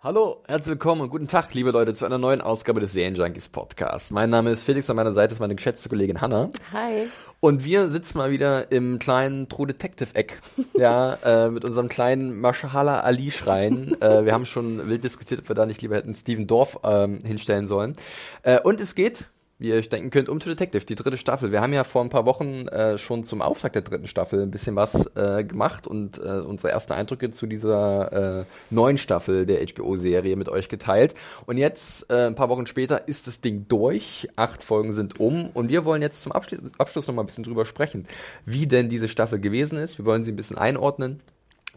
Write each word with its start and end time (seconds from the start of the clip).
Hallo, 0.00 0.44
herzlich 0.46 0.68
willkommen 0.68 1.00
und 1.00 1.10
guten 1.10 1.26
Tag, 1.26 1.52
liebe 1.54 1.72
Leute, 1.72 1.92
zu 1.92 2.06
einer 2.06 2.18
neuen 2.18 2.40
Ausgabe 2.40 2.78
des 2.78 2.92
Serienjunkies 2.92 3.48
Podcasts. 3.48 4.12
Mein 4.12 4.30
Name 4.30 4.50
ist 4.50 4.62
Felix, 4.62 4.88
an 4.88 4.94
meiner 4.94 5.12
Seite 5.12 5.34
ist 5.34 5.40
meine 5.40 5.56
geschätzte 5.56 5.88
Kollegin 5.88 6.20
Hanna. 6.20 6.50
Hi. 6.72 7.08
Und 7.40 7.64
wir 7.64 7.90
sitzen 7.90 8.18
mal 8.18 8.30
wieder 8.30 8.70
im 8.70 9.00
kleinen 9.00 9.48
True 9.48 9.66
Detective 9.66 10.14
Eck, 10.14 10.40
ja, 10.78 11.14
äh, 11.24 11.50
mit 11.50 11.64
unserem 11.64 11.88
kleinen 11.88 12.40
Mashallah 12.40 13.00
Ali 13.00 13.32
Schrein. 13.32 14.00
äh, 14.00 14.24
wir 14.24 14.34
haben 14.34 14.46
schon 14.46 14.88
wild 14.88 15.02
diskutiert, 15.02 15.40
ob 15.40 15.48
wir 15.48 15.56
da 15.56 15.66
nicht 15.66 15.82
lieber 15.82 15.96
hätten 15.96 16.14
Steven 16.14 16.46
Dorf 16.46 16.78
ähm, 16.84 17.18
hinstellen 17.24 17.66
sollen. 17.66 17.96
Äh, 18.44 18.60
und 18.60 18.80
es 18.80 18.94
geht 18.94 19.24
wie 19.58 19.70
ihr 19.70 19.74
euch 19.74 19.88
denken 19.88 20.10
könnt, 20.10 20.28
um 20.28 20.38
to 20.38 20.48
Detective, 20.48 20.84
die 20.84 20.94
dritte 20.94 21.16
Staffel. 21.16 21.50
Wir 21.50 21.60
haben 21.60 21.72
ja 21.72 21.82
vor 21.82 22.02
ein 22.02 22.10
paar 22.10 22.26
Wochen 22.26 22.68
äh, 22.68 22.96
schon 22.96 23.24
zum 23.24 23.42
Auftakt 23.42 23.74
der 23.74 23.82
dritten 23.82 24.06
Staffel 24.06 24.42
ein 24.42 24.52
bisschen 24.52 24.76
was 24.76 25.06
äh, 25.16 25.42
gemacht 25.42 25.88
und 25.88 26.18
äh, 26.18 26.40
unsere 26.40 26.70
ersten 26.70 26.92
Eindrücke 26.92 27.30
zu 27.30 27.46
dieser 27.46 28.40
äh, 28.40 28.44
neuen 28.70 28.98
Staffel 28.98 29.46
der 29.46 29.64
HBO-Serie 29.66 30.36
mit 30.36 30.48
euch 30.48 30.68
geteilt. 30.68 31.14
Und 31.46 31.58
jetzt, 31.58 32.08
äh, 32.08 32.26
ein 32.26 32.36
paar 32.36 32.48
Wochen 32.48 32.66
später, 32.66 33.08
ist 33.08 33.26
das 33.26 33.40
Ding 33.40 33.66
durch. 33.68 34.28
Acht 34.36 34.62
Folgen 34.62 34.94
sind 34.94 35.18
um 35.18 35.50
und 35.54 35.68
wir 35.68 35.84
wollen 35.84 36.02
jetzt 36.02 36.22
zum 36.22 36.30
Abschluss, 36.30 36.60
Abschluss 36.78 37.08
noch 37.08 37.14
mal 37.14 37.22
ein 37.22 37.26
bisschen 37.26 37.44
drüber 37.44 37.66
sprechen, 37.66 38.06
wie 38.46 38.68
denn 38.68 38.88
diese 38.88 39.08
Staffel 39.08 39.40
gewesen 39.40 39.78
ist. 39.78 39.98
Wir 39.98 40.04
wollen 40.04 40.22
sie 40.22 40.30
ein 40.30 40.36
bisschen 40.36 40.58
einordnen 40.58 41.20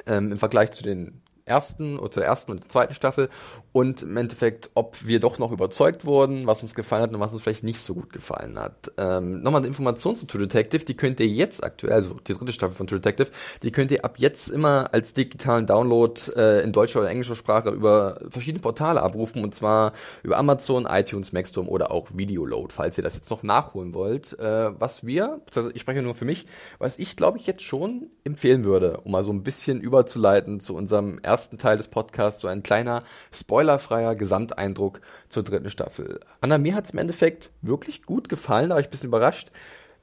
ähm, 0.06 0.32
im 0.32 0.38
Vergleich 0.38 0.72
zu 0.72 0.84
den 0.84 1.22
ersten 1.46 2.00
oder 2.00 2.12
zur 2.12 2.24
ersten 2.24 2.52
und 2.52 2.72
zweiten 2.72 2.94
Staffel 2.94 3.30
und 3.74 4.02
im 4.02 4.18
Endeffekt, 4.18 4.70
ob 4.74 5.06
wir 5.06 5.20
doch 5.20 5.40
noch 5.40 5.52
überzeugt 5.52 6.06
wurden, 6.06 6.46
was 6.46 6.62
uns 6.62 6.76
gefallen 6.76 7.04
hat 7.04 7.14
und 7.14 7.20
was 7.20 7.34
uns 7.34 7.42
vielleicht 7.42 7.64
nicht 7.64 7.82
so 7.82 7.94
gut 7.94 8.12
gefallen 8.12 8.60
hat. 8.60 8.92
Ähm, 8.98 9.42
nochmal 9.42 9.62
eine 9.62 9.68
Information 9.68 10.16
zu 10.16 10.28
True 10.28 10.42
Detective, 10.42 10.84
die 10.84 10.96
könnt 10.96 11.20
ihr 11.20 11.28
jetzt 11.28 11.64
aktuell, 11.64 11.94
also 11.94 12.16
die 12.16 12.34
dritte 12.34 12.52
Staffel 12.52 12.76
von 12.76 12.88
True 12.88 13.00
Detective, 13.00 13.30
die 13.64 13.72
könnt 13.72 13.92
ihr 13.92 14.04
ab 14.04 14.16
jetzt 14.18 14.50
immer 14.50 14.94
als 14.94 15.14
digitalen 15.14 15.66
Download 15.66 16.20
äh, 16.36 16.64
in 16.64 16.72
deutscher 16.72 17.00
oder 17.00 17.10
englischer 17.10 17.36
Sprache 17.36 17.70
über 17.70 18.20
verschiedene 18.30 18.62
Portale 18.62 19.02
abrufen 19.02 19.44
und 19.44 19.56
zwar 19.56 19.94
über 20.24 20.38
Amazon, 20.38 20.86
iTunes, 20.86 21.32
Maxstorm 21.32 21.70
oder 21.70 21.92
auch 21.92 22.10
Videoload, 22.14 22.74
falls 22.74 22.98
ihr 22.98 23.04
das 23.04 23.16
jetzt 23.16 23.30
noch 23.30 23.44
nachholen 23.44 23.94
wollt. 23.94 24.38
Äh, 24.38 24.80
was 24.80 25.06
wir, 25.06 25.42
ich 25.74 25.82
spreche 25.82 26.02
nur 26.02 26.16
für 26.16 26.26
mich, 26.26 26.46
was 26.78 27.00
ich 27.00 27.16
glaube 27.16 27.38
ich 27.38 27.48
jetzt 27.48 27.64
schon 27.64 28.08
empfehlen 28.24 28.64
würde, 28.66 29.00
um 29.04 29.12
mal 29.12 29.24
so 29.24 29.32
ein 29.32 29.44
bisschen 29.44 29.80
überzuleiten 29.80 30.60
zu 30.60 30.76
unserem 30.76 31.20
ersten 31.20 31.31
Teil 31.58 31.78
des 31.78 31.88
Podcasts, 31.88 32.42
so 32.42 32.48
ein 32.48 32.64
kleiner 32.64 33.04
Spoiler 33.32 33.62
spoilerfreier 33.72 34.16
Gesamteindruck 34.16 35.02
zur 35.30 35.44
dritten 35.44 35.70
Staffel. 35.70 36.20
Anna, 36.42 36.58
mir 36.58 36.76
hat 36.76 36.86
es 36.86 36.92
im 36.92 37.00
Endeffekt 37.00 37.52
wirklich 37.62 38.04
gut 38.04 38.30
gefallen, 38.30 38.70
da 38.70 38.76
war 38.76 38.82
ich 38.82 38.88
ein 38.88 38.92
bisschen 38.92 39.10
überrascht. 39.10 39.52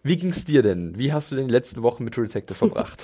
Wie 0.03 0.17
ging 0.17 0.31
es 0.31 0.45
dir 0.45 0.63
denn? 0.63 0.97
Wie 0.97 1.13
hast 1.13 1.31
du 1.31 1.37
denn 1.37 1.49
die 1.49 1.53
letzten 1.53 1.83
Wochen 1.83 2.05
mit 2.05 2.15
True 2.15 2.27
Detective 2.27 2.55
verbracht? 2.59 3.03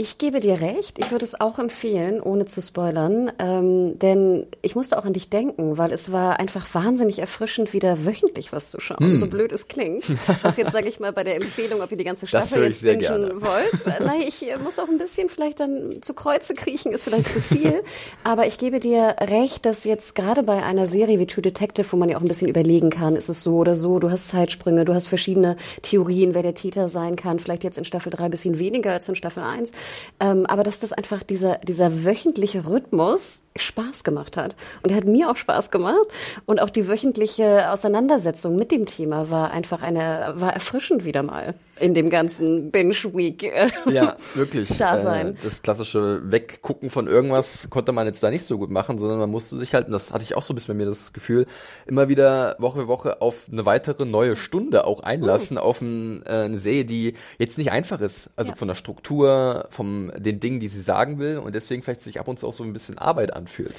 Ich 0.00 0.16
gebe 0.16 0.40
dir 0.40 0.62
recht. 0.62 0.98
Ich 0.98 1.10
würde 1.10 1.26
es 1.26 1.38
auch 1.42 1.58
empfehlen, 1.58 2.22
ohne 2.22 2.46
zu 2.46 2.62
spoilern. 2.62 3.30
Ähm, 3.38 3.98
denn 3.98 4.46
ich 4.62 4.74
musste 4.74 4.96
auch 4.96 5.04
an 5.04 5.12
dich 5.12 5.28
denken, 5.28 5.76
weil 5.76 5.92
es 5.92 6.10
war 6.10 6.40
einfach 6.40 6.66
wahnsinnig 6.72 7.18
erfrischend, 7.18 7.74
wieder 7.74 8.06
wöchentlich 8.06 8.50
was 8.50 8.70
zu 8.70 8.80
schauen. 8.80 8.96
Hm. 9.00 9.18
So 9.18 9.28
blöd 9.28 9.52
es 9.52 9.68
klingt. 9.68 10.04
Was 10.42 10.56
jetzt, 10.56 10.72
sage 10.72 10.88
ich 10.88 11.00
mal, 11.00 11.12
bei 11.12 11.22
der 11.22 11.36
Empfehlung, 11.36 11.82
ob 11.82 11.90
ihr 11.90 11.98
die 11.98 12.04
ganze 12.04 12.26
Staffel 12.26 12.62
jetzt 12.64 12.82
wünschen 12.82 13.42
wollt. 13.42 14.00
Nein, 14.00 14.22
ich 14.26 14.42
muss 14.64 14.78
auch 14.78 14.88
ein 14.88 14.96
bisschen 14.96 15.28
vielleicht 15.28 15.60
dann 15.60 16.00
zu 16.00 16.14
Kreuze 16.14 16.54
kriechen, 16.54 16.92
ist 16.92 17.04
vielleicht 17.04 17.30
zu 17.30 17.42
viel. 17.42 17.82
Aber 18.24 18.46
ich 18.46 18.56
gebe 18.56 18.80
dir 18.80 19.16
recht, 19.20 19.66
dass 19.66 19.84
jetzt 19.84 20.14
gerade 20.14 20.42
bei 20.44 20.62
einer 20.62 20.86
Serie 20.86 21.18
wie 21.18 21.26
True 21.26 21.42
Detective, 21.42 21.86
wo 21.92 21.98
man 21.98 22.08
ja 22.08 22.16
auch 22.16 22.22
ein 22.22 22.28
bisschen 22.28 22.48
überlegen 22.48 22.88
kann, 22.88 23.16
ist 23.16 23.28
es 23.28 23.42
so 23.42 23.56
oder 23.56 23.76
so, 23.76 23.98
du 23.98 24.10
hast 24.10 24.28
Zeitsprünge, 24.28 24.86
du 24.86 24.94
hast 24.94 25.08
verschiedene 25.08 25.58
Theorien, 25.82 26.34
wer 26.34 26.42
der 26.42 26.54
Täter 26.54 26.88
sein 26.88 27.16
kann. 27.16 27.38
Vielleicht 27.38 27.64
jetzt 27.64 27.76
in 27.76 27.84
Staffel 27.84 28.08
3 28.08 28.24
ein 28.24 28.30
bisschen 28.30 28.58
weniger 28.58 28.92
als 28.92 29.06
in 29.06 29.14
Staffel 29.14 29.42
1. 29.42 29.72
Ähm, 30.20 30.46
aber 30.46 30.62
dass 30.62 30.78
das 30.78 30.92
einfach 30.92 31.22
dieser, 31.22 31.58
dieser 31.58 32.04
wöchentliche 32.04 32.66
Rhythmus 32.66 33.42
Spaß 33.56 34.04
gemacht 34.04 34.36
hat. 34.36 34.56
Und 34.82 34.90
er 34.90 34.96
hat 34.96 35.04
mir 35.04 35.30
auch 35.30 35.36
Spaß 35.36 35.70
gemacht. 35.70 36.06
Und 36.46 36.60
auch 36.60 36.70
die 36.70 36.88
wöchentliche 36.88 37.70
Auseinandersetzung 37.70 38.56
mit 38.56 38.70
dem 38.70 38.86
Thema 38.86 39.30
war 39.30 39.50
einfach 39.50 39.82
eine, 39.82 40.34
war 40.36 40.52
erfrischend 40.52 41.04
wieder 41.04 41.22
mal 41.22 41.54
in 41.80 41.94
dem 41.94 42.10
ganzen 42.10 42.70
Binge-Week. 42.70 43.42
Äh, 43.42 43.70
ja, 43.90 44.16
wirklich. 44.34 44.68
Dasein. 44.78 45.28
Äh, 45.28 45.34
das 45.42 45.62
klassische 45.62 46.20
Weggucken 46.30 46.90
von 46.90 47.06
irgendwas 47.06 47.68
konnte 47.70 47.92
man 47.92 48.06
jetzt 48.06 48.22
da 48.22 48.30
nicht 48.30 48.44
so 48.44 48.58
gut 48.58 48.70
machen, 48.70 48.98
sondern 48.98 49.18
man 49.18 49.30
musste 49.30 49.58
sich 49.58 49.74
halt, 49.74 49.86
und 49.86 49.92
das 49.92 50.12
hatte 50.12 50.22
ich 50.22 50.36
auch 50.36 50.42
so 50.42 50.52
ein 50.52 50.56
bisschen 50.56 50.76
bei 50.76 50.84
mir 50.84 50.90
das 50.90 51.12
Gefühl, 51.12 51.46
immer 51.86 52.08
wieder 52.08 52.56
Woche 52.58 52.80
für 52.80 52.88
Woche 52.88 53.20
auf 53.20 53.46
eine 53.50 53.66
weitere 53.66 54.04
neue 54.04 54.36
Stunde 54.36 54.86
auch 54.86 55.00
einlassen, 55.00 55.56
mhm. 55.56 55.62
auf 55.62 55.80
ein, 55.80 56.22
äh, 56.24 56.44
eine 56.44 56.58
Serie, 56.58 56.84
die 56.84 57.14
jetzt 57.38 57.58
nicht 57.58 57.72
einfach 57.72 58.00
ist. 58.00 58.30
Also 58.36 58.50
ja. 58.50 58.56
von 58.56 58.68
der 58.68 58.74
Struktur, 58.74 59.66
von 59.70 60.12
den 60.16 60.40
Dingen, 60.40 60.60
die 60.60 60.68
sie 60.68 60.82
sagen 60.82 61.18
will 61.18 61.38
und 61.38 61.54
deswegen 61.54 61.82
vielleicht 61.82 62.00
sich 62.00 62.20
ab 62.20 62.28
und 62.28 62.38
zu 62.38 62.48
auch 62.48 62.52
so 62.52 62.64
ein 62.64 62.72
bisschen 62.72 62.98
Arbeit 62.98 63.34
anfühlt. 63.34 63.74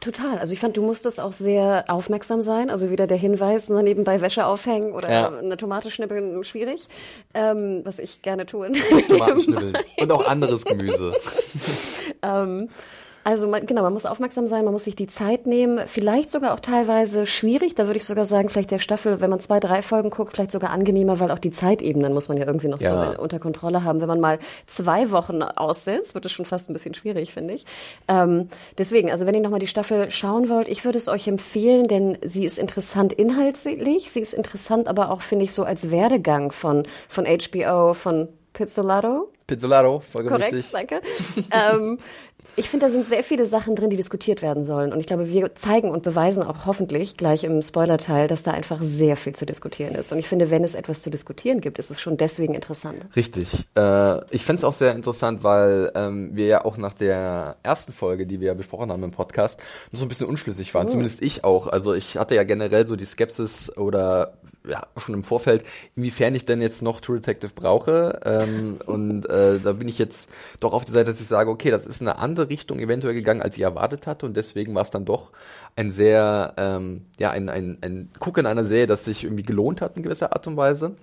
Total. 0.00 0.38
Also 0.38 0.54
ich 0.54 0.60
fand, 0.60 0.78
du 0.78 0.82
musstest 0.82 1.20
auch 1.20 1.34
sehr 1.34 1.84
aufmerksam 1.88 2.40
sein. 2.40 2.70
Also 2.70 2.90
wieder 2.90 3.06
der 3.06 3.18
Hinweis, 3.18 3.68
ne, 3.68 3.82
nebenbei 3.82 4.22
Wäsche 4.22 4.46
aufhängen 4.46 4.92
oder 4.92 5.10
ja. 5.10 5.28
eine 5.28 5.58
Tomate 5.58 5.90
schnippeln, 5.90 6.42
schwierig. 6.42 6.86
Ähm, 7.34 7.82
was 7.84 7.98
ich 7.98 8.22
gerne 8.22 8.46
tue. 8.46 8.72
Tomaten 9.08 9.40
schnippeln. 9.42 9.76
Und 9.98 10.12
auch 10.12 10.26
anderes 10.26 10.64
Gemüse. 10.64 11.12
ähm, 12.22 12.70
also 13.22 13.46
man, 13.48 13.66
genau, 13.66 13.82
man 13.82 13.92
muss 13.92 14.06
aufmerksam 14.06 14.46
sein, 14.46 14.64
man 14.64 14.72
muss 14.72 14.84
sich 14.84 14.96
die 14.96 15.06
Zeit 15.06 15.46
nehmen, 15.46 15.86
vielleicht 15.86 16.30
sogar 16.30 16.54
auch 16.54 16.60
teilweise 16.60 17.26
schwierig, 17.26 17.74
da 17.74 17.86
würde 17.86 17.98
ich 17.98 18.04
sogar 18.04 18.24
sagen, 18.24 18.48
vielleicht 18.48 18.70
der 18.70 18.78
Staffel, 18.78 19.20
wenn 19.20 19.28
man 19.28 19.40
zwei, 19.40 19.60
drei 19.60 19.82
Folgen 19.82 20.10
guckt, 20.10 20.32
vielleicht 20.32 20.52
sogar 20.52 20.70
angenehmer, 20.70 21.20
weil 21.20 21.30
auch 21.30 21.38
die 21.38 21.50
Zeitebenen 21.50 22.14
muss 22.14 22.28
man 22.28 22.38
ja 22.38 22.46
irgendwie 22.46 22.68
noch 22.68 22.80
ja. 22.80 23.12
so 23.12 23.20
unter 23.20 23.38
Kontrolle 23.38 23.84
haben. 23.84 24.00
Wenn 24.00 24.08
man 24.08 24.20
mal 24.20 24.38
zwei 24.66 25.10
Wochen 25.10 25.42
aussetzt, 25.42 26.14
wird 26.14 26.24
es 26.24 26.32
schon 26.32 26.46
fast 26.46 26.70
ein 26.70 26.72
bisschen 26.72 26.94
schwierig, 26.94 27.32
finde 27.32 27.54
ich. 27.54 27.66
Ähm, 28.08 28.48
deswegen, 28.78 29.10
also 29.10 29.26
wenn 29.26 29.34
ihr 29.34 29.42
nochmal 29.42 29.60
die 29.60 29.66
Staffel 29.66 30.10
schauen 30.10 30.48
wollt, 30.48 30.68
ich 30.68 30.84
würde 30.84 30.98
es 30.98 31.08
euch 31.08 31.28
empfehlen, 31.28 31.88
denn 31.88 32.16
sie 32.24 32.44
ist 32.46 32.58
interessant 32.58 33.12
inhaltlich, 33.12 34.10
sie 34.10 34.20
ist 34.20 34.32
interessant 34.32 34.88
aber 34.88 35.10
auch, 35.10 35.20
finde 35.20 35.44
ich, 35.44 35.52
so 35.52 35.64
als 35.64 35.90
Werdegang 35.90 36.52
von, 36.52 36.84
von 37.08 37.26
HBO, 37.26 37.92
von 37.92 38.28
Pizzolato. 38.52 39.30
Pizzolato, 39.46 40.00
voll 40.00 40.26
Korrekt, 40.26 40.52
richtig. 40.52 40.72
danke. 40.72 41.00
ähm, 41.50 41.98
ich 42.60 42.68
finde, 42.68 42.86
da 42.86 42.92
sind 42.92 43.08
sehr 43.08 43.24
viele 43.24 43.46
Sachen 43.46 43.74
drin, 43.74 43.88
die 43.88 43.96
diskutiert 43.96 44.42
werden 44.42 44.62
sollen. 44.62 44.92
Und 44.92 45.00
ich 45.00 45.06
glaube, 45.06 45.28
wir 45.30 45.54
zeigen 45.54 45.90
und 45.90 46.02
beweisen 46.02 46.42
auch 46.42 46.66
hoffentlich 46.66 47.16
gleich 47.16 47.42
im 47.42 47.62
Spoiler-Teil, 47.62 48.28
dass 48.28 48.42
da 48.42 48.50
einfach 48.50 48.80
sehr 48.82 49.16
viel 49.16 49.34
zu 49.34 49.46
diskutieren 49.46 49.94
ist. 49.94 50.12
Und 50.12 50.18
ich 50.18 50.28
finde, 50.28 50.50
wenn 50.50 50.62
es 50.62 50.74
etwas 50.74 51.00
zu 51.00 51.08
diskutieren 51.08 51.62
gibt, 51.62 51.78
ist 51.78 51.90
es 51.90 52.00
schon 52.00 52.18
deswegen 52.18 52.54
interessant. 52.54 52.98
Richtig. 53.16 53.66
Äh, 53.76 54.20
ich 54.30 54.44
finde 54.44 54.58
es 54.58 54.64
auch 54.64 54.74
sehr 54.74 54.94
interessant, 54.94 55.42
weil 55.42 55.90
ähm, 55.94 56.30
wir 56.34 56.46
ja 56.46 56.64
auch 56.66 56.76
nach 56.76 56.92
der 56.92 57.56
ersten 57.62 57.92
Folge, 57.92 58.26
die 58.26 58.40
wir 58.40 58.48
ja 58.48 58.54
besprochen 58.54 58.92
haben 58.92 59.02
im 59.04 59.10
Podcast, 59.10 59.58
noch 59.90 59.98
so 59.98 60.04
ein 60.04 60.08
bisschen 60.08 60.26
unschlüssig 60.26 60.74
waren. 60.74 60.86
Oh. 60.86 60.90
Zumindest 60.90 61.22
ich 61.22 61.44
auch. 61.44 61.66
Also 61.66 61.94
ich 61.94 62.18
hatte 62.18 62.34
ja 62.34 62.44
generell 62.44 62.86
so 62.86 62.94
die 62.94 63.06
Skepsis 63.06 63.74
oder 63.74 64.34
ja, 64.66 64.86
schon 64.96 65.14
im 65.14 65.24
Vorfeld, 65.24 65.64
inwiefern 65.96 66.34
ich 66.34 66.44
denn 66.44 66.60
jetzt 66.60 66.82
noch 66.82 67.00
True 67.00 67.18
Detective 67.18 67.52
brauche. 67.54 68.20
Ähm, 68.24 68.78
und 68.86 69.26
äh, 69.26 69.58
da 69.58 69.72
bin 69.72 69.88
ich 69.88 69.98
jetzt 69.98 70.28
doch 70.60 70.72
auf 70.72 70.84
der 70.84 70.94
Seite, 70.94 71.10
dass 71.10 71.20
ich 71.20 71.28
sage, 71.28 71.50
okay, 71.50 71.70
das 71.70 71.86
ist 71.86 72.00
eine 72.00 72.18
andere 72.18 72.48
Richtung 72.48 72.78
eventuell 72.78 73.14
gegangen, 73.14 73.42
als 73.42 73.56
ich 73.56 73.62
erwartet 73.62 74.06
hatte. 74.06 74.26
Und 74.26 74.36
deswegen 74.36 74.74
war 74.74 74.82
es 74.82 74.90
dann 74.90 75.04
doch 75.04 75.30
ein 75.76 75.92
sehr, 75.92 76.54
ähm, 76.56 77.06
ja, 77.18 77.30
ein, 77.30 77.48
ein, 77.48 77.78
ein 77.80 78.10
Gucken 78.18 78.46
einer 78.46 78.64
Serie, 78.64 78.86
das 78.86 79.04
sich 79.04 79.24
irgendwie 79.24 79.44
gelohnt 79.44 79.80
hat 79.80 79.96
in 79.96 80.02
gewisser 80.02 80.32
Art 80.32 80.46
und 80.46 80.56
Weise 80.56 80.96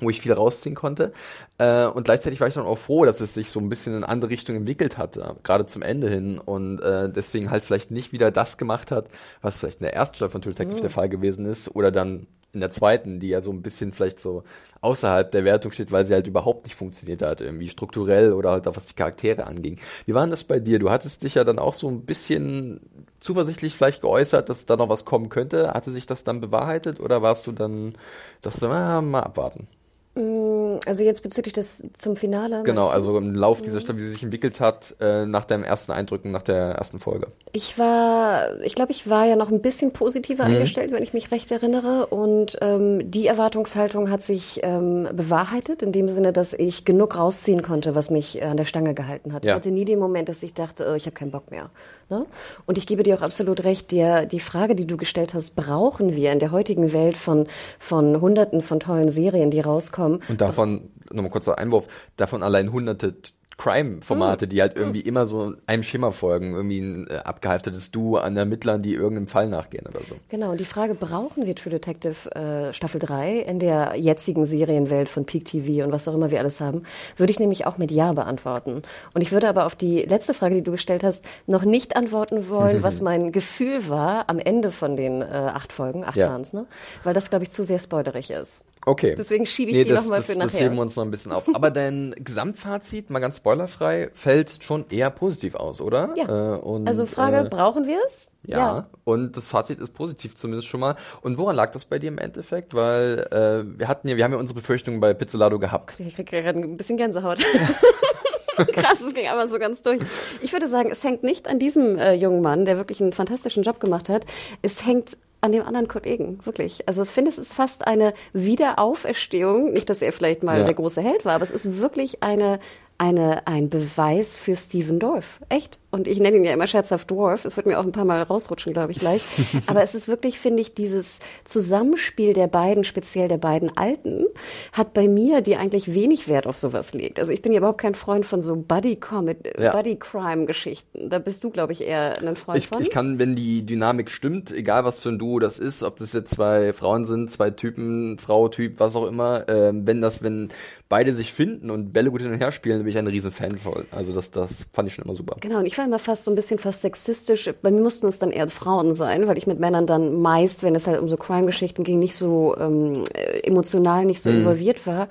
wo 0.00 0.10
ich 0.10 0.20
viel 0.20 0.32
rausziehen 0.32 0.74
konnte. 0.74 1.12
Äh, 1.58 1.86
und 1.86 2.04
gleichzeitig 2.04 2.40
war 2.40 2.48
ich 2.48 2.54
dann 2.54 2.66
auch 2.66 2.78
froh, 2.78 3.04
dass 3.04 3.20
es 3.20 3.34
sich 3.34 3.50
so 3.50 3.60
ein 3.60 3.68
bisschen 3.68 3.94
in 3.94 4.04
eine 4.04 4.08
andere 4.08 4.30
Richtung 4.30 4.56
entwickelt 4.56 4.98
hat, 4.98 5.16
äh, 5.16 5.34
gerade 5.42 5.66
zum 5.66 5.82
Ende 5.82 6.08
hin. 6.08 6.38
Und 6.38 6.80
äh, 6.80 7.10
deswegen 7.10 7.50
halt 7.50 7.64
vielleicht 7.64 7.90
nicht 7.90 8.12
wieder 8.12 8.30
das 8.30 8.58
gemacht 8.58 8.90
hat, 8.90 9.08
was 9.42 9.56
vielleicht 9.56 9.80
in 9.80 9.84
der 9.84 9.94
ersten 9.94 10.16
Staffel 10.16 10.32
von 10.32 10.42
True 10.42 10.52
Detective 10.52 10.78
mhm. 10.78 10.82
der 10.82 10.90
Fall 10.90 11.08
gewesen 11.08 11.46
ist. 11.46 11.74
Oder 11.74 11.90
dann 11.90 12.26
in 12.56 12.60
der 12.60 12.70
zweiten, 12.70 13.20
die 13.20 13.28
ja 13.28 13.42
so 13.42 13.52
ein 13.52 13.60
bisschen 13.60 13.92
vielleicht 13.92 14.18
so 14.18 14.42
außerhalb 14.80 15.30
der 15.30 15.44
Wertung 15.44 15.72
steht, 15.72 15.92
weil 15.92 16.06
sie 16.06 16.14
halt 16.14 16.26
überhaupt 16.26 16.64
nicht 16.64 16.74
funktioniert 16.74 17.20
hat, 17.20 17.42
irgendwie 17.42 17.68
strukturell 17.68 18.32
oder 18.32 18.50
halt 18.50 18.66
auch 18.66 18.76
was 18.76 18.86
die 18.86 18.94
Charaktere 18.94 19.46
anging. 19.46 19.78
Wie 20.06 20.14
war 20.14 20.22
denn 20.22 20.30
das 20.30 20.44
bei 20.44 20.58
dir? 20.58 20.78
Du 20.78 20.90
hattest 20.90 21.22
dich 21.22 21.34
ja 21.34 21.44
dann 21.44 21.58
auch 21.58 21.74
so 21.74 21.88
ein 21.88 22.06
bisschen 22.06 22.80
zuversichtlich 23.20 23.76
vielleicht 23.76 24.00
geäußert, 24.00 24.48
dass 24.48 24.64
da 24.64 24.76
noch 24.76 24.88
was 24.88 25.04
kommen 25.04 25.28
könnte. 25.28 25.74
Hatte 25.74 25.92
sich 25.92 26.06
das 26.06 26.24
dann 26.24 26.40
bewahrheitet 26.40 26.98
oder 26.98 27.20
warst 27.20 27.46
du 27.46 27.52
dann, 27.52 27.94
dass 28.40 28.56
du, 28.56 28.68
ah, 28.68 29.02
mal 29.02 29.20
abwarten? 29.20 29.68
Mm, 30.16 30.78
also 30.86 31.04
jetzt 31.04 31.22
bezüglich 31.22 31.52
des 31.52 31.84
zum 31.92 32.16
Finale. 32.16 32.62
Genau, 32.62 32.88
also 32.88 33.18
im 33.18 33.34
Lauf 33.34 33.60
dieser 33.60 33.80
Staffel, 33.80 34.00
wie 34.00 34.04
sie 34.04 34.10
sich 34.12 34.22
entwickelt 34.22 34.60
hat, 34.60 34.96
äh, 34.98 35.26
nach 35.26 35.44
deinem 35.44 35.62
ersten 35.62 35.92
Eindrücken, 35.92 36.30
nach 36.30 36.42
der 36.42 36.56
ersten 36.56 36.98
Folge. 36.98 37.28
Ich 37.52 37.78
war, 37.78 38.58
ich 38.62 38.74
glaube, 38.74 38.92
ich 38.92 39.10
war 39.10 39.26
ja 39.26 39.36
noch 39.36 39.50
ein 39.50 39.60
bisschen 39.60 39.92
positiver 39.92 40.48
mhm. 40.48 40.54
eingestellt, 40.54 40.90
wenn 40.90 41.02
ich 41.02 41.12
mich 41.12 41.30
recht 41.30 41.52
erinnere. 41.52 42.06
Und 42.06 42.56
ähm, 42.62 43.10
die 43.10 43.26
Erwartungshaltung 43.26 44.10
hat 44.10 44.22
sich 44.22 44.60
ähm, 44.62 45.06
bewahrheitet, 45.12 45.82
in 45.82 45.92
dem 45.92 46.08
Sinne, 46.08 46.32
dass 46.32 46.54
ich 46.54 46.86
genug 46.86 47.18
rausziehen 47.18 47.60
konnte, 47.60 47.94
was 47.94 48.08
mich 48.08 48.42
an 48.42 48.56
der 48.56 48.64
Stange 48.64 48.94
gehalten 48.94 49.34
hat. 49.34 49.44
Ja. 49.44 49.52
Ich 49.52 49.56
hatte 49.56 49.70
nie 49.70 49.84
den 49.84 49.98
Moment, 49.98 50.30
dass 50.30 50.42
ich 50.42 50.54
dachte, 50.54 50.88
oh, 50.90 50.94
ich 50.94 51.04
habe 51.04 51.14
keinen 51.14 51.30
Bock 51.30 51.50
mehr. 51.50 51.68
Ne? 52.08 52.24
Und 52.66 52.78
ich 52.78 52.86
gebe 52.86 53.02
dir 53.02 53.16
auch 53.16 53.22
absolut 53.22 53.64
recht, 53.64 53.90
dir, 53.90 54.26
die 54.26 54.40
Frage, 54.40 54.76
die 54.76 54.86
du 54.86 54.96
gestellt 54.96 55.34
hast, 55.34 55.56
brauchen 55.56 56.14
wir 56.14 56.30
in 56.32 56.38
der 56.38 56.52
heutigen 56.52 56.92
Welt 56.92 57.16
von, 57.16 57.46
von 57.78 58.20
hunderten 58.20 58.62
von 58.62 58.78
tollen 58.78 59.10
Serien, 59.10 59.50
die 59.50 59.60
rauskommen. 59.60 60.20
Und 60.28 60.40
davon, 60.40 60.90
nochmal 61.10 61.30
kurzer 61.30 61.58
Einwurf, 61.58 61.88
davon 62.16 62.44
allein 62.44 62.72
hunderte 62.72 63.16
Crime-Formate, 63.58 64.46
die 64.46 64.60
halt 64.60 64.76
irgendwie 64.76 65.00
immer 65.00 65.26
so 65.26 65.54
einem 65.66 65.82
Schimmer 65.82 66.12
folgen, 66.12 66.54
irgendwie 66.54 66.78
ein 66.78 67.06
äh, 67.08 67.16
abgehalftetes 67.16 67.90
Duo 67.90 68.18
an 68.18 68.36
Ermittlern, 68.36 68.82
die 68.82 68.94
irgendeinem 68.94 69.28
Fall 69.28 69.48
nachgehen 69.48 69.86
oder 69.86 70.00
so. 70.06 70.16
Genau, 70.28 70.50
und 70.50 70.60
die 70.60 70.66
Frage, 70.66 70.94
brauchen 70.94 71.46
wir 71.46 71.54
True 71.54 71.70
Detective 71.70 72.30
äh, 72.34 72.72
Staffel 72.74 73.00
3 73.00 73.38
in 73.38 73.58
der 73.58 73.94
jetzigen 73.96 74.44
Serienwelt 74.44 75.08
von 75.08 75.24
Peak 75.24 75.46
TV 75.46 75.84
und 75.84 75.92
was 75.92 76.06
auch 76.06 76.14
immer 76.14 76.30
wir 76.30 76.38
alles 76.38 76.60
haben, 76.60 76.82
würde 77.16 77.30
ich 77.30 77.38
nämlich 77.38 77.66
auch 77.66 77.78
mit 77.78 77.90
Ja 77.90 78.12
beantworten. 78.12 78.82
Und 79.14 79.22
ich 79.22 79.32
würde 79.32 79.48
aber 79.48 79.64
auf 79.64 79.74
die 79.74 80.02
letzte 80.02 80.34
Frage, 80.34 80.56
die 80.56 80.62
du 80.62 80.72
gestellt 80.72 81.02
hast, 81.02 81.24
noch 81.46 81.64
nicht 81.64 81.96
antworten 81.96 82.50
wollen, 82.50 82.82
was 82.82 83.00
mein 83.00 83.32
Gefühl 83.32 83.88
war 83.88 84.28
am 84.28 84.38
Ende 84.38 84.70
von 84.70 84.96
den 84.96 85.22
äh, 85.22 85.24
acht 85.24 85.72
Folgen, 85.72 86.04
acht 86.04 86.16
ja. 86.16 86.36
ne? 86.36 86.66
Weil 87.04 87.14
das, 87.14 87.30
glaube 87.30 87.44
ich, 87.44 87.50
zu 87.50 87.64
sehr 87.64 87.78
spoilerig 87.78 88.30
ist. 88.30 88.64
Okay. 88.88 89.16
Deswegen 89.18 89.46
schiebe 89.46 89.72
ich 89.72 89.76
nee, 89.78 89.84
die 89.84 89.92
nochmal 89.92 90.22
für 90.22 90.32
nachher. 90.34 90.44
Das 90.44 90.60
heben 90.60 90.76
wir 90.76 90.82
uns 90.82 90.94
noch 90.94 91.04
ein 91.04 91.10
bisschen 91.10 91.32
auf. 91.32 91.42
Aber 91.52 91.72
dein 91.72 92.14
Gesamtfazit, 92.18 93.10
mal 93.10 93.18
ganz 93.18 93.40
spoilerfrei, 93.46 94.10
fällt 94.12 94.64
schon 94.64 94.86
eher 94.90 95.08
positiv 95.10 95.54
aus, 95.54 95.80
oder? 95.80 96.12
Ja. 96.16 96.56
Äh, 96.56 96.58
und, 96.58 96.88
also 96.88 97.06
Frage, 97.06 97.46
äh, 97.46 97.48
brauchen 97.48 97.86
wir 97.86 97.98
es? 98.04 98.32
Ja, 98.42 98.58
ja, 98.58 98.86
und 99.04 99.36
das 99.36 99.46
Fazit 99.46 99.78
ist 99.78 99.94
positiv 99.94 100.34
zumindest 100.34 100.66
schon 100.66 100.80
mal. 100.80 100.96
Und 101.20 101.38
woran 101.38 101.54
lag 101.54 101.70
das 101.70 101.84
bei 101.84 102.00
dir 102.00 102.08
im 102.08 102.18
Endeffekt? 102.18 102.74
Weil 102.74 103.28
äh, 103.30 103.78
wir 103.78 103.86
hatten 103.86 104.08
ja, 104.08 104.16
wir 104.16 104.24
haben 104.24 104.32
ja 104.32 104.38
unsere 104.38 104.58
Befürchtungen 104.58 104.98
bei 104.98 105.14
Pizzolado 105.14 105.60
gehabt. 105.60 105.94
Ich 106.00 106.16
krieg 106.16 106.26
gerade 106.26 106.58
ein 106.58 106.76
bisschen 106.76 106.96
Gänsehaut. 106.96 107.38
Krass, 108.56 109.00
es 109.06 109.14
ging 109.14 109.28
aber 109.28 109.48
so 109.48 109.58
ganz 109.58 109.82
durch. 109.82 110.00
Ich 110.40 110.52
würde 110.52 110.68
sagen, 110.68 110.90
es 110.90 111.04
hängt 111.04 111.22
nicht 111.22 111.46
an 111.46 111.60
diesem 111.60 111.98
äh, 111.98 112.14
jungen 112.14 112.42
Mann, 112.42 112.64
der 112.64 112.78
wirklich 112.78 113.00
einen 113.00 113.12
fantastischen 113.12 113.62
Job 113.62 113.78
gemacht 113.78 114.08
hat. 114.08 114.24
Es 114.62 114.84
hängt 114.84 115.18
an 115.40 115.52
dem 115.52 115.62
anderen 115.62 115.86
Kollegen, 115.86 116.40
wirklich. 116.44 116.88
Also 116.88 117.02
ich 117.02 117.10
finde, 117.10 117.30
es 117.30 117.38
ist 117.38 117.52
fast 117.52 117.86
eine 117.86 118.14
Wiederauferstehung. 118.32 119.72
Nicht, 119.72 119.90
dass 119.90 120.02
er 120.02 120.12
vielleicht 120.12 120.42
mal 120.42 120.58
ja. 120.58 120.64
der 120.64 120.74
große 120.74 121.02
Held 121.02 121.24
war, 121.24 121.34
aber 121.34 121.44
es 121.44 121.50
ist 121.50 121.78
wirklich 121.78 122.22
eine 122.22 122.58
eine, 122.98 123.46
ein 123.46 123.68
Beweis 123.68 124.36
für 124.36 124.56
Steven 124.56 124.98
Dorff. 124.98 125.40
Echt. 125.48 125.78
Und 125.90 126.08
ich 126.08 126.18
nenne 126.18 126.36
ihn 126.36 126.44
ja 126.44 126.52
immer 126.52 126.66
scherzhaft 126.66 127.10
Dwarf. 127.10 127.44
Es 127.44 127.56
wird 127.56 127.66
mir 127.66 127.78
auch 127.78 127.84
ein 127.84 127.92
paar 127.92 128.04
Mal 128.04 128.20
rausrutschen, 128.22 128.72
glaube 128.72 128.92
ich, 128.92 128.98
gleich. 128.98 129.22
Aber 129.66 129.82
es 129.82 129.94
ist 129.94 130.08
wirklich, 130.08 130.38
finde 130.38 130.60
ich, 130.60 130.74
dieses 130.74 131.20
Zusammenspiel 131.44 132.32
der 132.32 132.48
beiden, 132.48 132.82
speziell 132.82 133.28
der 133.28 133.38
beiden 133.38 133.76
Alten, 133.76 134.26
hat 134.72 134.92
bei 134.94 135.06
mir, 135.08 135.40
die 135.40 135.56
eigentlich 135.56 135.94
wenig 135.94 136.28
Wert 136.28 136.46
auf 136.46 136.58
sowas 136.58 136.92
legt. 136.92 137.20
Also 137.20 137.32
ich 137.32 137.40
bin 137.40 137.52
ja 137.52 137.58
überhaupt 137.58 137.80
kein 137.80 137.94
Freund 137.94 138.26
von 138.26 138.42
so 138.42 138.56
Buddy-Comedy, 138.56 139.62
ja. 139.62 139.72
Buddy-Crime-Geschichten. 139.72 141.08
Da 141.08 141.20
bist 141.20 141.44
du, 141.44 141.50
glaube 141.50 141.72
ich, 141.72 141.82
eher 141.82 142.20
ein 142.20 142.36
Freund 142.36 142.58
ich, 142.58 142.68
von. 142.68 142.82
Ich 142.82 142.90
kann, 142.90 143.18
wenn 143.18 143.36
die 143.36 143.64
Dynamik 143.64 144.10
stimmt, 144.10 144.50
egal 144.50 144.84
was 144.84 144.98
für 144.98 145.10
ein 145.10 145.18
Duo 145.18 145.38
das 145.38 145.58
ist, 145.58 145.84
ob 145.84 145.98
das 145.98 146.12
jetzt 146.12 146.34
zwei 146.34 146.72
Frauen 146.72 147.06
sind, 147.06 147.30
zwei 147.30 147.50
Typen, 147.50 148.18
Frau, 148.18 148.48
Typ, 148.48 148.80
was 148.80 148.96
auch 148.96 149.06
immer, 149.06 149.48
äh, 149.48 149.70
wenn 149.72 150.00
das, 150.00 150.22
wenn 150.22 150.48
beide 150.88 151.14
sich 151.14 151.32
finden 151.32 151.70
und 151.70 151.92
Bälle 151.92 152.10
gut 152.10 152.22
hin 152.22 152.32
und 152.32 152.38
her 152.38 152.52
spielen, 152.52 152.80
bin 152.80 152.88
ich 152.88 152.98
ein 152.98 153.06
riesen 153.06 153.32
Fan 153.32 153.58
von. 153.58 153.86
Also 153.90 154.12
das, 154.12 154.30
das 154.30 154.66
fand 154.72 154.88
ich 154.88 154.94
schon 154.94 155.04
immer 155.04 155.14
super. 155.14 155.36
Genau, 155.40 155.58
und 155.58 155.66
ich 155.66 155.76
war 155.78 155.85
immer 155.86 155.98
fast 155.98 156.24
so 156.24 156.30
ein 156.30 156.34
bisschen 156.34 156.58
fast 156.58 156.82
sexistisch. 156.82 157.50
Bei 157.62 157.70
mir 157.70 157.80
mussten 157.80 158.06
es 158.06 158.18
dann 158.18 158.30
eher 158.30 158.48
Frauen 158.48 158.94
sein, 158.94 159.26
weil 159.26 159.38
ich 159.38 159.46
mit 159.46 159.58
Männern 159.58 159.86
dann 159.86 160.20
meist, 160.20 160.62
wenn 160.62 160.74
es 160.74 160.86
halt 160.86 161.00
um 161.00 161.08
so 161.08 161.16
Crime-Geschichten 161.16 161.84
ging, 161.84 161.98
nicht 161.98 162.14
so 162.14 162.56
ähm, 162.58 163.04
emotional, 163.42 164.04
nicht 164.04 164.20
so 164.20 164.30
mm. 164.30 164.36
involviert 164.38 164.86
war. 164.86 165.08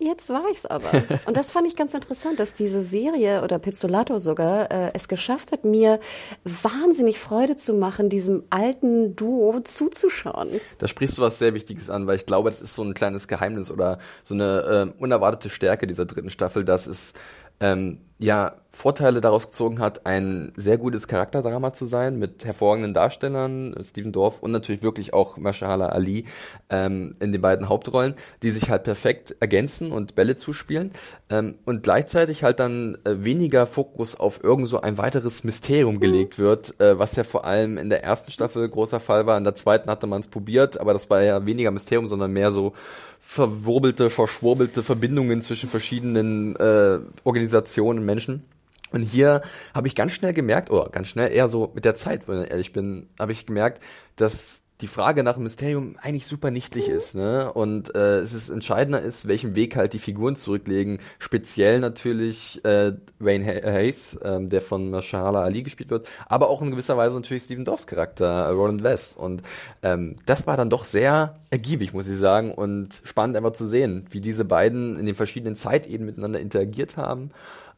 Jetzt 0.00 0.30
war 0.30 0.44
ich's 0.50 0.64
aber. 0.64 0.90
Und 1.26 1.36
das 1.36 1.50
fand 1.50 1.66
ich 1.66 1.74
ganz 1.74 1.92
interessant, 1.92 2.38
dass 2.38 2.54
diese 2.54 2.82
Serie 2.82 3.42
oder 3.42 3.58
Pizzolato 3.58 4.20
sogar 4.20 4.70
äh, 4.70 4.90
es 4.94 5.08
geschafft 5.08 5.50
hat, 5.50 5.64
mir 5.64 5.98
wahnsinnig 6.44 7.18
Freude 7.18 7.56
zu 7.56 7.74
machen, 7.74 8.08
diesem 8.08 8.44
alten 8.48 9.16
Duo 9.16 9.58
zuzuschauen. 9.60 10.60
Da 10.78 10.86
sprichst 10.86 11.18
du 11.18 11.22
was 11.22 11.40
sehr 11.40 11.52
Wichtiges 11.52 11.90
an, 11.90 12.06
weil 12.06 12.14
ich 12.14 12.26
glaube, 12.26 12.50
das 12.50 12.60
ist 12.60 12.74
so 12.74 12.82
ein 12.84 12.94
kleines 12.94 13.26
Geheimnis 13.26 13.72
oder 13.72 13.98
so 14.22 14.34
eine 14.34 14.92
äh, 14.96 15.02
unerwartete 15.02 15.50
Stärke 15.50 15.88
dieser 15.88 16.06
dritten 16.06 16.30
Staffel, 16.30 16.64
dass 16.64 16.86
es 16.86 17.12
ähm, 17.58 18.00
ja 18.18 18.54
Vorteile 18.70 19.20
daraus 19.20 19.46
gezogen 19.46 19.80
hat, 19.80 20.06
ein 20.06 20.52
sehr 20.54 20.78
gutes 20.78 21.08
Charakterdrama 21.08 21.72
zu 21.72 21.86
sein 21.86 22.18
mit 22.18 22.44
hervorragenden 22.44 22.94
Darstellern, 22.94 23.74
Steven 23.82 24.12
Dorff 24.12 24.40
und 24.40 24.52
natürlich 24.52 24.82
wirklich 24.82 25.14
auch 25.14 25.36
Mashallah 25.36 25.88
Ali 25.88 26.26
ähm, 26.68 27.14
in 27.18 27.32
den 27.32 27.40
beiden 27.40 27.68
Hauptrollen, 27.68 28.14
die 28.42 28.50
sich 28.50 28.70
halt 28.70 28.84
perfekt 28.84 29.34
ergänzen 29.40 29.90
und 29.90 30.14
Bälle 30.14 30.36
zuspielen 30.36 30.92
ähm, 31.30 31.56
und 31.64 31.82
gleichzeitig 31.82 32.44
halt 32.44 32.60
dann 32.60 32.98
äh, 33.04 33.24
weniger 33.24 33.66
Fokus 33.66 34.14
auf 34.14 34.44
irgend 34.44 34.68
so 34.68 34.80
ein 34.80 34.98
weiteres 34.98 35.42
Mysterium 35.44 35.98
gelegt 35.98 36.38
wird, 36.38 36.78
äh, 36.80 36.98
was 36.98 37.16
ja 37.16 37.24
vor 37.24 37.46
allem 37.46 37.78
in 37.78 37.88
der 37.88 38.04
ersten 38.04 38.30
Staffel 38.30 38.68
großer 38.68 39.00
Fall 39.00 39.26
war. 39.26 39.38
In 39.38 39.44
der 39.44 39.54
zweiten 39.54 39.90
hatte 39.90 40.06
man 40.06 40.20
es 40.20 40.28
probiert, 40.28 40.78
aber 40.78 40.92
das 40.92 41.08
war 41.10 41.22
ja 41.22 41.46
weniger 41.46 41.70
Mysterium, 41.70 42.06
sondern 42.06 42.32
mehr 42.32 42.52
so 42.52 42.74
verwurbelte, 43.20 44.08
verschwurbelte 44.08 44.82
Verbindungen 44.82 45.42
zwischen 45.42 45.68
verschiedenen 45.68 46.56
äh, 46.56 46.98
Organisationen 47.24 48.04
Menschen. 48.08 48.44
Und 48.90 49.02
hier 49.02 49.42
habe 49.74 49.86
ich 49.86 49.94
ganz 49.94 50.12
schnell 50.12 50.32
gemerkt, 50.32 50.70
oder 50.70 50.88
ganz 50.90 51.08
schnell 51.08 51.30
eher 51.30 51.48
so 51.48 51.70
mit 51.74 51.84
der 51.84 51.94
Zeit, 51.94 52.26
wenn 52.26 52.42
ich 52.42 52.50
ehrlich 52.50 52.72
bin, 52.72 53.08
habe 53.18 53.32
ich 53.32 53.46
gemerkt, 53.46 53.82
dass 54.16 54.62
die 54.80 54.86
Frage 54.86 55.24
nach 55.24 55.34
dem 55.34 55.42
Mysterium 55.42 55.96
eigentlich 56.00 56.26
super 56.26 56.52
nichtlich 56.52 56.88
ist, 56.88 57.16
ne? 57.16 57.52
Und 57.52 57.94
äh, 57.96 58.18
es 58.18 58.32
ist 58.32 58.48
entscheidender 58.48 59.02
ist, 59.02 59.26
welchen 59.26 59.56
Weg 59.56 59.74
halt 59.74 59.92
die 59.92 59.98
Figuren 59.98 60.36
zurücklegen. 60.36 61.00
Speziell 61.18 61.80
natürlich 61.80 62.64
äh, 62.64 62.92
Wayne 63.18 63.44
Hayes, 63.44 64.14
äh, 64.14 64.38
der 64.40 64.60
von 64.60 64.90
Mashallah 64.90 65.42
Ali 65.42 65.64
gespielt 65.64 65.90
wird, 65.90 66.08
aber 66.26 66.48
auch 66.48 66.62
in 66.62 66.70
gewisser 66.70 66.96
Weise 66.96 67.16
natürlich 67.16 67.42
Stephen 67.42 67.64
Doffs 67.64 67.88
Charakter, 67.88 68.46
äh, 68.46 68.50
Roland 68.50 68.84
West. 68.84 69.16
Und 69.16 69.42
ähm, 69.82 70.14
das 70.26 70.46
war 70.46 70.56
dann 70.56 70.70
doch 70.70 70.84
sehr 70.84 71.40
ergiebig, 71.50 71.92
muss 71.92 72.08
ich 72.08 72.18
sagen, 72.18 72.52
und 72.52 73.02
spannend 73.02 73.36
einfach 73.36 73.52
zu 73.52 73.66
sehen, 73.66 74.06
wie 74.10 74.20
diese 74.20 74.44
beiden 74.44 74.96
in 74.96 75.06
den 75.06 75.16
verschiedenen 75.16 75.56
Zeitebenen 75.56 76.06
miteinander 76.06 76.38
interagiert 76.38 76.96
haben. 76.96 77.32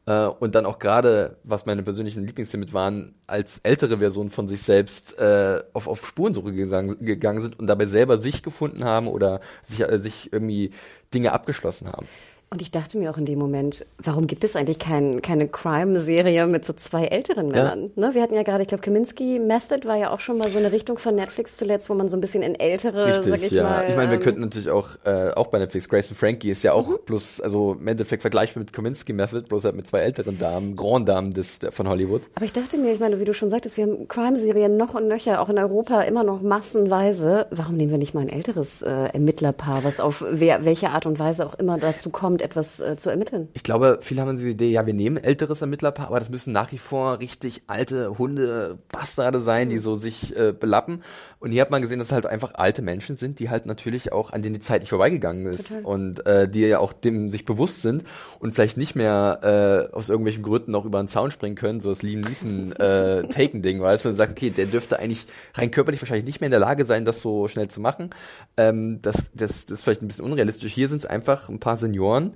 Äh, 0.07 0.26
und 0.26 0.54
dann 0.54 0.66
auch 0.66 0.78
gerade, 0.78 1.37
was 1.45 1.66
meine 1.66 1.83
persönlichen 1.83 2.25
Lieblingsthemen 2.25 2.73
waren, 2.73 3.14
als 3.26 3.59
ältere 3.59 3.99
Version 3.99 4.30
von 4.30 4.49
sich 4.49 4.62
selbst 4.62 5.19
äh, 5.19 5.62
auf, 5.73 5.87
auf 5.87 6.07
Spurensuche 6.07 6.52
gegangen, 6.52 6.97
gegangen 7.00 7.42
sind 7.42 7.59
und 7.59 7.66
dabei 7.66 7.87
selber 7.87 8.19
sich 8.19 8.42
gefunden 8.42 8.85
haben 8.85 9.09
oder 9.09 9.40
sich, 9.62 9.80
äh, 9.80 9.99
sich 9.99 10.33
irgendwie 10.33 10.71
Dinge 11.12 11.33
abgeschlossen 11.33 11.88
haben. 11.88 12.07
Und 12.52 12.62
ich 12.62 12.73
dachte 12.73 12.99
mir 12.99 13.12
auch 13.12 13.16
in 13.16 13.26
dem 13.26 13.38
Moment, 13.38 13.87
warum 13.99 14.26
gibt 14.26 14.42
es 14.42 14.57
eigentlich 14.57 14.80
kein, 14.80 15.23
keine 15.23 15.47
Crime-Serie 15.47 16.49
mit 16.49 16.64
so 16.64 16.73
zwei 16.73 17.04
älteren 17.04 17.47
Männern? 17.47 17.92
Ja. 17.95 18.09
Ne? 18.09 18.14
Wir 18.16 18.23
hatten 18.23 18.35
ja 18.35 18.42
gerade, 18.42 18.62
ich 18.62 18.69
glaube, 18.69 18.83
Kaminski 18.83 19.38
Method 19.38 19.87
war 19.87 19.95
ja 19.95 20.11
auch 20.11 20.19
schon 20.19 20.37
mal 20.37 20.50
so 20.50 20.59
eine 20.59 20.73
Richtung 20.73 20.99
von 20.99 21.14
Netflix 21.14 21.57
zuletzt, 21.57 21.88
wo 21.88 21.95
man 21.95 22.09
so 22.09 22.16
ein 22.16 22.21
bisschen 22.21 22.42
in 22.42 22.57
ältere, 22.57 23.07
Richtig, 23.07 23.26
sag 23.26 23.42
ich 23.45 23.52
ja. 23.52 23.62
mal. 23.62 23.88
Ich 23.88 23.95
meine, 23.95 24.11
wir 24.11 24.19
ähm, 24.19 24.25
könnten 24.25 24.40
natürlich 24.40 24.69
auch, 24.69 24.88
äh, 25.04 25.30
auch 25.30 25.47
bei 25.47 25.61
Netflix, 25.61 25.88
Grace 25.88 26.11
und 26.11 26.16
Frankie 26.16 26.50
ist 26.50 26.64
ja 26.64 26.73
auch 26.73 26.88
mhm. 26.88 26.97
bloß, 27.04 27.40
also 27.40 27.76
im 27.78 27.87
Endeffekt 27.87 28.23
vergleichbar 28.23 28.64
mit 28.64 28.73
Kaminski 28.73 29.12
Method, 29.12 29.42
bloß 29.42 29.66
halt 29.66 29.76
mit 29.76 29.87
zwei 29.87 30.00
älteren 30.00 30.37
Damen, 30.37 30.75
Grand 30.75 31.09
Damen 31.09 31.33
des, 31.33 31.61
von 31.71 31.88
Hollywood. 31.88 32.23
Aber 32.35 32.47
ich 32.47 32.52
dachte 32.52 32.78
mir, 32.78 32.92
ich 32.92 32.99
meine, 32.99 33.21
wie 33.21 33.25
du 33.25 33.33
schon 33.33 33.49
sagtest, 33.49 33.76
wir 33.76 33.85
haben 33.85 34.09
Crime-Serien 34.09 34.76
noch 34.76 34.95
und 34.95 35.07
nöcher, 35.07 35.40
auch 35.40 35.50
in 35.50 35.59
Europa 35.59 36.02
immer 36.02 36.25
noch 36.25 36.42
massenweise. 36.42 37.47
Warum 37.52 37.76
nehmen 37.76 37.92
wir 37.92 37.99
nicht 37.99 38.12
mal 38.12 38.23
ein 38.23 38.28
älteres 38.28 38.83
äh, 38.83 38.90
Ermittlerpaar, 38.90 39.85
was 39.85 40.00
auf 40.00 40.25
wer, 40.28 40.64
welche 40.64 40.90
Art 40.90 41.07
und 41.07 41.21
Weise 41.21 41.47
auch 41.47 41.54
immer 41.54 41.78
dazu 41.78 42.11
kommt, 42.11 42.39
etwas 42.40 42.80
äh, 42.80 42.97
zu 42.97 43.11
ermitteln? 43.11 43.49
Ich 43.52 43.62
glaube, 43.62 43.99
viele 44.02 44.23
haben 44.23 44.37
die 44.37 44.49
Idee, 44.49 44.70
ja, 44.70 44.87
wir 44.87 44.94
nehmen 44.94 45.16
älteres 45.16 45.61
Ermittlerpaar, 45.61 46.09
aber 46.09 46.18
das 46.18 46.30
müssen 46.30 46.52
nach 46.52 46.73
wie 46.73 46.78
vor 46.78 47.18
richtig 47.18 47.62
alte 47.66 48.18
Hunde, 48.18 48.78
Bastarde 48.90 49.40
sein, 49.40 49.68
die 49.68 49.78
so 49.78 49.94
sich 49.94 50.37
äh, 50.37 50.52
belappen. 50.52 51.02
Und 51.38 51.52
hier 51.52 51.62
hat 51.62 51.70
man 51.70 51.82
gesehen, 51.82 51.99
dass 51.99 52.09
es 52.09 52.12
halt 52.12 52.26
einfach 52.26 52.54
alte 52.54 52.82
Menschen 52.82 53.16
sind, 53.16 53.38
die 53.38 53.50
halt 53.50 53.66
natürlich 53.66 54.12
auch, 54.12 54.30
an 54.32 54.42
denen 54.42 54.54
die 54.54 54.61
Zeit 54.61 54.80
nicht 54.80 54.90
vorbeigegangen 54.90 55.47
ist. 55.47 55.68
Total. 55.68 55.85
Und 55.85 56.26
äh, 56.26 56.49
die 56.49 56.61
ja 56.61 56.78
auch 56.78 56.92
dem 56.92 57.30
sich 57.30 57.44
bewusst 57.44 57.82
sind 57.82 58.04
und 58.38 58.54
vielleicht 58.54 58.76
nicht 58.76 58.94
mehr 58.94 59.88
äh, 59.90 59.94
aus 59.94 60.09
irgendwelchen 60.09 60.42
Gründen 60.42 60.73
noch 60.73 60.85
über 60.85 60.99
einen 60.99 61.09
Zaun 61.09 61.30
springen 61.30 61.56
können, 61.56 61.80
so 61.80 61.88
das 61.88 62.02
Liam 62.02 62.20
Neeson 62.20 62.73
äh, 62.73 63.23
Taken-Ding, 63.28 63.80
weißt 63.80 64.04
du, 64.04 64.11
und 64.11 64.14
sagt, 64.14 64.32
okay, 64.32 64.50
der 64.50 64.66
dürfte 64.66 64.99
eigentlich 64.99 65.26
rein 65.54 65.70
körperlich 65.70 66.00
wahrscheinlich 66.00 66.26
nicht 66.26 66.40
mehr 66.40 66.49
in 66.49 66.52
der 66.52 66.61
Lage 66.61 66.87
sein, 66.87 67.04
das 67.04 67.20
so 67.20 67.49
schnell 67.49 67.68
zu 67.68 67.80
machen. 67.80 68.11
Ähm, 68.56 69.00
das, 69.02 69.30
das, 69.35 69.66
das 69.66 69.78
ist 69.78 69.85
vielleicht 69.85 70.02
ein 70.02 70.09
bisschen 70.09 70.25
unrealistisch. 70.25 70.73
Hier 70.73 70.88
sind 70.88 70.99
es 70.99 71.06
einfach 71.06 71.49
ein 71.49 71.61
paar 71.61 71.76
Senioren, 71.76 72.30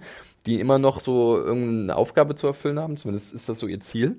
die 0.47 0.61
immer 0.61 0.79
noch 0.79 1.01
so 1.01 1.39
irgendeine 1.39 1.97
Aufgabe 1.97 2.35
zu 2.35 2.47
erfüllen 2.47 2.79
haben, 2.79 2.97
zumindest 2.97 3.33
ist 3.33 3.49
das 3.49 3.59
so 3.59 3.67
ihr 3.67 3.81
Ziel. 3.81 4.19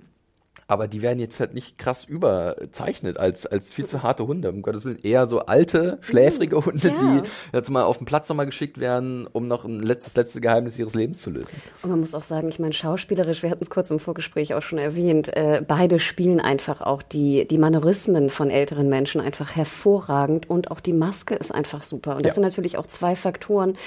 aber 0.67 0.88
die 0.88 1.01
werden 1.01 1.20
jetzt 1.20 1.39
halt 1.39 1.53
nicht 1.53 1.77
krass 1.77 2.05
überzeichnet 2.05 3.17
als, 3.17 3.46
als 3.46 3.72
viel 3.72 3.86
zu 3.86 4.01
harte 4.01 4.25
Hunde. 4.25 4.50
Um 4.50 4.62
Gottes 4.62 4.84
Willen 4.84 5.00
eher 5.03 5.27
so 5.27 5.41
alte, 5.41 6.00
schläfrige 6.01 6.65
Hunde, 6.65 6.88
ja. 6.88 6.94
die 6.94 7.29
jetzt 7.53 7.70
mal 7.70 7.84
auf 7.84 8.00
den 8.00 8.05
Platz 8.05 8.29
nochmal 8.29 8.48
geschickt 8.48 8.79
werden, 8.79 9.27
um 9.32 9.48
noch 9.48 9.65
ein 9.65 9.79
letztes, 9.79 10.15
letzte 10.15 10.41
Geheimnis 10.41 10.79
ihres 10.79 10.96
Lebens 10.96 11.22
zu 11.22 11.29
lösen. 11.29 11.62
Und 11.84 11.91
man 11.91 12.00
muss 12.00 12.15
auch 12.15 12.24
sagen, 12.24 12.50
ich 12.50 12.60
meine, 12.60 12.74
schauspielerisch, 12.74 13.44
wir 13.44 13.51
hatten 13.51 13.63
es 13.63 13.70
kurz 13.70 13.91
im 13.91 14.00
Vorgespräch 14.00 14.53
auch 14.55 14.63
schon 14.63 14.79
erwähnt, 14.79 15.36
äh, 15.36 15.62
beide 15.65 16.00
spielen 16.00 16.39
einfach 16.39 16.82
auch 16.82 17.03
die, 17.03 17.48
die 17.48 17.58
Mannerismen 17.58 18.29
von 18.29 18.50
älteren 18.50 18.89
Menschen 18.89 19.22
einfach 19.22 19.55
hervorragend 19.55 20.50
und 20.50 20.72
auch 20.72 20.79
die 20.79 20.94
Maske 20.94 21.36
ist 21.36 21.53
einfach 21.53 21.84
super. 21.84 22.15
Und 22.15 22.25
das 22.25 22.32
ja. 22.32 22.34
sind 22.36 22.44
natürlich 22.44 22.77
auch 22.77 22.88
zwei 22.88 23.15
Faktoren, 23.15 23.77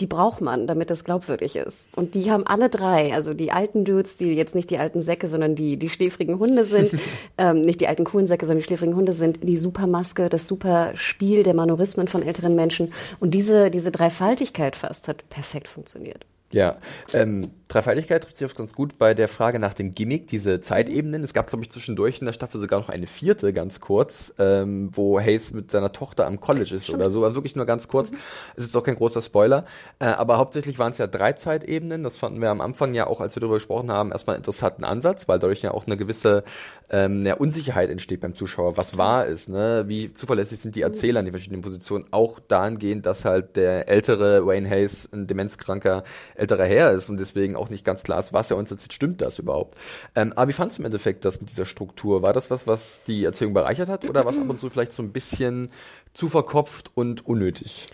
die 0.00 0.06
braucht 0.06 0.40
man, 0.42 0.66
damit 0.66 0.90
das 0.90 1.04
glaubwürdig 1.04 1.56
ist. 1.56 1.88
Und 1.96 2.14
die 2.14 2.30
haben 2.30 2.46
alle 2.46 2.68
drei, 2.68 3.14
also 3.14 3.32
die 3.32 3.50
alten 3.50 3.84
Dudes, 3.84 4.16
die 4.16 4.32
jetzt 4.32 4.54
nicht 4.54 4.68
die 4.70 4.78
alten 4.78 5.00
Säcke, 5.00 5.28
sondern 5.28 5.54
die, 5.54 5.78
die 5.78 5.88
schläfrigen 5.88 6.38
Hunde 6.38 6.64
sind, 6.66 6.90
ähm, 7.38 7.62
nicht 7.62 7.80
die 7.80 7.88
alten 7.88 8.04
coolen 8.04 8.26
Säcke, 8.26 8.44
sondern 8.44 8.60
die 8.60 8.66
schläfrigen 8.66 8.94
Hunde 8.94 9.14
sind, 9.14 9.42
die 9.42 9.56
Supermaske, 9.56 10.28
das 10.28 10.46
super 10.46 10.92
Spiel 10.94 11.42
der 11.42 11.54
Manorismen 11.54 12.08
von 12.08 12.22
älteren 12.22 12.54
Menschen. 12.54 12.92
Und 13.20 13.32
diese, 13.32 13.70
diese 13.70 13.90
Dreifaltigkeit 13.90 14.76
fast 14.76 15.08
hat 15.08 15.28
perfekt 15.30 15.68
funktioniert. 15.68 16.26
Ja, 16.52 16.76
ähm, 17.12 17.50
Dreifaltigkeit 17.68 18.22
trifft 18.22 18.36
sich 18.36 18.44
oft 18.44 18.56
ganz 18.56 18.74
gut 18.74 18.96
bei 18.96 19.12
der 19.12 19.26
Frage 19.26 19.58
nach 19.58 19.74
dem 19.74 19.90
Gimmick, 19.90 20.28
diese 20.28 20.60
Zeitebenen. 20.60 21.24
Es 21.24 21.34
gab, 21.34 21.48
glaube 21.48 21.64
ich, 21.64 21.70
zwischendurch 21.70 22.20
in 22.20 22.24
der 22.24 22.32
Staffel 22.32 22.60
sogar 22.60 22.78
noch 22.78 22.88
eine 22.88 23.08
vierte, 23.08 23.52
ganz 23.52 23.80
kurz, 23.80 24.32
ähm, 24.38 24.90
wo 24.92 25.18
Hayes 25.18 25.52
mit 25.52 25.72
seiner 25.72 25.90
Tochter 25.90 26.26
am 26.26 26.38
College 26.38 26.76
ist 26.76 26.84
Stimmt. 26.84 27.00
oder 27.00 27.10
so. 27.10 27.24
Also 27.24 27.34
wirklich 27.34 27.56
nur 27.56 27.66
ganz 27.66 27.88
kurz. 27.88 28.12
Mhm. 28.12 28.18
Es 28.54 28.66
ist 28.66 28.76
auch 28.76 28.84
kein 28.84 28.94
großer 28.94 29.20
Spoiler. 29.20 29.64
Äh, 29.98 30.06
aber 30.06 30.38
hauptsächlich 30.38 30.78
waren 30.78 30.92
es 30.92 30.98
ja 30.98 31.08
drei 31.08 31.32
Zeitebenen. 31.32 32.04
Das 32.04 32.16
fanden 32.16 32.40
wir 32.40 32.50
am 32.50 32.60
Anfang 32.60 32.94
ja 32.94 33.08
auch, 33.08 33.20
als 33.20 33.34
wir 33.34 33.40
darüber 33.40 33.56
gesprochen 33.56 33.90
haben, 33.90 34.12
erstmal 34.12 34.36
einen 34.36 34.42
interessanten 34.42 34.84
Ansatz, 34.84 35.26
weil 35.26 35.40
dadurch 35.40 35.62
ja 35.62 35.72
auch 35.72 35.86
eine 35.86 35.96
gewisse 35.96 36.44
ähm, 36.88 37.26
ja, 37.26 37.34
Unsicherheit 37.34 37.90
entsteht 37.90 38.20
beim 38.20 38.36
Zuschauer. 38.36 38.76
Was 38.76 38.96
wahr 38.96 39.26
ist, 39.26 39.48
ne? 39.48 39.84
Wie 39.88 40.14
zuverlässig 40.14 40.60
sind 40.60 40.76
die 40.76 40.82
Erzähler 40.82 41.18
in 41.18 41.26
den 41.26 41.32
verschiedenen 41.32 41.62
Positionen? 41.62 42.04
Auch 42.12 42.38
dahingehend, 42.38 43.06
dass 43.06 43.24
halt 43.24 43.56
der 43.56 43.88
ältere 43.88 44.46
Wayne 44.46 44.70
Hayes 44.70 45.08
ein 45.12 45.26
demenzkranker 45.26 46.04
älterer 46.36 46.64
Herr 46.64 46.92
ist 46.92 47.10
und 47.10 47.18
deswegen 47.18 47.55
auch 47.56 47.70
nicht 47.70 47.84
ganz 47.84 48.02
klar 48.02 48.20
ist, 48.20 48.32
was 48.32 48.50
er 48.50 48.56
uns 48.56 48.70
erzählt, 48.70 48.92
stimmt 48.92 49.20
das 49.20 49.38
überhaupt. 49.38 49.76
Ähm, 50.14 50.32
aber 50.36 50.48
wie 50.48 50.52
fandest 50.52 50.78
du 50.78 50.82
im 50.82 50.86
Endeffekt 50.86 51.24
das 51.24 51.40
mit 51.40 51.50
dieser 51.50 51.64
Struktur? 51.64 52.22
War 52.22 52.32
das 52.32 52.50
was, 52.50 52.66
was 52.66 53.00
die 53.06 53.24
Erzählung 53.24 53.54
bereichert 53.54 53.88
hat 53.88 54.08
oder 54.08 54.24
was 54.24 54.38
ab 54.38 54.48
und 54.48 54.60
zu 54.60 54.70
vielleicht 54.70 54.92
so 54.92 55.02
ein 55.02 55.12
bisschen 55.12 55.70
zu 56.14 56.28
verkopft 56.28 56.90
und 56.94 57.26
unnötig? 57.26 57.86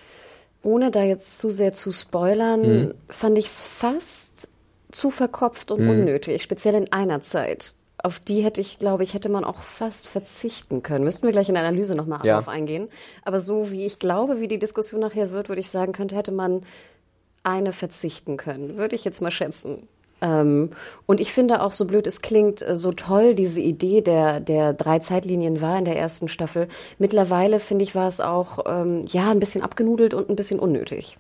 Ohne 0.63 0.91
da 0.91 1.03
jetzt 1.03 1.39
zu 1.39 1.51
sehr 1.51 1.73
zu 1.73 1.91
spoilern, 1.91 2.61
mhm. 2.61 2.95
fand 3.09 3.39
ich 3.39 3.47
es 3.47 3.67
fast 3.67 4.49
zu 4.93 5.11
verkopft 5.11 5.71
und 5.71 5.81
mhm. 5.81 5.91
unnötig, 5.91 6.43
speziell 6.43 6.75
in 6.75 6.93
einer 6.93 7.21
Zeit. 7.21 7.75
Auf 7.99 8.19
die 8.19 8.43
hätte 8.43 8.61
ich, 8.61 8.79
glaube 8.79 9.05
ich, 9.05 9.15
hätte 9.15 9.29
man 9.29 9.45
auch 9.45 9.63
fast 9.63 10.09
verzichten 10.09 10.83
können. 10.83 11.05
Müssten 11.05 11.25
wir 11.25 11.33
gleich 11.33 11.49
in 11.49 11.55
der 11.55 11.65
Analyse 11.65 11.95
nochmal 11.95 12.19
ja. 12.25 12.35
darauf 12.35 12.49
eingehen. 12.49 12.89
Aber 13.25 13.39
so 13.39 13.71
wie 13.71 13.87
ich 13.87 14.01
glaube, 14.01 14.41
wie 14.41 14.49
die 14.49 14.59
Diskussion 14.59 15.01
nachher 15.01 15.31
wird, 15.31 15.49
würde 15.49 15.61
ich 15.61 15.71
sagen, 15.71 15.93
könnte, 15.93 16.17
hätte 16.17 16.33
man 16.33 16.63
eine 17.43 17.73
verzichten 17.73 18.37
können, 18.37 18.77
würde 18.77 18.95
ich 18.95 19.05
jetzt 19.05 19.21
mal 19.21 19.31
schätzen. 19.31 19.89
Ähm, 20.23 20.71
und 21.07 21.21
ich 21.21 21.33
finde 21.33 21.63
auch, 21.63 21.73
so 21.73 21.85
blöd 21.85 22.07
es 22.07 22.23
klingt, 22.23 22.63
äh, 22.63 22.77
so 22.77 22.93
toll 22.93 23.35
diese 23.35 23.61
Idee 23.61 24.01
der, 24.01 24.41
der 24.41 24.73
drei 24.73 25.01
Zeitlinien 25.01 25.61
war 25.61 25.77
in 25.79 25.85
der 25.85 25.99
ersten 25.99 26.29
Staffel. 26.29 26.69
Mittlerweile, 26.99 27.59
finde 27.59 27.83
ich, 27.83 27.95
war 27.95 28.09
es 28.09 28.21
auch, 28.21 28.61
ähm, 28.67 29.03
ja, 29.09 29.31
ein 29.31 29.41
bisschen 29.41 29.63
abgenudelt 29.63 30.15
und 30.15 30.31
ein 30.31 30.37
bisschen 30.37 30.61
unnötig. 30.61 31.19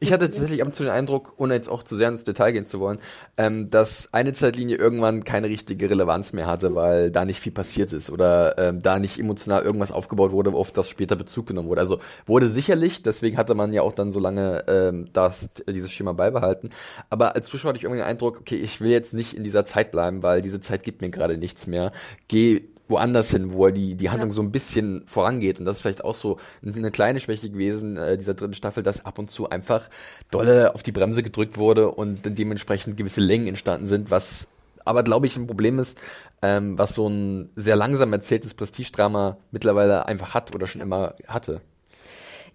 Ich 0.00 0.12
hatte 0.12 0.30
tatsächlich 0.30 0.60
ab 0.62 0.68
und 0.68 0.74
zu 0.74 0.84
den 0.84 0.92
Eindruck, 0.92 1.34
ohne 1.36 1.54
jetzt 1.54 1.68
auch 1.68 1.82
zu 1.82 1.96
sehr 1.96 2.08
ins 2.08 2.24
Detail 2.24 2.52
gehen 2.52 2.66
zu 2.66 2.80
wollen, 2.80 2.98
ähm, 3.36 3.68
dass 3.68 4.08
eine 4.12 4.32
Zeitlinie 4.32 4.76
irgendwann 4.76 5.24
keine 5.24 5.48
richtige 5.48 5.90
Relevanz 5.90 6.32
mehr 6.32 6.46
hatte, 6.46 6.74
weil 6.74 7.10
da 7.10 7.24
nicht 7.24 7.40
viel 7.40 7.52
passiert 7.52 7.92
ist 7.92 8.10
oder 8.10 8.56
ähm, 8.58 8.80
da 8.80 8.98
nicht 8.98 9.18
emotional 9.18 9.62
irgendwas 9.62 9.92
aufgebaut 9.92 10.32
wurde, 10.32 10.50
auf 10.50 10.72
das 10.72 10.88
später 10.88 11.16
Bezug 11.16 11.46
genommen 11.46 11.68
wurde. 11.68 11.80
Also 11.80 11.98
wurde 12.26 12.48
sicherlich, 12.48 13.02
deswegen 13.02 13.36
hatte 13.36 13.54
man 13.54 13.72
ja 13.72 13.82
auch 13.82 13.92
dann 13.92 14.12
so 14.12 14.20
lange 14.20 14.64
ähm, 14.68 15.08
das, 15.12 15.50
dieses 15.68 15.92
Schema 15.92 16.12
beibehalten. 16.12 16.70
Aber 17.10 17.34
als 17.34 17.46
Zuschauer 17.48 17.70
hatte 17.70 17.78
ich 17.78 17.84
irgendwie 17.84 18.00
den 18.00 18.08
Eindruck, 18.08 18.38
okay, 18.40 18.56
ich 18.56 18.80
will 18.80 18.90
jetzt 18.90 19.14
nicht 19.14 19.34
in 19.34 19.44
dieser 19.44 19.64
Zeit 19.64 19.90
bleiben, 19.90 20.22
weil 20.22 20.42
diese 20.42 20.60
Zeit 20.60 20.82
gibt 20.82 21.02
mir 21.02 21.10
gerade 21.10 21.38
nichts 21.38 21.66
mehr. 21.66 21.92
Geh 22.28 22.68
woanders 22.88 23.30
hin, 23.30 23.52
wo 23.52 23.66
er 23.66 23.72
die, 23.72 23.94
die 23.94 24.10
Handlung 24.10 24.30
ja. 24.30 24.34
so 24.34 24.42
ein 24.42 24.50
bisschen 24.50 25.02
vorangeht. 25.06 25.58
Und 25.58 25.64
das 25.64 25.76
ist 25.76 25.82
vielleicht 25.82 26.04
auch 26.04 26.14
so 26.14 26.38
eine 26.64 26.90
kleine 26.90 27.20
Schwäche 27.20 27.50
gewesen 27.50 27.96
äh, 27.96 28.16
dieser 28.16 28.34
dritten 28.34 28.54
Staffel, 28.54 28.82
dass 28.82 29.04
ab 29.04 29.18
und 29.18 29.30
zu 29.30 29.48
einfach 29.50 29.88
dolle 30.30 30.74
auf 30.74 30.82
die 30.82 30.92
Bremse 30.92 31.22
gedrückt 31.22 31.56
wurde 31.56 31.90
und 31.90 32.20
dementsprechend 32.24 32.96
gewisse 32.96 33.20
Längen 33.20 33.46
entstanden 33.46 33.86
sind, 33.86 34.10
was 34.10 34.48
aber 34.84 35.02
glaube 35.02 35.26
ich 35.26 35.36
ein 35.36 35.46
Problem 35.46 35.78
ist, 35.78 36.00
ähm, 36.40 36.78
was 36.78 36.94
so 36.94 37.08
ein 37.08 37.50
sehr 37.56 37.76
langsam 37.76 38.12
erzähltes 38.12 38.54
Prestigedrama 38.54 39.36
mittlerweile 39.50 40.06
einfach 40.06 40.34
hat 40.34 40.54
oder 40.54 40.66
schon 40.66 40.80
immer 40.80 41.14
hatte. 41.26 41.60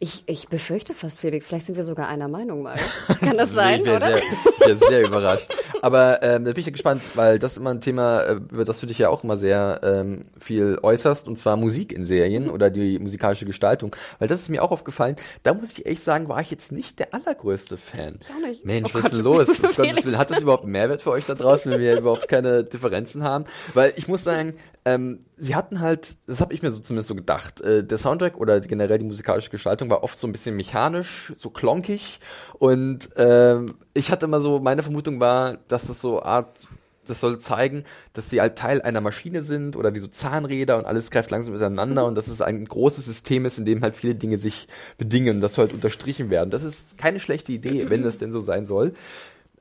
Ich, 0.03 0.23
ich 0.25 0.49
befürchte 0.49 0.93
fast, 0.93 1.21
Felix, 1.21 1.47
vielleicht 1.47 1.65
sind 1.65 1.77
wir 1.77 1.85
sogar 1.85 2.09
einer 2.09 2.27
Meinung 2.27 2.61
mal. 2.61 2.75
Kann 3.21 3.37
das 3.37 3.53
sein, 3.53 3.83
ich 3.85 3.87
oder? 3.87 4.07
Sehr, 4.07 4.17
ich 4.17 4.65
bin 4.65 4.77
sehr 4.77 5.07
überrascht. 5.07 5.47
Aber 5.81 6.21
ähm, 6.21 6.43
da 6.43 6.51
bin 6.51 6.59
ich 6.59 6.69
gespannt, 6.69 7.01
weil 7.15 7.39
das 7.39 7.53
ist 7.53 7.59
immer 7.59 7.69
ein 7.69 7.79
Thema, 7.79 8.21
äh, 8.23 8.33
über 8.33 8.65
das 8.65 8.81
du 8.81 8.85
dich 8.85 8.97
ja 8.97 9.07
auch 9.07 9.23
immer 9.23 9.37
sehr 9.37 9.79
ähm, 9.81 10.23
viel 10.37 10.77
äußerst, 10.83 11.25
und 11.25 11.37
zwar 11.37 11.55
Musik 11.55 11.93
in 11.93 12.03
Serien 12.03 12.49
oder 12.49 12.69
die 12.69 12.99
musikalische 12.99 13.45
Gestaltung. 13.45 13.95
Weil 14.19 14.27
das 14.27 14.41
ist 14.41 14.49
mir 14.49 14.61
auch 14.61 14.71
aufgefallen. 14.71 15.15
Da 15.43 15.53
muss 15.53 15.71
ich 15.71 15.85
echt 15.85 16.03
sagen, 16.03 16.27
war 16.27 16.41
ich 16.41 16.51
jetzt 16.51 16.73
nicht 16.73 16.99
der 16.99 17.13
allergrößte 17.13 17.77
Fan. 17.77 18.17
Ich 18.19 18.29
auch 18.29 18.45
nicht. 18.45 18.65
Mensch, 18.65 18.89
oh 18.93 18.97
was 18.97 19.05
ist 19.05 19.13
denn 19.13 19.23
los? 19.23 19.47
Um 19.63 19.69
Gottes 19.73 20.03
Willen, 20.03 20.17
hat 20.17 20.31
das 20.31 20.41
überhaupt 20.41 20.63
einen 20.63 20.73
Mehrwert 20.73 21.01
für 21.01 21.11
euch 21.11 21.25
da 21.25 21.33
draußen, 21.33 21.71
wenn 21.71 21.79
wir 21.79 21.97
überhaupt 21.97 22.27
keine 22.27 22.65
Differenzen 22.65 23.23
haben? 23.23 23.45
Weil 23.73 23.93
ich 23.95 24.09
muss 24.09 24.25
sagen, 24.25 24.55
ähm, 24.85 25.19
sie 25.37 25.55
hatten 25.55 25.79
halt, 25.79 26.17
das 26.27 26.41
habe 26.41 26.53
ich 26.53 26.61
mir 26.61 26.71
so 26.71 26.79
zumindest 26.81 27.07
so 27.07 27.15
gedacht, 27.15 27.61
äh, 27.61 27.83
der 27.83 27.97
Soundtrack 27.97 28.37
oder 28.37 28.59
generell 28.59 28.97
die 28.97 29.05
musikalische 29.05 29.49
Gestaltung 29.49 29.89
war 29.89 30.03
oft 30.03 30.17
so 30.17 30.27
ein 30.27 30.31
bisschen 30.31 30.55
mechanisch, 30.55 31.33
so 31.35 31.49
klonkig 31.49 32.19
und 32.59 33.09
ähm, 33.15 33.75
ich 33.93 34.11
hatte 34.11 34.25
immer 34.25 34.41
so, 34.41 34.59
meine 34.59 34.83
Vermutung 34.83 35.19
war, 35.19 35.57
dass 35.69 35.87
das 35.87 36.01
so 36.01 36.21
Art, 36.21 36.67
das 37.05 37.21
soll 37.21 37.39
zeigen, 37.39 37.85
dass 38.11 38.29
sie 38.29 38.41
halt 38.41 38.57
Teil 38.57 38.81
einer 38.81 39.01
Maschine 39.01 39.43
sind 39.43 39.77
oder 39.77 39.95
wie 39.95 39.99
so 39.99 40.07
Zahnräder 40.07 40.77
und 40.77 40.85
alles 40.85 41.11
greift 41.11 41.31
langsam 41.31 41.53
miteinander 41.53 42.03
mhm. 42.03 42.09
und 42.09 42.15
dass 42.15 42.27
es 42.27 42.41
ein 42.41 42.65
großes 42.65 43.05
System 43.05 43.45
ist, 43.45 43.57
in 43.57 43.65
dem 43.65 43.81
halt 43.83 43.95
viele 43.95 44.15
Dinge 44.15 44.37
sich 44.37 44.67
bedingen 44.97 45.37
und 45.37 45.41
das 45.41 45.53
soll 45.53 45.65
halt 45.65 45.73
unterstrichen 45.73 46.29
werden. 46.29 46.49
Das 46.49 46.63
ist 46.63 46.97
keine 46.97 47.19
schlechte 47.19 47.53
Idee, 47.53 47.89
wenn 47.89 48.03
das 48.03 48.17
denn 48.17 48.33
so 48.33 48.41
sein 48.41 48.65
soll 48.65 48.93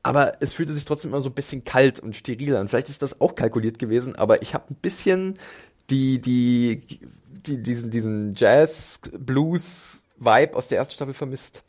aber 0.02 0.32
es 0.40 0.52
fühlte 0.52 0.74
sich 0.74 0.84
trotzdem 0.84 1.12
immer 1.12 1.22
so 1.22 1.30
ein 1.30 1.34
bisschen 1.34 1.64
kalt 1.64 2.00
und 2.00 2.16
steril 2.16 2.56
an. 2.56 2.66
Vielleicht 2.68 2.88
ist 2.88 3.02
das 3.02 3.20
auch 3.20 3.34
kalkuliert 3.34 3.78
gewesen, 3.78 4.16
aber 4.16 4.42
ich 4.42 4.54
habe 4.54 4.64
ein 4.70 4.76
bisschen 4.76 5.34
die, 5.90 6.20
die, 6.20 6.82
die, 7.46 7.62
diesen, 7.62 7.90
diesen 7.90 8.34
Jazz-Blues-Vibe 8.34 10.56
aus 10.56 10.68
der 10.68 10.78
ersten 10.78 10.94
Staffel 10.94 11.12
vermisst. 11.14 11.62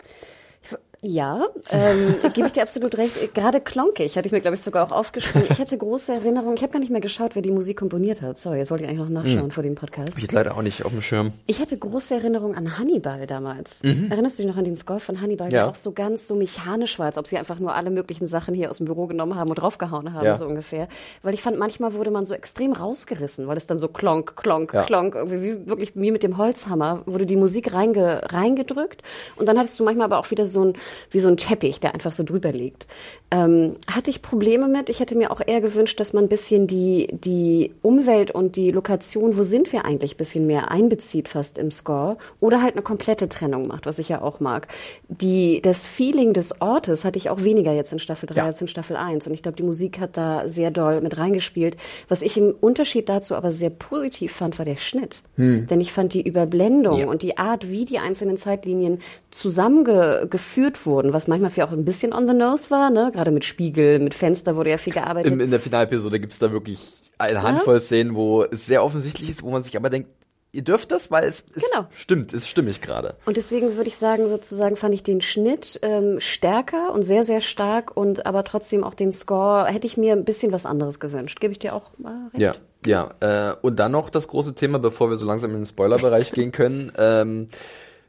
Ja, 1.05 1.48
ähm, 1.69 2.15
gebe 2.33 2.48
ich 2.48 2.53
dir 2.53 2.62
absolut 2.62 2.98
recht. 2.98 3.36
Gerade 3.36 3.60
klonkig 3.60 4.15
hatte 4.15 4.27
ich 4.27 4.31
mir, 4.31 4.39
glaube 4.39 4.55
ich, 4.55 4.62
sogar 4.62 4.86
auch 4.86 4.91
aufgeschrieben. 4.93 5.50
Ich 5.51 5.60
hatte 5.60 5.77
große 5.77 6.13
Erinnerungen. 6.13 6.55
Ich 6.55 6.63
habe 6.63 6.72
gar 6.72 6.79
nicht 6.79 6.91
mehr 6.91 7.01
geschaut, 7.01 7.36
wer 7.36 7.41
die 7.41 7.51
Musik 7.51 7.77
komponiert 7.77 8.22
hat. 8.22 8.38
Sorry, 8.38 8.60
jetzt 8.60 8.72
wollte 8.72 8.86
ich 8.86 8.89
eigentlich 8.89 9.01
noch 9.01 9.10
nachschauen 9.10 9.48
mhm. 9.48 9.51
vor 9.51 9.63
dem 9.63 9.75
Podcast. 9.75 10.17
Ich 10.17 10.31
leider 10.31 10.55
auch 10.55 10.62
nicht 10.62 10.86
auf 10.86 10.93
dem 10.93 11.01
Schirm. 11.01 11.33
Ich 11.45 11.60
hatte 11.60 11.77
große 11.77 12.15
Erinnerungen 12.15 12.55
an 12.55 12.77
Hannibal 12.77 13.27
damals. 13.27 13.83
Mhm. 13.83 14.07
Erinnerst 14.12 14.39
du 14.39 14.43
dich 14.43 14.50
noch 14.50 14.57
an 14.57 14.63
den 14.63 14.77
Score 14.77 15.01
von 15.01 15.19
Hannibal, 15.19 15.48
ja. 15.48 15.63
der 15.63 15.67
auch 15.67 15.75
so 15.75 15.91
ganz 15.91 16.25
so 16.25 16.36
mechanisch 16.36 16.98
war, 17.00 17.07
als 17.07 17.17
ob 17.17 17.27
sie 17.27 17.38
einfach 17.38 17.60
nur 17.60 17.75
alle 17.75 17.89
möglichen 17.89 18.27
Sachen 18.27 18.53
hier 18.53 18.69
aus 18.69 18.77
dem 18.77 18.86
Büro 18.86 19.05
genommen 19.07 19.36
haben 19.36 19.50
und 19.50 19.55
draufgehauen 19.55 20.13
haben, 20.13 20.25
ja. 20.25 20.36
so 20.36 20.45
ungefähr. 20.45 20.88
Weil 21.22 21.33
ich 21.33 21.41
fand, 21.41 21.60
manchmal 21.60 21.93
wurde 21.95 22.12
man 22.12 22.25
so 22.25 22.33
extrem 22.33 22.72
rausgerissen, 22.72 23.48
weil 23.48 23.57
es 23.57 23.67
dann 23.67 23.77
so 23.77 23.89
klonk, 23.89 24.38
klonk, 24.38 24.74
ja. 24.74 24.83
klonk, 24.83 25.15
irgendwie 25.15 25.41
wie, 25.41 25.67
wirklich 25.67 25.91
wie 25.95 26.12
mit 26.12 26.24
dem 26.24 26.38
Holzhammer, 26.38 27.01
wurde 27.05 27.25
die 27.25 27.36
Musik 27.36 27.74
reinge, 27.74 28.22
reingedrückt. 28.31 29.01
Und 29.36 29.50
dann 29.50 29.60
hattest 29.60 29.77
du 29.81 29.83
manchmal 29.83 30.05
aber 30.05 30.19
auch 30.19 30.31
wieder 30.31 30.48
so 30.48 30.63
ein 30.63 30.74
wie 31.09 31.19
so 31.19 31.29
ein 31.29 31.38
Teppich, 31.38 31.79
der 31.79 31.93
einfach 31.93 32.12
so 32.12 32.23
drüber 32.23 32.51
liegt. 32.51 32.88
Ähm, 33.31 33.77
hatte 33.88 34.09
ich 34.09 34.21
Probleme 34.21 34.67
mit. 34.67 34.89
Ich 34.89 35.00
hätte 35.00 35.15
mir 35.15 35.31
auch 35.31 35.41
eher 35.45 35.62
gewünscht, 35.62 36.00
dass 36.00 36.13
man 36.13 36.25
ein 36.25 36.29
bisschen 36.29 36.67
die, 36.67 37.07
die 37.12 37.71
Umwelt 37.81 38.31
und 38.31 38.55
die 38.55 38.71
Lokation, 38.71 39.38
wo 39.38 39.43
sind 39.43 39.71
wir 39.71 39.85
eigentlich, 39.85 40.15
ein 40.15 40.17
bisschen 40.17 40.47
mehr 40.47 40.71
einbezieht 40.71 41.29
fast 41.29 41.57
im 41.57 41.71
Score. 41.71 42.17
Oder 42.39 42.62
halt 42.62 42.73
eine 42.73 42.83
komplette 42.83 43.29
Trennung 43.29 43.67
macht, 43.67 43.85
was 43.85 44.00
ich 44.00 44.09
ja 44.09 44.21
auch 44.21 44.39
mag. 44.39 44.67
Die, 45.07 45.62
das 45.62 45.85
Feeling 45.85 46.33
des 46.33 46.62
Ortes 46.62 47.05
hatte 47.05 47.17
ich 47.17 47.29
auch 47.29 47.43
weniger 47.43 47.73
jetzt 47.73 47.91
in 47.91 48.00
Staffel 48.00 48.27
3 48.27 48.35
ja. 48.35 48.45
als 48.45 48.62
in 48.62 48.67
Staffel 48.67 48.95
1. 48.95 49.27
Und 49.27 49.33
ich 49.33 49.41
glaube, 49.41 49.57
die 49.57 49.63
Musik 49.63 50.00
hat 50.00 50.17
da 50.17 50.47
sehr 50.47 50.71
doll 50.71 51.01
mit 51.01 51.17
reingespielt. 51.17 51.77
Was 52.07 52.21
ich 52.21 52.38
im 52.38 52.53
Unterschied 52.59 53.09
dazu 53.09 53.35
aber 53.35 53.51
sehr 53.51 53.69
positiv 53.69 54.33
fand, 54.33 54.57
war 54.59 54.65
der 54.65 54.77
Schnitt. 54.77 55.23
Hm. 55.35 55.67
Denn 55.67 55.81
ich 55.81 55.91
fand 55.91 56.13
die 56.13 56.25
Überblendung 56.25 57.00
ja. 57.00 57.07
und 57.07 57.21
die 57.21 57.38
Art, 57.38 57.69
wie 57.69 57.85
die 57.85 58.00
einzelnen 58.00 58.38
Zeitlinien 58.38 59.00
zusammengeführt 59.31 60.83
wurden, 60.86 61.13
was 61.13 61.28
manchmal 61.28 61.52
für 61.52 61.66
auch 61.66 61.72
ein 61.72 61.86
bisschen 61.86 62.13
on 62.13 62.28
the 62.28 62.34
nose 62.34 62.70
war, 62.72 62.90
ne? 62.90 63.12
Gerade 63.13 63.32
mit 63.32 63.46
Spiegel, 63.46 64.00
mit 64.00 64.13
Fenster 64.13 64.56
wurde 64.56 64.70
ja 64.72 64.78
viel 64.78 64.94
gearbeitet. 64.94 65.32
In, 65.32 65.40
in 65.40 65.52
der 65.52 65.60
Finalepisode 65.60 66.20
gibt 66.20 66.34
es 66.34 66.40
da 66.40 66.52
wirklich 66.52 66.80
eine 67.18 67.42
Handvoll 67.42 67.75
ja? 67.75 67.80
Szenen, 67.80 68.16
wo 68.16 68.44
es 68.44 68.66
sehr 68.66 68.84
offensichtlich 68.84 69.30
ist, 69.30 69.44
wo 69.44 69.50
man 69.52 69.63
sich 69.63 69.75
aber 69.78 69.90
denkt, 69.90 70.10
ihr 70.54 70.63
dürft 70.63 70.92
das, 70.92 71.10
weil 71.12 71.24
es, 71.25 71.44
es 71.56 71.63
Genau. 71.63 71.88
stimmt, 71.94 72.32
es 72.34 72.48
stimmig 72.48 72.80
gerade. 72.82 73.16
Und 73.25 73.38
deswegen 73.38 73.75
würde 73.75 73.90
ich 73.90 73.98
sagen, 73.98 74.30
sozusagen 74.30 74.75
fand 74.78 74.94
ich 74.94 75.04
den 75.04 75.20
Schnitt 75.20 75.80
ähm, 75.82 76.20
stärker 76.20 76.94
und 76.94 77.04
sehr, 77.04 77.24
sehr 77.24 77.42
stark 77.42 77.98
und 77.98 78.25
aber 78.25 78.44
trotzdem 78.44 78.84
auch 78.84 78.94
den 78.94 79.12
Score 79.12 79.66
hätte 79.66 79.88
ich 79.88 79.98
mir 79.98 80.13
ein 80.13 80.25
bisschen 80.25 80.54
was 80.54 80.66
anderes 80.66 81.00
gewünscht. 81.00 81.40
Gebe 81.40 81.54
ich 81.54 81.60
dir 81.60 81.75
auch 81.75 81.92
äh, 82.04 82.38
recht? 82.38 82.60
Ja, 82.86 83.10
ja. 83.20 83.52
Äh, 83.52 83.56
und 83.62 83.80
dann 83.80 83.92
noch 83.92 84.10
das 84.12 84.28
große 84.28 84.54
Thema, 84.54 84.78
bevor 84.78 85.10
wir 85.10 85.18
so 85.18 85.25
langsam 85.25 85.52
in 85.52 85.58
den 85.58 85.66
Spoilerbereich 85.66 86.32
gehen 86.34 86.52
können. 86.52 86.92
Ähm, 86.98 87.48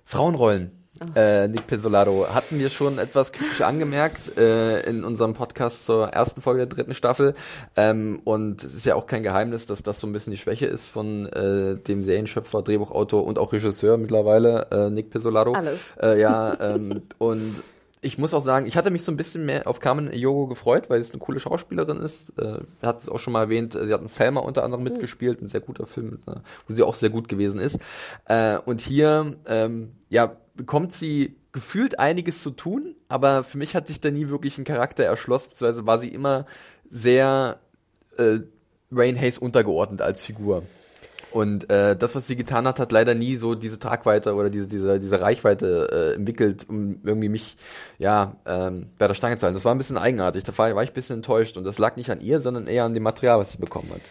Frauenrollen. 0.05 0.84
Äh, 1.17 1.49
Nick 1.49 1.67
Pesolado 1.67 2.27
hatten 2.33 2.59
wir 2.59 2.71
schon 2.71 2.99
etwas 2.99 3.33
kritisch 3.33 3.63
angemerkt 3.63 4.37
äh, 4.39 4.81
in 4.89 5.03
unserem 5.03 5.35
Podcast 5.35 5.87
zur 5.87 6.09
ersten 6.09 6.41
Folge 6.41 6.59
der 6.59 6.67
dritten 6.67 6.95
Staffel 6.95 7.35
ähm, 7.75 8.21
und 8.23 8.63
es 8.63 8.75
ist 8.75 8.87
ja 8.87 8.95
auch 8.95 9.09
kein 9.09 9.25
Geheimnis, 9.25 9.67
dass 9.67 9.83
das 9.83 9.99
so 9.99 10.07
ein 10.07 10.13
bisschen 10.13 10.31
die 10.31 10.37
Schwäche 10.37 10.67
ist 10.67 10.89
von 10.89 11.27
äh, 11.27 11.77
dem 11.77 12.05
Serienschöpfer, 12.05 12.63
Drehbuchautor 12.63 13.25
und 13.25 13.41
auch 13.41 13.53
Regisseur 13.53 13.97
mittlerweile 13.97 14.69
äh, 14.71 14.91
Nick 14.91 15.11
Pesolado. 15.11 15.53
Alles. 15.55 15.97
Äh, 16.01 16.21
ja 16.21 16.61
ähm, 16.61 17.03
und 17.19 17.55
ich 18.05 18.19
muss 18.19 18.35
auch 18.35 18.43
sagen, 18.43 18.67
ich 18.67 18.77
hatte 18.77 18.91
mich 18.91 19.03
so 19.03 19.11
ein 19.11 19.17
bisschen 19.17 19.47
mehr 19.47 19.67
auf 19.67 19.81
Carmen 19.81 20.13
Yogo 20.13 20.47
gefreut, 20.47 20.91
weil 20.91 21.01
es 21.01 21.11
eine 21.11 21.19
coole 21.19 21.41
Schauspielerin 21.41 22.01
ist. 22.01 22.29
Äh, 22.39 22.59
hat 22.83 23.01
es 23.01 23.09
auch 23.09 23.19
schon 23.19 23.33
mal 23.33 23.43
erwähnt, 23.43 23.73
sie 23.73 23.93
hat 23.93 24.03
in 24.03 24.09
Selma 24.09 24.41
unter 24.41 24.63
anderem 24.65 24.85
mitgespielt, 24.85 25.41
ein 25.41 25.49
sehr 25.49 25.61
guter 25.61 25.87
Film, 25.87 26.19
einer, 26.27 26.43
wo 26.67 26.75
sie 26.75 26.83
auch 26.83 26.95
sehr 26.95 27.11
gut 27.11 27.29
gewesen 27.29 27.61
ist. 27.61 27.79
Äh, 28.27 28.59
und 28.59 28.81
hier, 28.81 29.35
ähm, 29.47 29.93
ja, 30.11 30.37
bekommt 30.55 30.93
sie 30.93 31.37
gefühlt 31.53 31.99
einiges 31.99 32.43
zu 32.43 32.51
tun, 32.51 32.95
aber 33.09 33.45
für 33.45 33.59
mich 33.59 33.75
hat 33.75 33.87
sich 33.87 34.01
da 34.01 34.11
nie 34.11 34.29
wirklich 34.29 34.59
ein 34.59 34.65
Charakter 34.65 35.05
erschlossen, 35.05 35.51
beziehungsweise 35.51 35.87
war 35.87 35.99
sie 35.99 36.09
immer 36.09 36.47
sehr 36.91 37.61
äh, 38.17 38.41
Rain 38.93 39.19
Hayes 39.19 39.39
untergeordnet 39.39 40.03
als 40.03 40.21
Figur. 40.21 40.63
Und 41.35 41.69
äh, 41.69 41.97
das, 41.97 42.15
was 42.15 42.29
sie 42.29 42.37
getan 42.37 42.65
hat, 42.69 42.79
hat 42.79 42.93
leider 42.93 43.13
nie 43.13 43.35
so 43.35 43.57
diese 43.57 43.77
Tragweite 43.77 44.35
oder 44.35 44.51
diese, 44.51 44.69
diese, 44.69 45.01
diese 45.01 45.21
Reichweite 45.21 45.89
äh, 45.91 46.15
entwickelt, 46.15 46.65
um 46.69 47.01
irgendwie 47.03 47.29
mich 47.29 47.57
ja 47.99 48.37
ähm, 48.47 48.87
bei 48.99 49.09
der 49.09 49.15
Stange 49.15 49.37
zu 49.37 49.43
halten. 49.43 49.57
Das 49.57 49.65
war 49.65 49.75
ein 49.75 49.79
bisschen 49.79 49.99
eigenartig. 49.99 50.45
Da 50.45 50.57
war, 50.57 50.73
war 50.77 50.85
ich 50.85 50.91
ein 50.91 50.95
bisschen 50.95 51.17
enttäuscht. 51.17 51.57
Und 51.57 51.65
das 51.65 51.79
lag 51.79 51.97
nicht 51.97 52.09
an 52.09 52.21
ihr, 52.21 52.39
sondern 52.39 52.69
eher 52.69 52.85
an 52.85 52.95
dem 52.95 53.03
Material, 53.03 53.41
was 53.41 53.51
sie 53.51 53.59
bekommen 53.59 53.91
hat. 53.93 54.03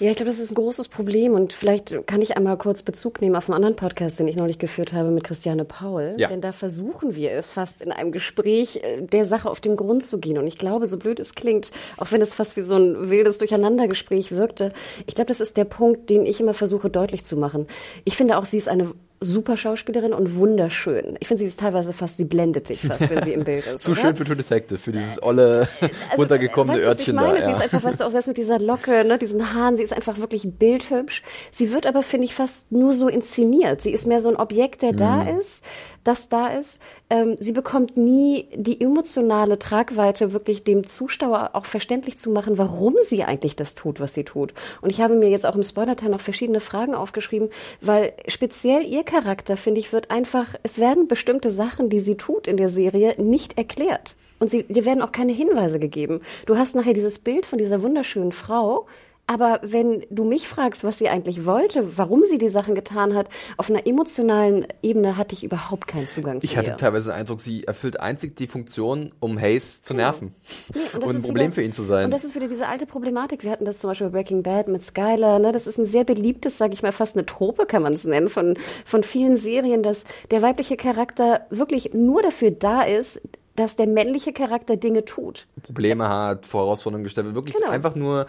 Ja, 0.00 0.10
ich 0.10 0.16
glaube, 0.16 0.30
das 0.30 0.38
ist 0.38 0.52
ein 0.52 0.54
großes 0.54 0.86
Problem 0.86 1.32
und 1.34 1.52
vielleicht 1.52 2.06
kann 2.06 2.22
ich 2.22 2.36
einmal 2.36 2.56
kurz 2.56 2.84
Bezug 2.84 3.20
nehmen 3.20 3.34
auf 3.34 3.48
einen 3.48 3.56
anderen 3.56 3.74
Podcast, 3.74 4.20
den 4.20 4.28
ich 4.28 4.36
neulich 4.36 4.60
geführt 4.60 4.92
habe 4.92 5.10
mit 5.10 5.24
Christiane 5.24 5.64
Paul. 5.64 6.14
Ja. 6.18 6.28
Denn 6.28 6.40
da 6.40 6.52
versuchen 6.52 7.16
wir 7.16 7.32
es 7.32 7.50
fast 7.50 7.82
in 7.82 7.90
einem 7.90 8.12
Gespräch 8.12 8.76
äh, 8.84 9.02
der 9.02 9.24
Sache 9.24 9.50
auf 9.50 9.60
den 9.60 9.76
Grund 9.76 10.04
zu 10.04 10.18
gehen. 10.18 10.38
Und 10.38 10.46
ich 10.46 10.56
glaube, 10.56 10.86
so 10.86 10.98
blöd 10.98 11.18
es 11.18 11.34
klingt, 11.34 11.72
auch 11.96 12.12
wenn 12.12 12.22
es 12.22 12.32
fast 12.32 12.56
wie 12.56 12.62
so 12.62 12.76
ein 12.76 13.10
wildes 13.10 13.38
Durcheinandergespräch 13.38 14.30
wirkte, 14.30 14.72
ich 15.08 15.16
glaube, 15.16 15.28
das 15.28 15.40
ist 15.40 15.56
der 15.56 15.64
Punkt, 15.64 16.10
den 16.10 16.26
ich 16.26 16.38
immer 16.38 16.54
versuche 16.54 16.90
deutlich 16.90 17.24
zu 17.24 17.36
machen. 17.36 17.66
Ich 18.04 18.16
finde 18.16 18.38
auch, 18.38 18.44
sie 18.44 18.58
ist 18.58 18.68
eine 18.68 18.92
super 19.20 19.56
Schauspielerin 19.56 20.12
und 20.12 20.36
wunderschön. 20.36 21.16
Ich 21.20 21.28
finde, 21.28 21.42
sie 21.42 21.48
ist 21.48 21.58
teilweise 21.60 21.92
fast, 21.92 22.16
sie 22.18 22.24
blendet 22.24 22.68
dich 22.68 22.80
fast, 22.82 23.08
wenn 23.10 23.22
sie 23.22 23.32
im 23.32 23.44
Bild 23.44 23.66
ist. 23.74 23.82
Zu 23.82 23.90
oder? 23.92 24.00
schön 24.00 24.16
für 24.16 24.24
True 24.24 24.36
Detective, 24.36 24.78
für 24.78 24.92
dieses 24.92 25.22
olle, 25.22 25.68
runtergekommene 26.16 26.78
Also, 26.78 26.88
weißt 26.90 27.08
du, 27.08 27.14
was 27.14 27.14
Örtchen 27.14 27.14
ich 27.14 27.20
meine? 27.20 27.38
da. 27.40 27.44
Sie 27.46 27.50
Ja. 27.50 27.56
ist 27.56 27.62
einfach, 27.74 27.84
weißt 27.88 28.00
du, 28.00 28.04
auch 28.04 28.10
selbst 28.10 28.28
mit 28.28 28.36
dieser 28.38 28.58
Locke, 28.58 29.04
ne, 29.04 29.18
diesen 29.18 29.54
Haaren, 29.54 29.76
sie 29.76 29.82
ist 29.82 29.92
einfach 29.92 30.18
wirklich 30.18 30.48
bildhübsch. 30.58 31.22
Sie 31.50 31.72
wird 31.72 31.86
aber, 31.86 32.02
finde 32.02 32.26
ich, 32.26 32.34
fast 32.34 32.70
nur 32.72 32.92
so 32.94 33.08
inszeniert. 33.08 33.82
Sie 33.82 33.90
ist 33.92 34.06
mehr 34.06 34.20
so 34.20 34.28
ein 34.28 34.36
Objekt, 34.36 34.82
der 34.82 34.92
da 34.92 35.24
Mhm. 35.24 35.38
ist, 35.40 35.64
das 36.08 36.28
da 36.28 36.48
ist. 36.48 36.82
Ähm, 37.10 37.36
sie 37.38 37.52
bekommt 37.52 37.96
nie 37.96 38.48
die 38.54 38.80
emotionale 38.80 39.58
Tragweite, 39.58 40.32
wirklich 40.32 40.64
dem 40.64 40.86
Zuschauer 40.86 41.50
auch 41.52 41.66
verständlich 41.66 42.18
zu 42.18 42.30
machen, 42.30 42.56
warum 42.56 42.96
sie 43.06 43.24
eigentlich 43.24 43.56
das 43.56 43.74
tut, 43.74 44.00
was 44.00 44.14
sie 44.14 44.24
tut. 44.24 44.54
Und 44.80 44.90
ich 44.90 45.00
habe 45.00 45.14
mir 45.14 45.28
jetzt 45.28 45.46
auch 45.46 45.54
im 45.54 45.62
Spoiler-Teil 45.62 46.08
noch 46.08 46.20
verschiedene 46.20 46.60
Fragen 46.60 46.94
aufgeschrieben, 46.94 47.50
weil 47.82 48.14
speziell 48.26 48.86
ihr 48.86 49.04
Charakter, 49.04 49.56
finde 49.56 49.80
ich, 49.80 49.92
wird 49.92 50.10
einfach, 50.10 50.54
es 50.62 50.78
werden 50.78 51.08
bestimmte 51.08 51.50
Sachen, 51.50 51.90
die 51.90 52.00
sie 52.00 52.16
tut 52.16 52.48
in 52.48 52.56
der 52.56 52.70
Serie, 52.70 53.14
nicht 53.20 53.58
erklärt. 53.58 54.14
Und 54.38 54.50
sie, 54.50 54.62
dir 54.62 54.84
werden 54.84 55.02
auch 55.02 55.12
keine 55.12 55.32
Hinweise 55.32 55.78
gegeben. 55.78 56.20
Du 56.46 56.56
hast 56.56 56.74
nachher 56.74 56.94
dieses 56.94 57.18
Bild 57.18 57.44
von 57.44 57.58
dieser 57.58 57.82
wunderschönen 57.82 58.32
Frau, 58.32 58.86
aber 59.28 59.60
wenn 59.62 60.06
du 60.08 60.24
mich 60.24 60.48
fragst, 60.48 60.84
was 60.84 60.98
sie 60.98 61.10
eigentlich 61.10 61.44
wollte, 61.44 61.98
warum 61.98 62.24
sie 62.24 62.38
die 62.38 62.48
Sachen 62.48 62.74
getan 62.74 63.14
hat, 63.14 63.28
auf 63.58 63.68
einer 63.68 63.86
emotionalen 63.86 64.66
Ebene 64.82 65.18
hatte 65.18 65.34
ich 65.34 65.44
überhaupt 65.44 65.86
keinen 65.86 66.08
Zugang 66.08 66.40
zu 66.40 66.46
Ich 66.46 66.56
hatte 66.56 66.70
ihr. 66.70 66.76
teilweise 66.78 67.10
den 67.10 67.18
Eindruck, 67.20 67.42
sie 67.42 67.64
erfüllt 67.64 68.00
einzig 68.00 68.36
die 68.36 68.46
Funktion, 68.46 69.12
um 69.20 69.38
Hayes 69.38 69.82
zu 69.82 69.92
nerven. 69.92 70.34
Nee, 70.74 70.80
und, 70.94 71.04
das 71.04 71.16
ein 71.16 71.22
Problem 71.22 71.46
wieder, 71.48 71.54
für 71.56 71.62
ihn 71.62 71.72
zu 71.72 71.82
sein. 71.84 72.06
Und 72.06 72.10
das 72.10 72.24
ist 72.24 72.34
wieder 72.34 72.48
diese 72.48 72.66
alte 72.68 72.86
Problematik. 72.86 73.44
Wir 73.44 73.50
hatten 73.50 73.66
das 73.66 73.80
zum 73.80 73.90
Beispiel 73.90 74.08
bei 74.08 74.18
Breaking 74.18 74.42
Bad 74.42 74.68
mit 74.68 74.82
Skylar. 74.82 75.38
Ne? 75.38 75.52
Das 75.52 75.66
ist 75.66 75.78
ein 75.78 75.84
sehr 75.84 76.04
beliebtes, 76.04 76.56
sage 76.56 76.72
ich 76.72 76.82
mal, 76.82 76.92
fast 76.92 77.14
eine 77.14 77.26
Trope 77.26 77.66
kann 77.66 77.82
man 77.82 77.92
es 77.92 78.04
nennen, 78.04 78.30
von, 78.30 78.56
von 78.86 79.02
vielen 79.02 79.36
Serien, 79.36 79.82
dass 79.82 80.04
der 80.30 80.40
weibliche 80.40 80.78
Charakter 80.78 81.46
wirklich 81.50 81.92
nur 81.92 82.22
dafür 82.22 82.50
da 82.50 82.80
ist, 82.82 83.20
dass 83.56 83.76
der 83.76 83.88
männliche 83.88 84.32
Charakter 84.32 84.76
Dinge 84.76 85.04
tut. 85.04 85.46
Probleme 85.62 86.08
hat, 86.08 86.46
Herausforderungen 86.52 87.02
gestellt 87.04 87.26
wird, 87.26 87.34
wirklich 87.34 87.56
Genau. 87.56 87.70
einfach 87.70 87.94
nur 87.94 88.26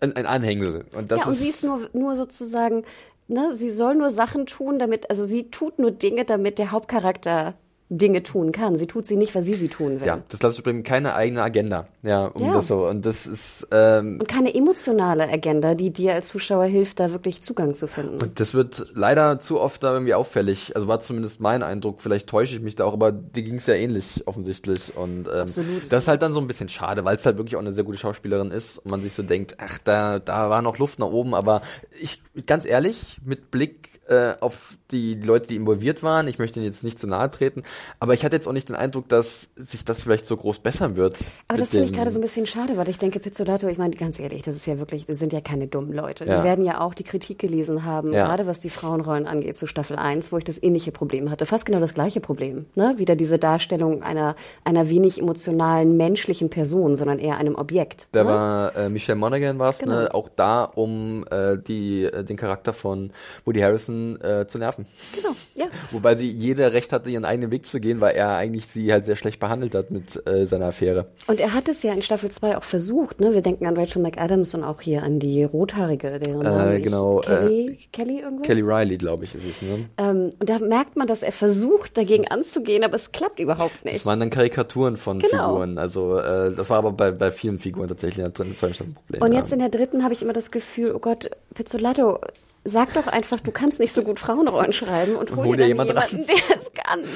ein, 0.00 0.16
ein 0.16 0.26
Anhängsel. 0.26 0.84
Und 0.96 1.10
das 1.10 1.20
ja, 1.20 1.26
und 1.26 1.32
ist, 1.32 1.38
sie 1.38 1.48
ist 1.48 1.64
nur, 1.64 1.88
nur 1.92 2.16
sozusagen, 2.16 2.84
ne, 3.28 3.54
sie 3.54 3.70
soll 3.70 3.94
nur 3.94 4.10
Sachen 4.10 4.46
tun, 4.46 4.78
damit, 4.78 5.10
also 5.10 5.24
sie 5.24 5.50
tut 5.50 5.78
nur 5.78 5.90
Dinge, 5.90 6.24
damit 6.24 6.58
der 6.58 6.70
Hauptcharakter 6.70 7.54
Dinge 7.92 8.22
tun 8.22 8.52
kann. 8.52 8.78
Sie 8.78 8.86
tut 8.86 9.04
sie 9.04 9.16
nicht, 9.16 9.34
weil 9.34 9.42
sie 9.42 9.54
sie 9.54 9.66
tun 9.68 10.00
will. 10.00 10.06
ja, 10.06 10.20
das 10.28 10.38
klassische 10.38 10.62
Problem, 10.62 10.84
keine 10.84 11.14
eigene 11.14 11.42
Agenda. 11.42 11.88
Ja, 12.04 12.26
um 12.26 12.46
Ja. 12.46 12.52
das 12.54 12.68
so. 12.68 12.86
Und 12.86 13.04
das 13.04 13.26
ist, 13.26 13.66
ähm, 13.72 14.18
Und 14.20 14.28
keine 14.28 14.54
emotionale 14.54 15.28
Agenda, 15.28 15.74
die 15.74 15.90
dir 15.90 16.14
als 16.14 16.28
Zuschauer 16.28 16.66
hilft, 16.66 17.00
da 17.00 17.10
wirklich 17.10 17.42
Zugang 17.42 17.74
zu 17.74 17.88
finden. 17.88 18.22
und 18.22 18.38
das 18.38 18.54
wird 18.54 18.86
leider 18.94 19.40
zu 19.40 19.58
oft 19.60 19.82
da 19.82 19.92
irgendwie 19.92 20.14
auffällig. 20.14 20.76
Also 20.76 20.86
war 20.86 21.00
zumindest 21.00 21.40
mein 21.40 21.64
Eindruck. 21.64 22.00
Vielleicht 22.00 22.28
täusche 22.28 22.54
ich 22.54 22.60
mich 22.62 22.76
da 22.76 22.84
auch, 22.84 22.92
aber 22.92 23.10
dir 23.10 23.42
ging 23.42 23.56
es 23.56 23.66
ja 23.66 23.74
ähnlich 23.74 24.22
offensichtlich. 24.26 24.96
Und 24.96 25.26
ähm, 25.26 25.40
Absolut. 25.42 25.82
das 25.90 26.04
ist 26.04 26.08
halt 26.08 26.22
dann 26.22 26.32
so 26.32 26.40
ein 26.40 26.46
bisschen 26.46 26.68
schade, 26.68 27.04
weil 27.04 27.16
es 27.16 27.26
halt 27.26 27.38
wirklich 27.38 27.56
auch 27.56 27.60
eine 27.60 27.72
sehr 27.72 27.82
gute 27.84 27.98
Schauspielerin 27.98 28.52
ist 28.52 28.78
und 28.78 28.90
man 28.92 29.02
sich 29.02 29.14
so 29.14 29.24
denkt, 29.24 29.56
ach, 29.58 29.78
da, 29.82 30.20
da 30.20 30.48
war 30.48 30.62
noch 30.62 30.78
Luft 30.78 31.00
nach 31.00 31.08
oben. 31.08 31.34
Aber 31.34 31.60
ich, 32.00 32.22
ganz 32.46 32.64
ehrlich, 32.64 33.18
mit 33.24 33.50
Blick 33.50 33.89
äh, 34.10 34.34
auf 34.40 34.74
die 34.90 35.14
Leute, 35.14 35.46
die 35.46 35.56
involviert 35.56 36.02
waren, 36.02 36.26
ich 36.26 36.38
möchte 36.38 36.58
ihnen 36.58 36.66
jetzt 36.66 36.82
nicht 36.82 36.98
zu 36.98 37.06
nahe 37.06 37.30
treten, 37.30 37.62
aber 38.00 38.12
ich 38.12 38.24
hatte 38.24 38.34
jetzt 38.34 38.48
auch 38.48 38.52
nicht 38.52 38.68
den 38.68 38.74
Eindruck, 38.76 39.08
dass 39.08 39.48
sich 39.56 39.84
das 39.84 40.02
vielleicht 40.02 40.26
so 40.26 40.36
groß 40.36 40.58
bessern 40.58 40.96
wird. 40.96 41.18
Aber 41.46 41.58
das 41.58 41.70
finde 41.70 41.86
ich 41.86 41.92
gerade 41.92 42.10
so 42.10 42.18
ein 42.18 42.22
bisschen 42.22 42.46
schade, 42.46 42.76
weil 42.76 42.88
ich 42.88 42.98
denke, 42.98 43.20
Pizzolato, 43.20 43.68
ich 43.68 43.78
meine, 43.78 43.94
ganz 43.94 44.18
ehrlich, 44.18 44.42
das 44.42 44.56
ist 44.56 44.66
ja 44.66 44.78
wirklich, 44.80 45.06
das 45.06 45.18
sind 45.20 45.32
ja 45.32 45.40
keine 45.40 45.68
dummen 45.68 45.92
Leute. 45.92 46.24
Ja. 46.24 46.38
Die 46.38 46.44
werden 46.44 46.64
ja 46.64 46.80
auch 46.80 46.94
die 46.94 47.04
Kritik 47.04 47.38
gelesen 47.38 47.84
haben, 47.84 48.12
Ja. 48.12 48.26
gerade 48.26 48.48
was 48.48 48.58
die 48.58 48.70
Frauenrollen 48.70 49.26
angeht, 49.28 49.56
zu 49.56 49.68
Staffel 49.68 49.96
1, 49.96 50.32
wo 50.32 50.38
ich 50.38 50.44
das 50.44 50.60
ähnliche 50.60 50.90
Problem 50.90 51.30
hatte. 51.30 51.46
Fast 51.46 51.64
genau 51.66 51.78
das 51.78 51.94
gleiche 51.94 52.20
Problem. 52.20 52.66
Ne? 52.74 52.94
Wieder 52.96 53.14
diese 53.14 53.38
Darstellung 53.38 54.02
einer, 54.02 54.34
einer 54.64 54.88
wenig 54.90 55.20
emotionalen, 55.20 55.96
menschlichen 55.96 56.50
Person, 56.50 56.96
sondern 56.96 57.20
eher 57.20 57.36
einem 57.36 57.54
Objekt. 57.54 58.08
Da 58.10 58.24
ne? 58.24 58.28
war 58.28 58.76
äh, 58.76 58.88
Michelle 58.88 59.16
Monaghan 59.16 59.58
war 59.60 59.70
es, 59.70 59.78
Genau. 59.78 59.94
ne? 59.94 60.14
auch 60.14 60.28
da, 60.34 60.64
um 60.64 61.24
äh, 61.30 61.56
die, 61.58 62.04
äh, 62.04 62.24
den 62.24 62.36
Charakter 62.36 62.72
von 62.72 63.12
Woody 63.44 63.60
Harrison 63.60 63.99
äh, 64.20 64.46
zu 64.46 64.58
nerven. 64.58 64.86
Genau, 65.14 65.30
ja. 65.54 65.66
Wobei 65.90 66.14
sie 66.14 66.30
jeder 66.30 66.72
Recht 66.72 66.92
hatte, 66.92 67.10
ihren 67.10 67.24
eigenen 67.24 67.50
Weg 67.50 67.66
zu 67.66 67.80
gehen, 67.80 68.00
weil 68.00 68.14
er 68.16 68.30
eigentlich 68.36 68.66
sie 68.66 68.92
halt 68.92 69.04
sehr 69.04 69.16
schlecht 69.16 69.40
behandelt 69.40 69.74
hat 69.74 69.90
mit 69.90 70.26
äh, 70.26 70.46
seiner 70.46 70.66
Affäre. 70.66 71.06
Und 71.26 71.40
er 71.40 71.52
hat 71.54 71.68
es 71.68 71.82
ja 71.82 71.92
in 71.92 72.02
Staffel 72.02 72.30
2 72.30 72.56
auch 72.56 72.62
versucht, 72.64 73.20
ne? 73.20 73.34
Wir 73.34 73.42
denken 73.42 73.66
an 73.66 73.76
Rachel 73.76 74.02
McAdams 74.02 74.54
und 74.54 74.64
auch 74.64 74.80
hier 74.80 75.02
an 75.02 75.18
die 75.20 75.44
Rothaarige, 75.44 76.18
deren 76.18 76.76
ich- 76.76 76.82
genau, 76.82 77.20
Kelly, 77.20 77.78
Kelly 77.92 78.20
irgendwas? 78.20 78.46
Kelly 78.46 78.62
Riley, 78.62 78.96
glaube 78.96 79.24
ich, 79.24 79.34
ist 79.34 79.44
es. 79.44 79.62
Ne? 79.62 79.86
Ähm, 79.98 80.30
und 80.38 80.48
da 80.48 80.58
merkt 80.58 80.96
man, 80.96 81.06
dass 81.06 81.22
er 81.22 81.32
versucht, 81.32 81.96
dagegen 81.96 82.28
anzugehen, 82.28 82.84
aber 82.84 82.94
es 82.96 83.12
klappt 83.12 83.40
überhaupt 83.40 83.84
nicht. 83.84 83.96
Das 83.96 84.06
waren 84.06 84.20
dann 84.20 84.30
Karikaturen 84.30 84.96
von 84.96 85.18
Genau. 85.20 85.48
Figuren. 85.48 85.78
Also 85.78 86.16
äh, 86.18 86.52
das 86.54 86.70
war 86.70 86.78
aber 86.78 86.92
bei, 86.92 87.10
bei 87.10 87.30
vielen 87.30 87.58
Figuren 87.58 87.88
tatsächlich 87.88 88.18
in 88.18 88.24
der 88.24 88.32
dritten 88.32 88.56
zweiten 88.56 88.74
Staffel 88.74 88.90
ein 88.92 88.94
Problem. 88.94 89.22
Und 89.22 89.32
jetzt 89.32 89.52
in 89.52 89.58
der 89.58 89.68
dritten 89.68 90.02
habe 90.04 90.14
ich 90.14 90.22
immer 90.22 90.32
das 90.32 90.50
Gefühl, 90.50 90.92
oh 90.94 90.98
Gott, 90.98 91.30
Pizzolato, 91.54 92.18
sag 92.64 92.92
doch 92.92 93.06
einfach, 93.06 93.40
du 93.40 93.50
kannst 93.52 93.80
nicht 93.80 93.94
so 93.94 94.02
gut 94.02 94.20
Frauenrollen 94.20 94.72
schreiben 94.72 95.16
und 95.16 95.30
hol, 95.34 95.46
hol 95.46 95.56
dir 95.56 95.62
dir 95.62 95.68
jemand 95.68 95.88
jemanden, 95.88 96.26
der 96.26 96.56
es 96.56 96.70
kann. 96.74 97.00
Ne? 97.00 97.06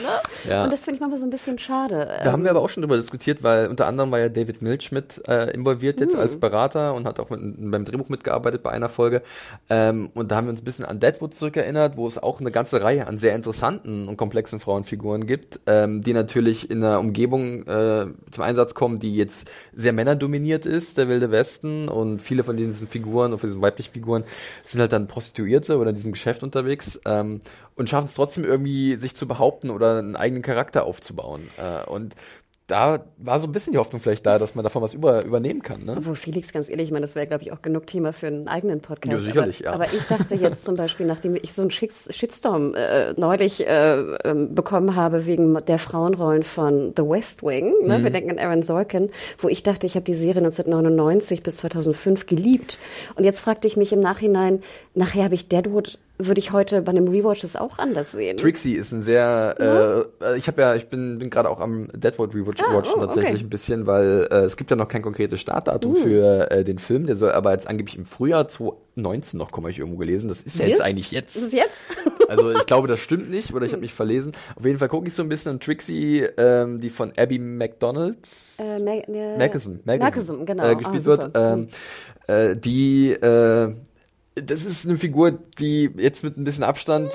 Ja. 0.49 0.65
Und 0.65 0.73
das 0.73 0.81
finde 0.81 0.97
ich 0.97 1.01
manchmal 1.01 1.21
so 1.21 1.27
ein 1.27 1.31
bisschen 1.31 1.59
schade. 1.59 2.19
Da 2.23 2.33
haben 2.33 2.45
wir 2.45 2.51
aber 2.51 2.61
auch 2.61 2.71
schon 2.71 2.83
drüber 2.83 2.97
diskutiert, 2.97 3.43
weil 3.43 3.67
unter 3.67 3.87
anderem 3.87 4.11
war 4.11 4.19
ja 4.19 4.31
David 4.31 4.63
Milch 4.63 4.91
mit 4.91 5.27
äh, 5.29 5.51
involviert 5.51 6.01
Hm. 6.01 6.07
jetzt 6.09 6.17
als 6.17 6.41
Berater 6.41 6.95
und 6.95 7.07
hat 7.07 7.21
auch 7.21 7.29
mit, 7.29 7.41
beim 7.71 7.85
Drehbuch 7.85 8.09
mitgearbeitet 8.09 8.63
bei 8.63 8.71
einer 8.71 8.89
Folge. 8.89 9.23
Ähm, 9.69 10.11
und 10.15 10.31
da 10.31 10.37
haben 10.37 10.47
wir 10.47 10.51
uns 10.51 10.63
ein 10.63 10.65
bisschen 10.65 10.87
an 10.87 10.99
Deadwood 10.99 11.35
zurückerinnert, 11.35 11.97
wo 11.97 12.07
es 12.07 12.17
auch 12.17 12.41
eine 12.41 12.51
ganze 12.51 12.83
Reihe 12.83 13.07
an 13.07 13.19
sehr 13.19 13.35
interessanten 13.35 14.09
und 14.09 14.17
komplexen 14.17 14.61
Frauenfiguren 14.61 15.27
gibt, 15.27 15.61
ähm, 15.67 16.01
die 16.01 16.15
natürlich 16.15 16.71
in 16.71 16.83
einer 16.83 17.01
Umgebung 17.01 17.67
äh, 17.67 18.07
zum 18.31 18.43
Einsatz 18.43 18.75
kommen, 18.75 18.99
die 18.99 19.15
jetzt 19.15 19.51
sehr 19.75 19.93
männerdominiert 19.93 20.65
ist, 20.65 20.97
der 20.97 21.09
Wilde 21.09 21.31
Westen. 21.31 21.89
Und 21.89 22.21
viele 22.21 22.45
von 22.45 22.57
diesen 22.57 22.89
Figuren 22.89 23.33
und 23.35 23.39
von 23.39 23.51
diesen 23.51 23.61
weiblichen 23.61 23.93
Figuren 23.93 24.25
sind 24.65 24.81
halt 24.81 24.93
dann 24.93 25.07
Prostituierte 25.07 25.34
oder 25.79 25.91
in 25.91 25.97
diesem 25.97 26.13
Geschäft 26.13 26.43
unterwegs. 26.43 27.01
Ähm, 27.05 27.41
und 27.77 27.89
schaffen 27.89 28.07
es 28.07 28.15
trotzdem 28.15 28.45
irgendwie, 28.45 28.97
sich 28.97 29.15
zu 29.17 29.27
behaupten 29.27 29.71
oder 29.71 29.99
einen 29.99 30.17
eigenen 30.17 30.43
Charakter 30.43 30.85
aufzubauen. 30.85 31.49
Äh, 31.57 31.85
und 31.89 32.15
da 32.67 33.05
war 33.19 33.39
so 33.41 33.47
ein 33.47 33.53
bisschen 33.53 33.73
die 33.75 33.79
Hoffnung 33.79 34.01
vielleicht 34.01 34.25
da, 34.25 34.39
dass 34.39 34.55
man 34.55 34.63
davon 34.63 34.81
was 34.81 34.95
über, 34.95 35.23
übernehmen 35.25 35.61
kann. 35.61 35.85
Ne? 35.85 35.97
Obwohl 35.99 36.17
Felix, 36.17 36.51
ganz 36.51 36.71
ehrlich, 36.71 36.87
ich 36.87 36.93
meine, 36.93 37.05
das 37.05 37.15
wäre, 37.15 37.27
glaube 37.27 37.43
ich, 37.43 37.53
auch 37.53 37.61
genug 37.61 37.87
Thema 37.87 38.15
für 38.15 38.27
einen 38.27 38.49
eigenen 38.49 38.81
Podcast. 38.81 39.13
Ja, 39.13 39.19
sicherlich, 39.19 39.69
aber, 39.69 39.85
ja. 39.85 39.85
Aber 39.85 39.95
ich 39.95 40.03
dachte 40.05 40.35
jetzt 40.35 40.65
zum 40.65 40.75
Beispiel, 40.75 41.05
nachdem 41.05 41.37
ich 41.37 41.53
so 41.53 41.61
einen 41.61 41.71
Shitstorm 41.71 42.75
äh, 42.75 43.13
neulich 43.15 43.67
äh, 43.67 43.99
ähm, 44.25 44.55
bekommen 44.55 44.97
habe 44.97 45.27
wegen 45.27 45.55
der 45.67 45.79
Frauenrollen 45.79 46.43
von 46.43 46.95
The 46.97 47.03
West 47.03 47.43
Wing, 47.43 47.87
ne? 47.87 47.99
Mhm. 47.99 48.05
wir 48.05 48.11
denken 48.11 48.31
an 48.31 48.39
Aaron 48.39 48.63
Sorkin, 48.63 49.11
wo 49.39 49.49
ich 49.49 49.63
dachte, 49.63 49.85
ich 49.87 49.95
habe 49.95 50.05
die 50.05 50.15
Serie 50.15 50.41
1999 50.41 51.43
bis 51.43 51.59
2005 51.59 52.27
geliebt. 52.27 52.79
Und 53.15 53.25
jetzt 53.25 53.41
fragte 53.41 53.67
ich 53.67 53.77
mich 53.77 53.93
im 53.93 54.01
Nachhinein, 54.01 54.63
nachher 54.95 55.25
habe 55.25 55.35
ich 55.35 55.49
Deadwood 55.49 55.99
würde 56.19 56.39
ich 56.39 56.53
heute 56.53 56.83
bei 56.83 56.91
einem 56.91 57.09
Rewatch 57.09 57.41
das 57.43 57.57
auch 57.57 57.79
anders 57.79 58.13
sehen. 58.13 58.37
Trixie 58.37 58.75
ist 58.77 58.93
ein 58.93 59.03
sehr, 59.03 60.07
äh, 60.23 60.37
ich 60.37 60.47
habe 60.47 60.63
ja, 60.63 60.75
ich 60.77 60.87
bin, 60.89 61.19
bin 61.19 61.29
gerade 61.29 61.49
auch 61.51 61.59
am 61.61 61.89
Deadwood 61.93 62.35
Rewatch 62.35 62.63
Ah, 62.63 62.73
watchen 62.73 62.93
oh, 62.97 63.01
tatsächlich 63.01 63.35
okay. 63.35 63.45
ein 63.45 63.51
bisschen, 63.51 63.87
weil 63.87 64.29
äh, 64.31 64.37
es 64.45 64.57
gibt 64.57 64.71
ja 64.71 64.77
noch 64.77 64.87
kein 64.89 65.03
konkretes 65.03 65.41
Startdatum 65.41 65.93
Uh. 65.93 65.95
für 65.97 66.51
äh, 66.51 66.63
den 66.65 66.79
Film, 66.79 67.07
der 67.07 67.17
soll 67.17 67.33
aber 67.33 67.51
jetzt 67.53 67.67
angeblich 67.69 67.97
im 67.99 68.05
Frühjahr 68.05 68.47
2019 68.47 69.39
noch 69.39 69.51
kommen, 69.51 69.65
habe 69.65 69.73
ich 69.73 69.81
irgendwo 69.81 69.99
gelesen. 69.99 70.29
Das 70.29 70.41
ist 70.43 70.59
ja 70.59 70.67
jetzt 70.67 70.81
eigentlich 70.83 71.11
jetzt. 71.11 71.35
Ist 71.37 71.43
es 71.45 71.53
jetzt? 71.53 71.81
Also 72.27 72.51
ich 72.51 72.65
glaube, 72.65 72.89
das 72.89 73.01
stimmt 73.01 73.31
nicht 73.31 73.53
oder 73.53 73.67
ich 73.67 73.73
habe 73.73 73.83
mich 73.83 73.93
verlesen. 73.93 74.33
Auf 74.57 74.65
jeden 74.65 74.79
Fall 74.79 74.89
gucke 74.89 75.07
ich 75.07 75.15
so 75.15 75.23
ein 75.23 75.29
bisschen 75.29 75.53
und 75.53 75.63
Trixie, 75.63 76.23
ähm, 76.39 76.81
die 76.81 76.89
von 76.89 77.13
Abby 77.19 77.39
McDonald, 77.39 78.17
Äh, 78.59 78.79
Ma 78.79 78.93
äh, 78.93 79.37
Malcolm, 79.37 79.81
Malcolm, 79.85 80.47
genau. 80.47 80.65
äh, 80.71 80.75
gespielt 80.75 81.03
Ah, 81.03 81.07
wird, 81.07 81.31
ähm, 81.35 81.69
äh, 82.27 82.57
die, 82.57 83.11
äh, 83.11 83.75
das 84.35 84.65
ist 84.65 84.87
eine 84.87 84.97
Figur, 84.99 85.33
die 85.59 85.91
jetzt 85.97 86.25
mit 86.25 86.37
ein 86.37 86.45
bisschen 86.45 86.65
Abstand 86.65 87.13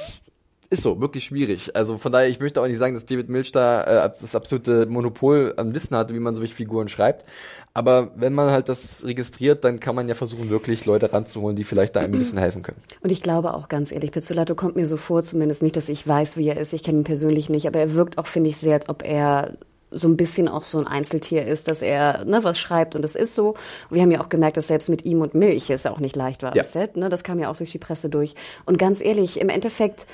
ist 0.71 0.83
so, 0.83 1.01
wirklich 1.01 1.23
schwierig. 1.23 1.75
Also 1.75 1.97
von 1.97 2.11
daher, 2.11 2.29
ich 2.29 2.39
möchte 2.39 2.61
auch 2.61 2.67
nicht 2.67 2.77
sagen, 2.77 2.93
dass 2.93 3.05
David 3.05 3.27
Milch 3.27 3.51
da 3.51 4.05
äh, 4.05 4.11
das 4.21 4.35
absolute 4.35 4.85
Monopol 4.85 5.53
am 5.57 5.73
Wissen 5.73 5.97
hatte, 5.97 6.13
wie 6.13 6.19
man 6.19 6.35
solche 6.35 6.53
Figuren 6.53 6.87
schreibt. 6.87 7.25
Aber 7.73 8.11
wenn 8.15 8.33
man 8.33 8.51
halt 8.51 8.69
das 8.69 9.03
registriert, 9.03 9.63
dann 9.63 9.79
kann 9.79 9.95
man 9.95 10.07
ja 10.07 10.13
versuchen, 10.13 10.51
wirklich 10.51 10.85
Leute 10.85 11.11
ranzuholen, 11.11 11.55
die 11.55 11.63
vielleicht 11.63 11.95
da 11.95 12.01
ein 12.01 12.11
bisschen 12.11 12.37
helfen 12.37 12.61
können. 12.61 12.77
Und 13.01 13.11
ich 13.11 13.23
glaube 13.23 13.55
auch 13.55 13.67
ganz 13.67 13.91
ehrlich, 13.91 14.11
Pizzolato 14.11 14.53
kommt 14.53 14.75
mir 14.75 14.85
so 14.85 14.97
vor, 14.97 15.23
zumindest 15.23 15.63
nicht, 15.63 15.75
dass 15.75 15.89
ich 15.89 16.07
weiß, 16.07 16.37
wie 16.37 16.47
er 16.47 16.57
ist. 16.57 16.73
Ich 16.73 16.83
kenne 16.83 16.99
ihn 16.99 17.03
persönlich 17.03 17.49
nicht, 17.49 17.65
aber 17.65 17.79
er 17.79 17.95
wirkt 17.95 18.19
auch, 18.19 18.27
finde 18.27 18.51
ich, 18.51 18.57
sehr, 18.57 18.73
als 18.73 18.89
ob 18.89 19.03
er 19.03 19.57
so 19.91 20.07
ein 20.07 20.17
bisschen 20.17 20.47
auch 20.47 20.63
so 20.63 20.77
ein 20.77 20.87
Einzeltier 20.87 21.45
ist, 21.45 21.67
dass 21.67 21.81
er 21.81 22.25
ne, 22.25 22.43
was 22.43 22.59
schreibt 22.59 22.95
und 22.95 23.03
es 23.03 23.15
ist 23.15 23.33
so. 23.33 23.55
Wir 23.89 24.01
haben 24.01 24.11
ja 24.11 24.21
auch 24.21 24.29
gemerkt, 24.29 24.57
dass 24.57 24.67
selbst 24.67 24.89
mit 24.89 25.05
ihm 25.05 25.21
und 25.21 25.33
Milch 25.33 25.69
es 25.69 25.85
auch 25.85 25.99
nicht 25.99 26.15
leicht 26.15 26.43
war 26.43 26.55
Ja. 26.55 26.63
Set. 26.63 26.97
Ne? 26.97 27.09
Das 27.09 27.23
kam 27.23 27.39
ja 27.39 27.49
auch 27.49 27.57
durch 27.57 27.71
die 27.71 27.79
Presse 27.79 28.09
durch. 28.09 28.35
Und 28.65 28.77
ganz 28.77 29.01
ehrlich, 29.01 29.39
im 29.39 29.49
Endeffekt 29.49 30.05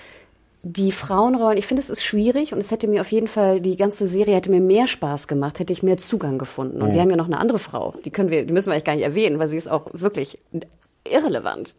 die 0.67 0.91
Frauenrollen, 0.91 1.59
ich 1.59 1.67
finde, 1.67 1.83
es 1.83 1.91
ist 1.91 2.03
schwierig 2.03 2.51
und 2.51 2.59
es 2.59 2.71
hätte 2.71 2.87
mir 2.87 3.01
auf 3.01 3.11
jeden 3.11 3.27
Fall, 3.27 3.61
die 3.61 3.75
ganze 3.75 4.07
Serie 4.07 4.35
hätte 4.35 4.49
mir 4.49 4.61
mehr 4.61 4.87
Spaß 4.87 5.27
gemacht, 5.27 5.59
hätte 5.59 5.71
ich 5.71 5.83
mehr 5.83 5.97
Zugang 5.97 6.39
gefunden. 6.39 6.81
Und 6.81 6.91
wir 6.93 7.01
haben 7.01 7.09
ja 7.11 7.17
noch 7.17 7.27
eine 7.27 7.37
andere 7.37 7.59
Frau, 7.59 7.93
die 8.03 8.09
können 8.09 8.31
wir, 8.31 8.45
die 8.45 8.51
müssen 8.51 8.67
wir 8.67 8.73
eigentlich 8.73 8.83
gar 8.83 8.95
nicht 8.95 9.05
erwähnen, 9.05 9.37
weil 9.37 9.47
sie 9.47 9.57
ist 9.57 9.69
auch 9.69 9.85
wirklich 9.93 10.39
irrelevant. 11.07 11.75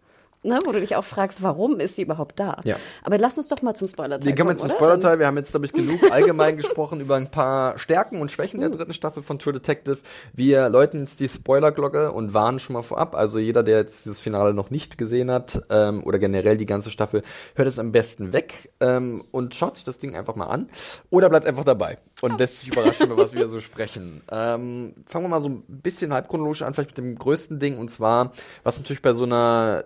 Ne, 0.47 0.61
wo 0.65 0.71
du 0.71 0.79
dich 0.79 0.95
auch 0.95 1.05
fragst, 1.05 1.43
warum 1.43 1.81
ist 1.81 1.97
sie 1.97 2.03
überhaupt 2.03 2.39
da? 2.39 2.61
Ja. 2.63 2.77
Aber 3.03 3.19
lass 3.19 3.37
uns 3.37 3.49
doch 3.49 3.63
mal 3.63 3.75
zum 3.75 3.89
Spoiler-Teil 3.89 4.29
Wir 4.29 4.35
kommen 4.37 4.51
jetzt 4.51 4.61
zum? 4.61 4.71
Spoiler-Teil. 4.71 5.19
Wir 5.19 5.27
haben 5.27 5.37
jetzt, 5.37 5.51
glaube 5.51 5.67
ich, 5.67 5.73
genug 5.73 6.01
allgemein 6.13 6.57
gesprochen 6.57 7.01
über 7.01 7.17
ein 7.17 7.33
paar 7.33 7.77
Stärken 7.79 8.21
und 8.21 8.31
Schwächen 8.31 8.61
der 8.61 8.71
dritten 8.71 8.93
Staffel 8.93 9.25
von 9.25 9.41
True 9.41 9.55
Detective. 9.55 9.99
Wir 10.33 10.69
läuten 10.69 11.01
jetzt 11.01 11.19
die 11.19 11.29
Spoiler-Glocke 11.29 12.13
und 12.13 12.33
warnen 12.33 12.61
schon 12.61 12.75
mal 12.75 12.83
vorab. 12.83 13.17
Also 13.17 13.41
jeder, 13.41 13.65
der 13.65 13.79
jetzt 13.79 14.05
dieses 14.05 14.21
Finale 14.21 14.55
noch 14.55 14.71
nicht 14.71 14.99
gesehen 14.99 15.33
hat 15.33 15.63
ähm, 15.69 16.05
oder 16.05 16.21
generell 16.21 16.57
die 16.57 16.67
ganze 16.67 16.91
Staffel, 16.91 17.23
hört 17.57 17.67
es 17.67 17.81
am 17.81 17.91
besten 17.91 18.33
weg 18.33 18.73
ähm, 18.79 19.25
und 19.33 19.53
schaut 19.57 19.75
sich 19.75 19.85
das 19.85 19.99
Ding 19.99 20.15
einfach 20.15 20.37
mal 20.37 20.47
an. 20.47 20.69
Oder 21.11 21.29
bleibt 21.29 21.47
einfach 21.49 21.65
dabei 21.65 21.99
und 22.23 22.39
lässt 22.39 22.61
sich 22.61 22.73
überraschen, 22.73 23.07
über 23.07 23.17
was 23.17 23.33
wir 23.33 23.49
so 23.49 23.59
sprechen. 23.59 24.23
Ähm, 24.31 24.95
fangen 25.07 25.25
wir 25.25 25.29
mal 25.29 25.41
so 25.41 25.49
ein 25.49 25.65
bisschen 25.67 26.13
halbchronologisch 26.13 26.63
an, 26.63 26.73
vielleicht 26.73 26.91
mit 26.91 26.99
dem 26.99 27.19
größten 27.19 27.59
Ding. 27.59 27.79
Und 27.79 27.91
zwar, 27.91 28.31
was 28.63 28.79
natürlich 28.79 29.03
bei 29.03 29.13
so 29.13 29.25
einer 29.25 29.85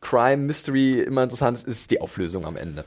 Crime 0.00 0.44
Mystery 0.44 1.00
immer 1.00 1.22
interessant 1.22 1.62
ist, 1.62 1.90
die 1.90 2.00
Auflösung 2.00 2.44
am 2.44 2.56
Ende. 2.56 2.84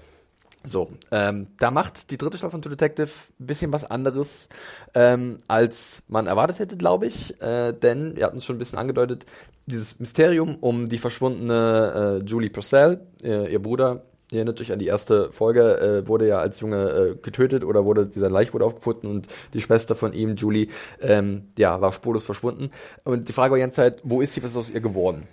So, 0.66 0.92
ähm, 1.12 1.48
da 1.60 1.72
macht 1.72 2.10
die 2.10 2.18
dritte 2.18 2.38
Staffel 2.38 2.52
von 2.52 2.62
True 2.62 2.72
Detective 2.72 3.10
ein 3.40 3.46
bisschen 3.46 3.74
was 3.74 3.84
anderes, 3.84 4.48
ähm, 4.94 5.38
als 5.48 6.02
man 6.08 6.26
erwartet 6.26 6.60
hätte, 6.60 6.78
glaube 6.78 7.06
ich. 7.06 7.40
Äh, 7.42 7.74
denn, 7.74 8.16
wir 8.16 8.26
hatten 8.26 8.38
es 8.38 8.46
schon 8.46 8.56
ein 8.56 8.60
bisschen 8.60 8.80
angedeutet, 8.80 9.26
dieses 9.66 10.00
Mysterium 10.00 10.58
um 10.62 10.88
die 10.88 11.00
verschwundene 11.00 12.22
äh, 12.22 12.26
Julie 12.26 12.50
Purcell, 12.50 13.02
äh, 13.22 13.52
ihr 13.52 13.62
Bruder, 13.62 14.04
ihr 14.32 14.38
erinnert 14.38 14.62
euch 14.62 14.72
an 14.72 14.80
die 14.80 14.88
erste 14.88 15.34
Folge, 15.34 15.80
äh, 15.80 16.08
wurde 16.08 16.30
ja 16.30 16.38
als 16.38 16.62
Junge 16.62 16.90
äh, 16.90 17.16
getötet 17.22 17.66
oder 17.66 17.84
wurde, 17.84 18.06
dieser 18.06 18.30
Leich 18.30 18.54
wurde 18.54 18.64
aufgefunden 18.64 19.10
und 19.10 19.28
die 19.54 19.60
Schwester 19.60 19.96
von 19.96 20.14
ihm, 20.14 20.38
Julie, 20.38 20.68
ähm, 21.02 21.50
ja, 21.58 21.82
war 21.82 21.92
spurlos 21.92 22.24
verschwunden. 22.24 22.70
Und 23.04 23.28
die 23.28 23.34
Frage 23.34 23.52
war 23.52 23.58
die 23.58 23.64
ganze 23.64 23.76
Zeit, 23.78 24.00
wo 24.04 24.22
ist 24.22 24.34
sie, 24.34 24.44
was 24.44 24.52
ist 24.52 24.58
aus 24.58 24.72
ihr 24.72 24.82
geworden? 24.82 25.28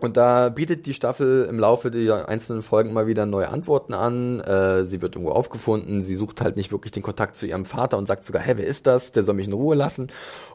Und 0.00 0.16
da 0.16 0.48
bietet 0.48 0.86
die 0.86 0.94
Staffel 0.94 1.46
im 1.48 1.58
Laufe 1.58 1.90
der 1.90 2.28
einzelnen 2.28 2.62
Folgen 2.62 2.90
immer 2.90 3.06
wieder 3.06 3.26
neue 3.26 3.48
Antworten 3.48 3.92
an. 3.92 4.40
Äh, 4.40 4.84
sie 4.84 5.02
wird 5.02 5.14
irgendwo 5.14 5.32
aufgefunden. 5.32 6.00
Sie 6.00 6.16
sucht 6.16 6.40
halt 6.40 6.56
nicht 6.56 6.72
wirklich 6.72 6.92
den 6.92 7.02
Kontakt 7.02 7.36
zu 7.36 7.46
ihrem 7.46 7.64
Vater 7.64 7.98
und 7.98 8.06
sagt 8.06 8.24
sogar, 8.24 8.42
hä, 8.42 8.54
wer 8.56 8.66
ist 8.66 8.86
das? 8.86 9.12
Der 9.12 9.24
soll 9.24 9.34
mich 9.34 9.46
in 9.46 9.52
Ruhe 9.52 9.76
lassen. 9.76 10.08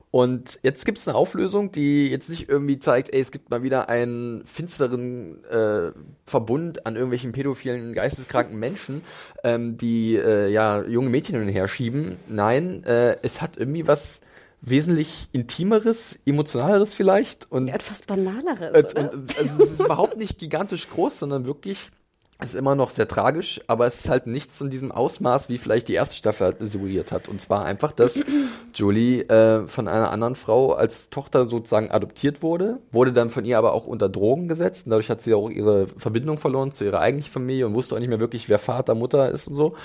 Und 0.10 0.60
jetzt 0.64 0.86
gibt 0.86 0.98
es 0.98 1.08
eine 1.08 1.18
Auflösung, 1.18 1.72
die 1.72 2.10
jetzt 2.10 2.30
nicht 2.30 2.48
irgendwie 2.48 2.80
zeigt, 2.80 3.14
ey, 3.14 3.20
es 3.20 3.32
gibt 3.32 3.50
mal 3.50 3.64
wieder 3.64 3.90
einen 3.90 4.46
finsteren 4.46 5.44
äh, 5.46 5.92
Verbund 6.26 6.86
an 6.86 6.96
irgendwelchen 6.96 7.34
pädophilen, 7.34 7.94
geisteskranken 7.94 8.58
Menschen, 8.58 9.02
ähm, 9.44 9.78
die 9.78 10.16
äh, 10.16 10.48
ja 10.48 10.84
junge 10.84 11.10
Mädchen 11.10 11.36
hin 11.36 11.48
und 11.48 11.54
her 11.54 11.68
schieben. 11.68 12.16
Nein, 12.30 12.84
äh, 12.86 13.18
es 13.24 13.42
hat 13.42 13.58
irgendwie 13.58 13.88
was 13.88 14.22
wesentlich 14.66 15.30
intimeres, 15.32 16.20
emotionaleres 16.26 16.96
vielleicht 16.96 17.52
und 17.52 17.68
Etwas 17.68 18.02
Banaleres, 18.04 18.94
äh, 18.94 19.00
und, 19.00 19.38
also 19.38 19.64
es 19.64 19.72
ist 19.72 19.80
überhaupt 19.80 20.18
nicht 20.18 20.38
gigantisch 20.38 20.90
groß, 20.90 21.20
sondern 21.20 21.46
wirklich, 21.46 21.92
ist 22.44 22.54
immer 22.54 22.76
noch 22.76 22.90
sehr 22.90 23.08
tragisch, 23.08 23.62
aber 23.68 23.86
es 23.86 24.02
ist 24.02 24.10
halt 24.10 24.28
nichts 24.28 24.60
in 24.60 24.70
diesem 24.70 24.92
Ausmaß, 24.92 25.48
wie 25.48 25.58
vielleicht 25.58 25.88
die 25.88 25.94
erste 25.94 26.16
Staffel 26.16 26.48
halt 26.48 26.72
suggeriert 26.72 27.14
hat. 27.14 27.30
Und 27.30 27.40
zwar 27.40 27.64
einfach, 27.64 27.94
dass 27.94 28.20
Julie 28.74 29.22
äh, 29.24 29.68
von 29.68 29.88
einer 29.88 30.12
anderen 30.12 30.36
Frau 30.36 30.74
als 30.74 31.10
Tochter 31.10 31.46
sozusagen 31.46 31.92
adoptiert 31.92 32.44
wurde, 32.44 32.80
wurde 32.92 33.14
dann 33.14 33.30
von 33.30 33.46
ihr 33.46 33.58
aber 33.58 33.72
auch 33.72 33.88
unter 33.88 34.10
Drogen 34.10 34.50
gesetzt. 34.50 34.86
Und 34.86 34.90
dadurch 34.92 35.10
hat 35.10 35.22
sie 35.22 35.34
auch 35.34 35.50
ihre 35.50 35.88
Verbindung 35.88 36.38
verloren 36.38 36.72
zu 36.72 36.84
ihrer 36.84 37.00
eigentlichen 37.00 37.32
Familie 37.32 37.68
und 37.68 37.74
wusste 37.74 37.96
auch 37.96 38.00
nicht 38.00 38.10
mehr 38.10 38.20
wirklich, 38.20 38.50
wer 38.50 38.60
Vater, 38.60 38.96
Mutter 38.96 39.32
ist 39.32 39.48
und 39.48 39.56
so. 39.56 39.76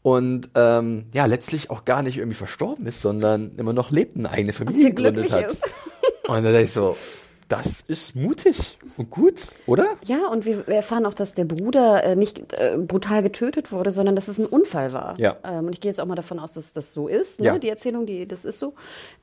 Und 0.00 0.48
ähm, 0.54 1.06
ja, 1.12 1.26
letztlich 1.26 1.68
auch 1.68 1.84
gar 1.84 2.02
nicht 2.02 2.16
irgendwie 2.16 2.36
verstorben 2.36 2.86
ist, 2.86 3.02
sondern 3.02 3.52
immer 3.58 3.74
noch 3.74 3.90
lebt, 3.90 4.16
eine 4.16 4.30
eigene 4.30 4.54
Familie 4.54 4.92
gegründet 4.94 5.30
hat. 5.30 5.52
ist. 5.52 5.62
Und 6.26 6.44
da 6.44 6.52
dachte 6.52 6.62
ich 6.62 6.72
so, 6.72 6.96
das 7.48 7.80
ist 7.80 8.14
mutig 8.14 8.78
und 8.98 9.08
gut, 9.10 9.52
oder? 9.66 9.96
Ja, 10.06 10.28
und 10.28 10.44
wir 10.44 10.68
erfahren 10.68 11.06
auch, 11.06 11.14
dass 11.14 11.32
der 11.32 11.46
Bruder 11.46 12.04
äh, 12.04 12.14
nicht 12.14 12.52
äh, 12.52 12.76
brutal 12.76 13.22
getötet 13.22 13.72
wurde, 13.72 13.90
sondern 13.90 14.14
dass 14.16 14.28
es 14.28 14.38
ein 14.38 14.44
Unfall 14.44 14.92
war. 14.92 15.18
Ja. 15.18 15.36
Ähm, 15.44 15.66
und 15.66 15.72
ich 15.72 15.80
gehe 15.80 15.90
jetzt 15.90 15.98
auch 15.98 16.06
mal 16.06 16.14
davon 16.14 16.38
aus, 16.38 16.52
dass 16.52 16.74
das 16.74 16.92
so 16.92 17.08
ist, 17.08 17.40
ne? 17.40 17.46
Ja. 17.46 17.58
die 17.58 17.70
Erzählung, 17.70 18.04
die, 18.04 18.28
das 18.28 18.44
ist 18.44 18.58
so. 18.58 18.74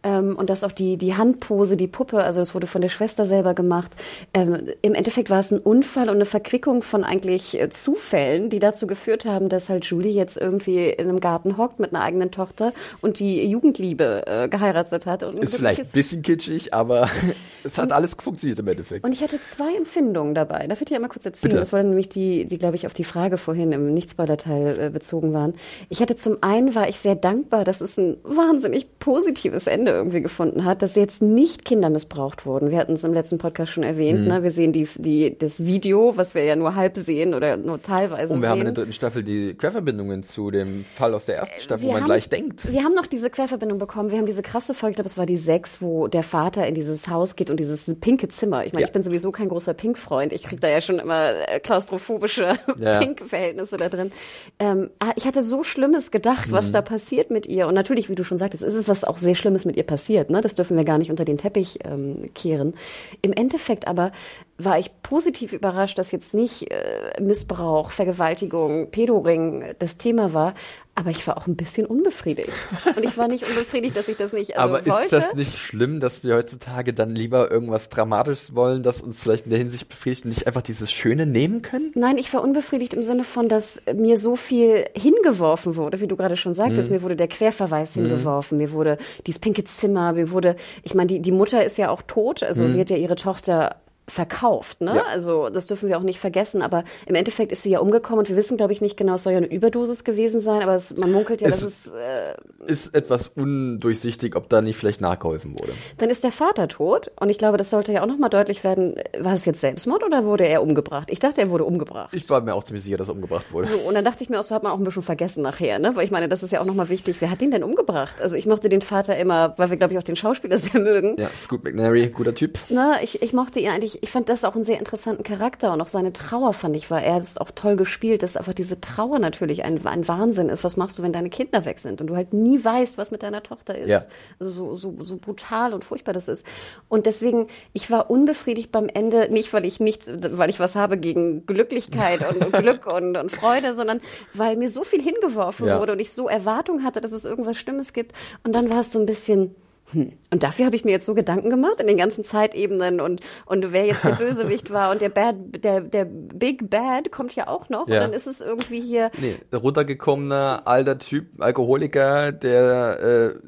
Ähm, 0.01 0.35
und 0.35 0.49
dass 0.49 0.63
auch 0.63 0.71
die, 0.71 0.97
die 0.97 1.15
Handpose, 1.15 1.77
die 1.77 1.87
Puppe, 1.87 2.23
also 2.23 2.39
das 2.39 2.55
wurde 2.55 2.65
von 2.65 2.81
der 2.81 2.89
Schwester 2.89 3.27
selber 3.27 3.53
gemacht. 3.53 3.91
Ähm, 4.33 4.69
Im 4.81 4.95
Endeffekt 4.95 5.29
war 5.29 5.39
es 5.39 5.51
ein 5.51 5.59
Unfall 5.59 6.09
und 6.09 6.15
eine 6.15 6.25
Verquickung 6.25 6.81
von 6.81 7.03
eigentlich 7.03 7.59
äh, 7.61 7.69
Zufällen, 7.69 8.49
die 8.49 8.59
dazu 8.59 8.87
geführt 8.87 9.25
haben, 9.25 9.49
dass 9.49 9.69
halt 9.69 9.85
Julie 9.85 10.11
jetzt 10.11 10.37
irgendwie 10.37 10.89
in 10.89 11.09
einem 11.09 11.19
Garten 11.19 11.57
hockt 11.57 11.79
mit 11.79 11.93
einer 11.93 12.03
eigenen 12.03 12.31
Tochter 12.31 12.73
und 13.01 13.19
die 13.19 13.45
Jugendliebe 13.45 14.25
äh, 14.25 14.47
geheiratet 14.49 15.05
hat. 15.05 15.21
Und 15.21 15.37
Ist 15.37 15.55
vielleicht 15.55 15.81
ein 15.81 15.91
bisschen 15.91 16.23
kitschig, 16.23 16.73
aber 16.73 17.07
es 17.63 17.77
hat 17.77 17.91
alles 17.91 18.14
funktioniert 18.21 18.59
im 18.59 18.67
Endeffekt. 18.67 19.05
Und 19.05 19.11
ich 19.11 19.21
hatte 19.21 19.39
zwei 19.41 19.75
Empfindungen 19.75 20.35
dabei. 20.35 20.67
Darf 20.67 20.79
ich 20.81 20.85
dir 20.85 20.95
einmal 20.95 21.09
kurz 21.09 21.25
erzählen? 21.25 21.49
Bitte. 21.51 21.59
Das 21.59 21.73
war 21.73 21.81
nämlich 21.83 22.09
die, 22.09 22.45
die 22.45 22.57
glaube 22.57 22.75
ich, 22.75 22.85
auf 22.85 22.93
die 22.93 23.03
Frage 23.03 23.37
vorhin 23.37 23.71
im 23.71 23.93
Nichtspoiler-Teil 23.93 24.79
äh, 24.79 24.89
bezogen 24.89 25.33
waren. 25.33 25.53
Ich 25.89 26.01
hatte 26.01 26.15
zum 26.15 26.37
einen 26.41 26.75
war 26.75 26.87
ich 26.89 26.97
sehr 26.99 27.15
dankbar, 27.15 27.63
dass 27.63 27.81
es 27.81 27.97
ein 27.97 28.17
wahnsinnig 28.23 28.99
positives 28.99 29.67
Ende 29.67 29.91
irgendwie 29.91 30.21
gefunden 30.21 30.65
hat, 30.65 30.81
dass 30.81 30.95
jetzt 30.95 31.21
nicht 31.21 31.65
Kinder 31.65 31.89
missbraucht 31.89 32.45
wurden. 32.45 32.71
Wir 32.71 32.77
hatten 32.77 32.93
es 32.93 33.03
im 33.03 33.13
letzten 33.13 33.37
Podcast 33.37 33.71
schon 33.71 33.83
erwähnt. 33.83 34.21
Mhm. 34.21 34.27
Ne? 34.27 34.43
Wir 34.43 34.51
sehen 34.51 34.73
die, 34.73 34.87
die, 34.97 35.37
das 35.37 35.63
Video, 35.65 36.17
was 36.17 36.35
wir 36.35 36.43
ja 36.43 36.55
nur 36.55 36.75
halb 36.75 36.97
sehen 36.97 37.33
oder 37.33 37.57
nur 37.57 37.81
teilweise 37.81 38.33
Und 38.33 38.41
wir 38.41 38.49
haben 38.49 38.59
in 38.59 38.65
der 38.65 38.71
sehen. 38.71 38.75
dritten 38.75 38.93
Staffel 38.93 39.23
die 39.23 39.53
Querverbindungen 39.55 40.23
zu 40.23 40.49
dem 40.51 40.85
Fall 40.93 41.13
aus 41.13 41.25
der 41.25 41.37
ersten 41.37 41.59
Staffel, 41.61 41.83
wo 41.83 41.87
Wir 41.87 41.93
man 41.93 42.01
haben- 42.01 42.07
gleich 42.07 42.29
denkt. 42.29 42.71
Wir 42.71 42.83
haben 42.83 42.93
noch 42.95 43.07
diese 43.07 43.29
Querverbindung 43.29 43.77
bekommen. 43.79 44.11
Wir 44.11 44.17
haben 44.17 44.25
diese 44.25 44.41
krasse 44.41 44.73
Folge, 44.73 44.91
ich 44.91 44.95
glaube, 44.95 45.09
es 45.09 45.17
war 45.17 45.25
die 45.25 45.37
sechs, 45.37 45.81
wo 45.81 46.07
der 46.07 46.23
Vater 46.23 46.65
in 46.67 46.75
dieses 46.75 47.07
Haus 47.09 47.35
geht 47.35 47.49
und 47.49 47.59
dieses 47.59 47.85
pinke 48.05 48.27
Zimmer. 48.27 48.63
Ich 48.67 48.71
meine, 48.71 48.83
Ja. 48.83 48.87
ich 48.87 48.93
bin 48.93 49.01
sowieso 49.01 49.31
kein 49.31 49.49
großer 49.49 49.73
Pink-Freund. 49.73 50.31
Ich 50.31 50.43
krieg 50.43 50.61
da 50.61 50.67
ja 50.67 50.79
schon 50.79 50.99
immer 50.99 51.31
äh, 51.49 51.59
klaustrophobische 51.59 52.53
Ja. 52.77 52.99
Pink-Verhältnisse 52.99 53.77
da 53.77 53.89
drin. 53.89 54.11
Ähm, 54.59 54.91
ah, 54.99 55.11
ich 55.15 55.25
hatte 55.25 55.41
so 55.41 55.63
Schlimmes 55.63 56.11
gedacht, 56.11 56.49
Mhm. 56.49 56.51
was 56.51 56.71
da 56.71 56.83
passiert 56.83 57.31
mit 57.31 57.47
ihr. 57.47 57.65
Und 57.67 57.73
natürlich, 57.73 58.07
wie 58.07 58.13
du 58.13 58.23
schon 58.23 58.37
sagtest, 58.37 58.61
ist 58.63 58.75
es 58.75 58.87
was 58.87 59.05
auch 59.05 59.17
sehr 59.17 59.33
Schlimmes 59.33 59.65
mit 59.65 59.75
ihr 59.75 59.83
passiert. 59.83 60.29
Ne? 60.29 60.41
Das 60.41 60.53
dürfen 60.53 60.77
wir 60.77 60.83
gar 60.83 60.99
nicht 60.99 61.09
unter 61.09 61.25
den 61.25 61.39
Teppich 61.39 61.79
ähm, 61.83 62.29
kehren. 62.35 62.75
Im 63.23 63.33
Endeffekt 63.33 63.87
aber 63.87 64.11
war 64.57 64.79
ich 64.79 64.91
positiv 65.01 65.51
überrascht, 65.51 65.97
dass 65.97 66.11
jetzt 66.11 66.33
nicht 66.33 66.71
äh, 66.71 67.21
Missbrauch, 67.21 67.91
Vergewaltigung, 67.91 68.89
Pedoring 68.89 69.75
das 69.79 69.97
Thema 69.97 70.33
war, 70.33 70.53
aber 70.97 71.09
ich 71.09 71.27
war 71.27 71.37
auch 71.37 71.45
ein 71.45 71.57
bisschen 71.57 71.85
unbefriedigt. 71.85 72.53
Und 72.95 73.03
ich 73.03 73.17
war 73.17 73.27
nicht 73.27 73.45
unbefriedigt, 73.45 73.97
dass 73.97 74.07
ich 74.07 74.15
das 74.15 74.31
nicht 74.31 74.57
also 74.57 74.75
Aber 74.75 74.85
wollte. 74.85 75.03
ist 75.03 75.11
das 75.11 75.33
nicht 75.33 75.57
schlimm, 75.57 75.99
dass 75.99 76.23
wir 76.23 76.35
heutzutage 76.35 76.93
dann 76.93 77.13
lieber 77.13 77.51
irgendwas 77.51 77.89
Dramatisches 77.89 78.55
wollen, 78.55 78.81
das 78.81 79.01
uns 79.01 79.21
vielleicht 79.21 79.43
in 79.43 79.49
der 79.49 79.59
Hinsicht 79.59 79.89
befriedigt 79.89 80.23
und 80.23 80.29
nicht 80.29 80.47
einfach 80.47 80.61
dieses 80.61 80.93
Schöne 80.93 81.25
nehmen 81.25 81.61
können? 81.61 81.91
Nein, 81.95 82.17
ich 82.17 82.33
war 82.33 82.41
unbefriedigt 82.41 82.93
im 82.93 83.03
Sinne 83.03 83.25
von, 83.25 83.49
dass 83.49 83.81
mir 83.93 84.17
so 84.17 84.37
viel 84.37 84.85
hingeworfen 84.95 85.75
wurde, 85.75 85.99
wie 85.99 86.07
du 86.07 86.15
gerade 86.15 86.37
schon 86.37 86.53
sagtest. 86.53 86.89
Mhm. 86.89 86.95
Mir 86.95 87.03
wurde 87.03 87.17
der 87.17 87.27
Querverweis 87.27 87.95
hingeworfen, 87.95 88.57
mir 88.57 88.71
wurde 88.71 88.97
dieses 89.27 89.39
pinke 89.39 89.65
Zimmer, 89.65 90.13
mir 90.13 90.31
wurde, 90.31 90.55
ich 90.83 90.93
meine, 90.93 91.07
die, 91.07 91.19
die 91.19 91.33
Mutter 91.33 91.65
ist 91.65 91.77
ja 91.77 91.89
auch 91.89 92.03
tot, 92.03 92.41
also 92.41 92.65
sie 92.69 92.79
hat 92.79 92.89
ja 92.89 92.95
ihre 92.95 93.17
Tochter 93.17 93.75
verkauft, 94.07 94.81
ne? 94.81 94.95
Ja. 94.95 95.03
Also 95.11 95.49
das 95.49 95.67
dürfen 95.67 95.89
wir 95.89 95.97
auch 95.97 96.03
nicht 96.03 96.19
vergessen. 96.19 96.61
Aber 96.61 96.83
im 97.05 97.15
Endeffekt 97.15 97.51
ist 97.51 97.63
sie 97.63 97.71
ja 97.71 97.79
umgekommen 97.79 98.19
und 98.19 98.29
wir 98.29 98.35
wissen, 98.35 98.55
glaube 98.57 98.71
ich, 98.73 98.81
nicht 98.81 98.97
genau, 98.97 99.15
es 99.15 99.23
soll 99.23 99.33
ja 99.33 99.37
eine 99.37 99.51
Überdosis 99.51 100.03
gewesen 100.03 100.39
sein, 100.39 100.61
aber 100.61 100.75
es, 100.75 100.95
man 100.97 101.11
munkelt 101.11 101.41
ja, 101.41 101.47
Es- 101.47 101.59
dass 101.61 101.69
es 101.87 101.91
äh, 101.91 102.35
Ist 102.71 102.93
etwas 102.95 103.29
undurchsichtig, 103.35 104.35
ob 104.35 104.49
da 104.49 104.61
nicht 104.61 104.77
vielleicht 104.77 105.01
nachgeholfen 105.01 105.57
wurde. 105.59 105.71
Dann 105.97 106.09
ist 106.09 106.23
der 106.23 106.31
Vater 106.31 106.67
tot 106.67 107.11
und 107.19 107.29
ich 107.29 107.37
glaube, 107.37 107.57
das 107.57 107.69
sollte 107.69 107.91
ja 107.91 108.03
auch 108.03 108.07
nochmal 108.07 108.29
deutlich 108.29 108.63
werden. 108.63 108.95
War 109.19 109.33
es 109.33 109.45
jetzt 109.45 109.61
Selbstmord 109.61 110.03
oder 110.03 110.25
wurde 110.25 110.47
er 110.47 110.61
umgebracht? 110.61 111.09
Ich 111.11 111.19
dachte, 111.19 111.41
er 111.41 111.49
wurde 111.49 111.65
umgebracht. 111.65 112.13
Ich 112.13 112.29
war 112.29 112.41
mir 112.41 112.53
auch 112.53 112.63
ziemlich 112.63 112.83
sicher, 112.83 112.97
dass 112.97 113.09
er 113.09 113.15
umgebracht 113.15 113.51
wurde. 113.51 113.67
So, 113.67 113.77
und 113.87 113.95
dann 113.95 114.05
dachte 114.05 114.23
ich 114.23 114.29
mir 114.29 114.39
auch, 114.39 114.43
so 114.43 114.53
hat 114.55 114.63
man 114.63 114.71
auch 114.71 114.77
ein 114.77 114.83
bisschen 114.83 115.03
vergessen 115.03 115.41
nachher, 115.41 115.79
ne? 115.79 115.91
Weil 115.95 116.05
ich 116.05 116.11
meine, 116.11 116.29
das 116.29 116.43
ist 116.43 116.51
ja 116.51 116.61
auch 116.61 116.65
nochmal 116.65 116.89
wichtig. 116.89 117.17
Wer 117.19 117.29
hat 117.31 117.41
ihn 117.41 117.51
denn 117.51 117.63
umgebracht? 117.63 118.21
Also 118.21 118.35
ich 118.35 118.45
mochte 118.45 118.69
den 118.69 118.81
Vater 118.81 119.17
immer, 119.17 119.53
weil 119.57 119.69
wir, 119.69 119.77
glaube 119.77 119.93
ich, 119.93 119.99
auch 119.99 120.03
den 120.03 120.15
Schauspieler 120.15 120.57
sehr 120.59 120.79
mögen. 120.79 121.15
Ja, 121.19 121.29
Scoot 121.35 121.63
McNary, 121.63 122.07
guter 122.09 122.33
Typ. 122.35 122.59
Na, 122.69 122.95
ich, 123.01 123.21
ich 123.21 123.33
mochte 123.33 123.59
ihn 123.59 123.69
eigentlich, 123.69 123.94
ich 124.01 124.09
fand 124.11 124.29
das 124.29 124.43
auch 124.43 124.55
einen 124.55 124.63
sehr 124.63 124.79
interessanten 124.79 125.23
Charakter 125.23 125.73
und 125.73 125.81
auch 125.81 125.87
seine 125.87 126.13
Trauer 126.13 126.53
fand 126.53 126.75
ich 126.75 126.89
war, 126.91 127.01
er 127.01 127.15
hat 127.15 127.23
es 127.23 127.37
auch 127.37 127.51
toll 127.51 127.75
gespielt, 127.75 128.23
dass 128.23 128.37
einfach 128.37 128.53
diese 128.53 128.79
Trauer 128.81 129.19
natürlich 129.19 129.63
ein, 129.63 129.85
ein 129.85 130.07
Wahnsinn 130.07 130.49
ist. 130.49 130.63
Was 130.63 130.77
machst 130.77 130.97
du, 130.97 131.03
wenn 131.03 131.13
deine 131.13 131.29
Kinder 131.29 131.65
weg 131.65 131.79
sind 131.79 132.01
und 132.01 132.07
du 132.07 132.15
halt 132.15 132.33
nie 132.33 132.63
weißt, 132.63 132.97
was 132.97 133.11
mit 133.11 133.23
deiner 133.23 133.43
Tochter 133.43 133.77
ist? 133.77 133.89
Ja. 133.89 134.01
Also 134.39 134.51
so, 134.51 134.75
so, 134.75 135.03
so 135.03 135.17
brutal 135.17 135.73
und 135.73 135.83
furchtbar 135.83 136.13
das 136.13 136.27
ist. 136.27 136.45
Und 136.89 137.05
deswegen, 137.05 137.47
ich 137.73 137.91
war 137.91 138.09
unbefriedigt 138.09 138.71
beim 138.71 138.87
Ende, 138.87 139.27
nicht 139.31 139.53
weil 139.53 139.65
ich 139.65 139.79
nichts, 139.79 140.07
weil 140.07 140.49
ich 140.49 140.59
was 140.59 140.75
habe 140.75 140.97
gegen 140.97 141.45
Glücklichkeit 141.45 142.21
und, 142.29 142.45
und 142.45 142.53
Glück 142.53 142.85
und, 142.93 143.17
und 143.17 143.31
Freude, 143.31 143.75
sondern 143.75 144.01
weil 144.33 144.55
mir 144.57 144.69
so 144.69 144.83
viel 144.83 145.01
hingeworfen 145.01 145.67
Ja. 145.67 145.79
wurde 145.79 145.93
und 145.93 145.99
ich 145.99 146.11
so 146.13 146.27
Erwartung 146.27 146.83
hatte, 146.83 147.01
dass 147.01 147.11
es 147.11 147.25
irgendwas 147.25 147.57
Schlimmes 147.57 147.93
gibt. 147.93 148.13
Und 148.43 148.55
dann 148.55 148.69
war 148.69 148.79
es 148.81 148.91
so 148.91 148.99
ein 148.99 149.05
bisschen, 149.05 149.55
hm. 149.91 150.13
Und 150.31 150.43
dafür 150.43 150.65
habe 150.65 150.75
ich 150.75 150.83
mir 150.83 150.91
jetzt 150.91 151.05
so 151.05 151.13
Gedanken 151.13 151.49
gemacht 151.49 151.79
in 151.79 151.87
den 151.87 151.97
ganzen 151.97 152.23
Zeitebenen 152.23 152.99
und, 152.99 153.21
und 153.45 153.71
wer 153.71 153.85
jetzt 153.85 154.03
der 154.03 154.09
Bösewicht 154.19 154.71
war 154.71 154.91
und 154.91 155.01
der 155.01 155.09
Bad, 155.09 155.35
der, 155.63 155.81
der 155.81 156.05
Big 156.05 156.69
Bad 156.69 157.11
kommt 157.11 157.35
ja 157.35 157.47
auch 157.47 157.69
noch. 157.69 157.87
Ja. 157.87 157.95
Und 157.95 158.01
dann 158.01 158.13
ist 158.13 158.27
es 158.27 158.41
irgendwie 158.41 158.81
hier, 158.81 159.11
Nee, 159.19 159.37
runtergekommener, 159.53 160.63
alter 160.65 160.97
Typ, 160.97 161.27
Alkoholiker, 161.39 162.31
der 162.31 162.99
äh, 162.99 163.39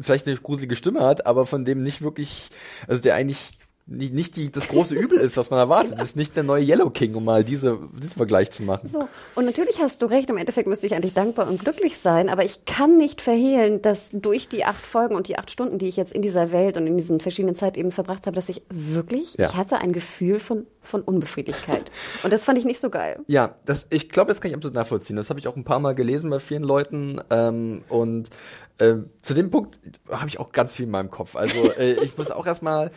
vielleicht 0.00 0.26
eine 0.26 0.36
gruselige 0.36 0.74
Stimme 0.74 1.00
hat, 1.00 1.26
aber 1.26 1.46
von 1.46 1.64
dem 1.64 1.82
nicht 1.82 2.02
wirklich, 2.02 2.48
also 2.88 3.02
der 3.02 3.14
eigentlich 3.14 3.58
nicht, 3.86 4.14
nicht 4.14 4.36
die, 4.36 4.50
das 4.50 4.68
große 4.68 4.94
Übel 4.94 5.18
ist, 5.18 5.36
was 5.36 5.50
man 5.50 5.58
erwartet. 5.58 5.94
Das 5.98 6.08
ist 6.08 6.16
nicht 6.16 6.34
der 6.36 6.42
neue 6.42 6.64
Yellow 6.64 6.88
King, 6.88 7.14
um 7.16 7.24
mal 7.24 7.44
diese, 7.44 7.78
diesen 8.00 8.16
Vergleich 8.16 8.50
zu 8.50 8.62
machen. 8.62 8.88
So, 8.88 9.08
und 9.34 9.44
natürlich 9.44 9.80
hast 9.80 10.00
du 10.00 10.06
recht, 10.06 10.30
im 10.30 10.38
Endeffekt 10.38 10.66
müsste 10.68 10.86
ich 10.86 10.94
eigentlich 10.94 11.12
dankbar 11.12 11.48
und 11.48 11.60
glücklich 11.60 11.98
sein, 11.98 12.30
aber 12.30 12.44
ich 12.46 12.64
kann 12.64 12.96
nicht 12.96 13.20
verhehlen, 13.20 13.82
dass 13.82 14.10
durch 14.12 14.48
die 14.48 14.64
acht 14.64 14.80
Folgen 14.80 15.14
und 15.14 15.28
die 15.28 15.36
acht 15.38 15.50
Stunden, 15.50 15.78
die 15.78 15.86
ich 15.86 15.96
jetzt 15.98 16.12
in 16.14 16.22
dieser 16.22 16.50
Welt 16.50 16.78
und 16.78 16.86
in 16.86 16.96
diesen 16.96 17.20
verschiedenen 17.20 17.56
Zeitebenen 17.56 17.92
verbracht 17.92 18.26
habe, 18.26 18.34
dass 18.34 18.48
ich 18.48 18.62
wirklich, 18.70 19.34
Ja. 19.34 19.48
ich 19.50 19.54
hatte 19.56 19.76
ein 19.78 19.92
Gefühl 19.92 20.40
von, 20.40 20.66
von 20.80 21.02
Unbefriedigkeit. 21.02 21.90
Und 22.22 22.32
das 22.32 22.44
fand 22.44 22.58
ich 22.58 22.64
nicht 22.64 22.80
so 22.80 22.88
geil. 22.88 23.20
Ja, 23.26 23.54
das, 23.66 23.86
ich 23.90 24.08
glaube, 24.08 24.32
das 24.32 24.40
kann 24.40 24.50
ich 24.50 24.56
absolut 24.56 24.74
nachvollziehen. 24.76 25.16
Das 25.16 25.28
habe 25.28 25.40
ich 25.40 25.46
auch 25.48 25.56
ein 25.56 25.64
paar 25.64 25.78
Mal 25.80 25.94
gelesen 25.94 26.30
bei 26.30 26.38
vielen 26.38 26.62
Leuten. 26.62 27.20
Ähm, 27.28 27.84
und 27.90 28.30
äh, 28.78 28.94
zu 29.20 29.34
dem 29.34 29.50
Punkt 29.50 29.78
habe 30.10 30.28
ich 30.28 30.40
auch 30.40 30.52
ganz 30.52 30.74
viel 30.74 30.86
in 30.86 30.90
meinem 30.90 31.10
Kopf. 31.10 31.36
Also 31.36 31.70
äh, 31.72 32.02
ich 32.02 32.16
muss 32.16 32.30
auch 32.30 32.46
erstmal, 32.46 32.90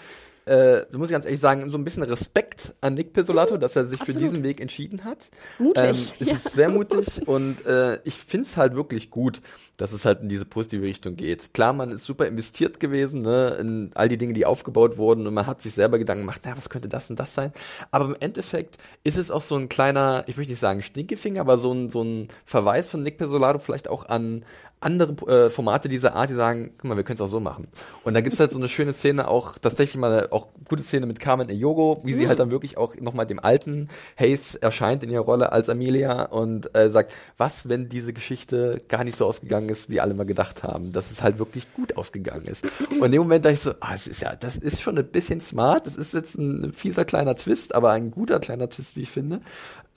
äh, 0.47 0.85
du 0.91 0.97
muss 0.97 1.09
ich 1.09 1.13
ganz 1.13 1.25
ehrlich 1.25 1.39
sagen, 1.39 1.69
so 1.69 1.77
ein 1.77 1.83
bisschen 1.83 2.03
Respekt 2.03 2.73
an 2.81 2.93
Nick 2.93 3.13
Pizzolato, 3.13 3.57
dass 3.57 3.75
er 3.75 3.85
sich 3.85 3.97
für 3.97 4.03
Absolut. 4.03 4.21
diesen 4.23 4.43
Weg 4.43 4.61
entschieden 4.61 5.03
hat. 5.03 5.29
Mutig, 5.59 5.83
Ähm, 5.83 5.89
es 6.19 6.27
ja. 6.27 6.33
ist 6.33 6.51
sehr 6.51 6.69
mutig 6.69 7.27
und 7.27 7.65
äh, 7.65 7.99
ich 8.03 8.15
finde 8.15 8.45
es 8.45 8.57
halt 8.57 8.75
wirklich 8.75 9.09
gut, 9.09 9.41
dass 9.77 9.91
es 9.91 10.05
halt 10.05 10.21
in 10.21 10.29
diese 10.29 10.45
positive 10.45 10.83
Richtung 10.83 11.15
geht. 11.15 11.53
Klar, 11.53 11.73
man 11.73 11.91
ist 11.91 12.05
super 12.05 12.25
investiert 12.27 12.79
gewesen, 12.79 13.21
ne, 13.21 13.57
in 13.59 13.91
all 13.93 14.07
die 14.07 14.17
Dinge, 14.17 14.33
die 14.33 14.45
aufgebaut 14.45 14.97
wurden 14.97 15.27
und 15.27 15.33
man 15.33 15.45
hat 15.45 15.61
sich 15.61 15.73
selber 15.73 15.99
Gedanken 15.99 16.23
gemacht, 16.23 16.41
na, 16.45 16.55
was 16.57 16.69
könnte 16.69 16.87
das 16.87 17.09
und 17.09 17.19
das 17.19 17.33
sein? 17.33 17.51
Aber 17.91 18.05
im 18.05 18.15
Endeffekt 18.19 18.77
ist 19.03 19.17
es 19.17 19.29
auch 19.29 19.41
so 19.41 19.55
ein 19.55 19.69
kleiner, 19.69 20.23
ich 20.27 20.37
möchte 20.37 20.51
nicht 20.51 20.59
sagen 20.59 20.81
Stinkefinger, 20.81 21.41
aber 21.41 21.57
so 21.57 21.73
ein, 21.73 21.89
so 21.89 22.03
ein 22.03 22.29
Verweis 22.45 22.89
von 22.89 23.03
Nick 23.03 23.17
Pesolado 23.17 23.59
vielleicht 23.59 23.89
auch 23.89 24.05
an 24.05 24.45
andere 24.79 25.45
äh, 25.45 25.49
Formate 25.49 25.89
dieser 25.89 26.15
Art, 26.15 26.29
die 26.29 26.35
sagen, 26.35 26.71
guck 26.77 26.89
mal, 26.89 26.97
wir 26.97 27.03
können 27.03 27.15
es 27.15 27.21
auch 27.21 27.29
so 27.29 27.39
machen. 27.39 27.67
Und 28.03 28.13
da 28.13 28.21
gibt's 28.21 28.39
halt 28.39 28.51
so 28.51 28.57
eine 28.57 28.67
schöne 28.67 28.93
Szene, 28.93 29.27
auch 29.27 29.57
tatsächlich 29.57 29.97
mal 29.97 30.11
eine, 30.11 30.31
auch 30.31 30.47
gute 30.69 30.83
Szene 30.83 31.07
mit 31.07 31.19
Carmen 31.19 31.49
Eyogo, 31.49 32.01
wie 32.03 32.13
sie 32.13 32.27
halt 32.27 32.39
dann 32.39 32.51
wirklich 32.51 32.77
auch 32.77 32.95
nochmal 32.97 33.25
dem 33.25 33.39
alten 33.39 33.87
Hayes 34.19 34.55
erscheint 34.55 35.01
in 35.01 35.09
ihrer 35.09 35.23
Rolle 35.23 35.51
als 35.51 35.69
Amelia 35.69 36.25
und 36.25 36.75
äh, 36.75 36.91
sagt, 36.91 37.13
was, 37.37 37.67
wenn 37.67 37.89
diese 37.89 38.13
Geschichte 38.13 38.81
gar 38.87 39.03
nicht 39.03 39.17
so 39.17 39.25
ausgegangen 39.25 39.69
ist, 39.69 39.89
wie 39.89 39.99
alle 39.99 40.13
mal 40.13 40.25
gedacht 40.25 40.63
haben, 40.63 40.91
dass 40.93 41.09
es 41.09 41.23
halt 41.23 41.39
wirklich 41.39 41.73
gut 41.73 41.97
ausgegangen 41.97 42.45
ist. 42.45 42.63
Und 42.91 43.05
in 43.05 43.11
dem 43.13 43.21
Moment 43.23 43.45
dachte 43.45 43.55
ich 43.55 43.61
so, 43.61 43.73
ah, 43.79 43.95
es 43.95 44.05
ist 44.05 44.21
ja, 44.21 44.35
das 44.35 44.57
ist 44.57 44.81
schon 44.81 44.97
ein 44.97 45.07
bisschen 45.07 45.41
smart, 45.41 45.87
das 45.87 45.95
ist 45.95 46.13
jetzt 46.13 46.37
ein 46.37 46.71
fieser 46.71 47.03
kleiner 47.03 47.35
Twist, 47.35 47.73
aber 47.73 47.91
ein 47.91 48.11
guter 48.11 48.39
kleiner 48.39 48.69
Twist, 48.69 48.95
wie 48.95 49.01
ich 49.01 49.09
finde. 49.09 49.39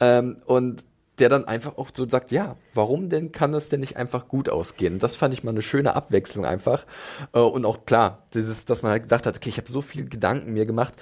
Ähm, 0.01 0.39
und 0.47 0.85
der 1.21 1.29
dann 1.29 1.45
einfach 1.45 1.77
auch 1.79 1.91
so 1.93 2.09
sagt, 2.09 2.31
ja, 2.31 2.57
warum 2.75 3.09
denn 3.09 3.31
kann 3.33 3.53
das 3.53 3.69
denn 3.69 3.81
nicht 3.81 3.97
einfach 3.97 4.29
gut 4.29 4.49
ausgehen? 4.49 4.99
Das 4.99 5.17
fand 5.17 5.35
ich 5.35 5.45
mal 5.45 5.51
eine 5.51 5.63
schöne 5.63 5.95
Abwechslung 5.95 6.45
einfach. 6.45 6.87
Äh, 7.33 7.41
Und 7.41 7.65
auch 7.65 7.85
klar, 7.87 8.27
dieses, 8.35 8.65
dass 8.65 8.83
man 8.83 8.93
halt 8.93 9.05
gedacht 9.05 9.27
hat, 9.27 9.37
okay, 9.37 9.51
ich 9.51 9.59
habe 9.59 9.71
so 9.71 9.81
viel 9.83 10.09
Gedanken 10.09 10.53
mir 10.53 10.67
gemacht. 10.67 10.95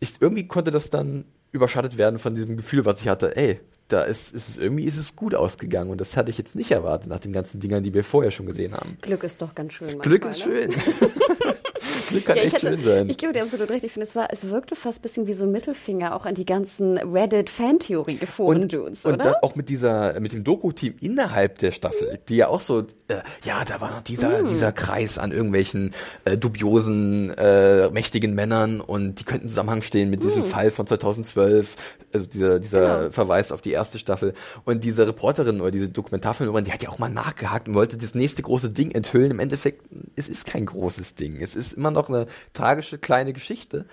Ich, 0.00 0.14
irgendwie 0.20 0.46
konnte 0.46 0.70
das 0.70 0.90
dann 0.90 1.24
überschattet 1.52 1.98
werden 1.98 2.18
von 2.18 2.34
diesem 2.34 2.56
Gefühl, 2.56 2.84
was 2.84 3.00
ich 3.00 3.08
hatte, 3.08 3.36
ey, 3.36 3.60
da 3.88 4.02
ist, 4.02 4.32
ist 4.32 4.48
es 4.48 4.56
irgendwie 4.56 4.84
ist 4.84 4.96
es 4.96 5.16
gut 5.16 5.34
ausgegangen 5.34 5.90
und 5.90 6.00
das 6.00 6.16
hatte 6.16 6.30
ich 6.30 6.38
jetzt 6.38 6.56
nicht 6.56 6.70
erwartet 6.70 7.10
nach 7.10 7.18
den 7.18 7.32
ganzen 7.32 7.60
Dingern, 7.60 7.82
die 7.82 7.92
wir 7.92 8.04
vorher 8.04 8.30
schon 8.30 8.46
gesehen 8.46 8.72
haben. 8.72 8.96
Glück 9.02 9.22
ist 9.22 9.42
doch 9.42 9.54
ganz 9.54 9.74
schön. 9.74 9.88
Manchmal, 9.88 10.04
Glück 10.04 10.24
ist 10.24 10.46
ne? 10.46 10.52
schön. 10.54 10.72
Glück 12.08 12.26
kann 12.26 12.36
Ja, 12.36 12.42
ich, 12.44 12.54
echt 12.54 12.64
hatte, 12.64 12.74
schön 12.76 12.84
sein. 12.84 13.08
ich 13.08 13.18
gebe 13.18 13.32
dir 13.32 13.42
absolut 13.42 13.70
recht. 13.70 13.84
Ich 13.84 13.92
finde, 13.92 14.06
es 14.06 14.14
war, 14.16 14.28
es 14.32 14.48
wirkte 14.50 14.74
fast 14.76 14.98
ein 14.98 15.02
bisschen 15.02 15.26
wie 15.26 15.34
so 15.34 15.44
ein 15.44 15.52
Mittelfinger 15.52 16.14
auch 16.14 16.26
an 16.26 16.34
die 16.34 16.44
ganzen 16.46 16.98
Reddit-Fantheorie-Foren-Dudes, 16.98 19.04
und 19.04 19.14
oder? 19.14 19.24
da, 19.24 19.34
auch 19.42 19.54
mit 19.54 19.68
dieser, 19.68 20.18
mit 20.20 20.32
dem 20.32 20.44
Doku-Team 20.44 20.94
innerhalb 21.00 21.58
der 21.58 21.72
Staffel, 21.72 22.18
die 22.28 22.36
ja 22.36 22.48
auch 22.48 22.60
so, 22.60 22.80
äh, 23.08 23.16
ja, 23.44 23.64
da 23.64 23.80
war 23.80 23.90
noch 23.90 24.02
dieser, 24.02 24.42
Mm. 24.42 24.48
dieser 24.48 24.72
Kreis 24.72 25.18
an 25.18 25.32
irgendwelchen 25.32 25.92
äh, 26.24 26.36
dubiosen, 26.36 27.30
äh, 27.36 27.88
mächtigen 27.90 28.34
Männern 28.34 28.80
und 28.80 29.20
die 29.20 29.24
könnten 29.24 29.48
Zusammenhang 29.48 29.82
stehen 29.82 30.10
mit 30.10 30.22
diesem 30.22 30.44
Fall 30.44 30.70
von 30.70 30.86
2012, 30.86 31.76
also 32.12 32.26
dieser, 32.26 32.58
dieser 32.58 32.82
Mm. 32.82 33.00
Genau. 33.02 33.10
Verweis 33.12 33.52
auf 33.52 33.60
die 33.60 33.70
erste 33.70 33.98
Staffel. 33.98 34.32
Und 34.64 34.82
diese 34.84 35.06
Reporterin 35.06 35.60
oder 35.60 35.70
diese 35.70 35.88
Dokumentarfilmerin, 35.88 36.64
die 36.64 36.72
hat 36.72 36.82
ja 36.82 36.88
auch 36.88 36.98
mal 36.98 37.08
nachgehakt 37.10 37.68
und 37.68 37.74
wollte 37.74 37.96
das 37.96 38.14
nächste 38.14 38.42
große 38.42 38.70
Ding 38.70 38.90
enthüllen. 38.90 39.30
Im 39.30 39.38
Endeffekt, 39.40 39.82
es 40.16 40.28
ist 40.28 40.46
kein 40.46 40.66
großes 40.66 41.14
Ding. 41.14 41.40
Es 41.40 41.54
ist 41.54 41.72
immer 41.74 41.90
noch 41.92 42.08
eine 42.08 42.26
tragische 42.52 42.98
kleine 42.98 43.32
Geschichte, 43.32 43.86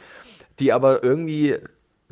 die 0.60 0.74
aber 0.74 1.04
irgendwie 1.04 1.58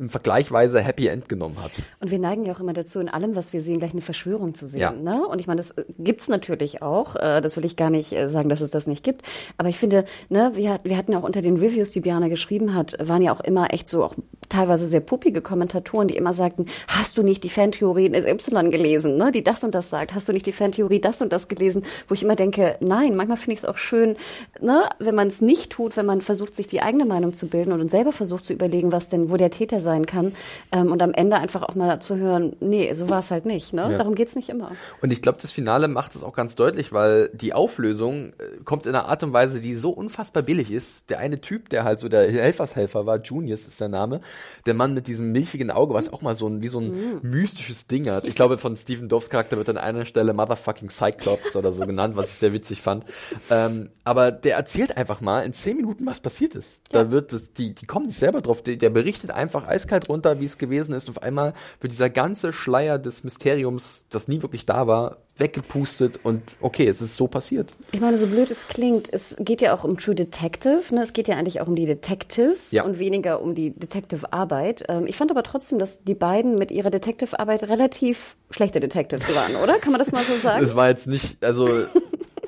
ein 0.00 0.10
vergleichweise 0.10 0.80
Happy 0.80 1.08
End 1.08 1.28
genommen 1.28 1.60
hat. 1.62 1.82
Und 2.00 2.10
wir 2.10 2.18
neigen 2.20 2.44
ja 2.44 2.52
auch 2.52 2.60
immer 2.60 2.72
dazu, 2.72 3.00
in 3.00 3.08
allem, 3.08 3.34
was 3.34 3.52
wir 3.52 3.60
sehen, 3.60 3.78
gleich 3.80 3.92
eine 3.92 4.00
Verschwörung 4.00 4.54
zu 4.54 4.66
sehen. 4.66 4.80
Ja. 4.80 4.92
Ne? 4.92 5.26
Und 5.26 5.40
ich 5.40 5.46
meine, 5.48 5.58
das 5.58 5.72
äh, 5.72 5.84
gibt's 5.98 6.28
natürlich 6.28 6.82
auch. 6.82 7.16
Äh, 7.16 7.40
Das 7.40 7.56
will 7.56 7.64
ich 7.64 7.76
gar 7.76 7.90
nicht 7.90 8.12
äh, 8.12 8.30
sagen, 8.30 8.48
dass 8.48 8.60
es 8.60 8.70
das 8.70 8.86
nicht 8.86 9.02
gibt. 9.02 9.22
Aber 9.56 9.68
ich 9.68 9.78
finde, 9.78 10.04
ne, 10.28 10.52
wir, 10.54 10.78
wir 10.84 10.96
hatten 10.96 11.12
ja 11.12 11.18
auch 11.18 11.24
unter 11.24 11.42
den 11.42 11.56
Reviews, 11.56 11.90
die 11.90 12.00
Biane 12.00 12.28
geschrieben 12.30 12.74
hat, 12.74 12.96
waren 13.00 13.22
ja 13.22 13.32
auch 13.32 13.40
immer 13.40 13.72
echt 13.72 13.88
so 13.88 14.04
auch 14.04 14.14
teilweise 14.48 14.86
sehr 14.86 15.00
puppige 15.00 15.42
Kommentatoren, 15.42 16.08
die 16.08 16.16
immer 16.16 16.32
sagten, 16.32 16.66
hast 16.86 17.18
du 17.18 17.22
nicht 17.22 17.42
die 17.44 17.50
Fantheorie 17.50 18.06
in 18.06 18.14
Y 18.14 18.70
gelesen, 18.70 19.16
ne? 19.16 19.32
die 19.32 19.44
das 19.44 19.64
und 19.64 19.74
das 19.74 19.90
sagt? 19.90 20.14
Hast 20.14 20.28
du 20.28 20.32
nicht 20.32 20.46
die 20.46 20.52
Fantheorie 20.52 21.00
das 21.00 21.20
und 21.20 21.32
das 21.32 21.48
gelesen? 21.48 21.82
Wo 22.06 22.14
ich 22.14 22.22
immer 22.22 22.36
denke, 22.36 22.76
nein, 22.80 23.16
manchmal 23.16 23.36
finde 23.36 23.54
ich 23.54 23.58
es 23.58 23.64
auch 23.64 23.76
schön, 23.76 24.16
ne, 24.60 24.84
wenn 24.98 25.14
man 25.14 25.28
es 25.28 25.40
nicht 25.40 25.70
tut, 25.70 25.96
wenn 25.96 26.06
man 26.06 26.20
versucht, 26.22 26.54
sich 26.54 26.66
die 26.66 26.80
eigene 26.80 27.04
Meinung 27.04 27.34
zu 27.34 27.48
bilden 27.48 27.72
und 27.72 27.90
selber 27.90 28.12
versucht 28.12 28.44
zu 28.44 28.52
überlegen, 28.52 28.92
was 28.92 29.08
denn, 29.08 29.30
wo 29.30 29.36
der 29.36 29.50
Täter 29.50 29.80
sein 29.88 30.04
kann. 30.04 30.32
Ähm, 30.70 30.92
und 30.92 31.00
am 31.00 31.14
Ende 31.14 31.36
einfach 31.36 31.62
auch 31.62 31.74
mal 31.74 31.98
zu 32.00 32.16
hören, 32.18 32.54
nee, 32.60 32.92
so 32.92 33.08
war 33.08 33.20
es 33.20 33.30
halt 33.30 33.46
nicht. 33.46 33.72
Ne? 33.72 33.92
Ja. 33.92 33.96
Darum 33.96 34.14
geht's 34.14 34.36
nicht 34.36 34.50
immer. 34.50 34.72
Und 35.00 35.12
ich 35.12 35.22
glaube, 35.22 35.38
das 35.40 35.50
Finale 35.50 35.88
macht 35.88 36.14
es 36.14 36.22
auch 36.22 36.34
ganz 36.34 36.56
deutlich, 36.56 36.92
weil 36.92 37.30
die 37.32 37.54
Auflösung 37.54 38.34
äh, 38.38 38.62
kommt 38.64 38.84
in 38.84 38.94
einer 38.94 39.08
Art 39.08 39.22
und 39.22 39.32
Weise, 39.32 39.60
die 39.60 39.74
so 39.76 39.90
unfassbar 39.90 40.42
billig 40.42 40.70
ist. 40.70 41.08
Der 41.08 41.18
eine 41.18 41.40
Typ, 41.40 41.70
der 41.70 41.84
halt 41.84 42.00
so 42.00 42.08
der 42.08 42.30
Helfershelfer 42.30 43.06
war, 43.06 43.18
Junius 43.22 43.66
ist 43.66 43.80
der 43.80 43.88
Name, 43.88 44.20
der 44.66 44.74
Mann 44.74 44.92
mit 44.92 45.06
diesem 45.06 45.32
milchigen 45.32 45.70
Auge, 45.70 45.94
was 45.94 46.12
auch 46.12 46.20
mal 46.20 46.36
so 46.36 46.46
ein, 46.46 46.62
wie 46.62 46.68
so 46.68 46.80
ein 46.80 47.20
mystisches 47.22 47.86
Ding 47.86 48.10
hat. 48.10 48.26
Ich 48.26 48.34
glaube, 48.34 48.58
von 48.58 48.76
Stephen 48.76 49.08
Doves 49.08 49.30
Charakter 49.30 49.56
wird 49.56 49.70
an 49.70 49.78
einer 49.78 50.04
Stelle 50.04 50.34
Motherfucking 50.34 50.90
Cyclops 50.90 51.56
oder 51.56 51.72
so 51.72 51.86
genannt, 51.86 52.16
was 52.16 52.28
ich 52.28 52.36
sehr 52.36 52.52
witzig 52.52 52.82
fand. 52.82 53.04
Ähm, 53.50 53.88
aber 54.04 54.32
der 54.32 54.56
erzählt 54.56 54.96
einfach 54.96 55.20
mal 55.20 55.40
in 55.44 55.52
zehn 55.54 55.76
Minuten, 55.76 56.04
was 56.04 56.20
passiert 56.20 56.54
ist. 56.54 56.80
Da 56.90 57.10
wird 57.10 57.32
das, 57.32 57.52
die, 57.52 57.74
die 57.74 57.86
kommen 57.86 58.06
nicht 58.06 58.18
selber 58.18 58.40
drauf, 58.40 58.62
der, 58.62 58.76
der 58.76 58.90
berichtet 58.90 59.30
einfach 59.30 59.64
eiskalt 59.78 60.08
runter, 60.08 60.40
wie 60.40 60.44
es 60.44 60.58
gewesen 60.58 60.92
ist. 60.94 61.08
Und 61.08 61.16
auf 61.16 61.22
einmal 61.22 61.54
wird 61.80 61.92
dieser 61.92 62.10
ganze 62.10 62.52
Schleier 62.52 62.98
des 62.98 63.24
Mysteriums, 63.24 64.00
das 64.10 64.28
nie 64.28 64.42
wirklich 64.42 64.66
da 64.66 64.86
war, 64.86 65.18
weggepustet 65.36 66.18
und 66.24 66.42
okay, 66.60 66.88
es 66.88 67.00
ist 67.00 67.16
so 67.16 67.28
passiert. 67.28 67.70
Ich 67.92 68.00
meine, 68.00 68.18
so 68.18 68.26
blöd 68.26 68.50
es 68.50 68.66
klingt, 68.66 69.12
es 69.12 69.36
geht 69.38 69.60
ja 69.60 69.72
auch 69.72 69.84
um 69.84 69.96
True 69.96 70.14
Detective. 70.16 70.82
Ne? 70.92 71.02
Es 71.04 71.12
geht 71.12 71.28
ja 71.28 71.36
eigentlich 71.36 71.60
auch 71.60 71.68
um 71.68 71.76
die 71.76 71.86
Detectives 71.86 72.72
Ja. 72.72 72.82
und 72.84 72.98
weniger 72.98 73.40
um 73.40 73.54
die 73.54 73.70
Detective-Arbeit. 73.70 74.84
Ähm, 74.88 75.06
ich 75.06 75.16
fand 75.16 75.30
aber 75.30 75.44
trotzdem, 75.44 75.78
dass 75.78 76.02
die 76.02 76.14
beiden 76.16 76.56
mit 76.56 76.70
ihrer 76.72 76.90
Detective-Arbeit 76.90 77.64
relativ 77.68 78.36
schlechte 78.50 78.80
Detectives 78.80 79.32
waren, 79.34 79.54
oder? 79.62 79.78
Kann 79.78 79.92
man 79.92 80.00
das 80.00 80.10
mal 80.10 80.24
so 80.24 80.36
sagen? 80.42 80.64
Es 80.64 80.74
war 80.74 80.88
jetzt 80.88 81.06
nicht, 81.06 81.42
also 81.44 81.68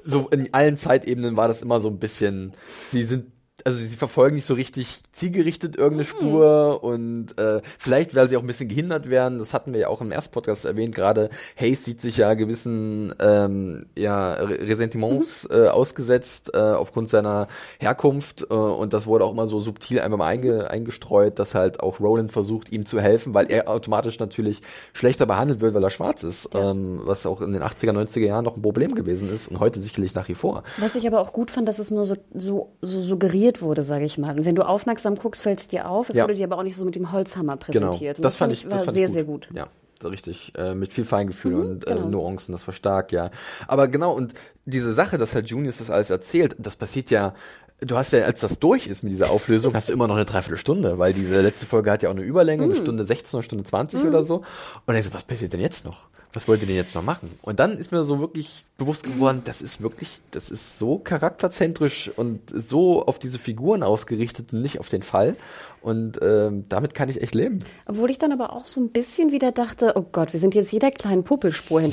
so 0.04 0.28
in 0.30 0.52
allen 0.52 0.76
Zeitebenen 0.76 1.36
war 1.36 1.46
das 1.46 1.62
immer 1.62 1.80
so 1.80 1.88
ein 1.88 1.98
bisschen, 1.98 2.52
sie 2.90 3.04
sind 3.04 3.26
also 3.66 3.78
sie 3.78 3.96
verfolgen 3.96 4.36
nicht 4.36 4.44
so 4.46 4.54
richtig 4.54 5.02
zielgerichtet 5.12 5.76
irgendeine 5.76 6.04
Spur 6.04 6.82
und 6.82 7.38
äh, 7.38 7.60
vielleicht, 7.78 8.14
weil 8.14 8.28
sie 8.28 8.36
auch 8.36 8.42
ein 8.42 8.46
bisschen 8.46 8.68
gehindert 8.68 9.10
werden, 9.10 9.38
das 9.38 9.52
hatten 9.54 9.72
wir 9.72 9.80
ja 9.80 9.88
auch 9.88 10.00
im 10.00 10.12
ersten 10.12 10.32
Podcast 10.32 10.64
erwähnt, 10.64 10.94
gerade 10.94 11.30
Hayes 11.58 11.84
sieht 11.84 12.00
sich 12.00 12.16
ja 12.16 12.34
gewissen 12.34 13.14
ähm, 13.18 13.86
ja, 13.96 14.34
Re- 14.34 14.60
Ressentiments 14.68 15.48
äh, 15.50 15.68
ausgesetzt 15.68 16.50
äh, 16.54 16.58
aufgrund 16.58 17.10
seiner 17.10 17.48
Herkunft 17.78 18.46
äh, 18.50 18.54
und 18.54 18.92
das 18.92 19.06
wurde 19.06 19.24
auch 19.24 19.32
immer 19.32 19.46
so 19.46 19.60
subtil 19.60 20.00
einfach 20.00 20.18
mal 20.18 20.26
einge 20.26 20.70
eingestreut, 20.70 21.38
dass 21.38 21.54
halt 21.54 21.80
auch 21.80 22.00
Roland 22.00 22.32
versucht, 22.32 22.72
ihm 22.72 22.86
zu 22.86 23.00
helfen, 23.00 23.34
weil 23.34 23.50
er 23.50 23.68
automatisch 23.68 24.18
natürlich 24.18 24.60
schlechter 24.92 25.26
behandelt 25.26 25.60
wird, 25.60 25.74
weil 25.74 25.82
er 25.84 25.90
schwarz 25.90 26.22
ist, 26.22 26.50
ähm, 26.54 27.00
was 27.04 27.26
auch 27.26 27.40
in 27.40 27.52
den 27.52 27.62
80er, 27.62 27.92
90er 27.92 28.26
Jahren 28.26 28.44
noch 28.44 28.56
ein 28.56 28.62
Problem 28.62 28.94
gewesen 28.94 29.28
ist 29.32 29.48
und 29.48 29.60
heute 29.60 29.80
sicherlich 29.80 30.14
nach 30.14 30.28
wie 30.28 30.34
vor. 30.34 30.62
Was 30.78 30.94
ich 30.94 31.06
aber 31.06 31.20
auch 31.20 31.32
gut 31.32 31.50
fand, 31.50 31.66
dass 31.68 31.78
es 31.78 31.90
nur 31.90 32.06
so, 32.06 32.14
so, 32.34 32.72
so 32.80 33.00
suggeriert 33.00 33.49
wurde, 33.62 33.82
sage 33.82 34.04
ich 34.04 34.18
mal. 34.18 34.34
Und 34.38 34.44
wenn 34.44 34.54
du 34.54 34.66
aufmerksam 34.66 35.16
guckst, 35.16 35.42
fällt 35.42 35.60
es 35.60 35.68
dir 35.68 35.88
auf. 35.88 36.08
Es 36.08 36.16
Ja. 36.16 36.24
wurde 36.24 36.34
dir 36.34 36.44
aber 36.44 36.58
auch 36.58 36.62
nicht 36.62 36.76
so 36.76 36.84
mit 36.84 36.94
dem 36.94 37.12
Holzhammer 37.12 37.56
Genau, 37.56 37.88
präsentiert. 37.88 38.18
Und 38.18 38.24
das, 38.24 38.36
fand 38.36 38.52
ich, 38.52 38.66
das 38.68 38.84
fand 38.84 38.96
sehr, 38.96 39.06
ich 39.06 39.12
sehr 39.12 39.24
gut. 39.24 39.48
Ja, 39.52 39.68
so 40.00 40.08
richtig, 40.08 40.52
äh, 40.56 40.74
mit 40.74 40.92
viel 40.92 41.04
Feingefühl 41.04 41.54
und 41.54 41.86
äh, 41.86 41.94
genau. 41.94 42.08
Nuancen, 42.08 42.52
das 42.52 42.66
war 42.66 42.72
stark, 42.74 43.12
ja. 43.12 43.30
Aber 43.68 43.88
genau, 43.88 44.12
und 44.14 44.32
diese 44.64 44.94
Sache, 44.94 45.18
dass 45.18 45.34
halt 45.34 45.48
Junius 45.48 45.78
das 45.78 45.90
alles 45.90 46.10
erzählt, 46.10 46.56
das 46.58 46.76
passiert 46.76 47.10
ja, 47.10 47.34
du 47.80 47.96
hast 47.96 48.12
ja, 48.12 48.22
als 48.22 48.40
das 48.40 48.58
durch 48.58 48.86
ist 48.86 49.02
mit 49.02 49.12
dieser 49.12 49.30
Auflösung, 49.30 49.74
hast 49.74 49.88
du 49.88 49.92
immer 49.92 50.06
noch 50.06 50.16
eine 50.16 50.24
Dreiviertelstunde, 50.24 50.98
weil 50.98 51.12
diese 51.12 51.40
letzte 51.40 51.66
Folge 51.66 51.90
hat 51.90 52.02
ja 52.02 52.10
auch 52.10 52.14
eine 52.14 52.22
Überlänge, 52.22 52.64
eine 52.64 52.74
Stunde 52.74 53.04
16 53.04 53.38
oder 53.38 53.42
Stunde 53.42 53.64
20 53.64 54.04
oder 54.04 54.24
so. 54.24 54.42
Und 54.86 54.94
ich 54.94 55.04
so, 55.04 55.14
was 55.14 55.24
passiert 55.24 55.52
denn 55.52 55.60
jetzt 55.60 55.84
noch? 55.84 56.08
Was 56.32 56.46
wollt 56.46 56.60
ihr 56.60 56.68
denn 56.68 56.76
jetzt 56.76 56.94
noch 56.94 57.02
machen? 57.02 57.30
Und 57.42 57.58
dann 57.58 57.76
ist 57.76 57.90
mir 57.90 58.04
so 58.04 58.20
wirklich 58.20 58.64
bewusst 58.78 59.02
geworden, 59.02 59.42
das 59.44 59.62
ist 59.62 59.80
wirklich, 59.80 60.20
das 60.30 60.48
ist 60.48 60.78
so 60.78 60.98
charakterzentrisch 60.98 62.10
und 62.14 62.40
so 62.54 63.04
auf 63.04 63.18
diese 63.18 63.38
Figuren 63.38 63.82
ausgerichtet 63.82 64.52
und 64.52 64.62
nicht 64.62 64.78
auf 64.78 64.88
den 64.88 65.02
Fall. 65.02 65.36
Und 65.80 66.20
ähm, 66.22 66.66
damit 66.68 66.94
kann 66.94 67.08
ich 67.08 67.20
echt 67.20 67.34
leben. 67.34 67.60
Obwohl 67.86 68.10
ich 68.10 68.18
dann 68.18 68.32
aber 68.32 68.52
auch 68.52 68.66
so 68.66 68.80
ein 68.80 68.90
bisschen 68.90 69.32
wieder 69.32 69.50
dachte, 69.50 69.94
oh 69.96 70.04
Gott, 70.12 70.32
wir 70.32 70.40
sind 70.40 70.54
jetzt 70.54 70.72
jeder 70.72 70.90
kleinen 70.90 71.24
Puppelspur 71.24 71.80
hin. 71.80 71.92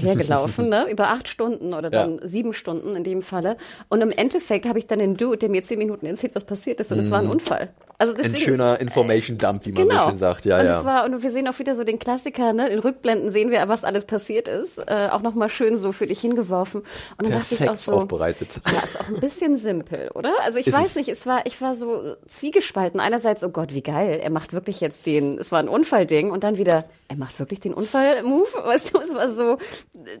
Hergelaufen, 0.00 0.68
ne? 0.68 0.86
über 0.90 1.08
acht 1.08 1.28
Stunden 1.28 1.74
oder 1.74 1.90
dann 1.90 2.18
Ja. 2.20 2.28
sieben 2.28 2.52
Stunden 2.52 2.96
in 2.96 3.04
dem 3.04 3.22
Falle. 3.22 3.56
Und 3.88 4.00
im 4.00 4.10
Endeffekt 4.10 4.66
habe 4.66 4.78
ich 4.78 4.86
dann 4.86 4.98
den 4.98 5.14
Dude, 5.16 5.38
der 5.38 5.48
mir 5.48 5.62
zehn 5.62 5.78
Minuten 5.78 6.06
erzählt, 6.06 6.34
was 6.34 6.44
passiert 6.44 6.80
ist. 6.80 6.92
Und 6.92 6.98
es 6.98 7.10
war 7.10 7.20
ein 7.20 7.28
Unfall. 7.28 7.70
Also 7.98 8.12
Mhm. 8.14 8.18
Ein 8.18 8.22
deswegen 8.32 8.42
schöner 8.50 8.74
ist- 8.74 8.82
Information 8.82 9.38
Dump, 9.38 9.66
wie 9.66 9.72
man 9.72 9.88
Genau. 9.88 10.04
so 10.04 10.08
schön 10.10 10.18
sagt. 10.18 10.44
Ja, 10.44 10.60
und 10.60 10.66
ja. 10.66 10.84
War, 10.84 11.04
und 11.04 11.22
wir 11.22 11.32
sehen 11.32 11.46
auch 11.48 11.58
wieder 11.58 11.74
so 11.76 11.84
den 11.84 11.98
Klassiker, 11.98 12.52
ne? 12.52 12.68
In 12.68 12.78
Rückblenden 12.78 13.30
sehen 13.30 13.50
wir, 13.50 13.66
was 13.68 13.84
alles 13.84 14.04
passiert 14.04 14.48
ist. 14.48 14.78
Äh, 14.78 15.08
auch 15.10 15.22
nochmal 15.22 15.48
schön 15.48 15.76
so 15.76 15.92
für 15.92 16.06
dich 16.06 16.20
hingeworfen. 16.20 16.80
Und 16.82 16.88
dann 17.22 17.32
dachte 17.32 17.54
ich 17.54 17.60
auch 17.60 17.66
Perfekt 17.66 17.78
so. 17.84 17.92
aufbereitet. 17.94 18.60
Ja, 18.72 18.80
ist 18.80 19.00
auch 19.00 19.08
ein 19.08 19.20
bisschen 19.20 19.56
simpel, 19.56 20.10
oder? 20.14 20.32
Also 20.44 20.58
ich 20.58 20.66
Ist 20.66 20.74
weiß 20.76 20.88
es. 20.88 20.96
nicht, 20.96 21.08
es 21.08 21.26
war, 21.26 21.46
ich 21.46 21.60
war 21.60 21.74
so 21.74 22.16
zwiegespalten. 22.26 23.00
Einerseits, 23.00 23.44
oh 23.44 23.48
Gott, 23.50 23.74
wie 23.74 23.82
geil, 23.82 24.20
er 24.22 24.30
macht 24.30 24.52
wirklich 24.52 24.80
jetzt 24.80 25.06
den, 25.06 25.38
es 25.38 25.52
war 25.52 25.58
ein 25.60 25.68
Unfallding 25.68 26.30
und 26.30 26.44
dann 26.44 26.58
wieder, 26.58 26.84
er 27.08 27.16
macht 27.16 27.38
wirklich 27.38 27.60
den 27.60 27.74
Unfall-Move. 27.74 28.48
Weißt 28.64 28.94
du, 28.94 28.98
es 29.00 29.14
war 29.14 29.28
so, 29.28 29.58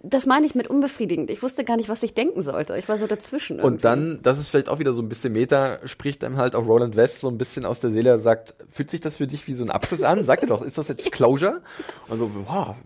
das 0.02 0.26
meine 0.26 0.46
ich 0.46 0.54
mit 0.54 0.68
unbefriedigend. 0.68 1.30
Ich 1.30 1.42
wusste 1.42 1.64
gar 1.64 1.76
nicht, 1.76 1.88
was 1.88 2.02
ich 2.02 2.14
denken 2.14 2.42
sollte. 2.42 2.76
Ich 2.76 2.88
war 2.88 2.98
so 2.98 3.06
dazwischen. 3.06 3.58
irgendwie. 3.58 3.74
Und 3.74 3.84
dann, 3.84 4.18
das 4.22 4.38
ist 4.38 4.48
vielleicht 4.50 4.68
auch 4.68 4.78
wieder 4.78 4.94
so 4.94 5.02
ein 5.02 5.08
bisschen 5.08 5.32
Meta, 5.32 5.78
spricht 5.84 6.22
einem 6.24 6.36
halt 6.36 6.54
auch 6.54 6.66
Roland 6.66 6.96
West 6.96 7.20
so 7.20 7.28
ein 7.28 7.38
bisschen 7.38 7.64
aus 7.64 7.71
der 7.80 7.92
Seele, 7.92 8.18
sagt, 8.18 8.54
fühlt 8.70 8.90
sich 8.90 9.00
das 9.00 9.16
für 9.16 9.26
dich 9.26 9.46
wie 9.48 9.54
so 9.54 9.64
ein 9.64 9.70
Abschluss 9.70 10.02
an? 10.02 10.24
Sagt 10.24 10.42
er 10.42 10.48
doch, 10.48 10.62
ist 10.62 10.78
das 10.78 10.88
jetzt 10.88 11.10
Closure? 11.12 11.62
Und 12.08 12.18
so, 12.18 12.30
wow, 12.46 12.76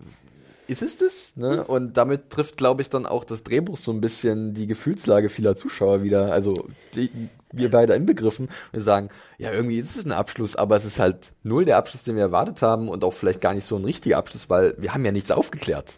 ist 0.67 0.81
es 0.81 0.97
das? 0.97 1.31
Ne? 1.35 1.63
Und 1.63 1.97
damit 1.97 2.29
trifft, 2.29 2.57
glaube 2.57 2.81
ich, 2.81 2.89
dann 2.89 3.05
auch 3.05 3.23
das 3.23 3.43
Drehbuch 3.43 3.77
so 3.77 3.91
ein 3.91 4.01
bisschen 4.01 4.53
die 4.53 4.67
Gefühlslage 4.67 5.29
vieler 5.29 5.55
Zuschauer 5.55 6.03
wieder. 6.03 6.31
Also 6.31 6.53
die, 6.93 7.09
wir 7.53 7.71
beide 7.71 7.93
inbegriffen. 7.93 8.49
Wir 8.71 8.81
sagen, 8.81 9.09
ja, 9.37 9.51
irgendwie 9.53 9.79
ist 9.79 9.95
es 9.95 10.05
ein 10.05 10.11
Abschluss, 10.11 10.55
aber 10.55 10.75
es 10.75 10.83
ist 10.83 10.99
halt 10.99 11.33
null 11.43 11.63
der 11.63 11.77
Abschluss, 11.77 12.03
den 12.03 12.15
wir 12.15 12.23
erwartet 12.23 12.61
haben 12.61 12.89
und 12.89 13.03
auch 13.03 13.13
vielleicht 13.13 13.39
gar 13.39 13.53
nicht 13.53 13.65
so 13.65 13.77
ein 13.77 13.85
richtiger 13.85 14.17
Abschluss, 14.17 14.49
weil 14.49 14.75
wir 14.77 14.93
haben 14.93 15.05
ja 15.05 15.11
nichts 15.11 15.31
aufgeklärt. 15.31 15.93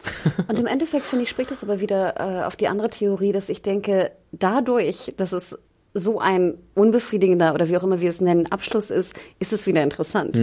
Und 0.47 0.59
im 0.59 0.67
Endeffekt, 0.67 1.05
finde 1.05 1.23
ich, 1.23 1.29
spricht 1.29 1.49
das 1.49 1.63
aber 1.63 1.79
wieder 1.79 2.19
äh, 2.19 2.45
auf 2.45 2.55
die 2.55 2.67
andere 2.67 2.89
Theorie, 2.89 3.31
dass 3.31 3.49
ich 3.49 3.61
denke, 3.61 4.11
dadurch, 4.31 5.13
dass 5.17 5.31
es 5.31 5.57
so 5.93 6.19
ein 6.19 6.55
unbefriedigender 6.75 7.53
oder 7.53 7.67
wie 7.69 7.77
auch 7.77 7.83
immer 7.83 7.99
wir 8.01 8.09
es 8.09 8.21
nennen, 8.21 8.47
Abschluss 8.51 8.91
ist, 8.91 9.15
ist 9.39 9.53
es 9.53 9.65
wieder 9.67 9.83
interessant. 9.83 10.35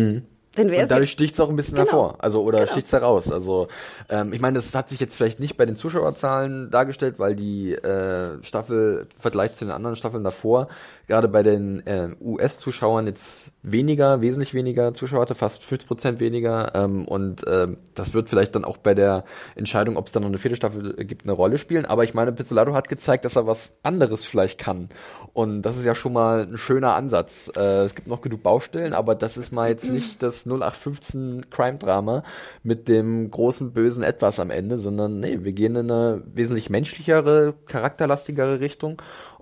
Denn 0.56 0.70
wer 0.70 0.84
Und 0.84 0.90
dadurch 0.90 1.10
sticht 1.10 1.34
es 1.34 1.40
auch 1.40 1.50
ein 1.50 1.56
bisschen 1.56 1.74
Genau. 1.74 1.86
hervor. 1.86 2.14
Also, 2.18 2.42
oder 2.42 2.60
Genau. 2.60 2.70
sticht's 2.70 2.92
heraus. 2.92 3.30
Also, 3.30 3.68
ähm, 4.08 4.32
ich 4.32 4.40
meine, 4.40 4.54
das 4.54 4.74
hat 4.74 4.88
sich 4.88 4.98
jetzt 5.00 5.14
vielleicht 5.14 5.38
nicht 5.38 5.58
bei 5.58 5.66
den 5.66 5.76
Zuschauerzahlen 5.76 6.70
dargestellt, 6.70 7.18
weil 7.18 7.36
die 7.36 7.74
äh, 7.74 8.42
Staffel 8.42 9.06
im 9.14 9.20
Vergleich 9.20 9.52
zu 9.54 9.66
den 9.66 9.72
anderen 9.72 9.96
Staffeln 9.96 10.24
davor, 10.24 10.68
gerade 11.08 11.28
bei 11.28 11.42
den 11.42 11.86
äh, 11.86 12.08
US-Zuschauern 12.22 13.06
jetzt 13.06 13.50
weniger, 13.62 14.22
wesentlich 14.22 14.54
weniger 14.54 14.94
Zuschauer 14.94 15.20
hatte, 15.20 15.34
fast 15.34 15.62
50 15.62 15.86
Prozent 15.88 16.20
weniger. 16.20 16.74
Ähm, 16.74 17.06
und 17.06 17.44
ähm, 17.46 17.76
das 17.94 18.14
wird 18.14 18.30
vielleicht 18.30 18.54
dann 18.54 18.64
auch 18.64 18.78
bei 18.78 18.94
der 18.94 19.24
Entscheidung, 19.56 19.98
ob 19.98 20.06
es 20.06 20.12
dann 20.12 20.22
noch 20.22 20.30
eine 20.30 20.38
vierte 20.38 20.56
Staffel 20.56 20.94
gibt, 21.04 21.24
eine 21.24 21.32
Rolle 21.32 21.58
spielen. 21.58 21.84
Aber 21.84 22.02
ich 22.04 22.14
meine, 22.14 22.32
Pizzolato 22.32 22.72
hat 22.72 22.88
gezeigt, 22.88 23.26
dass 23.26 23.36
er 23.36 23.46
was 23.46 23.72
anderes 23.82 24.24
vielleicht 24.24 24.58
kann. 24.58 24.88
Und 25.36 25.60
das 25.60 25.76
ist 25.76 25.84
ja 25.84 25.94
schon 25.94 26.14
mal 26.14 26.46
ein 26.46 26.56
schöner 26.56 26.94
Ansatz. 26.94 27.52
Äh, 27.54 27.82
es 27.84 27.94
gibt 27.94 28.08
noch 28.08 28.22
genug 28.22 28.42
Baustellen, 28.42 28.94
aber 28.94 29.14
das 29.14 29.36
ist 29.36 29.52
mal 29.52 29.68
jetzt 29.68 29.86
nicht 29.86 30.22
das 30.22 30.46
0815 30.46 31.50
Crime-Drama 31.50 32.22
mit 32.62 32.88
dem 32.88 33.30
großen 33.30 33.72
bösen 33.72 34.02
Etwas 34.02 34.40
am 34.40 34.48
Ende, 34.48 34.78
sondern 34.78 35.20
nee, 35.20 35.40
wir 35.42 35.52
gehen 35.52 35.76
in 35.76 35.90
eine 35.90 36.22
wesentlich 36.32 36.70
menschlichere, 36.70 37.52
charakterlastigere 37.66 38.60
Richtung 38.60 38.96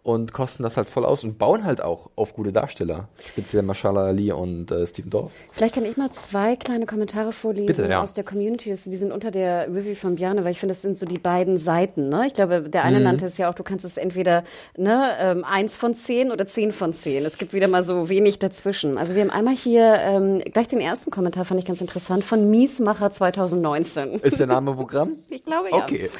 und 0.05 0.33
kosten 0.35 0.63
das 0.63 0.77
halt 0.77 0.89
voll 0.89 1.05
aus 1.05 1.25
und 1.25 1.39
bauen 1.39 1.65
halt 1.65 1.81
auch 1.81 2.11
auf 2.15 2.35
gute 2.35 2.53
Darsteller. 2.53 3.09
Speziell 3.27 3.63
Mashallah 3.63 4.03
Ali 4.05 4.31
und 4.31 4.71
äh, 4.71 4.87
Steven 4.87 5.09
Dorff. 5.11 5.33
Vielleicht 5.51 5.75
kann 5.75 5.85
ich 5.87 5.97
mal 5.97 6.13
zwei 6.13 6.57
kleine 6.57 6.85
Kommentare 6.87 7.33
vorlesen 7.33 7.67
Bitte, 7.67 7.89
ja. 7.89 8.03
aus 8.03 8.13
der 8.13 8.23
Community. 8.23 8.69
Das, 8.69 8.85
die 8.85 8.97
sind 8.99 9.11
unter 9.13 9.31
der 9.31 9.67
Review 9.75 9.95
von 9.95 10.17
Bjarne, 10.17 10.45
weil 10.45 10.53
ich 10.53 10.61
finde, 10.61 10.75
das 10.75 10.83
sind 10.83 10.99
so 10.99 11.07
die 11.07 11.17
beiden 11.19 11.57
Seiten. 11.57 12.11
Ne? 12.11 12.27
Ich 12.27 12.35
glaube, 12.35 12.63
der 12.69 12.83
Mhm. 12.83 12.87
eine 12.87 13.01
nannte 13.01 13.25
es 13.25 13.39
ja 13.39 13.49
auch, 13.51 13.55
du 13.55 13.63
kannst 13.63 13.87
es 13.87 13.97
entweder 13.97 14.45
ne, 14.77 15.11
ähm, 15.19 15.43
eins 15.43 15.75
von 15.75 15.95
zehn 15.95 16.31
oder 16.31 16.47
zehn 16.47 16.71
von 16.71 16.93
zehn. 16.93 17.25
Es 17.25 17.39
gibt 17.39 17.55
wieder 17.55 17.67
mal 17.69 17.83
so 17.83 18.11
wenig 18.11 18.39
dazwischen. 18.39 18.99
Also 18.99 19.15
wir 19.15 19.23
haben 19.23 19.31
einmal 19.31 19.57
hier 19.57 19.95
ähm, 20.01 20.41
gleich 20.53 20.69
den 20.69 20.81
ersten 20.81 21.11
Kommentar, 21.11 21.47
fand 21.47 21.61
ich 21.61 21.67
ganz 21.67 21.81
interessant, 21.81 22.25
von 22.25 22.51
Miesmacher 22.51 23.11
2019. 23.11 24.21
Ist 24.21 24.39
der 24.39 24.47
Name 24.49 24.75
Programm? 24.75 25.13
Ich 25.31 25.45
glaube 25.45 25.71
ja. 25.71 25.79
Okay. 25.83 26.11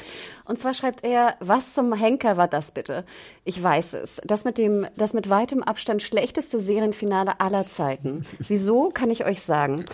Und 0.45 0.59
zwar 0.59 0.73
schreibt 0.73 1.03
er, 1.03 1.35
was 1.39 1.73
zum 1.73 1.93
Henker 1.93 2.37
war 2.37 2.47
das 2.47 2.71
bitte? 2.71 3.03
Ich 3.43 3.61
weiß 3.61 3.93
es. 3.93 4.21
Das 4.23 4.45
mit 4.45 4.57
dem, 4.57 4.87
das 4.95 5.13
mit 5.13 5.29
weitem 5.29 5.63
Abstand 5.63 6.01
schlechteste 6.01 6.59
Serienfinale 6.59 7.39
aller 7.39 7.67
Zeiten. 7.67 8.25
Wieso 8.39 8.89
kann 8.89 9.09
ich 9.09 9.25
euch 9.25 9.41
sagen? 9.41 9.85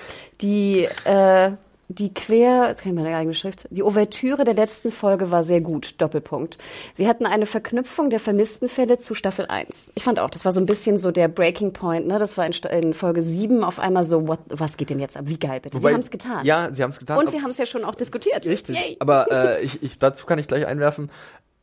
Die, 0.42 0.88
äh, 1.06 1.52
die 1.96 2.14
Quer, 2.14 2.68
jetzt 2.70 2.82
kann 2.84 2.96
ich 2.96 3.04
meine 3.04 3.16
eigene 3.16 3.34
Schrift, 3.34 3.68
die 3.70 3.84
Ouvertüre 3.84 4.44
der 4.44 4.54
letzten 4.54 4.92
Folge 4.92 5.32
war 5.32 5.44
sehr 5.44 5.62
gut, 5.62 5.96
Doppelpunkt. 6.00 6.58
Wir 6.96 7.08
hatten 7.08 7.26
eine 7.26 7.46
Verknüpfung 7.46 8.10
der 8.10 8.20
vermissten 8.20 8.70
Fälle 8.70 8.98
zu 8.98 9.16
Staffel 9.16 9.46
1. 9.48 9.92
Ich 9.96 10.04
fand 10.04 10.20
auch, 10.20 10.30
das 10.30 10.46
war 10.46 10.52
so 10.52 10.60
ein 10.60 10.66
bisschen 10.66 10.98
so 10.98 11.12
der 11.12 11.28
Breaking 11.28 11.74
Point, 11.74 12.08
ne? 12.08 12.20
Das 12.20 12.38
war 12.38 12.46
in, 12.46 12.54
in 12.54 12.94
Folge 12.94 13.24
7 13.24 13.64
auf 13.64 13.80
einmal 13.80 14.04
so, 14.04 14.28
what, 14.28 14.40
was 14.50 14.78
geht 14.78 14.90
denn 14.90 15.00
jetzt 15.00 15.18
ab? 15.18 15.24
Wie 15.28 15.38
geil 15.40 15.60
bitte? 15.60 15.78
Wobei- 15.78 15.90
sie 15.90 15.94
haben 15.96 16.02
es 16.02 16.12
getan. 16.12 16.46
Ja, 16.46 16.74
sie 16.74 16.84
haben 16.84 16.92
es 16.92 17.00
getan. 17.00 17.18
Und 17.18 17.32
wir 17.32 17.42
haben 17.42 17.52
es 17.52 17.58
ja 17.58 17.66
schon 17.66 17.84
auch 17.84 17.96
diskutiert. 17.96 18.46
Richtig. 18.46 18.80
Yay. 18.80 18.98
Aber 19.00 19.32
äh, 19.32 19.62
ich, 19.62 19.82
ich, 19.84 19.98
dazu 20.00 20.26
kann 20.26 20.40
ich 20.40 20.48
gleich 20.48 20.66
einwerfen. 20.68 21.10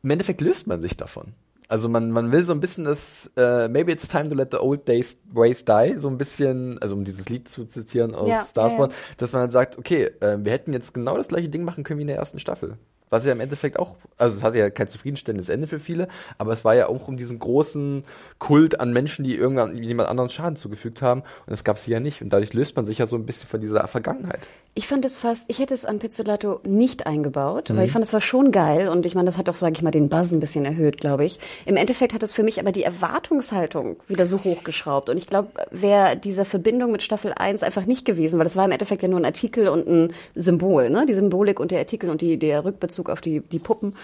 Im 0.02 0.10
Endeffekt 0.10 0.40
löst 0.40 0.66
man 0.66 0.80
sich 0.80 0.96
davon. 0.96 1.34
Also 1.70 1.88
man, 1.90 2.10
man 2.10 2.32
will 2.32 2.42
so 2.44 2.52
ein 2.52 2.60
bisschen 2.60 2.84
das, 2.84 3.30
äh, 3.36 3.68
maybe 3.68 3.92
it's 3.92 4.08
time 4.08 4.28
to 4.28 4.34
let 4.34 4.50
the 4.52 4.58
old 4.58 4.88
days 4.88 5.18
ways 5.30 5.64
die, 5.64 5.96
so 5.98 6.08
ein 6.08 6.16
bisschen, 6.16 6.78
also 6.78 6.94
um 6.94 7.04
dieses 7.04 7.28
Lied 7.28 7.46
zu 7.46 7.66
zitieren 7.66 8.14
aus 8.14 8.28
Ja, 8.28 8.44
Starsborn, 8.46 8.90
ja, 8.90 8.96
dass 9.18 9.32
man 9.32 9.42
dann 9.42 9.50
sagt, 9.50 9.76
okay, 9.76 10.04
äh, 10.20 10.38
wir 10.42 10.52
hätten 10.52 10.72
jetzt 10.72 10.94
genau 10.94 11.18
das 11.18 11.28
gleiche 11.28 11.50
Ding 11.50 11.64
machen 11.64 11.84
können 11.84 11.98
wie 11.98 12.02
in 12.02 12.08
der 12.08 12.16
ersten 12.16 12.38
Staffel. 12.38 12.78
Was 13.10 13.24
ja 13.24 13.32
im 13.32 13.40
Endeffekt 13.40 13.78
auch, 13.78 13.94
also 14.16 14.36
es 14.36 14.42
hatte 14.42 14.58
ja 14.58 14.70
kein 14.70 14.88
zufriedenstellendes 14.88 15.48
Ende 15.48 15.66
für 15.66 15.78
viele, 15.78 16.08
aber 16.36 16.52
es 16.52 16.64
war 16.64 16.74
ja 16.74 16.88
auch 16.88 17.08
um 17.08 17.16
diesen 17.16 17.38
großen 17.38 18.04
Kult 18.38 18.80
an 18.80 18.92
Menschen, 18.92 19.24
die 19.24 19.34
irgendwann 19.36 19.76
jemand 19.82 20.08
anderen 20.08 20.30
Schaden 20.30 20.56
zugefügt 20.56 21.02
haben. 21.02 21.20
Und 21.20 21.50
das 21.50 21.64
gab 21.64 21.76
es 21.76 21.84
hier 21.84 21.94
ja 21.94 22.00
nicht. 22.00 22.22
Und 22.22 22.32
dadurch 22.32 22.52
löst 22.54 22.76
man 22.76 22.84
sich 22.86 22.98
ja 22.98 23.06
so 23.06 23.16
ein 23.16 23.26
bisschen 23.26 23.48
von 23.48 23.60
dieser 23.60 23.86
Vergangenheit. 23.88 24.48
Ich 24.74 24.86
fand 24.86 25.04
es 25.04 25.16
fast, 25.16 25.44
ich 25.48 25.58
hätte 25.58 25.74
es 25.74 25.84
an 25.84 25.98
Pizzolato 25.98 26.60
nicht 26.64 27.06
eingebaut, 27.06 27.70
Mhm. 27.70 27.76
weil 27.76 27.86
ich 27.86 27.92
fand, 27.92 28.04
es 28.04 28.12
war 28.12 28.20
schon 28.20 28.52
geil 28.52 28.88
und 28.88 29.06
ich 29.06 29.14
meine, 29.14 29.26
das 29.26 29.36
hat 29.38 29.48
doch, 29.48 29.54
sage 29.56 29.72
ich 29.74 29.82
mal, 29.82 29.90
den 29.90 30.08
Buzz 30.08 30.30
ein 30.32 30.38
bisschen 30.40 30.64
erhöht, 30.64 30.98
glaube 31.00 31.24
ich. 31.24 31.40
Im 31.66 31.76
Endeffekt 31.76 32.12
hat 32.14 32.22
es 32.22 32.32
für 32.32 32.42
mich 32.44 32.60
aber 32.60 32.70
die 32.70 32.84
Erwartungshaltung 32.84 33.96
wieder 34.06 34.26
so 34.26 34.42
hochgeschraubt 34.44 35.10
und 35.10 35.16
ich 35.16 35.26
glaube, 35.26 35.48
wäre 35.70 36.16
diese 36.16 36.44
Verbindung 36.44 36.92
mit 36.92 37.02
Staffel 37.02 37.32
1 37.34 37.62
einfach 37.62 37.86
nicht 37.86 38.04
gewesen, 38.04 38.38
weil 38.38 38.44
das 38.44 38.56
war 38.56 38.64
im 38.64 38.70
Endeffekt 38.70 39.02
ja 39.02 39.08
nur 39.08 39.18
ein 39.20 39.24
Artikel 39.24 39.68
und 39.68 39.86
ein 39.88 40.12
Symbol, 40.34 40.90
ne? 40.90 41.06
Die 41.06 41.14
Symbolik 41.14 41.58
und 41.60 41.70
der 41.70 41.80
Artikel 41.80 42.08
und 42.10 42.20
die, 42.20 42.38
der 42.38 42.64
Rückbezug 42.64 42.97
auf 43.06 43.20
die, 43.20 43.40
die 43.40 43.58
Puppen. 43.58 43.94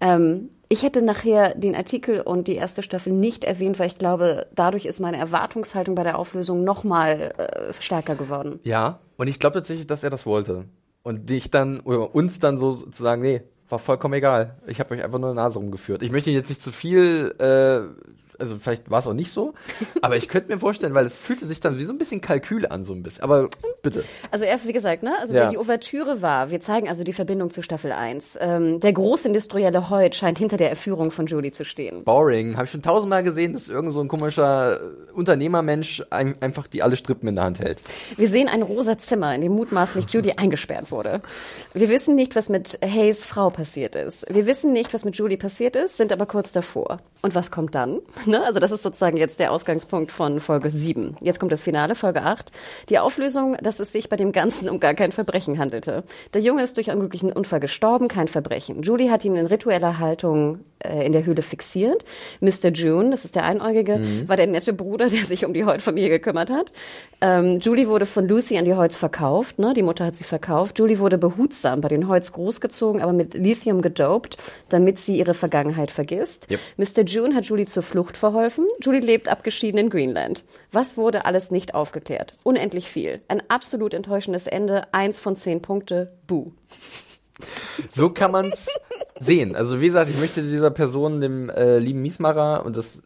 Ähm, 0.00 0.50
ich 0.68 0.82
hätte 0.82 1.02
nachher 1.02 1.54
den 1.54 1.74
Artikel 1.74 2.22
und 2.22 2.48
die 2.48 2.54
erste 2.54 2.82
Staffel 2.82 3.12
nicht 3.12 3.44
erwähnt, 3.44 3.78
weil 3.78 3.88
ich 3.88 3.98
glaube, 3.98 4.46
dadurch 4.54 4.86
ist 4.86 5.00
meine 5.00 5.18
Erwartungshaltung 5.18 5.94
bei 5.94 6.02
der 6.02 6.18
Auflösung 6.18 6.64
nochmal 6.64 7.34
äh, 7.36 7.72
stärker 7.80 8.14
geworden. 8.14 8.58
Ja, 8.62 9.00
und 9.16 9.28
ich 9.28 9.38
glaube 9.38 9.54
tatsächlich, 9.54 9.86
dass 9.86 10.02
er 10.02 10.10
das 10.10 10.26
wollte. 10.26 10.64
Und 11.02 11.28
dich 11.30 11.50
dann, 11.50 11.80
oder 11.80 12.14
uns 12.14 12.38
dann 12.38 12.58
so 12.58 12.76
zu 12.76 13.02
sagen, 13.02 13.22
nee, 13.22 13.42
war 13.68 13.78
vollkommen 13.78 14.14
egal. 14.14 14.56
Ich 14.66 14.80
habe 14.80 14.94
euch 14.94 15.02
einfach 15.02 15.18
nur 15.18 15.30
eine 15.30 15.36
Nase 15.36 15.58
rumgeführt. 15.58 16.02
Ich 16.02 16.10
möchte 16.10 16.30
jetzt 16.30 16.48
nicht 16.48 16.62
zu 16.62 16.70
viel, 16.70 17.34
äh, 17.38 17.88
also 18.42 18.58
vielleicht 18.58 18.90
war 18.90 18.98
es 18.98 19.06
auch 19.06 19.14
nicht 19.14 19.30
so, 19.32 19.54
aber 20.02 20.16
ich 20.16 20.28
könnte 20.28 20.52
mir 20.52 20.58
vorstellen, 20.58 20.92
weil 20.94 21.06
es 21.06 21.16
fühlte 21.16 21.46
sich 21.46 21.60
dann 21.60 21.78
wie 21.78 21.84
so 21.84 21.92
ein 21.92 21.98
bisschen 21.98 22.20
Kalkül 22.20 22.66
an, 22.66 22.82
so 22.84 22.92
ein 22.92 23.02
bisschen. 23.02 23.22
Aber 23.24 23.48
bitte. 23.82 24.04
Also 24.30 24.44
erst, 24.44 24.66
wie 24.66 24.72
gesagt, 24.72 25.02
ne? 25.02 25.14
Also 25.20 25.32
Ja. 25.32 25.44
wenn 25.44 25.50
die 25.50 25.58
Ouvertüre 25.58 26.20
war, 26.20 26.50
wir 26.50 26.60
zeigen 26.60 26.88
also 26.88 27.04
die 27.04 27.12
Verbindung 27.12 27.50
zu 27.50 27.62
Staffel 27.62 27.92
1. 27.92 28.36
Ähm, 28.40 28.80
der 28.80 28.92
großindustrielle 28.92 29.88
Hoyt 29.88 30.14
scheint 30.16 30.38
hinter 30.38 30.56
der 30.56 30.70
Erführung 30.70 31.10
von 31.12 31.26
Judy 31.26 31.52
zu 31.52 31.64
stehen. 31.64 32.04
Boring. 32.04 32.56
Habe 32.56 32.64
ich 32.66 32.70
schon 32.72 32.82
tausendmal 32.82 33.22
gesehen, 33.22 33.52
dass 33.52 33.68
irgend 33.68 33.92
so 33.92 34.00
ein 34.00 34.08
komischer 34.08 34.80
äh, 34.80 35.12
Unternehmermensch 35.14 36.02
ein, 36.10 36.34
einfach 36.40 36.66
die 36.66 36.82
alle 36.82 36.96
Strippen 36.96 37.28
in 37.28 37.36
der 37.36 37.44
Hand 37.44 37.60
hält. 37.60 37.80
Wir 38.16 38.28
sehen 38.28 38.48
ein 38.48 38.62
rosa 38.62 38.98
Zimmer, 38.98 39.34
in 39.34 39.40
dem 39.40 39.52
mutmaßlich 39.52 40.06
Judy 40.10 40.32
eingesperrt 40.36 40.90
wurde. 40.90 41.20
Wir 41.74 41.88
wissen 41.88 42.14
nicht, 42.16 42.34
was 42.36 42.48
mit 42.48 42.78
Hayes 42.84 43.24
Frau 43.24 43.50
passiert 43.50 43.94
ist. 43.94 44.26
Wir 44.28 44.46
wissen 44.46 44.72
nicht, 44.72 44.92
was 44.92 45.04
mit 45.04 45.16
Judy 45.16 45.36
passiert 45.36 45.76
ist, 45.76 45.96
sind 45.96 46.12
aber 46.12 46.26
kurz 46.26 46.52
davor. 46.52 46.98
Und 47.22 47.34
was 47.36 47.50
kommt 47.50 47.74
dann? 47.74 48.00
Ne? 48.32 48.42
Also 48.42 48.60
das 48.60 48.70
ist 48.70 48.82
sozusagen 48.82 49.18
jetzt 49.18 49.40
der 49.40 49.52
Ausgangspunkt 49.52 50.10
von 50.10 50.40
Folge 50.40 50.70
7. 50.70 51.18
Jetzt 51.20 51.38
kommt 51.38 51.52
das 51.52 51.60
Finale, 51.60 51.94
Folge 51.94 52.22
8. 52.22 52.50
Die 52.88 52.98
Auflösung, 52.98 53.58
dass 53.60 53.78
es 53.78 53.92
sich 53.92 54.08
bei 54.08 54.16
dem 54.16 54.32
Ganzen 54.32 54.70
um 54.70 54.80
gar 54.80 54.94
kein 54.94 55.12
Verbrechen 55.12 55.58
handelte. 55.58 56.02
Der 56.32 56.40
Junge 56.40 56.62
ist 56.62 56.78
durch 56.78 56.90
einen 56.90 57.00
glücklichen 57.00 57.30
Unfall 57.30 57.60
gestorben, 57.60 58.08
kein 58.08 58.28
Verbrechen. 58.28 58.80
Julie 58.82 59.10
hat 59.10 59.26
ihn 59.26 59.36
in 59.36 59.44
ritueller 59.44 59.98
Haltung 59.98 60.60
äh, 60.84 61.04
in 61.04 61.12
der 61.12 61.24
Höhle 61.24 61.42
fixiert. 61.42 62.04
Mr. 62.40 62.68
June, 62.72 63.10
das 63.10 63.24
ist 63.24 63.36
der 63.36 63.44
Einäugige, 63.44 64.00
war 64.26 64.36
der 64.36 64.46
nette 64.46 64.72
Bruder, 64.72 65.08
der 65.10 65.24
sich 65.24 65.44
um 65.44 65.52
die 65.52 65.64
Hoyt-Familie 65.64 66.10
gekümmert 66.10 66.50
hat. 66.50 66.72
Ähm, 67.20 67.60
Julie 67.60 67.88
wurde 67.88 68.06
von 68.06 68.26
Lucy 68.26 68.58
an 68.58 68.64
die 68.64 68.74
Hoyts 68.74 68.96
verkauft, 68.96 69.58
ne? 69.58 69.74
die 69.74 69.82
Mutter 69.82 70.04
hat 70.04 70.16
sie 70.16 70.24
verkauft. 70.24 70.78
Julie 70.78 70.98
wurde 70.98 71.18
behutsam 71.18 71.80
bei 71.80 71.88
den 71.88 72.08
Hoyts 72.08 72.32
großgezogen, 72.32 73.00
aber 73.00 73.12
mit 73.12 73.34
Lithium 73.34 73.82
gedopt, 73.82 74.36
damit 74.68 74.98
sie 74.98 75.18
ihre 75.18 75.34
Vergangenheit 75.34 75.90
vergisst. 75.90 76.48
Yep. 76.50 76.60
Mr. 76.76 77.02
June 77.04 77.34
hat 77.34 77.44
Julie 77.44 77.66
zur 77.66 77.82
Flucht 77.82 78.16
verholfen. 78.16 78.66
Julie 78.80 79.00
lebt 79.00 79.28
abgeschieden 79.28 79.78
in 79.78 79.90
Greenland. 79.90 80.44
Was 80.72 80.96
wurde 80.96 81.24
alles 81.24 81.50
nicht 81.50 81.74
aufgeklärt? 81.74 82.34
Unendlich 82.42 82.88
viel. 82.88 83.20
Ein 83.28 83.42
absolut 83.48 83.94
enttäuschendes 83.94 84.46
Ende. 84.46 84.92
Eins 84.92 85.18
von 85.18 85.36
zehn 85.36 85.62
Punkte. 85.62 86.12
Buh. 86.26 86.52
So 87.90 88.10
kann 88.10 88.32
man's 88.32 88.68
sehen. 89.22 89.56
Also 89.56 89.80
wie 89.80 89.86
gesagt, 89.86 90.10
ich 90.10 90.18
möchte 90.18 90.42
dieser 90.42 90.70
Person, 90.70 91.20
dem 91.20 91.50
äh, 91.50 91.78
lieben 91.78 92.02
Miesmacher, 92.02 92.64
und 92.64 92.76
das 92.76 93.02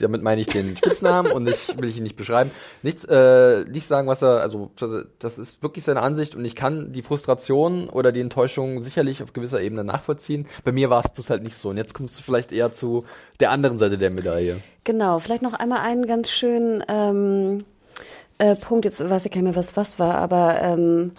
damit 0.00 0.22
meine 0.22 0.40
ich 0.40 0.48
den 0.48 0.76
Spitznamen 0.76 1.30
und 1.32 1.48
ich 1.48 1.78
will 1.78 1.94
ihn 1.94 2.02
nicht 2.02 2.16
beschreiben, 2.16 2.50
nichts, 2.82 3.04
äh, 3.04 3.64
nicht 3.64 3.86
sagen, 3.86 4.08
was 4.08 4.22
er, 4.22 4.40
also 4.40 4.70
das 5.18 5.38
ist 5.38 5.62
wirklich 5.62 5.84
seine 5.84 6.02
Ansicht 6.02 6.34
und 6.34 6.44
ich 6.44 6.54
kann 6.54 6.92
die 6.92 7.02
Frustration 7.02 7.88
oder 7.88 8.12
die 8.12 8.20
Enttäuschung 8.20 8.82
sicherlich 8.82 9.22
auf 9.22 9.32
gewisser 9.32 9.60
Ebene 9.60 9.84
nachvollziehen. 9.84 10.46
Bei 10.64 10.72
mir 10.72 10.90
war 10.90 11.04
es 11.04 11.10
bloß 11.10 11.30
halt 11.30 11.42
nicht 11.42 11.56
so. 11.56 11.70
Und 11.70 11.76
jetzt 11.76 11.94
kommst 11.94 12.18
du 12.18 12.22
vielleicht 12.22 12.52
eher 12.52 12.72
zu 12.72 13.04
der 13.38 13.50
anderen 13.50 13.78
Seite 13.78 13.98
der 13.98 14.10
Medaille. 14.10 14.60
Genau, 14.84 15.18
vielleicht 15.18 15.42
noch 15.42 15.54
einmal 15.54 15.80
einen 15.80 16.06
ganz 16.06 16.30
schönen 16.30 16.82
ähm, 16.88 17.64
äh, 18.38 18.56
Punkt, 18.56 18.84
jetzt 18.84 19.08
weiß 19.08 19.26
ich 19.26 19.30
gar 19.30 19.42
nicht 19.42 19.52
mehr, 19.52 19.56
was 19.56 19.76
was 19.76 19.98
war, 19.98 20.16
aber 20.16 20.60
ähm, 20.60 21.12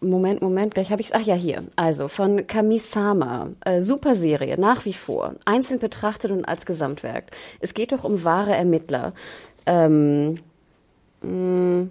Moment, 0.00 0.42
Moment, 0.42 0.74
gleich 0.74 0.90
habe 0.90 1.00
ich's. 1.00 1.12
Ach 1.12 1.22
ja, 1.22 1.34
hier. 1.34 1.64
Also 1.76 2.08
von 2.08 2.46
Kamisama. 2.46 3.50
Äh, 3.64 3.80
super 3.80 4.14
Serie, 4.14 4.58
nach 4.60 4.84
wie 4.84 4.92
vor. 4.92 5.34
Einzeln 5.44 5.78
betrachtet 5.78 6.30
und 6.30 6.44
als 6.44 6.66
Gesamtwerk. 6.66 7.30
Es 7.60 7.74
geht 7.74 7.92
doch 7.92 8.04
um 8.04 8.24
wahre 8.24 8.54
Ermittler. 8.54 9.14
Ähm, 9.66 10.40
mh, 11.22 11.88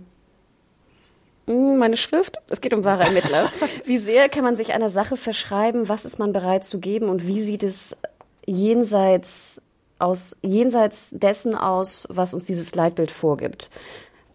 mh, 1.47 1.77
meine 1.77 1.97
Schrift? 1.97 2.37
Es 2.49 2.61
geht 2.61 2.73
um 2.73 2.83
wahre 2.83 3.03
Ermittler. 3.03 3.49
Wie 3.85 3.97
sehr 3.97 4.29
kann 4.29 4.43
man 4.43 4.55
sich 4.55 4.73
einer 4.73 4.89
Sache 4.89 5.17
verschreiben? 5.17 5.89
Was 5.89 6.05
ist 6.05 6.19
man 6.19 6.33
bereit 6.33 6.65
zu 6.65 6.79
geben? 6.79 7.09
Und 7.09 7.25
wie 7.25 7.41
sieht 7.41 7.63
es 7.63 7.97
jenseits 8.45 9.61
aus, 9.97 10.35
jenseits 10.41 11.11
dessen 11.11 11.55
aus, 11.55 12.07
was 12.09 12.33
uns 12.33 12.45
dieses 12.45 12.75
Leitbild 12.75 13.11
vorgibt? 13.11 13.69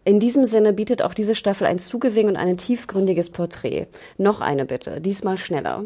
In 0.09 0.21
diesem 0.21 0.47
Sinne 0.47 0.73
bietet 0.73 1.03
auch 1.03 1.13
diese 1.13 1.35
Staffel 1.35 1.67
ein 1.67 1.79
Zugewinn 1.79 2.29
und 2.29 2.37
ein 2.39 2.57
tiefgründiges 2.57 3.29
Porträt. 3.29 3.89
Noch 4.17 4.41
eine 4.41 4.65
bitte, 4.65 5.03
diesmal 5.03 5.37
schneller. 5.37 5.85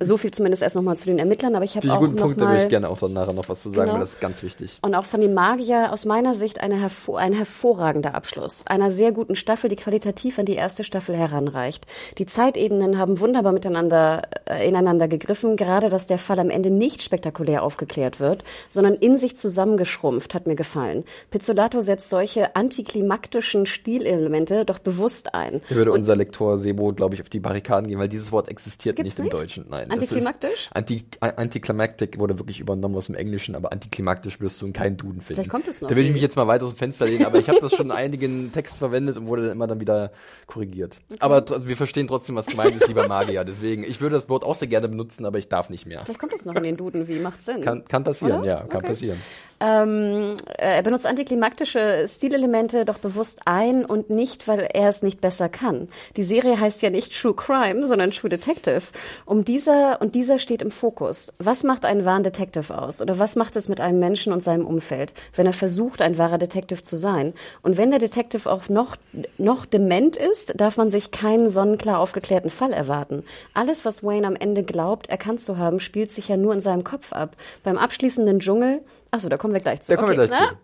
So 0.00 0.16
viel 0.16 0.30
zumindest 0.30 0.62
erst 0.62 0.76
nochmal 0.76 0.96
zu 0.96 1.06
den 1.06 1.18
Ermittlern, 1.18 1.54
aber 1.54 1.64
ich 1.64 1.76
habe 1.76 1.90
auch 1.92 1.98
guten 2.00 2.14
noch 2.14 2.22
Punkt, 2.22 2.36
da 2.40 2.44
würde 2.46 2.54
mal 2.56 2.62
ich 2.62 2.68
gerne 2.68 2.88
auch 2.88 2.98
dann 2.98 3.12
nachher 3.12 3.32
noch 3.32 3.48
was 3.48 3.62
zu 3.62 3.70
sagen, 3.70 3.82
Genau. 3.82 3.92
weil 3.94 4.00
das 4.00 4.10
ist 4.10 4.20
ganz 4.20 4.42
wichtig. 4.42 4.78
und 4.82 4.94
auch 4.94 5.04
von 5.04 5.20
dem 5.20 5.34
Magier 5.34 5.92
aus 5.92 6.04
meiner 6.04 6.34
Sicht 6.34 6.60
eine 6.60 6.80
hervor 6.80 7.18
ein 7.18 7.32
hervorragender 7.32 8.14
Abschluss 8.14 8.66
einer 8.66 8.90
sehr 8.90 9.12
guten 9.12 9.36
Staffel, 9.36 9.68
die 9.70 9.76
qualitativ 9.76 10.38
an 10.38 10.46
die 10.46 10.54
erste 10.54 10.84
Staffel 10.84 11.16
heranreicht. 11.16 11.86
Die 12.18 12.26
Zeitebenen 12.26 12.98
haben 12.98 13.20
wunderbar 13.20 13.52
miteinander 13.52 14.22
äh, 14.46 14.68
ineinander 14.68 15.08
gegriffen, 15.08 15.56
gerade 15.56 15.88
dass 15.88 16.06
der 16.06 16.18
Fall 16.18 16.38
am 16.38 16.50
Ende 16.50 16.70
nicht 16.70 17.02
spektakulär 17.02 17.62
aufgeklärt 17.62 18.20
wird, 18.20 18.44
sondern 18.68 18.94
in 18.94 19.18
sich 19.18 19.36
zusammengeschrumpft, 19.36 20.34
hat 20.34 20.46
mir 20.46 20.56
gefallen. 20.56 21.04
Pizzolato 21.30 21.80
setzt 21.80 22.08
solche 22.08 22.54
antiklimaktischen 22.56 23.66
Stilelemente 23.66 24.64
doch 24.64 24.78
bewusst 24.78 25.34
ein. 25.34 25.60
Da 25.68 25.74
würde 25.76 25.92
Und- 25.92 25.98
unser 26.00 26.16
Lektor 26.16 26.58
Sebo, 26.58 26.92
glaube 26.92 27.14
ich, 27.14 27.20
auf 27.20 27.28
die 27.28 27.40
Barrikaden 27.40 27.88
gehen, 27.88 27.98
weil 27.98 28.08
dieses 28.08 28.32
Wort 28.32 28.48
existiert 28.48 28.98
nicht 28.98 29.18
im 29.18 29.24
nicht? 29.24 29.34
Deutschen. 29.34 29.57
Nein. 29.68 29.90
Antiklimaktisch? 29.90 30.68
Anti, 30.72 31.04
Antiklimaktik 31.20 32.18
wurde 32.18 32.38
wirklich 32.38 32.60
übernommen 32.60 32.94
aus 32.96 33.06
dem 33.06 33.14
Englischen, 33.14 33.54
aber 33.54 33.72
antiklimaktisch 33.72 34.40
wirst 34.40 34.60
du 34.62 34.66
in 34.66 34.72
keinen 34.72 34.96
Duden 34.96 35.20
finden. 35.20 35.34
Vielleicht 35.42 35.50
kommt 35.50 35.66
es 35.68 35.80
noch. 35.80 35.88
Da 35.88 35.96
würde 35.96 36.06
ich 36.08 36.12
mich 36.12 36.22
jetzt 36.22 36.36
mal 36.36 36.46
weiter 36.46 36.64
aus 36.66 36.74
dem 36.74 36.78
Fenster 36.78 37.06
lehnen, 37.06 37.24
aber 37.24 37.38
ich 37.38 37.48
habe 37.48 37.58
das 37.60 37.74
schon 37.74 37.86
in 37.86 37.92
einigen 37.92 38.52
Texten 38.52 38.78
verwendet 38.78 39.16
und 39.16 39.26
wurde 39.26 39.42
dann 39.42 39.52
immer 39.52 39.66
dann 39.66 39.80
wieder 39.80 40.12
korrigiert. 40.46 40.98
Aber 41.20 41.38
tr- 41.38 41.66
wir 41.66 41.76
verstehen 41.76 42.06
trotzdem, 42.08 42.36
was 42.36 42.46
gemeint 42.46 42.76
ist, 42.76 42.86
lieber 42.88 43.08
Magier. 43.08 43.44
Deswegen, 43.44 43.82
ich 43.84 44.00
würde 44.00 44.16
das 44.16 44.28
Wort 44.28 44.44
auch 44.44 44.54
sehr 44.54 44.68
gerne 44.68 44.88
benutzen, 44.88 45.24
aber 45.26 45.38
ich 45.38 45.48
darf 45.48 45.70
nicht 45.70 45.86
mehr. 45.86 46.02
Vielleicht 46.04 46.20
kommt 46.20 46.32
es 46.32 46.44
noch 46.44 46.54
in 46.54 46.62
den 46.62 46.76
Duden, 46.76 47.08
wie 47.08 47.18
macht 47.18 47.44
Sinn. 47.44 47.60
Kann, 47.62 47.84
kann 47.86 48.04
passieren, 48.04 48.40
Oder? 48.40 48.48
ja, 48.48 48.56
kann 48.64 48.78
Okay. 48.78 48.86
passieren. 48.88 49.18
Ähm, 49.60 50.36
äh, 50.56 50.76
er 50.76 50.82
benutzt 50.82 51.06
antiklimaktische 51.06 52.06
Stilelemente 52.08 52.84
doch 52.84 52.98
bewusst 52.98 53.40
ein 53.44 53.84
und 53.84 54.10
nicht, 54.10 54.46
weil 54.46 54.68
er 54.72 54.88
es 54.88 55.02
nicht 55.02 55.20
besser 55.20 55.48
kann. 55.48 55.88
Die 56.16 56.22
Serie 56.22 56.60
heißt 56.60 56.80
ja 56.82 56.90
nicht 56.90 57.18
True 57.20 57.34
Crime, 57.34 57.86
sondern 57.86 58.12
True 58.12 58.30
Detective. 58.30 58.82
Um 59.24 59.44
dieser 59.44 60.00
und 60.00 60.14
dieser 60.14 60.38
steht 60.38 60.62
im 60.62 60.70
Fokus. 60.70 61.32
Was 61.38 61.64
macht 61.64 61.84
einen 61.84 62.04
wahren 62.04 62.22
Detective 62.22 62.76
aus? 62.76 63.02
Oder 63.02 63.18
was 63.18 63.34
macht 63.36 63.56
es 63.56 63.68
mit 63.68 63.80
einem 63.80 63.98
Menschen 63.98 64.32
und 64.32 64.42
seinem 64.42 64.66
Umfeld, 64.66 65.12
wenn 65.34 65.46
er 65.46 65.52
versucht, 65.52 66.02
ein 66.02 66.18
wahrer 66.18 66.38
Detective 66.38 66.82
zu 66.82 66.96
sein? 66.96 67.34
Und 67.62 67.76
wenn 67.76 67.90
der 67.90 67.98
Detective 67.98 68.50
auch 68.50 68.68
noch 68.68 68.96
noch 69.38 69.66
dement 69.66 70.16
ist, 70.16 70.60
darf 70.60 70.76
man 70.76 70.90
sich 70.90 71.10
keinen 71.10 71.48
sonnenklar 71.48 71.98
aufgeklärten 71.98 72.50
Fall 72.50 72.72
erwarten. 72.72 73.24
Alles, 73.54 73.84
was 73.84 74.04
Wayne 74.04 74.26
am 74.26 74.36
Ende 74.36 74.62
glaubt, 74.62 75.08
erkannt 75.08 75.40
zu 75.40 75.58
haben, 75.58 75.80
spielt 75.80 76.12
sich 76.12 76.28
ja 76.28 76.36
nur 76.36 76.52
in 76.52 76.60
seinem 76.60 76.84
Kopf 76.84 77.12
ab. 77.12 77.36
Beim 77.64 77.78
abschließenden 77.78 78.40
Dschungel 78.40 78.80
Achso, 79.10 79.28
da 79.28 79.36
kommen 79.36 79.54
wir 79.54 79.60
gleich 79.60 79.80
zu. 79.82 79.92
Da 79.92 79.96
kommen 79.96 80.10
wir 80.10 80.18
Okay, 80.18 80.28
gleich 80.28 80.40
na? 80.40 80.48
zu. 80.48 80.54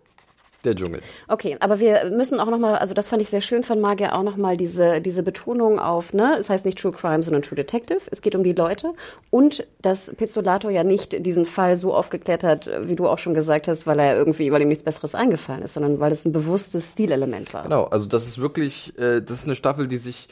Der 0.63 0.75
Dschungel. 0.75 1.01
Okay, 1.27 1.57
aber 1.59 1.79
wir 1.79 2.09
müssen 2.09 2.39
auch 2.39 2.49
nochmal, 2.49 2.77
also 2.77 2.95
das 2.95 3.07
fand 3.07 3.21
ich 3.21 3.29
sehr 3.29 3.41
schön 3.41 3.61
von 3.61 3.79
Magier, 3.79 4.15
auch 4.15 4.23
nochmal 4.23 4.57
diese, 4.57 4.99
diese 4.99 5.21
Betonung 5.21 5.77
auf, 5.77 6.11
ne, 6.11 6.37
es 6.39 6.49
heißt 6.49 6.65
nicht 6.65 6.79
True 6.79 6.91
Crime, 6.91 7.21
sondern 7.21 7.43
True 7.43 7.55
Detective. 7.55 7.99
Es 8.09 8.23
geht 8.23 8.33
um 8.33 8.43
die 8.43 8.53
Leute 8.53 8.93
und 9.29 9.67
dass 9.83 10.15
Pizzolato 10.15 10.71
ja 10.71 10.83
nicht 10.83 11.23
diesen 11.23 11.45
Fall 11.45 11.77
so 11.77 11.93
aufgeklärt 11.93 12.43
hat, 12.43 12.67
wie 12.81 12.95
du 12.95 13.07
auch 13.07 13.19
schon 13.19 13.35
gesagt 13.35 13.67
hast, 13.67 13.85
weil 13.85 13.99
er 13.99 14.15
irgendwie, 14.17 14.51
weil 14.51 14.63
ihm 14.63 14.69
nichts 14.69 14.83
Besseres 14.83 15.13
eingefallen 15.13 15.61
ist, 15.61 15.75
sondern 15.75 15.99
weil 15.99 16.11
es 16.11 16.25
ein 16.25 16.31
bewusstes 16.31 16.91
Stilelement 16.93 17.53
war. 17.53 17.61
Genau, 17.61 17.83
also 17.83 18.07
das 18.07 18.25
ist 18.25 18.39
wirklich, 18.41 18.97
äh, 18.97 19.21
das 19.21 19.39
ist 19.39 19.45
eine 19.45 19.55
Staffel, 19.55 19.87
die 19.87 19.97
sich 19.97 20.29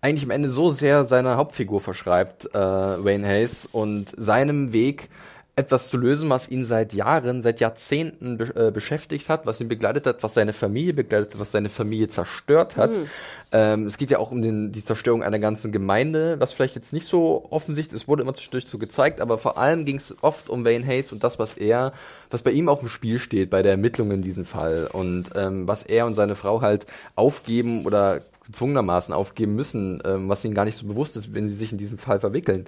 eigentlich 0.00 0.24
am 0.24 0.30
Ende 0.30 0.48
so 0.48 0.70
sehr 0.70 1.06
seiner 1.06 1.36
Hauptfigur 1.36 1.80
verschreibt, 1.80 2.46
äh, 2.54 2.58
Wayne 2.58 3.26
Hayes, 3.26 3.68
und 3.70 4.12
seinem 4.16 4.72
Weg, 4.72 5.08
etwas 5.54 5.90
zu 5.90 5.98
lösen, 5.98 6.30
was 6.30 6.48
ihn 6.48 6.64
seit 6.64 6.94
Jahren, 6.94 7.42
seit 7.42 7.60
Jahrzehnten 7.60 8.38
be 8.38 8.56
äh, 8.56 8.70
beschäftigt 8.70 9.28
hat, 9.28 9.44
was 9.44 9.60
ihn 9.60 9.68
begleitet 9.68 10.06
hat, 10.06 10.22
was 10.22 10.32
seine 10.32 10.54
Familie 10.54 10.94
begleitet 10.94 11.34
hat, 11.34 11.40
was 11.40 11.52
seine 11.52 11.68
Familie 11.68 12.08
zerstört 12.08 12.78
hat. 12.78 12.90
Mhm. 12.90 13.10
Ähm, 13.52 13.86
es 13.86 13.98
geht 13.98 14.10
ja 14.10 14.18
auch 14.18 14.30
um 14.30 14.40
den, 14.40 14.72
die 14.72 14.82
Zerstörung 14.82 15.22
einer 15.22 15.38
ganzen 15.38 15.70
Gemeinde, 15.70 16.40
was 16.40 16.54
vielleicht 16.54 16.74
jetzt 16.74 16.94
nicht 16.94 17.04
so 17.04 17.46
offensichtlich 17.50 18.00
ist, 18.00 18.08
wurde 18.08 18.22
immer 18.22 18.32
zwischendurch 18.32 18.66
so 18.66 18.78
gezeigt, 18.78 19.20
aber 19.20 19.36
vor 19.36 19.58
allem 19.58 19.84
ging 19.84 19.96
es 19.96 20.14
oft 20.22 20.48
um 20.48 20.64
Wayne 20.64 20.86
Hayes 20.86 21.12
und 21.12 21.22
das, 21.22 21.38
was 21.38 21.54
er, 21.54 21.92
was 22.30 22.42
bei 22.42 22.50
ihm 22.50 22.70
auf 22.70 22.78
dem 22.78 22.88
Spiel 22.88 23.18
steht, 23.18 23.50
bei 23.50 23.62
der 23.62 23.72
Ermittlung 23.72 24.10
in 24.10 24.22
diesem 24.22 24.46
Fall 24.46 24.88
und 24.90 25.30
ähm, 25.36 25.68
was 25.68 25.82
er 25.82 26.06
und 26.06 26.14
seine 26.14 26.34
Frau 26.34 26.62
halt 26.62 26.86
aufgeben 27.14 27.84
oder 27.84 28.22
gezwungenermaßen 28.46 29.14
aufgeben 29.14 29.54
müssen, 29.54 30.02
ähm, 30.04 30.28
was 30.28 30.44
ihnen 30.44 30.54
gar 30.54 30.64
nicht 30.64 30.76
so 30.76 30.86
bewusst 30.86 31.16
ist, 31.16 31.34
wenn 31.34 31.48
sie 31.48 31.54
sich 31.54 31.72
in 31.72 31.78
diesem 31.78 31.98
Fall 31.98 32.20
verwickeln. 32.20 32.64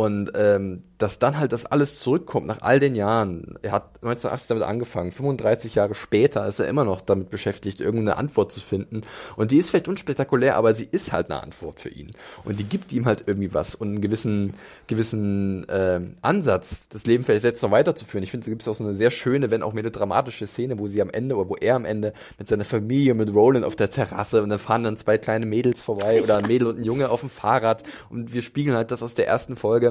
Und 0.00 0.32
ähm, 0.34 0.84
dass 0.96 1.18
dann 1.18 1.38
halt 1.38 1.52
das 1.52 1.66
alles 1.66 2.00
zurückkommt 2.00 2.46
nach 2.46 2.62
all 2.62 2.80
den 2.80 2.94
Jahren. 2.94 3.58
Er 3.60 3.72
hat 3.72 3.96
1980 3.96 4.48
damit 4.48 4.62
angefangen, 4.64 5.12
35 5.12 5.74
Jahre 5.74 5.94
später 5.94 6.46
ist 6.46 6.58
er 6.58 6.68
immer 6.68 6.86
noch 6.86 7.02
damit 7.02 7.28
beschäftigt, 7.28 7.82
irgendeine 7.82 8.16
Antwort 8.16 8.50
zu 8.50 8.60
finden. 8.60 9.02
Und 9.36 9.50
die 9.50 9.58
ist 9.58 9.68
vielleicht 9.68 9.88
unspektakulär, 9.88 10.56
aber 10.56 10.72
sie 10.72 10.88
ist 10.90 11.12
halt 11.12 11.30
eine 11.30 11.42
Antwort 11.42 11.80
für 11.80 11.90
ihn. 11.90 12.12
Und 12.44 12.58
die 12.58 12.64
gibt 12.64 12.92
ihm 12.92 13.04
halt 13.04 13.24
irgendwie 13.26 13.52
was 13.52 13.74
und 13.74 13.88
einen 13.88 14.00
gewissen, 14.00 14.54
gewissen 14.86 15.68
äh, 15.68 16.00
Ansatz, 16.22 16.88
das 16.88 17.04
Leben 17.04 17.24
vielleicht 17.24 17.44
jetzt 17.44 17.62
noch 17.62 17.70
weiterzuführen. 17.70 18.22
Ich 18.22 18.30
finde, 18.30 18.46
da 18.46 18.50
gibt 18.52 18.62
es 18.62 18.68
auch 18.68 18.74
so 18.74 18.84
eine 18.84 18.94
sehr 18.94 19.10
schöne, 19.10 19.50
wenn 19.50 19.62
auch 19.62 19.74
melodramatische 19.74 20.46
Szene, 20.46 20.78
wo 20.78 20.86
sie 20.86 21.02
am 21.02 21.10
Ende 21.10 21.36
oder 21.36 21.50
wo 21.50 21.56
er 21.56 21.74
am 21.74 21.84
Ende 21.84 22.14
mit 22.38 22.48
seiner 22.48 22.64
Familie, 22.64 23.12
mit 23.12 23.34
Roland 23.34 23.66
auf 23.66 23.76
der 23.76 23.90
Terrasse 23.90 24.42
und 24.42 24.48
dann 24.48 24.58
fahren 24.58 24.82
dann 24.82 24.96
zwei 24.96 25.18
kleine 25.18 25.44
Mädels 25.44 25.82
vorbei 25.82 26.22
oder 26.22 26.38
ein 26.38 26.46
Mädel 26.46 26.68
und 26.68 26.78
ein 26.78 26.84
Junge 26.84 27.10
auf 27.10 27.20
dem 27.20 27.28
Fahrrad 27.28 27.82
und 28.08 28.32
wir 28.32 28.40
spiegeln 28.40 28.74
halt 28.74 28.90
das 28.90 29.02
aus 29.02 29.12
der 29.12 29.26
ersten 29.26 29.56
Folge 29.56 29.89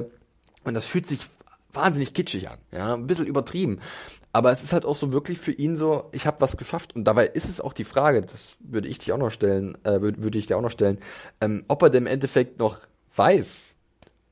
und 0.64 0.74
das 0.74 0.84
fühlt 0.84 1.06
sich 1.06 1.26
wahnsinnig 1.72 2.14
kitschig 2.14 2.48
an, 2.48 2.58
ja, 2.72 2.94
ein 2.94 3.06
bisschen 3.06 3.26
übertrieben. 3.26 3.80
Aber 4.32 4.52
es 4.52 4.62
ist 4.62 4.72
halt 4.72 4.84
auch 4.84 4.94
so 4.94 5.12
wirklich 5.12 5.38
für 5.38 5.52
ihn 5.52 5.76
so, 5.76 6.04
ich 6.12 6.26
habe 6.26 6.40
was 6.40 6.56
geschafft. 6.56 6.94
Und 6.94 7.04
dabei 7.04 7.26
ist 7.26 7.48
es 7.48 7.60
auch 7.60 7.72
die 7.72 7.84
Frage, 7.84 8.20
das 8.20 8.54
würde 8.60 8.88
ich 8.88 8.98
dich 8.98 9.12
auch 9.12 9.18
noch 9.18 9.30
stellen, 9.30 9.76
äh, 9.84 10.00
würde, 10.00 10.22
würde 10.22 10.38
ich 10.38 10.46
dir 10.46 10.56
auch 10.56 10.62
noch 10.62 10.70
stellen, 10.70 10.98
ähm, 11.40 11.64
ob 11.66 11.82
er 11.82 11.90
denn 11.90 12.04
im 12.04 12.06
Endeffekt 12.06 12.60
noch 12.60 12.78
weiß, 13.16 13.74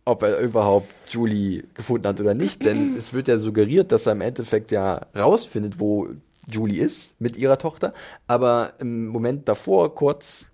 ob 0.05 0.23
er 0.23 0.39
überhaupt 0.39 0.93
Julie 1.11 1.65
gefunden 1.75 2.07
hat 2.07 2.21
oder 2.21 2.35
nicht. 2.35 2.65
Denn 2.65 2.97
es 2.99 3.13
wird 3.13 3.27
ja 3.29 3.39
suggeriert, 3.39 3.91
dass 3.91 4.07
er 4.07 4.13
im 4.13 4.21
Endeffekt 4.21 4.71
ja 4.71 5.07
rausfindet, 5.17 5.81
wo 5.81 6.09
Julie 6.47 6.83
ist 6.83 7.21
mit 7.21 7.37
ihrer 7.37 7.59
Tochter. 7.59 7.93
Aber 8.29 8.75
im 8.79 9.09
Moment 9.09 9.49
davor 9.49 9.95
kurz 9.95 10.47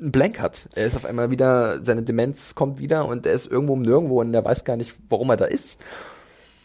ein 0.00 0.12
Blank 0.12 0.40
hat. 0.40 0.68
Er 0.74 0.86
ist 0.86 0.96
auf 0.96 1.04
einmal 1.04 1.30
wieder, 1.30 1.82
seine 1.82 2.02
Demenz 2.02 2.54
kommt 2.54 2.78
wieder 2.78 3.06
und 3.06 3.26
er 3.26 3.32
ist 3.32 3.46
irgendwo 3.46 3.76
nirgendwo 3.76 4.20
und 4.20 4.34
er 4.34 4.44
weiß 4.44 4.64
gar 4.64 4.76
nicht, 4.76 4.94
warum 5.08 5.30
er 5.30 5.36
da 5.36 5.46
ist. 5.46 5.78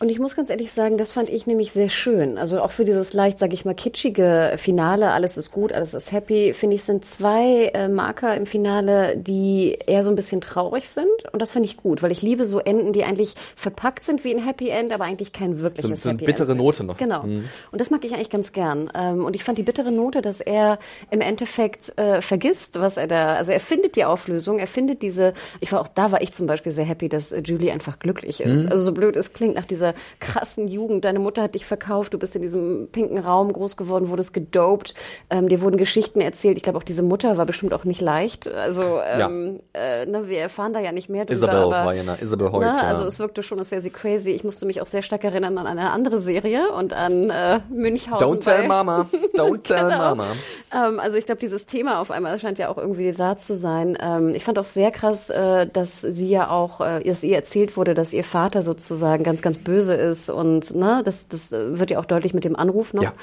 Und 0.02 0.10
ich 0.10 0.18
muss 0.18 0.36
ganz 0.36 0.50
ehrlich 0.50 0.72
sagen, 0.72 0.98
das 0.98 1.12
fand 1.12 1.30
ich 1.30 1.46
nämlich 1.46 1.74
sehr 1.74 1.88
schön. 1.88 2.40
Also 2.40 2.60
auch 2.60 2.72
für 2.72 2.86
dieses 2.86 3.14
leicht, 3.14 3.38
sage 3.38 3.54
ich 3.54 3.66
mal, 3.66 3.76
kitschige 3.76 4.56
Finale, 4.58 5.12
alles 5.12 5.38
ist 5.38 5.52
gut, 5.52 5.72
alles 5.72 5.94
ist 5.94 6.12
happy, 6.12 6.56
finde 6.56 6.76
ich, 6.76 6.84
sind 6.84 7.06
zwei 7.06 7.66
äh, 7.76 7.88
Marker 7.88 8.36
im 8.36 8.48
Finale, 8.48 9.16
die 9.16 9.78
eher 9.86 10.04
so 10.04 10.10
ein 10.10 10.16
bisschen 10.16 10.42
traurig 10.42 10.90
sind. 10.90 11.06
Und 11.32 11.40
das 11.40 11.52
finde 11.52 11.68
ich 11.68 11.78
gut, 11.78 12.02
weil 12.02 12.12
ich 12.12 12.24
liebe 12.24 12.46
so 12.46 12.58
Enden, 12.58 12.94
die 12.94 13.04
eigentlich 13.04 13.36
verpackt 13.56 14.04
sind 14.04 14.24
wie 14.24 14.34
ein 14.34 14.44
Happy 14.44 14.70
End, 14.70 14.92
aber 14.92 15.04
eigentlich 15.04 15.34
kein 15.34 15.62
wirkliches 15.62 16.02
so, 16.02 16.10
so 16.10 16.10
Happy 16.10 16.24
eine 16.24 16.34
bittere 16.34 16.52
End. 16.54 16.62
Note 16.62 16.84
noch. 16.84 16.98
Genau. 16.98 17.22
Mhm. 17.22 17.48
Und 17.72 17.80
das 17.80 17.92
mag 17.92 18.04
ich 18.04 18.16
eigentlich 18.16 18.32
ganz 18.32 18.54
gern. 18.54 18.92
Ähm, 18.96 19.24
und 19.24 19.36
ich 19.36 19.44
fand 19.44 19.60
die 19.60 19.64
bittere 19.64 19.92
Note, 19.92 20.24
dass 20.24 20.42
er 20.42 20.80
im 21.12 21.22
Endeffekt 21.22 21.96
äh, 22.00 22.22
vergisst, 22.24 22.80
was 22.80 22.98
er 22.98 23.06
da, 23.06 23.36
also 23.36 23.52
er 23.52 23.60
findet 23.60 23.96
die 23.96 24.06
Auflösung, 24.06 24.58
er 24.58 24.66
findet 24.66 25.04
diese, 25.04 25.36
ich 25.60 25.72
war 25.72 25.80
auch, 25.80 25.88
da 25.90 26.12
war 26.12 26.24
ich 26.24 26.34
zum 26.34 26.48
Beispiel 26.48 26.72
sehr 26.72 26.86
happy, 26.86 27.08
dass 27.08 27.36
Julie 27.44 27.72
einfach 27.72 28.00
glücklich 28.00 28.42
ist. 28.42 28.66
Mhm. 28.66 28.72
Also 28.72 28.86
so 28.86 28.94
blöd 28.94 29.16
es 29.16 29.34
klingt 29.34 29.54
nach 29.54 29.66
dieser 29.66 29.91
krassen 30.20 30.68
Jugend. 30.68 31.06
Deine 31.06 31.20
Mutter 31.20 31.44
hat 31.44 31.56
dich 31.56 31.66
verkauft, 31.66 32.14
du 32.14 32.18
bist 32.18 32.36
in 32.36 32.42
diesem 32.42 32.88
pinken 32.92 33.20
Raum 33.20 33.54
groß 33.54 33.78
geworden, 33.78 34.10
wurdest 34.10 34.34
gedopt, 34.34 34.94
ähm, 35.30 35.50
dir 35.50 35.62
wurden 35.62 35.78
Geschichten 35.78 36.22
erzählt. 36.22 36.58
Ich 36.58 36.64
glaube, 36.64 36.78
auch 36.78 36.84
diese 36.84 37.04
Mutter 37.04 37.38
war 37.38 37.46
bestimmt 37.46 37.74
auch 37.74 37.84
nicht 37.84 38.02
leicht. 38.02 38.48
Also 38.48 39.00
ähm, 39.06 39.60
ja. 39.76 39.82
äh, 39.82 40.06
ne, 40.06 40.28
wir 40.28 40.40
erfahren 40.40 40.74
da 40.74 40.80
ja 40.80 40.92
nicht 40.92 41.10
mehr 41.10 41.26
drüber. 41.26 41.38
Isabel 41.38 41.60
aber, 41.60 41.86
war 41.86 41.94
ja 41.94 42.04
na, 42.06 42.16
Isabel 42.20 42.52
Hoyt, 42.52 42.62
ne, 42.62 42.68
ja. 42.68 42.82
Also 42.88 43.06
es 43.06 43.20
wirkte 43.20 43.44
schon, 43.44 43.60
als 43.60 43.72
wäre 43.72 43.82
sie 43.82 43.90
crazy. 43.90 44.32
Ich 44.32 44.44
musste 44.44 44.66
mich 44.66 44.82
auch 44.82 44.88
sehr 44.88 45.02
stark 45.02 45.24
erinnern 45.24 45.58
an 45.58 45.68
eine 45.68 45.92
andere 45.92 46.20
Serie 46.20 46.72
und 46.72 46.94
an 46.94 47.30
äh, 47.30 47.60
Münchhausen. 47.70 48.28
Don't 48.28 48.44
tell 48.44 48.68
Mama, 48.68 49.08
don't 49.36 49.64
tell 49.64 49.92
Genau. 49.92 50.16
Mama. 50.16 50.28
Ähm, 50.74 51.00
also 51.00 51.18
ich 51.18 51.26
glaube, 51.26 51.40
dieses 51.40 51.66
Thema 51.66 52.00
auf 52.00 52.12
einmal 52.12 52.40
scheint 52.40 52.58
ja 52.58 52.70
auch 52.70 52.78
irgendwie 52.78 53.12
da 53.12 53.38
zu 53.38 53.56
sein. 53.56 53.98
Ähm, 54.02 54.34
ich 54.36 54.44
fand 54.44 54.58
auch 54.60 54.66
sehr 54.66 54.92
krass, 54.92 55.30
äh, 55.30 55.68
dass 55.68 56.02
sie 56.02 56.30
ja 56.30 56.50
auch, 56.50 56.82
äh, 56.82 57.04
dass 57.04 57.24
ihr 57.24 57.36
erzählt 57.36 57.78
wurde, 57.78 57.94
dass 57.94 58.14
ihr 58.14 58.24
Vater 58.24 58.62
sozusagen 58.62 59.24
ganz, 59.24 59.42
ganz 59.42 59.58
böse 59.58 59.81
ist 59.90 60.30
und 60.30 60.76
ne, 60.76 61.02
das, 61.04 61.28
das 61.28 61.52
äh, 61.52 61.80
wird 61.80 61.92
ja 61.92 62.00
auch 62.00 62.06
deutlich 62.06 62.34
mit 62.34 62.44
dem 62.44 62.56
Anruf 62.56 62.94
noch. 62.94 63.04
Ja. 63.04 63.14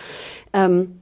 Ähm, 0.53 1.01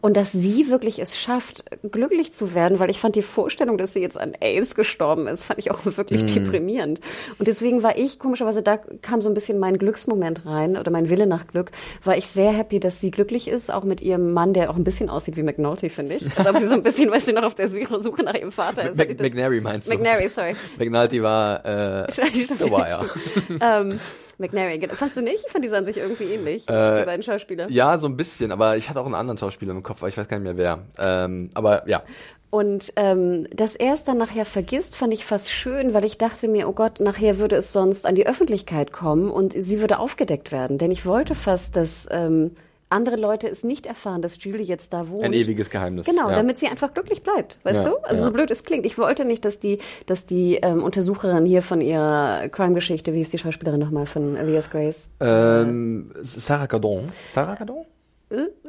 und 0.00 0.16
dass 0.16 0.32
sie 0.32 0.68
wirklich 0.70 0.98
es 0.98 1.18
schafft, 1.18 1.64
glücklich 1.90 2.32
zu 2.32 2.54
werden, 2.54 2.78
weil 2.78 2.90
ich 2.90 2.98
fand 2.98 3.14
die 3.14 3.22
Vorstellung, 3.22 3.78
dass 3.78 3.94
sie 3.94 4.00
jetzt 4.00 4.20
an 4.20 4.32
AIDS 4.40 4.74
gestorben 4.74 5.26
ist, 5.26 5.44
fand 5.44 5.58
ich 5.58 5.70
auch 5.70 5.80
wirklich 5.84 6.32
deprimierend. 6.34 7.00
Und 7.38 7.48
deswegen 7.48 7.82
war 7.82 7.96
ich, 7.96 8.18
komischerweise, 8.18 8.62
da 8.62 8.76
kam 8.76 9.22
so 9.22 9.28
ein 9.28 9.34
bisschen 9.34 9.58
mein 9.58 9.78
Glücksmoment 9.78 10.44
rein 10.44 10.76
oder 10.76 10.90
mein 10.90 11.08
Wille 11.08 11.26
nach 11.26 11.46
Glück, 11.46 11.70
war 12.04 12.16
ich 12.16 12.26
sehr 12.26 12.52
happy, 12.52 12.80
dass 12.80 13.00
sie 13.00 13.10
glücklich 13.10 13.48
ist, 13.48 13.72
auch 13.72 13.84
mit 13.84 14.00
ihrem 14.00 14.32
Mann, 14.32 14.52
der 14.52 14.70
auch 14.70 14.76
ein 14.76 14.84
bisschen 14.84 15.08
aussieht 15.08 15.36
wie 15.36 15.42
McNulty, 15.42 15.88
finde 15.88 16.16
ich. 16.16 16.38
Als 16.38 16.48
ob 16.48 16.58
sie 16.58 16.68
so 16.68 16.74
ein 16.74 16.82
bisschen, 16.82 17.10
weißt 17.10 17.28
du, 17.28 17.32
noch 17.32 17.44
auf 17.44 17.54
der 17.54 17.68
Suche 17.68 18.22
nach 18.22 18.34
ihrem 18.34 18.52
Vater 18.52 18.90
ist. 18.90 18.96
McNary 18.96 19.60
meinst 19.60 19.88
du? 19.88 19.94
McNary, 19.94 20.28
sorry. 20.28 20.54
McNulty 20.78 21.22
war 21.22 21.64
äh, 21.64 22.12
The 22.12 22.70
Wire. 22.70 23.08
ähm, 23.60 23.98
McNary, 24.38 24.80
fandst 24.90 25.16
du 25.16 25.20
nicht? 25.22 25.44
Ich 25.46 25.52
fand 25.52 25.64
die 25.64 25.68
sahen 25.68 25.84
sich 25.84 25.96
irgendwie 25.96 26.24
ähnlich, 26.24 26.64
die 26.66 26.72
beiden 26.72 27.22
Schauspieler. 27.22 27.68
Ja, 27.70 27.98
so 27.98 28.06
ein 28.06 28.16
bisschen, 28.16 28.52
aber 28.52 28.76
ich 28.76 28.88
hatte 28.88 29.00
auch 29.00 29.06
einen 29.06 29.14
anderen 29.14 29.38
Schauspieler 29.38 29.72
im 29.72 29.82
Kopf, 29.82 29.98
aber 29.98 30.08
ich 30.08 30.16
weiß 30.16 30.28
gar 30.28 30.38
nicht 30.38 30.44
mehr 30.44 30.56
wer. 30.56 30.86
Ähm, 30.98 31.50
aber 31.54 31.88
ja, 31.88 32.02
Und 32.50 32.92
ähm, 32.96 33.46
dass 33.52 33.76
er 33.76 33.94
es 33.94 34.04
dann 34.04 34.16
nachher 34.16 34.46
vergisst, 34.46 34.96
fand 34.96 35.12
ich 35.12 35.24
fast 35.26 35.50
schön, 35.50 35.92
weil 35.92 36.04
ich 36.04 36.16
dachte 36.16 36.48
mir, 36.48 36.68
oh 36.68 36.72
Gott, 36.72 36.98
nachher 37.00 37.38
würde 37.38 37.56
es 37.56 37.72
sonst 37.72 38.06
an 38.06 38.14
die 38.14 38.26
Öffentlichkeit 38.26 38.90
kommen 38.92 39.30
und 39.30 39.52
sie 39.52 39.80
würde 39.80 39.98
aufgedeckt 39.98 40.50
werden. 40.50 40.78
Denn 40.78 40.90
ich 40.90 41.04
wollte 41.04 41.34
fast, 41.34 41.76
dass 41.76 42.08
ähm, 42.10 42.52
andere 42.90 43.16
Leute 43.16 43.48
es 43.48 43.64
nicht 43.64 43.86
erfahren, 43.86 44.22
dass 44.22 44.42
Julie 44.42 44.62
jetzt 44.64 44.92
da 44.92 45.08
wohnt. 45.08 45.22
ein 45.22 45.32
ewiges 45.32 45.70
Geheimnis. 45.70 46.06
Genau, 46.06 46.28
ja. 46.30 46.36
damit 46.36 46.58
sie 46.58 46.66
einfach 46.68 46.94
glücklich 46.94 47.22
bleibt, 47.22 47.58
weißt 47.64 47.84
Ja, 47.84 47.90
du? 47.90 47.96
Also 48.02 48.16
ja. 48.16 48.22
so 48.24 48.32
blöd 48.32 48.50
es 48.50 48.62
klingt. 48.64 48.86
Ich 48.86 48.96
wollte 48.98 49.24
nicht, 49.24 49.44
dass 49.44 49.58
die, 49.60 49.78
dass 50.06 50.26
die 50.26 50.56
ähm, 50.56 50.82
Untersucherin 50.82 51.44
hier 51.44 51.62
von 51.62 51.80
ihrer 51.80 52.48
Crime-Geschichte, 52.48 53.12
wie 53.12 53.20
ist 53.20 53.32
die 53.32 53.38
Schauspielerin 53.38 53.80
nochmal 53.80 54.06
von 54.06 54.36
Elias 54.36 54.70
Grace, 54.70 55.10
Ähm, 55.20 56.12
Sarah 56.22 56.66
Cardon. 56.66 57.06
Sarah 57.32 57.56
Cardon? 57.56 57.84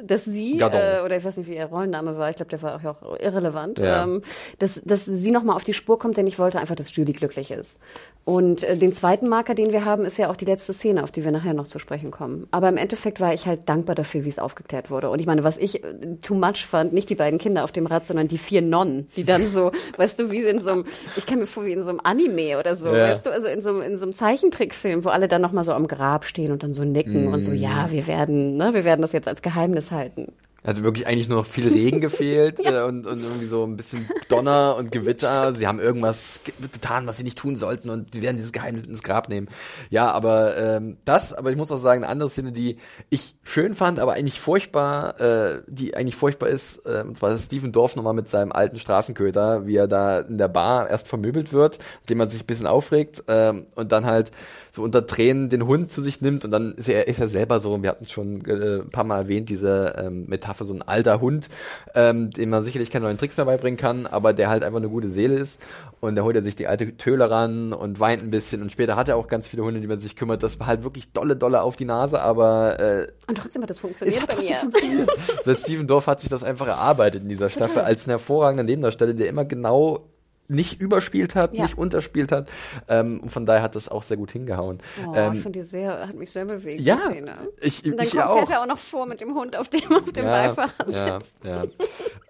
Dass 0.02 0.24
sie, 0.26 0.60
äh, 0.60 1.02
oder 1.04 1.18
ich 1.18 1.24
weiß 1.26 1.38
nicht, 1.38 1.50
wie 1.50 1.56
ihr 1.58 1.66
Rollenname 1.66 2.18
war, 2.18 2.30
ich 2.30 2.38
glaube, 2.38 2.50
der 2.50 2.62
war 2.62 2.76
auch, 2.86 3.20
irrelevant, 3.20 3.80
Ja. 3.80 4.04
ähm, 4.04 4.22
dass, 4.58 4.82
dass 4.86 5.06
sie 5.06 5.32
nochmal 5.32 5.56
auf 5.56 5.64
die 5.66 5.74
Spur 5.74 6.00
kommt, 6.00 6.16
denn 6.18 6.28
ich 6.28 6.40
wollte 6.40 6.60
einfach, 6.60 6.76
dass 6.76 6.96
Julie 6.96 7.14
glücklich 7.14 7.52
ist. 7.52 7.80
Und 8.26 8.64
äh, 8.64 8.78
den 8.78 8.94
zweiten 8.94 9.28
Marker, 9.28 9.56
den 9.56 9.72
wir 9.72 9.86
haben, 9.86 10.06
ist 10.06 10.18
ja 10.18 10.30
auch 10.30 10.36
die 10.36 10.46
letzte 10.46 10.72
Szene, 10.72 11.04
auf 11.04 11.12
die 11.12 11.24
wir 11.26 11.32
nachher 11.32 11.54
noch 11.54 11.68
zu 11.68 11.80
sprechen 11.80 12.12
kommen. 12.12 12.48
Aber 12.52 12.70
im 12.70 12.78
Endeffekt 12.78 13.20
war 13.20 13.34
ich 13.34 13.48
halt 13.48 13.68
dankbar 13.68 13.96
dafür, 13.96 14.24
wie 14.24 14.30
es 14.30 14.38
aufgeklärt 14.40 14.92
wurde. 14.92 15.10
Und 15.10 15.20
ich 15.20 15.26
meine, 15.26 15.44
was 15.44 15.58
ich 15.58 15.84
äh, 15.84 15.94
too 16.22 16.36
much 16.36 16.66
fand, 16.68 16.94
nicht 16.94 17.10
die 17.10 17.16
beiden 17.16 17.40
Kinder 17.40 17.64
auf 17.64 17.72
dem 17.72 17.86
Rad, 17.88 18.06
sondern 18.06 18.28
die 18.28 18.38
vier 18.38 18.62
Nonnen, 18.62 19.08
die 19.18 19.24
dann 19.26 19.48
so, 19.48 19.72
weißt 19.98 20.20
du, 20.20 20.32
wie 20.32 20.42
in 20.44 20.60
so 20.62 20.72
einem, 20.72 20.86
ich 21.18 21.26
kann 21.26 21.40
mir 21.40 21.48
vor, 21.48 21.66
wie 21.66 21.74
in 21.74 21.82
so 21.84 21.90
einem 21.90 22.00
Anime 22.04 22.60
oder 22.60 22.76
so, 22.76 22.88
Ja. 22.88 23.10
weißt 23.10 23.26
du, 23.26 23.32
also 23.32 23.48
in 23.48 23.62
so, 23.62 23.70
einem- 23.72 23.82
in 23.82 23.98
so 23.98 24.04
einem 24.04 24.14
Zeichentrickfilm, 24.14 25.04
wo 25.06 25.10
alle 25.10 25.28
dann 25.28 25.42
nochmal 25.42 25.64
so 25.64 25.74
am 25.74 25.88
Grab 25.88 26.24
stehen 26.26 26.52
und 26.52 26.62
dann 26.64 26.74
so 26.74 26.84
nicken 26.84 27.28
und 27.34 27.42
so, 27.42 27.52
ja, 27.52 27.92
wir 27.92 28.06
werden, 28.08 28.58
ne, 28.58 28.74
wir 28.74 28.84
werden 28.86 29.02
das 29.02 29.12
jetzt 29.12 29.28
als 29.28 29.42
Geheimnis 29.50 29.92
halten. 29.92 30.28
Also 30.64 30.84
wirklich 30.84 31.08
eigentlich 31.08 31.30
nur 31.30 31.40
noch 31.40 31.46
viel 31.46 31.68
Regen 31.68 32.02
gefehlt 32.02 32.60
äh, 32.60 32.82
und, 32.84 33.06
und 33.06 33.24
irgendwie 33.24 33.46
so 33.46 33.64
ein 33.64 33.78
bisschen 33.78 34.10
Donner 34.28 34.76
und 34.78 34.92
Gewitter. 35.00 35.56
Sie 35.56 35.68
haben 35.68 35.80
irgendwas 35.80 36.42
ge 36.44 36.54
getan, 36.72 37.08
was 37.08 37.18
sie 37.18 37.24
nicht 37.24 37.38
tun 37.38 37.56
sollten 37.56 37.90
und 37.90 38.14
die 38.14 38.22
werden 38.22 38.38
dieses 38.38 38.52
Geheimnis 38.52 38.84
ins 38.84 39.04
Grab 39.04 39.30
nehmen. 39.30 39.48
Ja, 39.90 40.12
aber 40.12 40.58
ähm, 40.58 40.98
das, 41.06 41.34
aber 41.34 41.52
ich 41.52 41.58
muss 41.58 41.72
auch 41.72 41.78
sagen, 41.78 42.04
eine 42.04 42.12
andere 42.12 42.30
Szene, 42.30 42.52
die 42.52 42.78
ich 43.10 43.36
schön 43.44 43.74
fand, 43.74 44.00
aber 44.00 44.14
eigentlich 44.14 44.40
furchtbar, 44.40 45.20
äh, 45.20 45.62
die 45.68 45.96
eigentlich 45.96 46.16
furchtbar 46.16 46.50
ist, 46.50 46.86
äh, 46.86 47.04
und 47.06 47.18
zwar 47.18 47.32
ist 47.32 47.46
Steven 47.46 47.72
Dorf 47.72 47.96
nochmal 47.96 48.14
mit 48.14 48.28
seinem 48.28 48.52
alten 48.52 48.80
Straßenköter, 48.80 49.66
wie 49.66 49.76
er 49.76 49.88
da 49.88 50.20
in 50.20 50.38
der 50.38 50.48
Bar 50.48 50.90
erst 50.90 51.08
vermöbelt 51.08 51.54
wird, 51.54 51.80
dem 52.10 52.18
man 52.18 52.30
sich 52.30 52.44
ein 52.44 52.48
bisschen 52.48 52.68
aufregt 52.68 53.24
ähm, 53.28 53.68
und 53.76 53.92
dann 53.92 54.06
halt 54.06 54.32
so 54.72 54.84
unter 54.84 55.06
Tränen 55.06 55.50
den 55.50 55.66
Hund 55.66 55.92
zu 55.92 56.02
sich 56.02 56.22
nimmt 56.22 56.46
und 56.46 56.52
dann 56.52 56.74
ist 56.76 56.90
er, 56.90 57.08
ist 57.08 57.20
er 57.20 57.30
selber 57.30 57.60
so, 57.60 57.82
wir 57.82 57.90
hatten 57.90 58.08
schon 58.08 58.46
äh, 58.46 58.82
ein 58.82 58.90
paar 58.90 59.04
Mal 59.04 59.20
erwähnt, 59.20 59.50
diese 59.50 59.96
ähm, 59.98 60.26
Metapher, 60.50 60.66
so 60.66 60.74
ein 60.74 60.82
alter 60.82 61.22
Hund, 61.22 61.48
ähm, 61.96 62.32
dem 62.32 62.50
man 62.50 62.64
sicherlich 62.64 62.90
keine 62.92 63.06
neuen 63.06 63.18
Tricks 63.18 63.38
mehr 63.38 63.46
beibringen 63.46 63.78
kann, 63.78 64.08
aber 64.08 64.34
der 64.34 64.50
halt 64.50 64.64
einfach 64.64 64.80
eine 64.80 64.90
gute 64.90 65.10
Seele 65.12 65.36
ist. 65.36 65.60
Und 66.02 66.16
da 66.16 66.24
holt 66.24 66.36
er 66.36 66.44
sich 66.44 66.56
die 66.56 66.68
alte 66.68 66.96
Töle 66.98 67.30
ran 67.30 67.74
und 67.74 68.00
weint 68.00 68.24
ein 68.24 68.32
bisschen. 68.32 68.62
Und 68.62 68.72
später 68.72 68.96
hat 68.96 69.10
er 69.10 69.18
auch 69.18 69.28
ganz 69.28 69.48
viele 69.48 69.64
Hunde, 69.64 69.82
die 69.82 69.88
man 69.88 70.00
sich 70.00 70.16
kümmert. 70.16 70.42
Das 70.44 70.60
war 70.60 70.68
halt 70.68 70.84
wirklich 70.84 71.12
dolle, 71.12 71.36
dolle 71.36 71.62
auf 71.62 71.76
die 71.76 71.86
Nase, 71.86 72.22
aber 72.22 72.80
äh, 72.80 73.08
Und 73.28 73.38
trotzdem 73.38 73.62
hat 73.62 73.70
das 73.70 73.80
funktioniert 73.80 74.22
hat 74.22 74.36
bei 74.36 74.42
mir. 74.42 74.56
funktioniert. 74.56 75.12
Der 75.46 75.56
Steven 75.56 75.88
Dorff 75.88 76.08
hat 76.08 76.22
sich 76.22 76.30
das 76.30 76.44
einfach 76.44 76.68
erarbeitet 76.68 77.24
in 77.24 77.30
dieser 77.30 77.50
Staffel 77.50 77.82
als 77.84 78.08
ein 78.08 78.12
hervorragender 78.12 78.64
Nebendarsteller, 78.64 79.14
der 79.14 79.28
immer 79.28 79.46
genau 79.46 80.06
nicht 80.50 80.82
überspielt 80.82 81.36
hat, 81.36 81.54
Ja. 81.54 81.64
nicht 81.64 81.78
unterspielt 81.78 82.32
hat. 82.32 82.50
Ähm, 82.88 83.22
und 83.22 83.30
von 83.32 83.46
daher 83.46 83.62
hat 83.62 83.76
das 83.76 83.88
auch 83.88 84.04
sehr 84.04 84.18
gut 84.18 84.32
hingehauen. 84.32 84.80
Oh, 85.08 85.14
ähm, 85.16 85.34
ich 85.34 85.42
finde 85.42 85.60
die 85.60 85.66
sehr, 85.66 86.08
hat 86.08 86.16
mich 86.16 86.32
sehr 86.32 86.46
bewegt, 86.46 86.82
ja, 86.82 86.96
die 86.96 87.02
Szene. 87.14 87.36
ich- 87.62 87.86
Und 87.86 87.98
dann 87.98 88.06
ich 88.06 88.12
kommt, 88.12 88.14
ja 88.22 88.30
auch. 88.30 88.38
fährt 88.38 88.50
er 88.50 88.62
auch 88.62 88.68
noch 88.68 88.80
vor 88.80 89.06
mit 89.06 89.22
dem 89.22 89.34
Hund 89.36 89.56
auf 89.56 89.70
dem, 89.70 89.92
auf 89.96 90.12
dem 90.12 90.26
ja, 90.26 90.48
Beifahrersitz. 90.54 91.28
ja, 91.44 91.64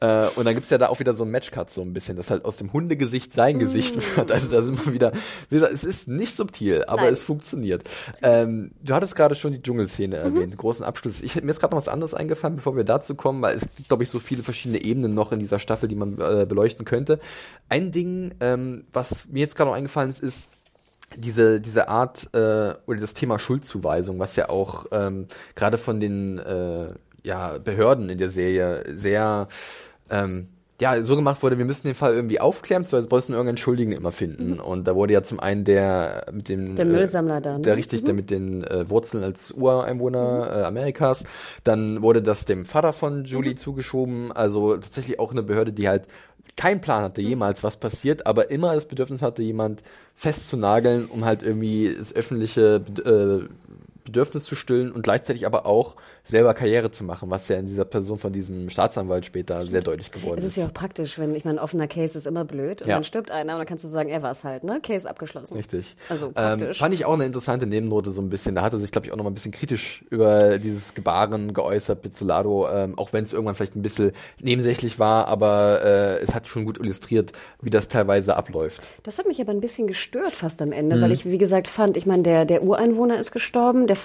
ja. 0.02 0.26
äh, 0.26 0.30
und 0.36 0.46
dann 0.46 0.54
gibt's 0.54 0.70
ja 0.70 0.78
da 0.78 0.90
auch 0.90 1.00
wieder 1.00 1.14
so 1.16 1.24
ein 1.24 1.32
Matchcut 1.32 1.70
so 1.70 1.82
ein 1.82 1.94
bisschen, 1.94 2.18
dass 2.18 2.30
halt 2.30 2.46
aus 2.46 2.58
dem 2.58 2.74
Hundegesicht 2.74 3.34
sein 3.34 3.58
Gesicht 3.60 3.96
Mm. 3.96 4.18
wird. 4.18 4.32
Also 4.32 4.50
da 4.52 4.62
sind 4.62 4.86
wir 4.86 4.94
wieder, 4.94 5.12
wie 5.50 5.56
gesagt, 5.56 5.74
es 5.74 5.84
ist 5.84 6.08
nicht 6.08 6.36
subtil, 6.36 6.84
aber 6.88 7.04
Nein. 7.04 7.14
es 7.14 7.22
funktioniert. 7.22 7.84
Ähm, 8.22 8.72
du 8.84 8.94
hattest 8.94 9.16
gerade 9.16 9.36
schon 9.36 9.52
die 9.54 9.62
Dschungelszene 9.62 10.18
Mhm. 10.20 10.36
erwähnt, 10.36 10.58
großen 10.58 10.84
Abschluss. 10.84 11.22
Ich, 11.22 11.42
mir 11.42 11.52
ist 11.52 11.60
gerade 11.60 11.74
noch 11.76 11.82
was 11.82 11.88
anderes 11.88 12.14
eingefallen, 12.14 12.58
bevor 12.58 12.76
wir 12.76 12.84
dazu 12.84 13.16
kommen, 13.16 13.42
weil 13.42 13.56
es 13.56 13.62
gibt, 13.76 13.88
glaube 13.88 14.04
ich, 14.04 14.10
so 14.10 14.20
viele 14.20 14.44
verschiedene 14.44 14.82
Ebenen 14.84 15.14
noch 15.14 15.32
in 15.32 15.40
dieser 15.40 15.60
Staffel, 15.60 15.88
die 15.88 15.96
man 15.96 16.14
äh, 16.20 16.46
beleuchten 16.48 16.86
könnte. 16.86 17.20
Ein 17.70 17.92
Ding, 17.92 18.09
ähm, 18.40 18.86
was 18.92 19.28
mir 19.28 19.40
jetzt 19.40 19.56
gerade 19.56 19.70
noch 19.70 19.78
eingefallen 19.78 20.10
ist, 20.10 20.22
ist, 20.22 20.50
diese, 21.18 21.60
diese 21.60 21.88
Art 21.88 22.30
äh, 22.34 22.76
oder 22.86 23.00
das 23.00 23.14
Thema 23.14 23.40
Schuldzuweisung, 23.40 24.20
was 24.20 24.36
ja 24.36 24.50
auch 24.50 24.86
ähm, 24.92 25.28
gerade 25.56 25.78
von 25.78 26.00
den 26.00 26.38
äh, 26.38 26.88
ja, 27.24 27.58
Behörden 27.58 28.10
in 28.10 28.18
der 28.18 28.30
Serie 28.30 28.84
sehr 28.96 29.48
ähm, 30.10 30.50
ja, 30.82 31.04
so 31.04 31.16
gemacht 31.18 31.44
wurde, 31.44 31.58
wir 31.58 31.66
müssen 31.66 31.88
den 31.88 31.96
Fall 31.96 32.14
irgendwie 32.14 32.40
aufklären, 32.40 32.90
wollten 32.90 33.10
wir 33.10 33.36
irgendeinen 33.36 33.58
Schuldigen 33.58 33.92
immer 33.92 34.12
finden. 34.12 34.62
Und 34.62 34.88
da 34.88 34.96
wurde 34.96 35.12
ja 35.14 35.24
zum 35.24 35.40
einen 35.40 35.66
der 35.66 36.28
mit 36.32 36.48
dem 36.48 36.72
Mhm. 36.72 36.76
Der 36.76 36.86
Müllsammler 36.86 37.42
da, 37.42 37.58
ne? 37.58 37.62
der 37.62 37.76
richtig, 37.76 38.06
der 38.06 38.14
mit 38.14 38.30
den 38.30 38.64
äh, 38.64 38.90
Wurzeln 38.90 39.24
als 39.24 39.52
Ureinwohner 39.52 40.50
äh, 40.50 40.64
Amerikas. 40.64 41.26
Dann 41.66 42.02
wurde 42.02 42.22
das 42.22 42.46
dem 42.46 42.66
Vater 42.66 42.94
von 42.94 43.26
Julie 43.26 43.56
zugeschoben. 43.56 44.32
Also 44.32 44.76
tatsächlich 44.78 45.20
auch 45.20 45.32
eine 45.32 45.44
Behörde, 45.44 45.74
die 45.74 45.90
halt 45.90 46.08
keinen 46.60 46.82
Plan 46.82 47.06
hatte 47.06 47.22
jemals, 47.22 47.64
was 47.64 47.78
passiert, 47.78 48.28
aber 48.28 48.52
immer 48.52 48.76
das 48.76 48.86
Bedürfnis 48.86 49.22
hatte, 49.22 49.42
jemand 49.42 49.82
festzunageln, 50.14 51.06
um 51.06 51.24
halt 51.24 51.42
irgendwie 51.42 51.96
das 51.98 52.14
öffentliche 52.14 52.84
äh, 53.06 53.48
Bedürfnis 54.06 54.44
zu 54.44 54.56
stillen 54.56 54.92
und 54.92 55.02
gleichzeitig 55.04 55.46
aber 55.46 55.66
auch 55.66 55.96
selber 56.24 56.54
Karriere 56.54 56.92
zu 56.92 57.04
machen, 57.04 57.30
was 57.30 57.48
ja 57.48 57.58
in 57.58 57.66
dieser 57.66 57.86
Person 57.86 58.20
von 58.20 58.32
diesem 58.32 58.70
Staatsanwalt 58.70 59.26
später 59.26 59.66
sehr 59.66 59.82
deutlich 59.82 60.12
geworden 60.12 60.40
Es 60.40 60.46
ist 60.46 60.58
ja 60.58 60.66
auch 60.68 60.74
praktisch, 60.74 61.18
wenn, 61.18 61.34
ich 61.36 61.46
meine, 61.46 61.60
ein 61.60 61.64
offener 61.64 61.88
Case 61.88 62.18
ist 62.18 62.28
immer 62.28 62.46
blöd 62.46 62.82
und 62.82 62.88
Ja. 62.88 62.96
dann 62.96 63.04
stirbt 63.04 63.32
einer 63.32 63.54
und 63.54 63.60
dann 63.60 63.68
kannst 63.68 63.84
du 63.84 63.88
sagen, 63.88 64.10
er 64.10 64.22
war 64.22 64.32
es 64.32 64.44
halt, 64.44 64.64
ne? 64.64 64.80
Case 64.82 65.10
abgeschlossen. 65.10 65.56
Richtig. 65.58 65.96
Also 66.10 66.28
ähm, 66.28 66.34
praktisch. 66.34 66.78
fand 66.80 66.94
ich 66.94 67.06
auch 67.06 67.14
eine 67.14 67.26
interessante 67.26 67.66
Nebennote 67.66 68.12
so 68.12 68.22
ein 68.22 68.30
bisschen. 68.30 68.56
Da 68.56 68.62
hat 68.62 68.74
er 68.74 68.80
sich, 68.80 68.92
glaube 68.92 69.08
ich, 69.08 69.14
auch 69.14 69.18
noch 69.18 69.24
mal 69.24 69.32
ein 69.32 69.36
bisschen 69.36 69.52
kritisch 69.52 70.04
über 70.10 70.58
dieses 70.60 70.94
Gebaren 70.94 71.54
geäußert, 71.54 72.02
Pizzolato, 72.02 72.68
ähm, 72.70 72.98
auch 72.98 73.14
wenn 73.14 73.24
es 73.24 73.34
irgendwann 73.34 73.56
vielleicht 73.56 73.76
ein 73.76 73.82
bisschen 73.82 74.12
nebensächlich 74.42 75.00
war, 75.00 75.28
aber 75.28 75.82
äh, 75.84 76.20
es 76.20 76.34
hat 76.36 76.48
schon 76.48 76.66
gut 76.66 76.80
illustriert, 76.80 77.32
wie 77.62 77.70
das 77.70 77.88
teilweise 77.88 78.36
abläuft. 78.36 78.82
Das 79.04 79.18
hat 79.18 79.28
mich 79.28 79.42
aber 79.42 79.52
ein 79.52 79.62
bisschen 79.62 79.88
gestört 79.88 80.32
fast 80.32 80.62
am 80.62 80.72
Ende, 80.72 80.96
Mhm. 80.98 81.02
weil 81.02 81.12
ich, 81.12 81.26
wie 81.26 81.38
gesagt, 81.38 81.68
fand, 81.68 81.98
ich 81.98 82.06
meine, 82.06 82.24
der, 82.24 82.46
der 82.46 82.64
Ureinwohner 82.64 83.20
ist 83.20 83.32
gestorben, 83.32 83.88
der 83.88 83.96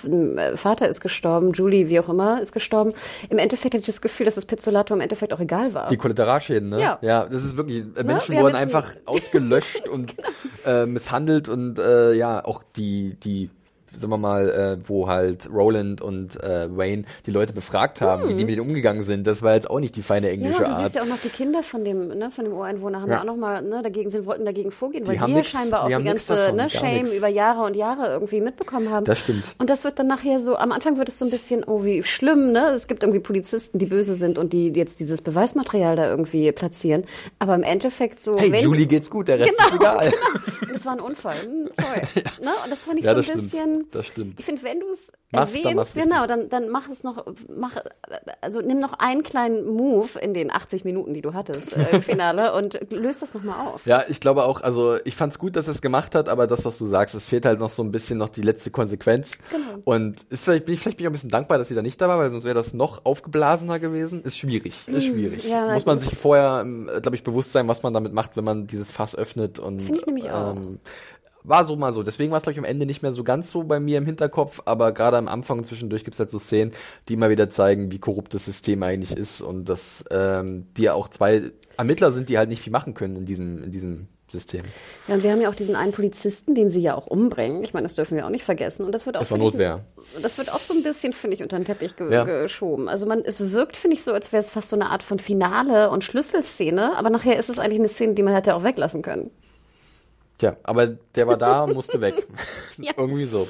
Vater 0.57 0.88
ist 0.88 1.01
gestorben, 1.01 1.53
Julie, 1.53 1.88
wie 1.88 2.01
auch 2.01 2.09
immer, 2.09 2.40
ist 2.40 2.53
gestorben. 2.53 2.92
Im 3.28 3.38
Endeffekt 3.38 3.74
hatte 3.74 3.80
ich 3.80 3.86
das 3.86 4.01
Gefühl, 4.01 4.26
dass 4.26 4.34
das 4.34 4.47
Pizzolato 4.47 4.95
im 4.95 5.01
Endeffekt 5.01 5.32
auch 5.32 5.40
egal 5.40 5.74
war. 5.74 5.88
Die 5.88 5.97
Kollateralschäden, 5.97 6.68
ne? 6.68 6.80
Ja. 6.80 6.99
Ja, 7.03 7.26
das 7.26 7.45
ist 7.45 7.57
wirklich, 7.57 7.84
äh, 7.97 8.03
Menschen 8.05 8.30
wir 8.32 8.38
haben 8.38 8.45
wurden 8.45 8.57
einfach 8.57 8.90
ein- 8.95 9.01
ausgelöscht 9.07 9.88
und 9.88 10.14
äh, 10.66 10.86
misshandelt 10.86 11.49
und 11.49 11.78
äh, 11.78 12.12
ja, 12.14 12.45
auch 12.45 12.62
die, 12.76 13.14
die, 13.22 13.51
sagen 13.99 14.11
wir 14.11 14.16
mal, 14.18 14.51
äh, 14.51 14.88
wo 14.88 15.09
halt 15.09 15.49
Roland 15.53 16.01
und 16.01 16.42
äh, 16.42 16.68
Wayne 16.76 17.05
die 17.26 17.30
Leute 17.30 17.53
befragt 17.53 18.01
haben, 18.01 18.28
wie 18.28 18.34
die 18.34 18.45
mit 18.45 18.57
denen 18.57 18.66
umgegangen 18.68 19.03
sind, 19.03 19.26
das 19.26 19.42
war 19.42 19.55
jetzt 19.55 19.68
auch 19.70 19.80
nicht 19.80 19.97
die 19.97 20.03
feine 20.03 20.28
Hm. 20.28 20.40
ja, 20.40 20.47
englische 20.47 20.64
du 20.64 20.68
Art. 20.70 20.78
siehst 20.84 20.95
ja 20.97 21.03
auch 21.03 21.07
noch 21.07 21.18
die 21.22 21.28
Kinder 21.28 21.62
von 21.62 21.84
dem, 21.84 22.09
ne, 22.09 22.30
von 22.30 22.45
dem 22.45 22.55
Ureinwohner 22.55 23.01
haben 23.01 23.09
Ja. 23.11 23.16
ja 23.16 23.20
auch 23.22 23.26
noch 23.26 23.36
mal, 23.36 23.62
ne, 23.62 23.82
dagegen 23.82 24.11
sind, 24.11 24.26
wollten 24.26 24.45
dagegen 24.45 24.70
vorgehen, 24.70 25.07
weil 25.07 25.14
Die 25.14 25.20
ja 25.20 25.26
nix- 25.28 25.51
scheinbar 25.51 25.84
auch 25.84 25.86
die 25.88 26.03
ganze 26.05 26.34
davon, 26.34 26.57
ne, 26.57 26.70
Shame 26.70 27.03
nix. 27.03 27.14
über 27.16 27.28
Jahre 27.28 27.62
und 27.64 27.76
Jahre 27.76 28.09
irgendwie 28.09 28.40
mitbekommen 28.40 28.90
haben. 28.90 29.05
Das 29.05 29.18
stimmt. 29.20 29.55
Und 29.59 29.70
das 29.70 29.84
wird 29.84 29.99
dann 29.99 30.07
nachher 30.07 30.40
so, 30.40 30.57
am 30.57 30.72
Anfang 30.72 30.97
wird 30.99 31.09
es 31.09 31.18
so 31.18 31.24
ein 31.24 31.30
bisschen, 31.30 31.64
oh, 31.64 31.84
wie 31.84 32.03
schlimm, 32.03 32.53
ne? 32.53 32.68
Es 32.74 32.86
gibt 32.88 33.03
irgendwie 33.03 33.20
Polizisten, 33.20 33.78
die 33.78 33.86
böse 33.86 34.14
sind 34.16 34.38
und 34.38 34.53
die 34.53 34.68
jetzt 34.68 35.01
dieses 35.01 35.22
Beweismaterial 35.22 35.97
da 35.97 36.07
irgendwie 36.09 36.51
platzieren. 36.53 37.05
Aber 37.38 37.55
im 37.55 37.62
Endeffekt 37.62 38.20
so, 38.20 38.36
Hey, 38.38 38.62
Julie 38.62 38.86
geht's 38.86 39.11
gut, 39.11 39.28
der 39.28 39.38
Rest 39.40 39.51
ist 39.51 39.59
Genau, 39.78 39.97
egal. 40.01 40.12
Und 40.62 40.72
das 40.74 40.86
war 40.86 40.92
ein 40.95 41.01
Unfall. 41.01 41.34
Hm, 41.45 41.68
sorry. 41.80 42.01
Ne? 42.45 42.51
Und 42.64 42.70
das 42.70 42.78
fand 42.80 42.99
ich 42.99 43.05
Ja, 43.05 43.12
so 43.14 43.20
ein 43.20 43.26
das 43.26 43.51
Das 43.91 44.07
stimmt. 44.07 44.39
Ich 44.41 44.47
finde, 44.47 44.62
wenn 44.62 44.80
du 44.80 44.87
es 44.93 45.12
dann 45.32 45.43
erwähnst, 45.49 45.97
richtig. 45.97 46.03
genau, 46.05 46.26
dann, 46.26 46.49
dann 46.49 46.68
mach 46.68 46.89
es 46.89 47.03
noch, 47.05 47.26
mach, 47.57 47.76
also 48.41 48.61
nimm 48.61 48.78
noch 48.80 48.93
einen 48.95 49.22
kleinen 49.22 49.66
Move 49.66 50.18
in 50.20 50.32
den 50.35 50.51
80 50.51 50.85
Minuten, 50.85 51.12
die 51.14 51.22
du 51.22 51.35
hattest 51.35 51.76
äh, 51.76 51.87
im 51.93 52.03
Finale 52.03 52.55
und 52.55 52.78
löst 52.91 53.22
das 53.22 53.35
nochmal 53.35 53.66
auf. 53.66 53.85
Ja, 53.87 54.05
ich 54.09 54.20
glaube 54.20 54.45
auch, 54.45 54.61
also 54.61 54.97
ich 55.05 55.16
fand's 55.16 55.39
gut, 55.39 55.57
dass 55.57 55.66
er 55.68 55.72
es 55.72 55.82
gemacht 55.82 56.14
hat, 56.14 56.28
aber 56.28 56.47
das, 56.47 56.64
was 56.64 56.78
du 56.78 56.87
sagst, 56.87 57.14
es 57.14 57.26
fehlt 57.26 57.47
halt 57.47 57.59
noch 57.59 57.70
so 57.70 57.82
ein 57.82 57.91
bisschen 57.91 58.18
noch 58.18 58.28
die 58.28 58.43
letzte 58.43 58.70
Konsequenz. 58.70 59.39
Genau. 59.51 59.80
Und 59.85 60.22
ist 60.30 60.45
vielleicht, 60.45 60.66
bin 60.66 60.74
ich 60.74 60.80
vielleicht 60.80 60.99
bin 60.99 61.05
ich 61.05 61.09
auch 61.09 61.11
ein 61.11 61.14
bisschen 61.14 61.30
dankbar, 61.30 61.59
dass 61.59 61.68
sie 61.68 61.74
da 61.74 61.82
nicht 61.82 62.01
da 62.01 62.09
war, 62.09 62.18
weil 62.18 62.30
sonst 62.30 62.45
wäre 62.45 62.55
das 62.55 62.74
noch 62.74 63.05
aufgeblasener 63.05 63.78
gewesen. 63.80 64.22
Ist 64.22 64.39
schwierig, 64.39 64.82
ist 64.87 65.07
schwierig. 65.07 65.45
Mm, 65.45 65.49
ja, 65.51 65.72
Muss 65.74 65.87
man 65.87 65.99
ich- 65.99 66.05
sich 66.05 66.18
vorher, 66.18 66.64
glaube 67.01 67.16
ich, 67.16 67.24
bewusst 67.24 67.53
sein, 67.53 67.66
was 67.68 67.82
man 67.82 67.93
damit 67.93 68.12
macht, 68.12 68.37
wenn 68.37 68.45
man 68.45 68.66
dieses 68.66 68.91
Fass 68.91 69.14
öffnet 69.16 69.59
und 69.59 69.80
Finde 69.82 69.99
ich 70.01 70.07
nämlich 70.07 70.30
auch. 70.30 70.57
War 71.45 71.64
so 71.64 71.76
mal 71.76 71.92
so. 71.92 72.03
Deswegen 72.03 72.30
war 72.30 72.38
es, 72.38 72.42
glaube 72.42 72.55
ich, 72.55 72.59
am 72.59 72.64
Ende 72.64 72.86
nicht 72.86 73.03
mehr 73.03 73.12
so 73.12 73.22
ganz 73.22 73.51
so 73.51 73.62
bei 73.62 73.78
mir 73.78 73.99
im 73.99 74.07
Hinterkopf, 74.07 74.62
aber 74.64 74.92
gerade 74.92 75.16
am 75.18 75.28
Anfang 75.28 75.64
zwischendurch 75.64 76.05
gibt 76.05 76.14
es 76.14 76.18
halt 76.20 76.30
so 76.30 76.38
Szenen, 76.38 76.72
die 77.09 77.14
immer 77.14 77.30
wieder 77.30 77.51
zeigen, 77.51 77.92
wie 77.92 77.99
korrupt 77.99 78.34
das 78.34 78.45
System 78.47 78.82
eigentlich 78.82 79.16
ist 79.16 79.40
und 79.42 79.68
dass 79.68 80.05
ähm, 80.11 80.66
die 80.76 80.82
ja 80.82 80.95
auch 80.95 81.09
zwei 81.09 81.53
Ermittler 81.76 82.12
sind, 82.12 82.28
die 82.28 82.38
halt 82.38 82.49
nicht 82.49 82.62
viel 82.62 82.72
machen 82.72 82.95
können 82.95 83.16
in 83.16 83.24
diesem, 83.26 83.62
in 83.62 83.70
diesem 83.72 84.09
System. 84.30 84.62
Ja, 85.07 85.14
und 85.14 85.22
wir 85.22 85.30
haben 85.32 85.40
ja 85.40 85.51
auch 85.51 85.55
diesen 85.55 85.76
einen 85.76 85.92
Polizisten, 85.92 86.55
den 86.55 86.70
sie 86.70 86.80
ja 86.80 86.95
auch 86.95 87.07
umbringen. 87.07 87.62
Ich 87.62 87.74
meine, 87.74 87.84
das 87.84 87.95
dürfen 87.95 88.16
wir 88.16 88.24
auch 88.24 88.30
nicht 88.30 88.45
vergessen. 88.45 88.86
Und 88.86 88.92
das 88.92 89.05
wird 89.05 89.16
auch 89.16 89.20
Das 89.20 89.30
war 89.30 89.36
finde 89.36 89.49
ich, 89.49 89.55
Notwehr. 89.55 89.84
Das 90.22 90.38
wird 90.38 90.53
auch 90.53 90.59
so 90.59 90.72
ein 90.72 90.82
bisschen, 90.82 91.12
finde 91.12 91.36
ich, 91.36 91.42
unter 91.42 91.59
den 91.59 91.66
Teppich 91.66 91.95
ge 91.97 92.11
Ja. 92.11 92.24
geschoben. 92.24 92.88
Also 92.88 93.07
man, 93.07 93.20
es 93.20 93.53
wirkt, 93.53 93.76
finde 93.76 93.97
ich, 93.97 94.03
so, 94.05 94.12
als 94.14 94.32
wäre 94.32 94.40
es 94.40 94.51
fast 94.51 94.70
so 94.70 94.76
eine 94.76 94.86
Art 94.90 95.03
von 95.03 95.18
Finale 95.18 95.90
und 95.90 96.05
Schlüsselszene, 96.05 96.97
aber 96.97 97.11
nachher 97.11 97.38
ist 97.38 97.51
es 97.51 97.59
eigentlich 97.59 97.80
eine 97.80 97.88
Szene, 97.88 98.14
die 98.14 98.22
man 98.22 98.32
hätte 98.34 98.55
auch 98.55 98.64
weglassen 98.64 99.03
können. 99.03 99.30
Tja, 100.39 100.57
aber 100.62 100.87
der 100.87 101.26
war 101.26 101.37
da 101.37 101.62
und 101.64 101.74
musste 101.74 102.01
weg. 102.01 102.26
Ja. 102.76 102.93
Irgendwie 102.97 103.24
so. 103.24 103.47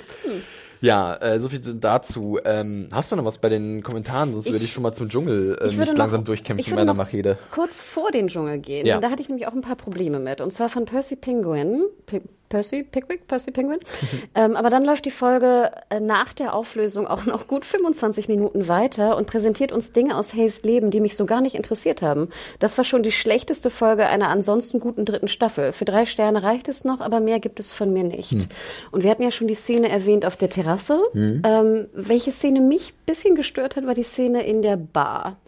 Ja, 0.83 1.15
äh, 1.17 1.41
so 1.41 1.49
viel 1.49 1.59
dazu. 1.61 2.39
Ähm, 2.45 2.89
hast 2.93 3.11
du 3.11 3.17
noch 3.17 3.25
was 3.25 3.39
bei 3.39 3.49
den 3.49 3.83
Kommentaren? 3.83 4.35
Sonst 4.35 4.47
Ich- 4.47 4.53
würde 4.53 4.65
ich 4.67 4.73
schon 4.73 4.83
mal 4.83 4.93
zum 4.93 5.09
Dschungel 5.09 5.57
äh, 5.59 5.75
mich 5.75 5.97
langsam 5.97 6.21
noch- 6.21 6.27
durchkämpfen 6.27 6.61
ich 6.61 6.69
in 6.69 6.75
meiner 6.75 6.93
noch 6.93 6.99
Machete. 6.99 7.39
Kurz 7.53 7.81
vor 7.81 8.11
den 8.11 8.29
Dschungel 8.29 8.59
gehen. 8.59 8.85
Ja. 8.87 9.01
Da 9.01 9.09
hatte 9.11 9.23
ich 9.23 9.31
nämlich 9.31 9.47
auch 9.47 9.55
ein 9.55 9.63
paar 9.63 9.77
Probleme 9.77 10.19
mit. 10.19 10.43
Und 10.43 10.53
zwar 10.53 10.69
von 10.69 10.85
Percy 10.85 11.17
Penguin. 11.17 11.85
P 12.05 12.21
Percy 12.55 12.85
Pickwick? 12.85 13.27
Percy 13.27 13.51
Penguin? 13.51 13.81
ähm, 14.37 14.55
aber 14.55 14.71
dann 14.71 14.85
läuft 14.85 15.07
die 15.07 15.11
Folge 15.11 15.73
äh, 15.91 15.99
nach 15.99 16.33
der 16.33 16.55
Auflösung 16.55 17.09
auch 17.09 17.27
noch 17.27 17.49
gut 17.49 17.65
25 17.65 18.29
Minuten 18.29 18.69
weiter 18.69 19.17
und 19.17 19.27
präsentiert 19.27 19.73
uns 19.73 19.91
Dinge 19.91 20.17
aus 20.17 20.35
Hayes 20.35 20.63
Leben, 20.63 20.93
die 20.93 21.01
mich 21.01 21.17
so 21.17 21.27
gar 21.27 21.41
nicht 21.41 21.57
interessiert 21.57 22.01
haben. 22.01 22.29
Das 22.61 22.79
war 22.79 22.85
schon 22.85 23.03
die 23.03 23.11
schlechteste 23.11 23.71
Folge 23.71 24.07
einer 24.07 24.29
ansonsten 24.29 24.79
guten 24.79 25.05
dritten 25.05 25.27
Staffel. 25.27 25.73
Für 25.73 25.85
drei 25.85 26.07
Sterne 26.07 26.45
reicht 26.45 26.69
es 26.69 26.85
noch, 26.85 27.01
aber 27.01 27.19
mehr 27.19 27.41
gibt 27.41 27.59
es 27.59 27.73
von 27.73 27.93
mir 27.93 28.05
nicht. 28.05 28.31
Hm. 28.31 28.47
Und 28.93 29.03
wir 29.03 29.11
hatten 29.11 29.25
ja 29.25 29.33
schon 29.33 29.49
die 29.49 29.57
Szene 29.57 29.89
erwähnt 29.89 30.25
auf 30.25 30.37
der 30.37 30.51
Terrasse. 30.51 31.01
Ähm, 31.15 31.89
welche 31.93 32.31
Szene 32.31 32.61
mich 32.61 32.91
ein 32.91 33.07
bisschen 33.07 33.35
gestört 33.35 33.75
hat, 33.75 33.85
war 33.85 33.95
die 33.95 34.05
Szene 34.05 34.47
in 34.47 34.63
der 34.63 34.77
Bar. 34.77 35.39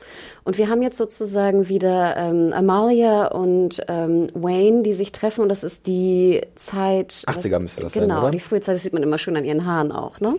Und 0.47 0.59
wir 0.59 0.69
haben 0.69 0.81
jetzt 0.81 0.97
sozusagen 0.97 1.69
wieder 1.69 2.17
ähm, 2.17 2.53
Amalia 2.53 3.27
und 3.27 3.83
ähm, 3.89 4.29
Wayne, 4.33 4.85
die 4.85 4.93
sich 4.93 5.11
treffen. 5.11 5.41
Und 5.41 5.49
das 5.49 5.65
ist 5.65 5.89
die 5.89 6.41
Zeit. 6.55 7.25
80er 7.27 7.59
müsste 7.59 7.81
das 7.81 7.95
sein, 7.95 8.05
Genau, 8.05 8.31
die 8.31 8.39
frühe 8.39 8.61
Zeit, 8.61 8.77
das 8.77 8.85
sieht 8.85 8.93
man 8.93 9.03
immer 9.03 9.19
schön 9.19 9.37
an 9.37 9.45
ihren 9.45 9.67
Haaren 9.67 9.91
auch. 9.91 10.21
Ne? 10.21 10.37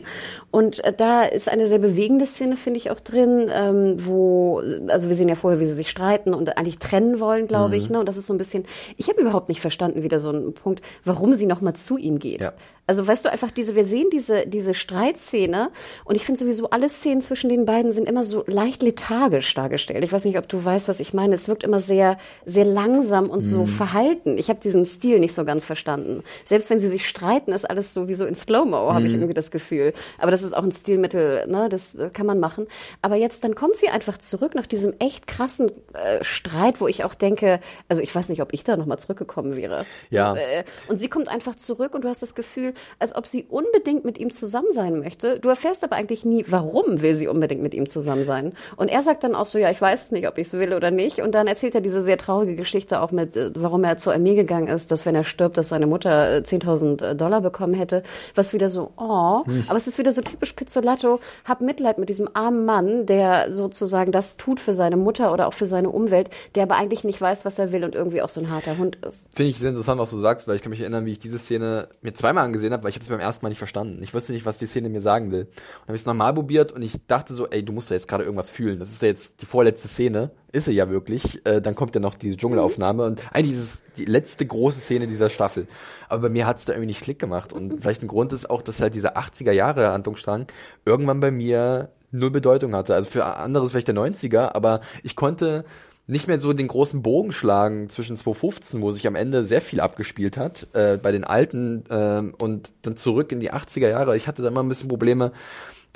Und 0.49 0.81
äh, 0.85 0.93
da 0.93 1.23
ist 1.23 1.49
eine 1.49 1.67
sehr 1.67 1.79
bewegende 1.79 2.25
Szene, 2.25 2.55
finde 2.55 2.77
ich, 2.77 2.89
auch 2.89 3.01
drin, 3.01 3.51
ähm, 3.53 3.95
wo, 3.97 4.61
also 4.87 5.09
wir 5.09 5.17
sehen 5.17 5.27
ja 5.27 5.35
vorher, 5.35 5.59
wie 5.59 5.67
sie 5.67 5.73
sich 5.73 5.89
streiten 5.89 6.33
und 6.33 6.57
eigentlich 6.57 6.79
trennen 6.79 7.19
wollen, 7.19 7.45
glaube 7.47 7.71
Mhm. 7.71 7.73
ich. 7.75 7.89
Ne? 7.89 7.99
Und 7.99 8.07
das 8.07 8.15
ist 8.15 8.27
so 8.27 8.33
ein 8.33 8.37
bisschen, 8.37 8.63
ich 8.95 9.09
habe 9.09 9.19
überhaupt 9.19 9.49
nicht 9.49 9.59
verstanden, 9.59 10.03
wieder 10.03 10.21
so 10.21 10.31
ein 10.31 10.53
Punkt, 10.53 10.81
warum 11.03 11.33
sie 11.33 11.47
nochmal 11.47 11.73
zu 11.73 11.97
ihm 11.97 12.17
geht. 12.19 12.39
Ja. 12.39 12.53
Also 12.89 13.05
weißt 13.05 13.25
du, 13.25 13.29
einfach 13.31 13.51
diese, 13.51 13.75
wir 13.75 13.83
sehen 13.83 14.07
diese, 14.13 14.47
diese 14.47 14.73
Streitszene 14.73 15.71
und 16.05 16.15
ich 16.15 16.23
finde 16.23 16.39
sowieso, 16.39 16.69
alle 16.69 16.87
Szenen 16.87 17.21
zwischen 17.21 17.49
den 17.49 17.65
beiden 17.65 17.91
sind 17.91 18.07
immer 18.07 18.23
so 18.23 18.45
leicht 18.47 18.81
lethargisch 18.81 19.53
dargestellt. 19.53 19.96
Erzählt. 19.97 20.03
Ich 20.03 20.13
weiß 20.13 20.25
nicht, 20.25 20.37
ob 20.37 20.47
du 20.47 20.63
weißt, 20.63 20.87
was 20.87 20.99
ich 20.99 21.13
meine. 21.13 21.35
Es 21.35 21.47
wirkt 21.47 21.63
immer 21.63 21.79
sehr, 21.79 22.17
sehr 22.45 22.65
langsam 22.65 23.29
und 23.29 23.41
so 23.41 23.65
verhalten. 23.65 24.37
Ich 24.37 24.49
habe 24.49 24.59
diesen 24.59 24.85
Stil 24.85 25.19
nicht 25.19 25.33
so 25.33 25.45
ganz 25.45 25.65
verstanden. 25.65 26.23
Selbst 26.45 26.69
wenn 26.69 26.79
sie 26.79 26.89
sich 26.89 27.07
streiten, 27.07 27.51
ist 27.51 27.69
alles 27.69 27.93
so 27.93 28.07
wie 28.07 28.13
so 28.13 28.25
in 28.25 28.35
Slow-Mo, 28.35 28.93
habe 28.93 29.05
ich 29.05 29.13
irgendwie 29.13 29.33
das 29.33 29.51
Gefühl. 29.51 29.93
Aber 30.17 30.31
das 30.31 30.43
ist 30.43 30.55
auch 30.55 30.63
ein 30.63 30.71
Stilmittel, 30.71 31.47
ne? 31.47 31.69
das 31.69 31.95
äh, 31.95 32.09
kann 32.11 32.25
man 32.25 32.39
machen. 32.39 32.67
Aber 33.01 33.15
jetzt, 33.15 33.43
dann 33.43 33.55
kommt 33.55 33.75
sie 33.75 33.89
einfach 33.89 34.17
zurück 34.17 34.55
nach 34.55 34.67
diesem 34.67 34.93
echt 34.99 35.27
krassen 35.27 35.71
äh, 35.93 36.23
Streit, 36.23 36.79
wo 36.81 36.87
ich 36.87 37.03
auch 37.03 37.15
denke, 37.15 37.59
also 37.87 38.01
ich 38.01 38.13
weiß 38.13 38.29
nicht, 38.29 38.41
ob 38.41 38.53
ich 38.53 38.63
da 38.63 38.77
nochmal 38.77 38.99
zurückgekommen 38.99 39.55
wäre. 39.55 39.85
Ja. 40.09 40.31
So, 40.31 40.37
äh, 40.37 40.63
und 40.87 40.97
sie 40.97 41.09
kommt 41.09 41.27
einfach 41.27 41.55
zurück 41.55 41.93
und 41.95 42.03
du 42.03 42.09
hast 42.09 42.21
das 42.21 42.35
Gefühl, 42.35 42.73
als 42.99 43.15
ob 43.15 43.27
sie 43.27 43.45
unbedingt 43.49 44.05
mit 44.05 44.17
ihm 44.17 44.31
zusammen 44.31 44.71
sein 44.71 44.99
möchte. 44.99 45.39
Du 45.39 45.49
erfährst 45.49 45.83
aber 45.83 45.95
eigentlich 45.95 46.25
nie, 46.25 46.45
warum 46.47 47.01
will 47.01 47.15
sie 47.15 47.27
unbedingt 47.27 47.61
mit 47.61 47.73
ihm 47.73 47.87
zusammen 47.87 48.23
sein. 48.23 48.53
Und 48.75 48.89
er 48.89 49.01
sagt 49.01 49.23
dann 49.23 49.35
auch 49.35 49.45
so, 49.45 49.57
ja, 49.57 49.71
ich 49.71 49.81
weiß 49.87 50.03
es 50.05 50.11
nicht, 50.11 50.27
ob 50.27 50.37
ich 50.37 50.47
es 50.47 50.53
will 50.53 50.73
oder 50.73 50.91
nicht. 50.91 51.21
Und 51.21 51.33
dann 51.33 51.47
erzählt 51.47 51.73
er 51.75 51.81
diese 51.81 52.03
sehr 52.03 52.17
traurige 52.17 52.55
Geschichte 52.55 53.01
auch 53.01 53.11
mit, 53.11 53.37
äh, 53.37 53.51
warum 53.55 53.83
er 53.83 53.97
zur 53.97 54.13
Armee 54.13 54.35
gegangen 54.35 54.67
ist, 54.67 54.91
dass 54.91 55.05
wenn 55.05 55.15
er 55.15 55.23
stirbt, 55.23 55.57
dass 55.57 55.69
seine 55.69 55.87
Mutter 55.87 56.37
äh, 56.37 56.39
10.000 56.39 57.13
Dollar 57.13 57.41
bekommen 57.41 57.73
hätte. 57.73 58.03
Was 58.35 58.53
wieder 58.53 58.69
so, 58.69 58.91
oh. 58.97 59.43
Aber 59.67 59.77
es 59.77 59.87
ist 59.87 59.97
wieder 59.97 60.11
so 60.11 60.21
typisch 60.21 60.53
Pizzolatto. 60.53 61.19
Hab 61.45 61.61
Mitleid 61.61 61.99
mit 61.99 62.09
diesem 62.09 62.29
armen 62.33 62.65
Mann, 62.65 63.05
der 63.05 63.53
sozusagen 63.53 64.11
das 64.11 64.37
tut 64.37 64.59
für 64.59 64.73
seine 64.73 64.97
Mutter 64.97 65.31
oder 65.31 65.47
auch 65.47 65.53
für 65.53 65.65
seine 65.65 65.89
Umwelt, 65.89 66.29
der 66.55 66.63
aber 66.63 66.75
eigentlich 66.75 67.03
nicht 67.03 67.21
weiß, 67.21 67.45
was 67.45 67.57
er 67.57 67.71
will 67.71 67.85
und 67.85 67.95
irgendwie 67.95 68.21
auch 68.21 68.29
so 68.29 68.41
ein 68.41 68.51
harter 68.51 68.77
Hund 68.77 68.97
ist. 69.05 69.29
Finde 69.33 69.51
ich 69.51 69.57
sehr 69.57 69.69
interessant, 69.69 69.99
was 70.01 70.11
du 70.11 70.19
sagst, 70.19 70.47
weil 70.47 70.55
ich 70.55 70.61
kann 70.61 70.71
mich 70.71 70.81
erinnern, 70.81 71.05
wie 71.05 71.11
ich 71.11 71.19
diese 71.19 71.39
Szene 71.39 71.87
mir 72.01 72.13
zweimal 72.13 72.43
angesehen 72.43 72.73
habe, 72.73 72.83
weil 72.83 72.89
ich 72.89 72.95
habe 72.95 73.03
es 73.03 73.09
beim 73.09 73.19
ersten 73.19 73.45
Mal 73.45 73.49
nicht 73.49 73.57
verstanden. 73.57 74.01
Ich 74.03 74.13
wusste 74.13 74.33
nicht, 74.33 74.45
was 74.45 74.57
die 74.57 74.67
Szene 74.67 74.89
mir 74.89 75.01
sagen 75.01 75.31
will. 75.31 75.41
Und 75.41 75.47
dann 75.47 75.87
habe 75.87 75.95
ich 75.95 76.01
es 76.01 76.05
nochmal 76.05 76.33
probiert 76.33 76.71
und 76.71 76.81
ich 76.81 76.93
dachte 77.07 77.33
so, 77.33 77.47
ey, 77.47 77.63
du 77.63 77.71
musst 77.71 77.89
ja 77.89 77.95
jetzt 77.95 78.07
gerade 78.07 78.23
irgendwas 78.23 78.49
fühlen. 78.49 78.79
Das 78.79 78.89
ist 78.89 79.01
ja 79.01 79.07
jetzt 79.07 79.41
die 79.41 79.45
vorletzte 79.45 79.76
Szene. 79.85 80.31
Ist 80.51 80.65
sie 80.65 80.73
ja 80.73 80.89
wirklich. 80.89 81.45
Äh, 81.45 81.61
dann 81.61 81.75
kommt 81.75 81.93
ja 81.93 82.01
noch 82.01 82.15
diese 82.15 82.37
Dschungelaufnahme 82.37 83.03
und 83.03 83.21
eigentlich 83.31 83.57
ist 83.57 83.63
es 83.63 83.83
die 83.97 84.05
letzte 84.05 84.45
große 84.45 84.79
Szene 84.79 85.07
dieser 85.07 85.29
Staffel. 85.29 85.67
Aber 86.09 86.23
bei 86.23 86.29
mir 86.29 86.47
hat 86.47 86.57
es 86.57 86.65
da 86.65 86.73
irgendwie 86.73 86.87
nicht 86.87 87.03
Klick 87.03 87.19
gemacht. 87.19 87.53
Und 87.53 87.81
vielleicht 87.81 88.01
ein 88.01 88.07
Grund 88.07 88.33
ist 88.33 88.49
auch, 88.49 88.61
dass 88.61 88.81
halt 88.81 88.95
dieser 88.95 89.17
80er 89.17 89.51
Jahre 89.51 89.91
Handlungsstrang 89.91 90.47
irgendwann 90.85 91.19
bei 91.19 91.31
mir 91.31 91.89
null 92.11 92.31
Bedeutung 92.31 92.73
hatte. 92.73 92.95
Also 92.95 93.09
für 93.09 93.25
andere 93.25 93.65
ist 93.65 93.71
vielleicht 93.71 93.87
der 93.87 93.95
90er, 93.95 94.55
aber 94.55 94.81
ich 95.03 95.15
konnte 95.15 95.65
nicht 96.07 96.27
mehr 96.27 96.39
so 96.39 96.53
den 96.53 96.69
großen 96.69 97.01
Bogen 97.01 97.33
schlagen 97.33 97.89
zwischen 97.89 98.15
2015, 98.15 98.81
wo 98.81 98.91
sich 98.91 99.05
am 99.07 99.15
Ende 99.15 99.43
sehr 99.43 99.61
viel 99.61 99.81
abgespielt 99.81 100.37
hat, 100.37 100.67
äh, 100.73 100.97
bei 100.97 101.11
den 101.11 101.25
alten 101.25 101.83
ähm, 101.89 102.33
und 102.37 102.71
dann 102.83 102.95
zurück 102.95 103.33
in 103.33 103.41
die 103.41 103.51
80er 103.51 103.89
Jahre. 103.89 104.15
Ich 104.15 104.27
hatte 104.27 104.41
da 104.41 104.47
immer 104.47 104.63
ein 104.63 104.69
bisschen 104.69 104.87
Probleme, 104.87 105.33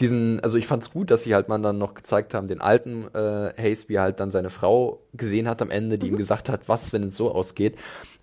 diesen, 0.02 0.39
also 0.41 0.58
ich 0.58 0.68
fand 0.68 0.84
es 0.84 0.91
gut, 0.91 1.12
dass 1.12 1.24
sie 1.24 1.36
halt 1.36 1.47
mal 1.47 1.62
dann 1.62 1.78
noch 1.78 1.93
gezeigt 1.93 2.34
haben, 2.34 2.47
den 2.47 2.62
alten 2.62 3.08
äh, 3.14 3.54
Hayes, 3.58 3.88
wie 3.88 3.95
er 3.95 4.04
halt 4.04 4.20
dann 4.20 4.32
seine 4.32 4.49
Frau 4.49 5.02
gesehen 5.14 5.47
hat 5.47 5.62
am 5.62 5.70
Ende, 5.70 5.97
die 5.97 6.08
ihm 6.08 6.18
gesagt 6.18 6.49
hat, 6.49 6.68
was, 6.68 6.91
wenn 6.93 7.04
es 7.04 7.16
so 7.16 7.32
ausgeht. 7.32 7.76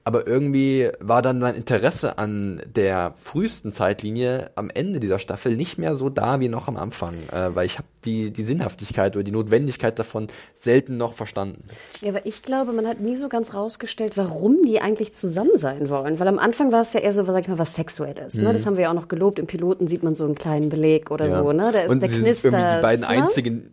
Aber 0.09 0.27
irgendwie 0.27 0.89
war 1.01 1.21
dann 1.21 1.39
mein 1.39 1.55
Interesse 1.55 2.17
an 2.17 2.63
der 2.65 3.13
frühesten 3.17 3.75
Zeitlinie 3.75 4.51
am 4.55 4.71
Ende 4.71 5.01
dieser 5.01 5.19
Staffel 5.19 5.55
nicht 5.55 5.77
mehr 5.77 5.97
so 5.97 6.09
da 6.09 6.41
wie 6.41 6.49
noch 6.49 6.67
am 6.67 6.79
Anfang, 6.79 7.15
äh, 7.31 7.55
weil 7.55 7.67
ich 7.67 7.77
habe 7.77 7.87
die, 8.07 8.31
die 8.31 8.45
Sinnhaftigkeit 8.45 9.17
oder 9.17 9.23
die 9.23 9.33
Notwendigkeit 9.33 9.99
davon 9.99 10.29
selten 10.55 10.97
noch 10.97 11.13
verstanden. 11.13 11.65
Ja, 12.01 12.09
aber 12.09 12.25
ich 12.25 12.43
glaube, 12.43 12.73
man 12.73 12.87
hat 12.87 13.01
nie 13.01 13.17
so 13.17 13.29
ganz 13.29 13.53
rausgestellt, 13.53 14.17
warum 14.17 14.63
die 14.63 14.81
eigentlich 14.81 15.13
zusammen 15.13 15.57
sein 15.57 15.91
wollen. 15.91 16.19
Weil 16.19 16.29
am 16.29 16.39
Anfang 16.39 16.73
war 16.73 16.81
es 16.81 16.95
ja 16.95 17.01
eher 17.01 17.13
so, 17.13 17.27
sag 17.27 17.43
ich 17.43 17.49
mal, 17.49 17.59
was 17.59 17.75
Sexuelles. 17.75 18.33
Ne? 18.33 18.55
Das 18.55 18.65
haben 18.65 18.79
wir 18.79 18.85
ja 18.85 18.89
auch 18.89 18.95
noch 18.95 19.09
gelobt. 19.09 19.39
Im 19.39 19.47
Piloten 19.47 19.89
sieht 19.89 20.03
man 20.03 20.15
so 20.15 20.25
einen 20.25 20.37
kleinen 20.37 20.71
Beleg 20.71 21.11
oder 21.11 21.29
so. 21.29 21.53
Ne? 21.53 21.71
Da 21.71 21.81
ist 21.81 21.91
Und 21.91 22.01
der 22.01 22.09
sie 22.09 22.15
sind 22.15 22.25
Knister. 22.25 22.49
irgendwie 22.49 22.77
die 22.77 22.81
beiden 22.81 23.03
ne? 23.03 23.09
einzigen 23.09 23.57
in, 23.57 23.73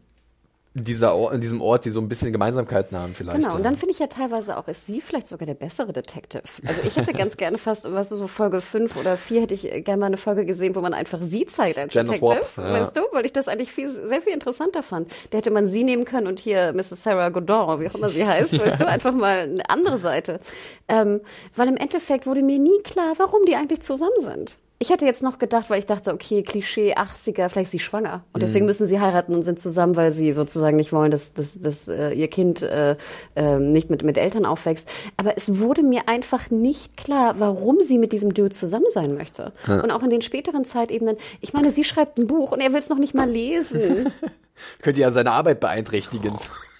dieser 0.77 1.15
Or 1.15 1.31
in 1.31 1.39
diesem 1.39 1.61
Ort, 1.61 1.85
die 1.85 1.89
so 1.89 2.01
ein 2.01 2.09
bisschen 2.09 2.33
Gemeinsamkeiten 2.33 2.97
haben 2.97 3.15
vielleicht. 3.15 3.39
Genau, 3.39 3.55
und 3.55 3.63
dann 3.63 3.77
finde 3.77 3.93
ich 3.93 3.99
ja 3.99 4.07
teilweise 4.07 4.57
auch, 4.57 4.67
ist 4.67 4.85
sie 4.85 4.99
vielleicht 4.99 5.27
sogar 5.27 5.45
der 5.45 5.53
bessere 5.53 5.93
Detective. 5.93 6.43
Also 6.67 6.81
ich 6.85 6.97
hätte 6.97 7.13
ganz 7.13 7.37
gerne 7.37 7.57
fast, 7.57 7.89
weißt 7.89 8.11
du, 8.11 8.17
so 8.17 8.27
Folge 8.27 8.59
5 8.59 8.97
oder 8.97 9.15
4 9.15 9.41
hätte 9.41 9.53
ich 9.53 9.61
gerne 9.85 9.97
mal 9.97 10.07
eine 10.07 10.17
Folge 10.17 10.45
gesehen, 10.45 10.75
wo 10.75 10.81
man 10.81 10.93
einfach 10.93 11.19
sie 11.21 11.45
zeigt 11.45 11.77
als 11.77 11.93
Gender 11.93 12.11
Detective, 12.11 12.45
Swap, 12.53 12.65
ja. 12.65 12.73
weißt 12.73 12.97
du, 12.97 13.01
weil 13.13 13.25
ich 13.25 13.31
das 13.31 13.47
eigentlich 13.47 13.71
viel, 13.71 13.89
sehr 13.89 14.21
viel 14.21 14.33
interessanter 14.33 14.83
fand. 14.83 15.09
Da 15.29 15.37
hätte 15.37 15.49
man 15.49 15.69
sie 15.69 15.85
nehmen 15.85 16.03
können 16.03 16.27
und 16.27 16.39
hier 16.39 16.73
Mrs. 16.73 17.03
Sarah 17.03 17.29
Godin, 17.29 17.79
wie 17.79 17.87
auch 17.87 17.95
immer 17.95 18.09
sie 18.09 18.25
heißt, 18.25 18.59
weißt 18.59 18.81
du, 18.81 18.87
einfach 18.87 19.13
mal 19.13 19.39
eine 19.39 19.69
andere 19.69 19.97
Seite. 19.97 20.41
Ähm, 20.89 21.21
weil 21.55 21.69
im 21.69 21.77
Endeffekt 21.77 22.27
wurde 22.27 22.43
mir 22.43 22.59
nie 22.59 22.81
klar, 22.83 23.13
warum 23.15 23.45
die 23.45 23.55
eigentlich 23.55 23.81
zusammen 23.81 24.19
sind. 24.19 24.57
Ich 24.77 24.89
hätte 24.89 25.05
jetzt 25.05 25.23
noch 25.23 25.39
gedacht, 25.39 25.69
weil 25.69 25.79
ich 25.79 25.85
dachte, 25.85 26.13
okay, 26.13 26.43
Klischee 26.43 26.95
80er, 26.95 27.47
vielleicht 27.47 27.67
ist 27.67 27.71
sie 27.71 27.79
schwanger. 27.79 28.25
Und 28.33 28.41
Mhm. 28.41 28.45
deswegen 28.45 28.65
müssen 28.65 28.85
sie 28.85 28.99
heiraten 28.99 29.33
und 29.33 29.43
sind 29.43 29.57
zusammen, 29.57 29.95
weil 29.95 30.11
sie 30.11 30.33
sozusagen 30.33 30.75
nicht 30.75 30.91
wollen, 30.91 31.11
dass, 31.11 31.33
dass, 31.33 31.61
dass 31.61 31.87
äh, 31.87 32.11
ihr 32.11 32.27
Kind 32.27 32.61
äh, 32.61 32.97
äh, 33.37 33.57
nicht 33.57 33.89
mit, 33.89 34.03
mit 34.03 34.17
Eltern 34.17 34.45
aufwächst. 34.45 34.89
Aber 35.15 35.37
es 35.37 35.59
wurde 35.59 35.81
mir 35.81 36.09
einfach 36.09 36.51
nicht 36.51 36.97
klar, 36.97 37.35
warum 37.39 37.81
sie 37.83 37.97
mit 37.97 38.11
diesem 38.11 38.33
Dude 38.33 38.49
zusammen 38.49 38.87
sein 38.89 39.15
möchte. 39.15 39.53
Und 39.65 39.91
auch 39.91 40.03
in 40.03 40.09
den 40.09 40.21
späteren 40.21 40.65
Zeitebenen. 40.65 41.15
Ich 41.39 41.53
meine, 41.53 41.71
sie 41.71 41.85
schreibt 41.85 42.17
ein 42.19 42.27
Buch 42.27 42.51
und 42.51 42.59
er 42.59 42.73
will 42.73 42.79
es 42.79 42.89
noch 42.89 42.99
nicht 42.99 43.13
mal 43.15 43.29
lesen. 43.29 44.11
Könnte 44.81 44.99
ja 44.99 45.11
seine 45.11 45.31
Arbeit 45.31 45.61
beeinträchtigen. 45.61 46.33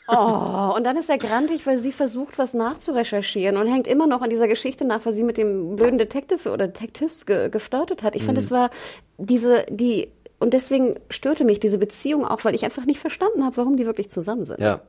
Oh, 0.07 0.73
und 0.75 0.83
dann 0.83 0.97
ist 0.97 1.09
er 1.09 1.17
grantig, 1.17 1.65
weil 1.65 1.79
sie 1.79 1.91
versucht, 1.91 2.37
was 2.37 2.53
nachzurecherchieren 2.53 3.57
und 3.57 3.67
hängt 3.67 3.87
immer 3.87 4.05
noch 4.05 4.21
an 4.21 4.29
dieser 4.29 4.47
Geschichte 4.47 4.85
nach, 4.85 5.05
weil 5.05 5.13
sie 5.13 5.23
mit 5.23 5.37
dem 5.37 5.75
blöden 5.75 5.97
Detective 5.97 6.51
oder 6.51 6.67
Detectives 6.67 7.25
ge 7.25 7.49
geflirtet 7.49 8.03
hat. 8.03 8.15
Ich 8.15 8.23
fand, 8.23 8.37
es 8.37 8.51
war 8.51 8.69
diese, 9.17 9.65
die, 9.69 10.09
und 10.39 10.53
deswegen 10.53 10.95
störte 11.09 11.43
mich 11.43 11.59
diese 11.59 11.79
Beziehung 11.79 12.25
auch, 12.25 12.45
weil 12.45 12.53
ich 12.53 12.65
einfach 12.65 12.85
nicht 12.85 12.99
verstanden 12.99 13.43
habe, 13.43 13.57
warum 13.57 13.77
die 13.77 13.85
wirklich 13.85 14.11
zusammen 14.11 14.45
sind. 14.45 14.59
Ja. 14.59 14.81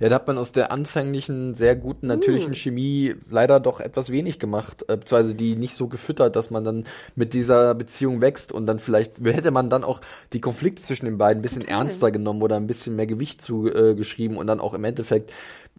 Ja, 0.00 0.08
da 0.08 0.16
hat 0.16 0.26
man 0.26 0.38
aus 0.38 0.52
der 0.52 0.72
anfänglichen, 0.72 1.54
sehr 1.54 1.76
guten, 1.76 2.06
natürlichen 2.06 2.54
Chemie 2.54 3.14
leider 3.30 3.60
doch 3.60 3.80
etwas 3.80 4.10
wenig 4.10 4.38
gemacht, 4.38 4.84
äh, 4.88 4.96
beziehungsweise 4.96 5.34
die 5.34 5.56
nicht 5.56 5.74
so 5.74 5.88
gefüttert, 5.88 6.36
dass 6.36 6.50
man 6.50 6.64
dann 6.64 6.84
mit 7.14 7.32
dieser 7.32 7.74
Beziehung 7.74 8.20
wächst 8.20 8.52
und 8.52 8.66
dann 8.66 8.78
vielleicht, 8.78 9.18
hätte 9.24 9.50
man 9.50 9.70
dann 9.70 9.84
auch 9.84 10.00
die 10.32 10.40
Konflikte 10.40 10.82
zwischen 10.82 11.06
den 11.06 11.18
beiden 11.18 11.40
ein 11.40 11.42
bisschen 11.42 11.66
ernster 11.66 12.10
genommen 12.10 12.42
oder 12.42 12.56
ein 12.56 12.66
bisschen 12.66 12.96
mehr 12.96 13.06
Gewicht 13.06 13.42
zugeschrieben 13.42 14.36
äh, 14.36 14.40
und 14.40 14.46
dann 14.46 14.60
auch 14.60 14.74
im 14.74 14.84
Endeffekt, 14.84 15.32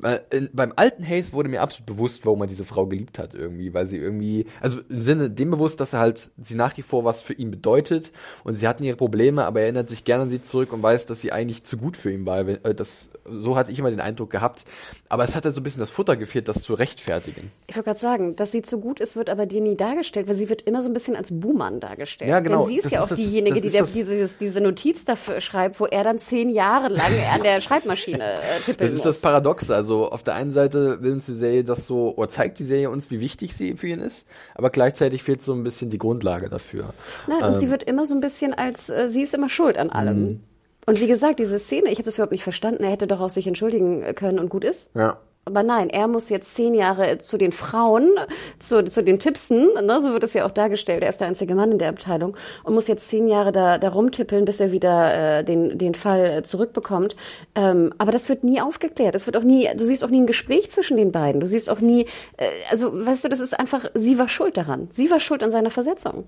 äh, 0.04 0.20
in, 0.32 0.50
beim 0.54 0.74
alten 0.76 1.08
Hayes 1.08 1.34
wurde 1.34 1.50
mir 1.50 1.62
absolut 1.62 1.86
bewusst, 1.86 2.26
warum 2.26 2.42
er 2.42 2.48
diese 2.48 2.66
Frau 2.66 2.86
geliebt 2.86 3.18
hat 3.20 3.34
irgendwie, 3.34 3.74
weil 3.74 3.88
sie 3.88 3.98
irgendwie, 3.98 4.46
also 4.62 4.80
im 4.90 5.00
Sinne 5.02 5.30
dem 5.30 5.52
bewusst, 5.52 5.80
dass 5.80 5.94
er 5.94 6.00
halt 6.00 6.30
sie 6.38 6.56
nach 6.56 6.76
wie 6.78 6.82
vor 6.82 7.04
was 7.06 7.22
für 7.22 7.34
ihn 7.34 7.52
bedeutet 7.52 8.12
und 8.44 8.54
sie 8.54 8.68
hatten 8.68 8.84
ihre 8.84 8.98
Probleme, 8.98 9.46
aber 9.46 9.60
er 9.60 9.66
erinnert 9.68 9.90
sich 9.90 10.04
gerne 10.04 10.24
an 10.24 10.30
sie 10.30 10.42
zurück 10.42 10.74
und 10.74 10.84
weiß, 10.84 11.06
dass 11.08 11.22
sie 11.22 11.32
eigentlich 11.32 11.64
zu 11.64 11.78
gut 11.78 11.98
für 11.98 12.12
ihn 12.12 12.26
war. 12.26 12.46
Wenn, 12.46 12.64
äh, 12.64 12.76
das, 12.76 13.10
so 13.30 13.56
hatte 13.56 13.72
ich 13.72 13.80
immer 13.80 13.90
den 13.90 14.00
Eindruck 14.00 14.30
gehabt. 14.30 14.64
Aber 15.10 15.24
es 15.24 15.36
hat 15.36 15.46
halt 15.46 15.54
so 15.56 15.62
ein 15.62 15.64
bisschen 15.64 15.80
das 15.80 15.90
Futter 15.92 16.16
gefehlt, 16.18 16.48
das 16.50 16.62
zu 16.62 16.74
rechtfertigen. 16.74 17.52
Ich 17.68 17.76
wollte 17.76 17.86
gerade 17.88 18.00
sagen, 18.00 18.36
dass 18.36 18.52
sie 18.52 18.62
zu 18.62 18.80
gut 18.80 19.00
ist, 19.00 19.16
wird 19.16 19.30
aber 19.30 19.46
dir 19.46 19.62
nie 19.62 19.76
dargestellt, 19.76 20.28
weil 20.28 20.36
sie 20.36 20.50
wird 20.50 20.62
immer 20.64 20.82
so 20.82 20.90
ein 20.90 20.94
bisschen 20.94 21.16
als 21.16 21.30
Buhmann 21.32 21.80
dargestellt. 21.80 22.30
Ja, 22.30 22.40
genau. 22.42 22.64
Denn 22.64 22.70
sie 22.70 22.78
ist 22.78 22.86
Das 22.86 22.92
ja 22.92 23.00
ist 23.00 23.06
auch 23.06 23.10
das- 23.10 23.18
diejenige, 23.18 23.62
die 23.62 23.70
der, 23.70 23.84
dieses, 23.84 24.38
diese 24.38 24.62
Notiz 24.62 25.06
dafür 25.06 25.40
schreibt, 25.42 25.80
wo 25.80 25.86
er 25.86 26.04
dann 26.04 26.20
zehn 26.20 26.50
Jahre 26.50 26.90
lang 26.90 27.12
an 27.34 27.42
der 27.44 27.62
Schreibmaschine 27.62 28.22
äh, 28.24 28.60
tippeln 28.64 28.78
Das 28.80 28.90
ist 28.92 28.96
muss. 28.98 29.04
das 29.04 29.22
Paradoxe. 29.22 29.74
Also 29.74 29.87
auf 29.96 30.24
der 30.24 30.36
einen 30.36 30.52
Seite 30.52 31.02
will 31.02 31.14
uns 31.14 31.26
die 31.26 31.36
Serie 31.36 31.64
das 31.64 31.88
so, 31.88 32.16
oder 32.16 32.30
zeigt 32.30 32.60
die 32.60 32.66
Serie 32.66 32.90
uns, 32.90 33.12
wie 33.12 33.20
wichtig 33.20 33.56
sie 33.56 33.76
für 33.76 33.88
ihn 33.88 34.00
ist, 34.00 34.26
aber 34.56 34.70
gleichzeitig 34.70 35.24
fehlt 35.24 35.42
so 35.42 35.54
ein 35.54 35.64
bisschen 35.64 35.90
die 35.90 35.98
Grundlage 35.98 36.50
dafür. 36.50 36.94
Nein, 37.28 37.44
und 37.44 37.54
Ähm. 37.54 37.58
sie 37.58 37.70
wird 37.72 37.84
immer 37.84 38.06
so 38.06 38.14
ein 38.14 38.22
bisschen 38.22 38.54
als, 38.54 38.90
äh, 38.90 39.10
sie 39.10 39.24
ist 39.24 39.34
immer 39.34 39.50
schuld 39.50 39.78
an 39.78 39.90
allem. 39.90 40.22
Mhm. 40.22 40.40
Und 40.86 41.02
wie 41.02 41.08
gesagt, 41.08 41.40
diese 41.40 41.60
Szene, 41.60 41.90
ich 41.90 41.98
habe 41.98 42.06
das 42.06 42.16
überhaupt 42.16 42.32
nicht 42.32 42.44
verstanden, 42.44 42.84
er 42.84 42.92
hätte 42.92 43.08
doch 43.08 43.20
auch 43.20 43.30
sich 43.30 43.46
entschuldigen 43.46 44.04
können 44.16 44.40
und 44.40 44.50
gut 44.50 44.64
ist. 44.64 44.96
Ja. 44.96 45.20
Aber 45.48 45.64
nein, 45.64 45.90
er 45.90 46.08
muss 46.08 46.30
jetzt 46.30 46.54
zehn 46.54 46.74
Jahre 46.74 47.18
zu 47.18 47.38
den 47.38 47.52
Frauen, 47.52 48.12
zu, 48.60 48.84
zu 48.84 49.04
den 49.04 49.18
Tippsen, 49.20 49.70
ne, 49.74 50.00
so 50.02 50.12
wird 50.14 50.24
es 50.24 50.34
ja 50.34 50.46
auch 50.46 50.52
dargestellt, 50.52 51.04
er 51.04 51.10
ist 51.10 51.20
der 51.20 51.28
einzige 51.28 51.56
Mann 51.56 51.72
in 51.72 51.80
der 51.80 51.90
Abteilung 51.90 52.38
und 52.64 52.74
muss 52.74 52.88
jetzt 52.88 53.08
zehn 53.10 53.28
Jahre 53.28 53.52
da, 53.52 53.78
da 53.78 53.90
rumtippeln, 53.90 54.46
bis 54.46 54.60
er 54.60 54.72
wieder 54.72 55.40
äh, 55.40 55.44
den, 55.44 55.78
den 55.78 55.96
Fall 55.96 56.26
äh, 56.26 56.44
zurückbekommt. 56.44 57.16
Ähm, 57.56 57.94
aber 57.98 58.12
das 58.12 58.30
wird 58.30 58.44
nie 58.44 58.62
aufgeklärt. 58.62 59.16
Es 59.16 59.26
wird 59.26 59.38
auch 59.38 59.44
nie, 59.44 59.70
du 59.76 59.86
siehst 59.86 60.04
auch 60.04 60.10
nie 60.10 60.22
ein 60.22 60.28
Gespräch 60.28 60.70
zwischen 60.70 60.98
den 60.98 61.12
beiden. 61.12 61.42
Du 61.42 61.48
siehst 61.48 61.70
auch 61.70 61.80
nie, 61.80 62.06
äh, 62.38 62.46
also 62.70 63.06
weißt 63.06 63.24
du, 63.24 63.30
das 63.30 63.40
ist 63.40 63.58
einfach, 63.58 63.86
sie 63.94 64.20
war 64.20 64.30
schuld 64.30 64.58
daran. 64.58 64.90
Sie 64.92 65.10
war 65.10 65.20
schuld 65.20 65.42
an 65.44 65.52
seiner 65.52 65.72
Versetzung. 65.72 66.28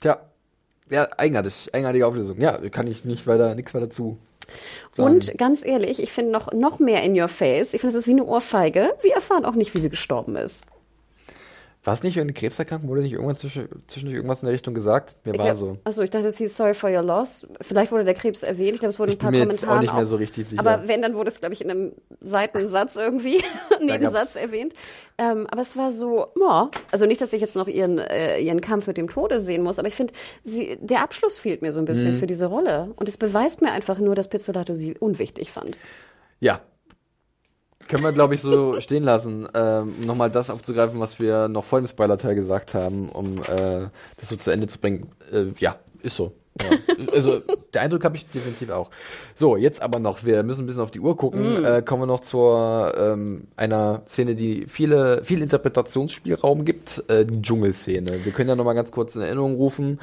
Tja. 0.00 0.18
Ja, 0.90 1.06
eigenartig, 1.16 1.68
eigenartige 1.74 2.06
Auflösung. 2.06 2.40
Ja, 2.40 2.56
kann 2.70 2.86
ich 2.86 3.04
nicht 3.04 3.26
weiter, 3.26 3.54
nichts 3.54 3.74
weiter 3.74 3.90
zu. 3.90 4.16
Und 4.96 5.36
ganz 5.38 5.64
ehrlich, 5.64 6.02
ich 6.02 6.12
finde 6.12 6.32
noch, 6.32 6.52
noch 6.52 6.78
mehr 6.78 7.02
in 7.02 7.18
your 7.18 7.28
face. 7.28 7.74
Ich 7.74 7.80
finde, 7.80 7.96
es 7.96 8.02
ist 8.02 8.06
wie 8.06 8.12
eine 8.12 8.24
Ohrfeige. 8.24 8.94
Wir 9.00 9.14
erfahren 9.14 9.44
auch 9.44 9.54
nicht, 9.54 9.74
wie 9.74 9.80
sie 9.80 9.90
gestorben 9.90 10.36
ist. 10.36 10.66
War 11.84 11.94
es 11.94 12.02
nicht 12.02 12.18
eine 12.20 12.32
Krebserkrankung? 12.32 12.88
Wurde 12.90 13.02
nicht 13.02 13.12
irgendwann 13.12 13.36
zwischen, 13.36 13.68
zwischendurch 13.86 14.16
irgendwas 14.16 14.40
in 14.40 14.46
der 14.46 14.52
Richtung 14.52 14.74
gesagt? 14.74 15.14
Mir 15.24 15.32
Ich 15.32 15.38
war 15.38 15.46
glaub- 15.46 15.56
so. 15.56 15.78
Achso, 15.84 16.02
ich 16.02 16.10
dachte, 16.10 16.26
es 16.26 16.36
hieß 16.36 16.54
Sorry 16.56 16.74
for 16.74 16.90
your 16.90 17.02
loss. 17.02 17.46
Vielleicht 17.60 17.92
wurde 17.92 18.04
der 18.04 18.14
Krebs 18.14 18.42
erwähnt. 18.42 18.74
Ich 18.74 18.80
glaube, 18.80 18.92
es 18.92 18.98
wurde 18.98 19.12
Ich 19.12 19.16
ein 19.16 19.20
paar 19.20 19.30
bin 19.30 19.40
mir 19.40 19.46
jetzt 19.46 19.60
Kommentare. 19.60 19.76
auch 19.78 19.80
nicht 19.82 19.94
mehr 19.94 20.06
so 20.06 20.16
richtig 20.16 20.46
sicher. 20.48 20.60
Aber 20.60 20.88
wenn, 20.88 21.00
dann 21.02 21.14
wurde 21.14 21.30
es, 21.30 21.38
glaube 21.40 21.54
ich, 21.54 21.62
in 21.62 21.70
einem 21.70 21.92
Seitensatz 22.20 22.96
irgendwie, 22.96 23.42
Nebensatz 23.80 24.34
erwähnt. 24.36 24.74
Ähm, 25.18 25.46
aber 25.50 25.62
es 25.62 25.76
war 25.76 25.92
so, 25.92 26.26
ja, 26.38 26.70
also 26.90 27.06
nicht, 27.06 27.20
dass 27.20 27.32
ich 27.32 27.40
jetzt 27.40 27.56
noch 27.56 27.68
ihren, 27.68 27.98
äh, 27.98 28.38
ihren 28.40 28.60
Kampf 28.60 28.86
mit 28.88 28.96
dem 28.96 29.08
Tode 29.08 29.40
sehen 29.40 29.62
muss, 29.62 29.78
aber 29.78 29.88
ich 29.88 29.94
finde, 29.94 30.12
der 30.44 31.00
Abschluss 31.02 31.38
fehlt 31.38 31.62
mir 31.62 31.72
so 31.72 31.78
ein 31.80 31.86
bisschen 31.86 32.14
Mhm. 32.14 32.18
für 32.18 32.26
diese 32.26 32.46
Rolle. 32.46 32.92
Und 32.96 33.08
es 33.08 33.16
beweist 33.16 33.62
mir 33.62 33.70
einfach 33.72 33.98
nur, 33.98 34.14
dass 34.16 34.28
Pizzolato 34.28 34.74
sie 34.74 34.96
unwichtig 34.98 35.50
fand. 35.52 35.76
Ja. 36.40 36.60
Können 37.88 38.04
wir, 38.04 38.12
glaube 38.12 38.34
ich, 38.34 38.42
so 38.42 38.80
stehen 38.80 39.02
lassen, 39.02 39.48
ähm, 39.54 40.06
nochmal 40.06 40.30
das 40.30 40.50
aufzugreifen, 40.50 41.00
was 41.00 41.18
wir 41.18 41.48
noch 41.48 41.64
vor 41.64 41.80
dem 41.80 41.86
Spoiler-Teil 41.86 42.34
gesagt 42.34 42.74
haben, 42.74 43.08
um 43.08 43.38
äh, 43.42 43.88
das 44.18 44.28
so 44.28 44.36
zu 44.36 44.50
Ende 44.50 44.68
zu 44.68 44.78
bringen. 44.78 45.08
Äh, 45.32 45.46
ja, 45.58 45.76
ist 46.02 46.16
so. 46.16 46.32
Ja. 46.62 47.06
also 47.12 47.40
der 47.72 47.82
Eindruck 47.82 48.04
habe 48.04 48.16
ich 48.16 48.26
definitiv 48.26 48.70
auch. 48.70 48.90
So, 49.34 49.56
jetzt 49.56 49.82
aber 49.82 49.98
noch, 49.98 50.24
wir 50.24 50.42
müssen 50.42 50.62
ein 50.62 50.66
bisschen 50.66 50.82
auf 50.82 50.90
die 50.90 51.00
Uhr 51.00 51.16
gucken. 51.16 51.62
Mm. 51.62 51.64
Äh, 51.64 51.82
kommen 51.82 52.02
wir 52.02 52.06
noch 52.06 52.20
zu 52.20 52.38
ähm, 52.38 53.48
einer 53.56 54.02
Szene, 54.06 54.34
die 54.34 54.66
viele, 54.66 55.22
viel 55.24 55.42
Interpretationsspielraum 55.42 56.64
gibt, 56.64 57.04
äh, 57.08 57.24
die 57.24 57.42
Dschungelszene. 57.42 58.24
Wir 58.24 58.32
können 58.32 58.48
ja 58.48 58.56
nochmal 58.56 58.74
ganz 58.74 58.92
kurz 58.92 59.14
in 59.16 59.22
Erinnerung 59.22 59.56
rufen. 59.56 60.00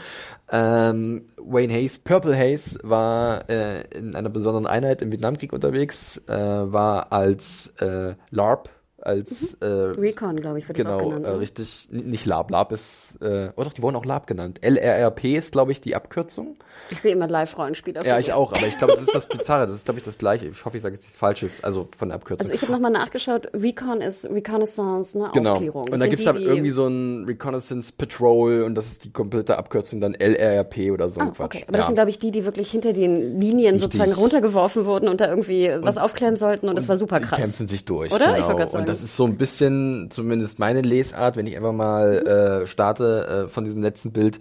Ähm, 0.52 1.26
Wayne 1.38 1.74
Hayes, 1.74 2.00
Purple 2.00 2.36
Hayes, 2.36 2.80
war 2.84 3.50
äh, 3.50 3.82
in 3.98 4.16
einer 4.16 4.30
besonderen 4.30 4.68
Einheit 4.68 5.02
im 5.02 5.12
Vietnamkrieg 5.12 5.54
unterwegs, 5.54 6.22
äh, 6.28 6.34
war 6.34 7.12
als 7.12 7.74
äh, 7.80 8.16
LARP 8.32 8.70
als 9.06 9.58
mhm. 9.60 9.68
äh, 9.68 9.72
Recon, 10.00 10.36
glaube 10.38 10.60
ich, 10.60 10.68
wird 10.68 10.78
genau, 10.78 10.92
das 10.92 11.00
auch 11.00 11.06
genannt. 11.06 11.26
Genau, 11.26 11.36
äh, 11.36 11.40
richtig, 11.40 11.88
nicht 11.92 12.26
Lab, 12.26 12.52
Lab 12.52 12.72
ist, 12.72 13.16
äh, 13.22 13.50
oh 13.56 13.64
doch, 13.64 13.74
die 13.74 13.82
wurden 13.82 13.96
auch 13.96 14.06
Lab 14.06 14.28
genannt. 14.28 14.60
LRRP 14.62 15.26
ist, 15.36 15.52
glaube 15.52 15.72
ich, 15.72 15.82
die 15.82 15.96
Abkürzung. 15.96 16.58
Ich 16.90 17.02
sehe 17.02 17.14
immer 17.14 17.28
Live-Rollenspieler. 17.28 18.06
Ja, 18.06 18.20
ich 18.20 18.34
auch, 18.34 18.54
aber 18.54 18.68
ich 18.68 18.78
glaube, 18.78 18.94
das 18.94 19.04
ist 19.04 19.16
das 19.16 19.28
Bizarre, 19.28 19.66
das 19.68 19.78
ist, 19.78 19.86
glaube 19.86 20.00
ich, 20.00 20.06
das 20.06 20.18
Gleiche. 20.18 20.48
Ich 20.48 20.66
hoffe, 20.66 20.78
ich 20.78 20.84
sage 20.84 20.96
jetzt 20.96 21.04
nichts 21.04 21.18
Falsches, 21.18 21.64
also 21.64 21.88
von 21.98 22.10
der 22.10 22.16
Abkürzung. 22.18 22.46
Also 22.46 22.54
ich 22.54 22.62
habe 22.62 22.72
nochmal 22.72 22.92
nachgeschaut, 22.92 23.50
Recon 23.54 24.02
ist 24.02 24.30
Reconnaissance, 24.30 25.18
ne, 25.18 25.30
genau. 25.34 25.54
Aufklärung. 25.54 25.90
Und 25.90 26.00
dann 26.00 26.10
gibt 26.10 26.20
es 26.20 26.26
da 26.26 26.36
irgendwie 26.36 26.72
so 26.72 26.88
ein 26.88 27.26
Reconnaissance 27.26 27.94
Patrol 27.98 28.64
und 28.64 28.76
das 28.76 28.88
ist 28.88 29.04
die 29.04 29.12
komplette 29.12 29.58
Abkürzung 29.58 30.02
dann 30.02 30.14
LRRP 30.14 30.92
oder 30.92 31.10
so 31.10 31.20
ah, 31.20 31.24
ein 31.24 31.34
Quatsch. 31.34 31.56
Okay. 31.56 31.66
Aber 31.68 31.74
ja. 31.74 31.78
das 31.80 31.88
sind, 31.88 31.96
glaube 31.96 32.10
ich, 32.10 32.20
die, 32.20 32.32
die 32.32 32.46
wirklich 32.46 32.70
hinter 32.70 32.94
den 32.94 33.40
Linien 33.40 33.76
Richtig. 33.76 33.82
sozusagen 33.82 34.14
runtergeworfen 34.14 34.86
wurden 34.86 35.08
und 35.08 35.22
da 35.22 35.30
irgendwie 35.30 35.70
was 35.82 35.98
und, 35.98 36.04
aufklären 36.04 36.36
sollten 36.36 36.70
und, 36.70 36.76
das 36.76 36.88
war 36.88 36.98
super 36.98 37.20
krass. 37.20 37.38
Die 37.38 37.42
kämpfen 37.42 37.68
sich 37.68 37.86
durch. 37.86 38.12
Oder? 38.12 38.28
Genau. 38.28 38.38
Ich 38.38 38.46
wollte 38.46 38.58
gerade 38.60 38.72
sagen. 38.72 38.86
Das 38.96 39.02
ist 39.02 39.18
so 39.18 39.26
ein 39.26 39.36
bisschen, 39.36 40.10
zumindest 40.10 40.58
meine 40.58 40.80
Lesart, 40.80 41.36
wenn 41.36 41.48
ich 41.48 41.58
einfach 41.58 41.74
mal 41.74 42.62
äh, 42.64 42.66
starte 42.66 43.44
äh, 43.44 43.48
von 43.50 43.66
diesem 43.66 43.82
letzten 43.82 44.14
Bild, 44.14 44.40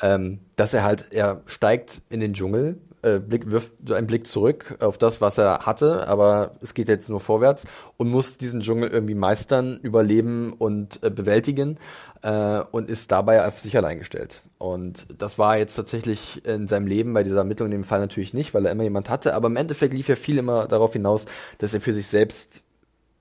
ähm, 0.00 0.38
dass 0.54 0.72
er 0.72 0.84
halt, 0.84 1.06
er 1.10 1.42
steigt 1.46 2.00
in 2.08 2.20
den 2.20 2.32
Dschungel, 2.32 2.78
äh, 3.02 3.18
Blick, 3.18 3.50
wirft 3.50 3.72
einen 3.90 4.06
Blick 4.06 4.28
zurück 4.28 4.76
auf 4.78 4.98
das, 4.98 5.20
was 5.20 5.36
er 5.36 5.66
hatte, 5.66 6.06
aber 6.06 6.52
es 6.60 6.74
geht 6.74 6.86
jetzt 6.86 7.10
nur 7.10 7.18
vorwärts 7.18 7.64
und 7.96 8.08
muss 8.08 8.36
diesen 8.36 8.60
Dschungel 8.60 8.88
irgendwie 8.88 9.16
meistern, 9.16 9.80
überleben 9.82 10.52
und 10.52 11.02
äh, 11.02 11.10
bewältigen 11.10 11.78
äh, 12.22 12.60
und 12.70 12.88
ist 12.88 13.10
dabei 13.10 13.44
auf 13.44 13.58
sich 13.58 13.76
allein 13.76 13.98
gestellt. 13.98 14.42
Und 14.58 15.08
das 15.18 15.40
war 15.40 15.58
jetzt 15.58 15.74
tatsächlich 15.74 16.44
in 16.46 16.68
seinem 16.68 16.86
Leben 16.86 17.14
bei 17.14 17.24
dieser 17.24 17.38
Ermittlung 17.38 17.66
in 17.66 17.72
dem 17.72 17.84
Fall 17.84 17.98
natürlich 17.98 18.32
nicht, 18.32 18.54
weil 18.54 18.64
er 18.64 18.70
immer 18.70 18.84
jemand 18.84 19.10
hatte, 19.10 19.34
aber 19.34 19.48
im 19.48 19.56
Endeffekt 19.56 19.92
lief 19.92 20.06
ja 20.06 20.14
viel 20.14 20.38
immer 20.38 20.68
darauf 20.68 20.92
hinaus, 20.92 21.24
dass 21.58 21.74
er 21.74 21.80
für 21.80 21.92
sich 21.92 22.06
selbst 22.06 22.62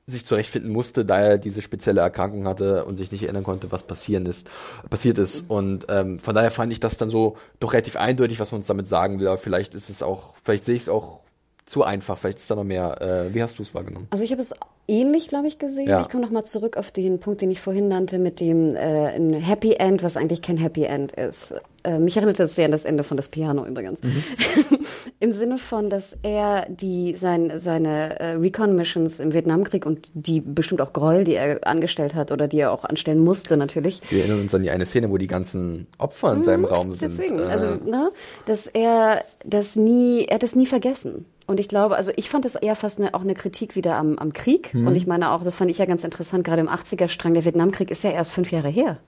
sich 0.09 0.25
zurechtfinden 0.25 0.71
musste, 0.71 1.03
da 1.03 1.19
er 1.19 1.37
diese 1.37 1.61
spezielle 1.61 1.99
Erkrankung 1.99 2.47
hatte 2.47 2.85
und 2.85 2.95
sich 2.95 3.11
nicht 3.11 3.23
erinnern 3.23 3.43
konnte, 3.43 3.73
was 3.73 3.83
passieren 3.83 4.25
ist, 4.25 4.49
passiert 4.89 5.17
ist. 5.17 5.43
Und 5.49 5.85
ähm, 5.89 6.19
von 6.19 6.33
daher 6.33 6.49
fand 6.49 6.71
ich 6.71 6.79
das 6.79 6.95
dann 6.97 7.09
so 7.09 7.35
doch 7.59 7.73
relativ 7.73 7.97
eindeutig, 7.97 8.39
was 8.39 8.53
man 8.53 8.59
uns 8.59 8.67
damit 8.67 8.87
sagen 8.87 9.19
will. 9.19 9.27
Aber 9.27 9.37
vielleicht 9.37 9.75
ist 9.75 9.89
es 9.89 10.01
auch, 10.01 10.35
vielleicht 10.43 10.63
sehe 10.63 10.75
ich 10.75 10.83
es 10.83 10.89
auch 10.89 11.19
zu 11.67 11.83
einfach. 11.83 12.17
Vielleicht 12.17 12.39
ist 12.39 12.49
da 12.49 12.55
noch 12.55 12.63
mehr. 12.63 13.01
Äh, 13.01 13.33
wie 13.33 13.43
hast 13.43 13.59
du 13.59 13.63
es 13.63 13.75
wahrgenommen? 13.75 14.07
Also 14.09 14.23
ich 14.23 14.31
habe 14.31 14.41
es 14.41 14.55
ähnlich, 14.87 15.27
glaube 15.27 15.47
ich, 15.47 15.59
gesehen. 15.59 15.87
Ja. 15.87 16.01
Ich 16.01 16.09
komme 16.09 16.23
noch 16.23 16.31
mal 16.31 16.45
zurück 16.45 16.77
auf 16.77 16.91
den 16.91 17.19
Punkt, 17.19 17.41
den 17.41 17.51
ich 17.51 17.59
vorhin 17.59 17.89
nannte, 17.89 18.19
mit 18.19 18.39
dem 18.39 18.73
äh, 18.73 19.15
ein 19.15 19.33
Happy 19.33 19.73
End, 19.73 20.01
was 20.01 20.15
eigentlich 20.15 20.41
kein 20.41 20.55
Happy 20.55 20.85
End 20.85 21.11
ist. 21.11 21.55
Äh, 21.83 21.99
mich 21.99 22.15
erinnert 22.15 22.39
das 22.39 22.55
sehr 22.55 22.65
an 22.65 22.71
das 22.71 22.85
Ende 22.85 23.03
von 23.03 23.17
das 23.17 23.27
Piano 23.27 23.65
übrigens. 23.65 24.01
Mhm. 24.01 24.23
Im 25.19 25.33
Sinne 25.33 25.57
von, 25.57 25.89
dass 25.89 26.17
er 26.23 26.67
die 26.69 27.15
sein, 27.17 27.51
seine 27.57 28.17
äh, 28.19 28.31
Recon-Missions 28.33 29.19
im 29.19 29.33
Vietnamkrieg 29.33 29.85
und 29.85 30.09
die 30.13 30.39
bestimmt 30.39 30.79
auch 30.79 30.93
Gräuel, 30.93 31.25
die 31.25 31.33
er 31.33 31.67
angestellt 31.67 32.15
hat 32.15 32.31
oder 32.31 32.47
die 32.47 32.59
er 32.59 32.71
auch 32.71 32.85
anstellen 32.85 33.19
musste, 33.19 33.57
natürlich. 33.57 34.01
Wir 34.09 34.21
erinnern 34.21 34.41
uns 34.41 34.55
an 34.55 34.63
die 34.63 34.69
eine 34.69 34.85
Szene, 34.85 35.09
wo 35.09 35.17
die 35.17 35.27
ganzen 35.27 35.87
Opfer 35.97 36.31
in 36.31 36.39
mhm, 36.39 36.43
seinem 36.43 36.65
Raum 36.65 36.93
sind. 36.93 37.01
Deswegen, 37.01 37.41
also, 37.41 37.67
ne, 37.67 38.11
dass 38.45 38.67
er 38.67 39.25
das 39.45 39.75
nie, 39.75 40.25
er 40.25 40.35
hat 40.35 40.43
es 40.43 40.55
nie 40.55 40.65
vergessen. 40.65 41.25
Und 41.47 41.61
ich 41.61 41.69
glaube, 41.69 41.95
also 41.95 42.11
ich 42.17 42.29
fand 42.29 42.45
das 42.45 42.55
eher 42.55 42.75
fast 42.75 42.99
eine, 42.99 43.13
auch 43.13 43.21
eine 43.21 43.33
Kritik 43.33 43.75
wieder 43.75 43.95
am, 43.95 44.19
am 44.19 44.33
Krieg. 44.33 44.73
Mhm. 44.73 44.87
Und 44.87 44.95
ich 44.95 45.07
meine 45.07 45.31
auch, 45.31 45.43
das 45.43 45.55
fand 45.55 45.71
ich 45.71 45.77
ja 45.77 45.85
ganz 45.85 46.03
interessant, 46.03 46.43
gerade 46.43 46.61
im 46.61 46.67
80er-Strang, 46.67 47.33
der 47.33 47.45
Vietnamkrieg 47.45 47.89
ist 47.89 48.03
ja 48.03 48.11
erst 48.11 48.33
fünf 48.33 48.51
Jahre 48.51 48.67
her. 48.67 48.99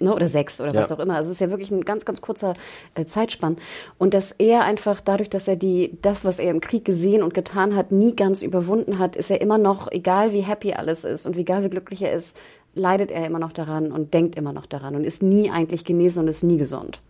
Ne, 0.00 0.14
oder 0.14 0.28
sechs 0.28 0.60
oder 0.60 0.72
ja. 0.72 0.80
was 0.80 0.92
auch 0.92 1.00
immer. 1.00 1.16
Also 1.16 1.30
es 1.30 1.36
ist 1.36 1.40
ja 1.40 1.50
wirklich 1.50 1.72
ein 1.72 1.84
ganz, 1.84 2.04
ganz 2.04 2.20
kurzer 2.20 2.54
äh, 2.94 3.04
Zeitspann. 3.04 3.56
Und 3.96 4.14
dass 4.14 4.30
er 4.30 4.62
einfach 4.62 5.00
dadurch, 5.00 5.28
dass 5.28 5.48
er 5.48 5.56
die, 5.56 5.98
das, 6.02 6.24
was 6.24 6.38
er 6.38 6.52
im 6.52 6.60
Krieg 6.60 6.84
gesehen 6.84 7.20
und 7.20 7.34
getan 7.34 7.74
hat, 7.74 7.90
nie 7.90 8.14
ganz 8.14 8.42
überwunden 8.42 9.00
hat, 9.00 9.16
ist 9.16 9.30
er 9.32 9.40
immer 9.40 9.58
noch, 9.58 9.90
egal 9.90 10.32
wie 10.32 10.42
happy 10.42 10.74
alles 10.74 11.02
ist 11.02 11.26
und 11.26 11.36
egal 11.36 11.64
wie 11.64 11.70
glücklich 11.70 12.02
er 12.02 12.12
ist, 12.12 12.36
leidet 12.74 13.10
er 13.10 13.26
immer 13.26 13.40
noch 13.40 13.52
daran 13.52 13.90
und 13.90 14.14
denkt 14.14 14.36
immer 14.36 14.52
noch 14.52 14.66
daran 14.66 14.94
und 14.94 15.02
ist 15.02 15.20
nie 15.22 15.50
eigentlich 15.50 15.84
genesen 15.84 16.20
und 16.20 16.28
ist 16.28 16.44
nie 16.44 16.58
gesund. 16.58 17.00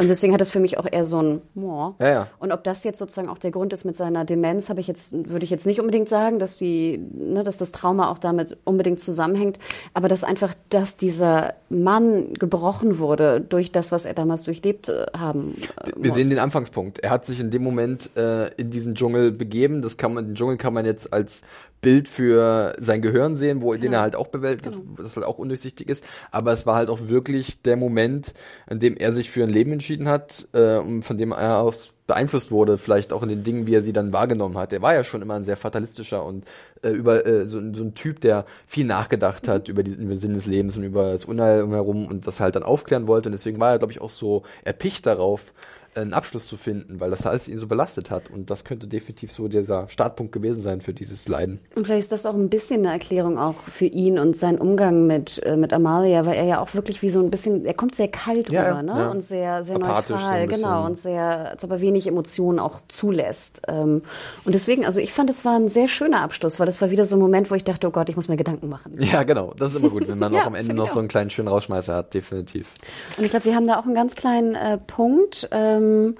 Und 0.00 0.08
deswegen 0.08 0.32
hat 0.32 0.40
es 0.40 0.48
für 0.48 0.58
mich 0.58 0.78
auch 0.78 0.86
eher 0.90 1.04
so 1.04 1.20
ein 1.20 1.42
Moor. 1.54 1.96
Ja, 2.00 2.08
ja. 2.08 2.28
Und 2.38 2.50
ob 2.50 2.64
das 2.64 2.82
jetzt 2.82 2.98
sozusagen 2.98 3.28
auch 3.28 3.38
der 3.38 3.50
Grund 3.50 3.74
ist 3.74 3.84
mit 3.84 3.94
seiner 3.94 4.24
Demenz, 4.24 4.70
habe 4.70 4.80
ich 4.80 4.86
jetzt, 4.86 5.12
würde 5.12 5.44
ich 5.44 5.50
jetzt 5.50 5.66
nicht 5.66 5.80
unbedingt 5.80 6.08
sagen, 6.08 6.38
dass 6.38 6.56
die, 6.56 6.98
ne, 6.98 7.44
dass 7.44 7.58
das 7.58 7.72
Trauma 7.72 8.10
auch 8.10 8.18
damit 8.18 8.56
unbedingt 8.64 9.00
zusammenhängt. 9.00 9.58
Aber 9.92 10.08
dass 10.08 10.24
einfach, 10.24 10.54
dass 10.70 10.96
dieser 10.96 11.54
Mann 11.68 12.32
gebrochen 12.34 12.98
wurde 12.98 13.40
durch 13.40 13.70
das, 13.70 13.92
was 13.92 14.06
er 14.06 14.14
damals 14.14 14.44
durchlebt 14.44 14.88
äh, 14.88 15.06
haben. 15.16 15.56
Äh, 15.84 15.92
Wir 15.96 16.14
sehen 16.14 16.30
den 16.30 16.38
Anfangspunkt. 16.38 17.00
Er 17.00 17.10
hat 17.10 17.26
sich 17.26 17.38
in 17.38 17.50
dem 17.50 17.62
Moment 17.62 18.16
äh, 18.16 18.48
in 18.54 18.70
diesen 18.70 18.94
Dschungel 18.94 19.30
begeben. 19.30 19.82
Das 19.82 19.98
kann 19.98 20.14
man, 20.14 20.24
den 20.24 20.34
Dschungel 20.34 20.56
kann 20.56 20.72
man 20.72 20.86
jetzt 20.86 21.12
als 21.12 21.42
Bild 21.82 22.06
für 22.06 22.76
sein 22.78 23.02
Gehirn 23.02 23.36
sehen, 23.36 23.60
wo 23.60 23.70
genau. 23.70 23.82
den 23.82 23.92
er 23.92 24.00
halt 24.00 24.14
auch 24.14 24.28
bewältigt, 24.28 24.72
genau. 24.72 24.84
das, 24.96 25.06
das 25.06 25.16
halt 25.16 25.26
auch 25.26 25.38
undurchsichtig 25.38 25.88
ist. 25.88 26.04
Aber 26.30 26.52
es 26.52 26.64
war 26.64 26.76
halt 26.76 26.88
auch 26.88 27.08
wirklich 27.08 27.60
der 27.62 27.76
Moment, 27.76 28.32
in 28.70 28.78
dem 28.78 28.96
er 28.96 29.12
sich 29.12 29.30
für 29.30 29.42
ein 29.42 29.50
Leben 29.50 29.72
entschieden 29.82 30.08
hat, 30.08 30.46
äh, 30.54 31.02
von 31.02 31.18
dem 31.18 31.32
er 31.32 31.58
auch 31.58 31.74
beeinflusst 32.06 32.50
wurde, 32.50 32.78
vielleicht 32.78 33.12
auch 33.12 33.22
in 33.22 33.28
den 33.28 33.44
Dingen, 33.44 33.66
wie 33.66 33.74
er 33.74 33.82
sie 33.82 33.92
dann 33.92 34.12
wahrgenommen 34.12 34.58
hat. 34.58 34.72
Er 34.72 34.82
war 34.82 34.94
ja 34.94 35.04
schon 35.04 35.22
immer 35.22 35.34
ein 35.34 35.44
sehr 35.44 35.56
fatalistischer 35.56 36.24
und 36.24 36.44
äh, 36.82 36.90
über 36.90 37.26
äh, 37.26 37.46
so, 37.46 37.60
so, 37.72 37.82
ein 37.82 37.94
Typ, 37.94 38.20
der 38.20 38.44
viel 38.66 38.84
nachgedacht 38.84 39.48
hat 39.48 39.68
über 39.68 39.82
diesen 39.82 40.02
über 40.02 40.14
den 40.14 40.20
Sinn 40.20 40.34
des 40.34 40.46
Lebens 40.46 40.76
und 40.76 40.84
über 40.84 41.12
das 41.12 41.24
Unheil 41.24 41.62
umherum 41.62 42.06
und 42.06 42.26
das 42.26 42.40
halt 42.40 42.56
dann 42.56 42.62
aufklären 42.62 43.06
wollte. 43.06 43.28
Und 43.28 43.32
deswegen 43.32 43.60
war 43.60 43.72
er, 43.72 43.78
glaube 43.78 43.92
ich, 43.92 44.00
auch 44.00 44.10
so 44.10 44.42
erpicht 44.64 45.06
darauf, 45.06 45.52
einen 45.94 46.14
Abschluss 46.14 46.46
zu 46.46 46.56
finden, 46.56 47.00
weil 47.00 47.10
das 47.10 47.26
alles 47.26 47.48
ihn 47.48 47.58
so 47.58 47.66
belastet 47.66 48.10
hat. 48.10 48.30
Und 48.30 48.50
das 48.50 48.64
könnte 48.64 48.86
definitiv 48.86 49.32
so 49.32 49.48
dieser 49.48 49.88
Startpunkt 49.88 50.32
gewesen 50.32 50.62
sein 50.62 50.80
für 50.80 50.94
dieses 50.94 51.28
Leiden. 51.28 51.60
Und 51.74 51.86
vielleicht 51.86 52.04
ist 52.04 52.12
das 52.12 52.26
auch 52.26 52.34
ein 52.34 52.48
bisschen 52.48 52.80
eine 52.80 52.92
Erklärung 52.92 53.38
auch 53.38 53.56
für 53.56 53.84
ihn 53.84 54.18
und 54.18 54.36
seinen 54.36 54.58
Umgang 54.58 55.06
mit, 55.06 55.42
äh, 55.44 55.56
mit 55.56 55.72
Amalia, 55.72 56.24
weil 56.24 56.36
er 56.36 56.44
ja 56.44 56.60
auch 56.60 56.74
wirklich 56.74 57.02
wie 57.02 57.10
so 57.10 57.20
ein 57.20 57.30
bisschen, 57.30 57.66
er 57.66 57.74
kommt 57.74 57.94
sehr 57.94 58.08
kalt 58.08 58.50
ja, 58.50 58.68
rüber, 58.68 58.82
ne? 58.82 58.94
Ja. 58.98 59.10
Und 59.10 59.22
sehr, 59.22 59.64
sehr 59.64 59.76
Apathisch 59.76 60.22
neutral, 60.22 60.48
so 60.48 60.56
genau, 60.56 60.86
und 60.86 60.98
sehr, 60.98 61.50
als 61.50 61.64
ob 61.64 61.70
er 61.70 61.80
wenig 61.80 62.06
Emotionen 62.06 62.58
auch 62.58 62.80
zulässt. 62.88 63.62
Ähm, 63.68 64.02
und 64.44 64.54
deswegen, 64.54 64.84
also 64.84 64.98
ich 64.98 65.12
fand, 65.12 65.28
es 65.28 65.44
war 65.44 65.56
ein 65.56 65.68
sehr 65.68 65.88
schöner 65.88 66.22
Abschluss, 66.22 66.58
weil 66.58 66.66
das 66.66 66.80
war 66.80 66.90
wieder 66.90 67.04
so 67.04 67.16
ein 67.16 67.20
Moment, 67.20 67.50
wo 67.50 67.54
ich 67.54 67.64
dachte, 67.64 67.86
oh 67.86 67.90
Gott, 67.90 68.08
ich 68.08 68.16
muss 68.16 68.28
mir 68.28 68.36
Gedanken 68.36 68.68
machen. 68.68 68.96
Ja, 68.98 69.24
genau. 69.24 69.52
Das 69.58 69.72
ist 69.72 69.78
immer 69.78 69.90
gut, 69.90 70.08
wenn 70.08 70.18
man 70.18 70.32
ja, 70.34 70.42
auch 70.42 70.46
am 70.46 70.54
Ende 70.54 70.74
noch 70.74 70.88
so 70.88 70.98
einen 70.98 71.08
kleinen 71.08 71.30
schönen 71.30 71.48
Rausschmeißer 71.48 71.94
hat, 71.94 72.14
definitiv. 72.14 72.72
Und 73.18 73.24
ich 73.24 73.30
glaube, 73.30 73.44
wir 73.44 73.54
haben 73.54 73.66
da 73.66 73.78
auch 73.78 73.84
einen 73.84 73.94
ganz 73.94 74.14
kleinen 74.14 74.54
äh, 74.54 74.78
Punkt. 74.78 75.48
Ähm, 75.50 75.81
ähm, 75.82 76.16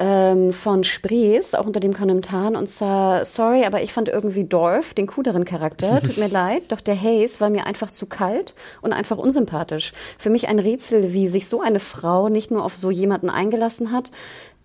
ähm, 0.00 0.54
von 0.54 0.82
Sprees, 0.82 1.54
auch 1.54 1.66
unter 1.66 1.78
dem 1.78 1.92
Kommentar, 1.92 2.52
und 2.52 2.68
zwar, 2.68 3.26
sorry, 3.26 3.66
aber 3.66 3.82
ich 3.82 3.92
fand 3.92 4.08
irgendwie 4.08 4.44
Dorf, 4.44 4.94
den 4.94 5.06
cooleren 5.06 5.44
Charakter, 5.44 6.00
tut 6.00 6.16
mir 6.16 6.28
leid, 6.32 6.62
doch 6.70 6.80
der 6.80 6.98
Hayes 6.98 7.38
war 7.40 7.50
mir 7.50 7.66
einfach 7.66 7.90
zu 7.90 8.06
kalt 8.06 8.54
und 8.80 8.94
einfach 8.94 9.18
unsympathisch. 9.18 9.92
Für 10.18 10.30
mich 10.30 10.48
ein 10.48 10.58
Rätsel, 10.58 11.12
wie 11.12 11.28
sich 11.28 11.48
so 11.48 11.60
eine 11.60 11.80
Frau 11.80 12.30
nicht 12.30 12.50
nur 12.50 12.64
auf 12.64 12.74
so 12.74 12.90
jemanden 12.90 13.28
eingelassen 13.28 13.92
hat, 13.92 14.10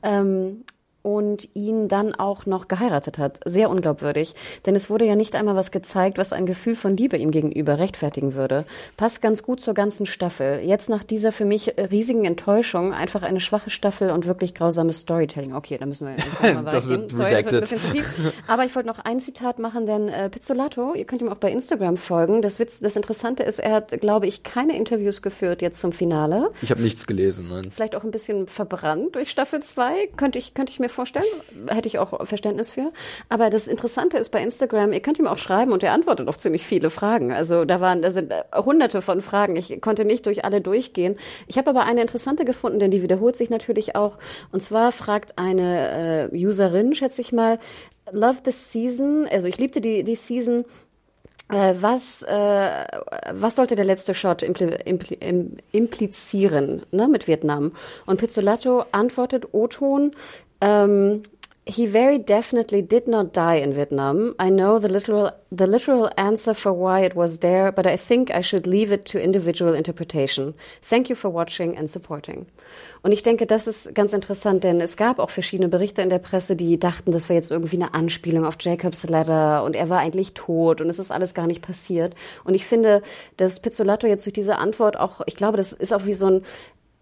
ähm, 0.04 0.64
und 1.06 1.48
ihn 1.54 1.88
dann 1.88 2.16
auch 2.16 2.48
noch 2.48 2.68
geheiratet 2.68 3.20
hat. 3.20 3.40
Sehr 3.46 3.70
unglaubwürdig. 3.70 4.34
Denn 4.66 4.76
es 4.76 4.90
wurde 4.90 5.06
ja 5.06 5.16
nicht 5.16 5.36
einmal 5.36 5.56
was 5.56 5.70
gezeigt, 5.70 6.18
was 6.18 6.34
ein 6.34 6.48
Gefühl 6.48 6.76
von 6.76 6.98
Liebe 6.98 7.16
ihm 7.16 7.30
gegenüber 7.30 7.78
rechtfertigen 7.78 8.34
würde. 8.34 8.66
Passt 8.98 9.22
ganz 9.22 9.44
gut 9.44 9.62
zur 9.62 9.76
ganzen 9.76 10.08
Staffel. 10.08 10.62
Jetzt 10.64 10.90
nach 10.90 11.04
dieser 11.04 11.32
für 11.32 11.46
mich 11.46 11.76
riesigen 11.78 12.26
Enttäuschung 12.26 12.92
einfach 12.92 13.22
eine 13.22 13.40
schwache 13.40 13.70
Staffel 13.70 14.10
und 14.10 14.26
wirklich 14.26 14.56
grausames 14.56 15.00
Storytelling. 15.02 15.54
Okay, 15.54 15.78
da 15.78 15.86
müssen 15.86 16.08
wir 16.08 16.16
jetzt 16.16 16.56
mal 16.56 16.64
das 16.72 16.90
wird 16.90 17.12
Sorry, 17.12 17.32
das 17.32 17.46
wird 17.46 17.54
ein 17.54 17.60
bisschen 17.60 17.80
zu 17.80 17.92
tief. 17.92 18.34
Aber 18.48 18.66
ich 18.66 18.76
wollte 18.76 18.88
noch 18.88 18.98
ein 18.98 19.20
Zitat 19.20 19.60
machen, 19.60 19.86
denn 19.86 20.10
äh, 20.10 20.32
Pizzolato, 20.32 20.96
ihr 20.96 21.06
könnt 21.06 21.22
ihm 21.22 21.30
auch 21.30 21.38
bei 21.38 21.52
Instagram 21.52 21.98
folgen. 21.98 22.42
Das, 22.42 22.58
Witz, 22.58 22.80
das 22.80 22.96
Interessante 22.96 23.44
ist, 23.44 23.60
er 23.60 23.74
hat, 23.74 24.02
glaube 24.02 24.26
ich, 24.26 24.42
keine 24.42 24.76
Interviews 24.76 25.22
geführt 25.22 25.62
jetzt 25.62 25.80
zum 25.80 25.92
Finale. 25.92 26.50
Ich 26.64 26.72
habe 26.72 26.82
nichts 26.82 27.06
gelesen, 27.06 27.48
nein. 27.48 27.70
Vielleicht 27.70 27.96
auch 27.96 28.04
ein 28.04 28.10
bisschen 28.10 28.48
verbrannt 28.48 29.14
durch 29.14 29.30
Staffel 29.30 29.62
2. 29.62 30.08
Könnte 30.18 30.40
ich, 30.40 30.56
könnte 30.56 30.72
ich 30.72 30.80
mir 30.80 30.90
vorstellen. 30.96 31.26
Hätte 31.68 31.88
ich 31.88 32.00
auch 32.00 32.26
Verständnis 32.26 32.72
für. 32.72 32.92
Aber 33.30 33.50
das 33.50 33.68
Interessante 33.68 34.18
ist 34.18 34.32
bei 34.32 34.42
Instagram, 34.42 34.94
ihr 34.94 35.02
könnt 35.02 35.20
ihm 35.20 35.28
auch 35.28 35.38
schreiben 35.38 35.72
und 35.72 35.84
er 35.84 35.94
antwortet 35.94 36.28
auf 36.28 36.38
ziemlich 36.38 36.66
viele 36.66 36.90
Fragen. 36.90 37.32
Also 37.32 37.66
da 37.66 37.82
waren, 37.82 38.02
da 38.02 38.12
sind 38.12 38.32
äh, 38.32 38.44
hunderte 38.56 39.02
von 39.02 39.22
Fragen. 39.22 39.56
Ich 39.56 39.82
konnte 39.82 40.06
nicht 40.06 40.26
durch 40.26 40.44
alle 40.46 40.62
durchgehen. 40.62 41.18
Ich 41.48 41.58
habe 41.58 41.70
aber 41.70 41.84
eine 41.84 42.02
interessante 42.02 42.46
gefunden, 42.46 42.80
denn 42.80 42.92
die 42.92 43.04
wiederholt 43.04 43.36
sich 43.36 43.50
natürlich 43.50 43.96
auch. 43.96 44.18
Und 44.52 44.62
zwar 44.62 44.92
fragt 44.92 45.38
eine 45.38 46.30
äh, 46.32 46.46
Userin, 46.46 46.96
schätze 46.96 47.22
ich 47.22 47.32
mal, 47.32 47.60
love 48.12 48.40
the 48.46 48.52
season. 48.52 49.28
Also 49.30 49.48
ich 49.48 49.58
liebte 49.58 49.82
die, 49.82 50.04
die 50.04 50.16
Season. 50.16 50.66
Äh, 51.50 51.76
was, 51.80 52.24
äh, 52.24 52.86
was 53.34 53.56
sollte 53.56 53.76
der 53.76 53.86
letzte 53.86 54.16
Shot 54.16 54.42
impli 54.42 54.66
impli 54.84 55.20
implizieren 55.72 56.82
ne, 56.92 57.08
mit 57.08 57.28
Vietnam? 57.28 57.74
Und 58.08 58.20
Pizzolato 58.20 58.86
antwortet 58.92 59.54
O-Ton, 59.54 60.12
ähm, 60.62 61.24
He 61.68 61.88
very 61.88 62.20
definitely 62.20 62.84
did 62.84 63.08
not 63.08 63.34
die 63.34 63.56
in 63.56 63.76
Vietnam. 63.76 64.36
I 64.40 64.52
know 64.52 64.78
the 64.78 64.88
literal 64.88 65.32
the 65.50 65.66
literal 65.66 66.12
answer 66.16 66.54
for 66.54 66.72
why 66.72 67.04
it 67.04 67.16
was 67.16 67.40
there, 67.40 67.72
but 67.72 67.88
I 67.88 67.98
think 67.98 68.30
I 68.30 68.44
should 68.44 68.68
leave 68.68 68.92
it 68.92 69.06
to 69.06 69.20
individual 69.20 69.74
interpretation. 69.74 70.54
Thank 70.84 71.10
you 71.10 71.16
for 71.16 71.34
watching 71.34 71.76
and 71.76 71.90
supporting. 71.90 72.46
Und 73.02 73.12
ich 73.12 73.24
denke, 73.24 73.48
das 73.48 73.66
ist 73.66 73.96
ganz 73.96 74.14
interessant, 74.14 74.64
denn 74.64 74.80
es 74.80 74.96
gab 74.96 75.18
auch 75.18 75.32
verschiedene 75.32 75.68
Berichte 75.68 76.04
in 76.04 76.10
der 76.10 76.20
Presse, 76.20 76.56
die 76.56 76.80
dachten, 76.80 77.12
das 77.12 77.30
wäre 77.30 77.38
jetzt 77.38 77.52
irgendwie 77.52 77.78
eine 77.78 77.96
Anspielung 77.96 78.46
auf 78.46 78.58
Jacob's 78.60 79.08
Ladder 79.08 79.64
und 79.64 79.76
er 79.76 79.90
war 79.90 80.00
eigentlich 80.00 80.34
tot 80.34 80.82
und 80.82 80.90
es 80.90 81.00
ist 81.00 81.12
alles 81.12 81.34
gar 81.34 81.48
nicht 81.48 81.64
passiert. 81.64 82.14
Und 82.44 82.54
ich 82.54 82.66
finde, 82.66 83.02
dass 83.38 83.60
Pizzolato 83.60 84.06
jetzt 84.06 84.26
durch 84.26 84.34
diese 84.34 84.58
Antwort 84.58 85.00
auch, 85.00 85.22
ich 85.26 85.36
glaube, 85.36 85.58
das 85.58 85.74
ist 85.74 85.94
auch 85.94 86.06
wie 86.06 86.14
so 86.14 86.28
ein 86.28 86.42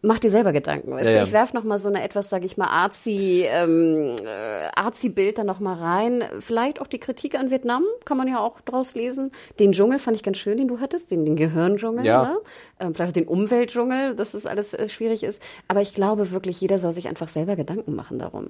mach 0.04 0.20
dir 0.20 0.30
selber 0.30 0.52
Gedanken. 0.52 0.92
Weißt 0.92 1.10
ja, 1.10 1.20
du? 1.20 1.24
Ich 1.24 1.32
werf 1.32 1.54
noch 1.54 1.64
mal 1.64 1.78
so 1.78 1.90
eine 1.90 2.04
etwas, 2.04 2.30
sage 2.30 2.46
ich 2.46 2.58
mal, 2.58 2.68
arzi, 2.68 3.46
ähm, 3.48 4.16
äh, 4.24 4.68
arzi-Bild 4.76 5.40
da 5.40 5.44
noch 5.44 5.60
mal 5.60 5.76
rein. 5.76 6.24
Vielleicht 6.40 6.80
auch 6.80 6.88
die 6.88 7.00
Kritik 7.00 7.40
an 7.40 7.50
Vietnam 7.50 7.84
kann 8.06 8.18
man 8.18 8.28
ja 8.28 8.40
auch 8.40 8.62
draus 8.62 8.94
lesen. 8.94 9.32
Den 9.60 9.72
Dschungel 9.72 10.00
fand 10.00 10.18
ich 10.18 10.24
ganz 10.24 10.38
schön, 10.38 10.58
den 10.58 10.68
du 10.68 10.80
hattest, 10.80 11.10
den, 11.10 11.26
den 11.26 11.36
Gehirndschungel. 11.36 12.06
Ja. 12.06 12.24
Ne? 12.26 12.38
Ähm, 12.80 12.94
vielleicht 12.94 13.12
auch 13.12 13.14
den 13.14 13.28
Umweltdschungel, 13.28 14.16
dass 14.16 14.34
das 14.34 14.46
alles 14.46 14.74
äh, 14.74 14.90
schwierig 14.90 15.24
ist. 15.24 15.42
Aber 15.68 15.82
ich 15.82 15.96
glaube 15.96 16.32
wirklich, 16.32 16.60
jeder 16.60 16.80
soll 16.80 16.92
sich 16.92 17.08
einfach 17.08 17.30
selber 17.30 17.56
Gedanken 17.56 17.96
machen 17.96 18.20
darum. 18.20 18.50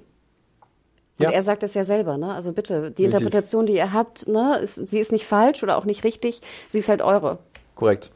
Und 1.16 1.26
ja. 1.26 1.30
er 1.30 1.42
sagt 1.44 1.62
es 1.62 1.74
ja 1.74 1.84
selber, 1.84 2.18
ne? 2.18 2.34
Also 2.34 2.52
bitte, 2.52 2.90
die 2.90 3.04
Richtig. 3.04 3.04
Interpretation, 3.04 3.66
die 3.66 3.74
ihr 3.74 3.92
habt, 3.92 4.26
ne, 4.26 4.58
ist, 4.58 4.74
sie 4.74 4.98
ist 4.98 5.12
nicht 5.12 5.24
falsch 5.24 5.62
oder 5.62 5.76
auch 5.76 5.84
nicht 5.84 6.02
richtig, 6.02 6.40
sie 6.72 6.78
ist 6.78 6.88
halt 6.88 7.02
eure. 7.02 7.38
Korrekt. 7.76 8.10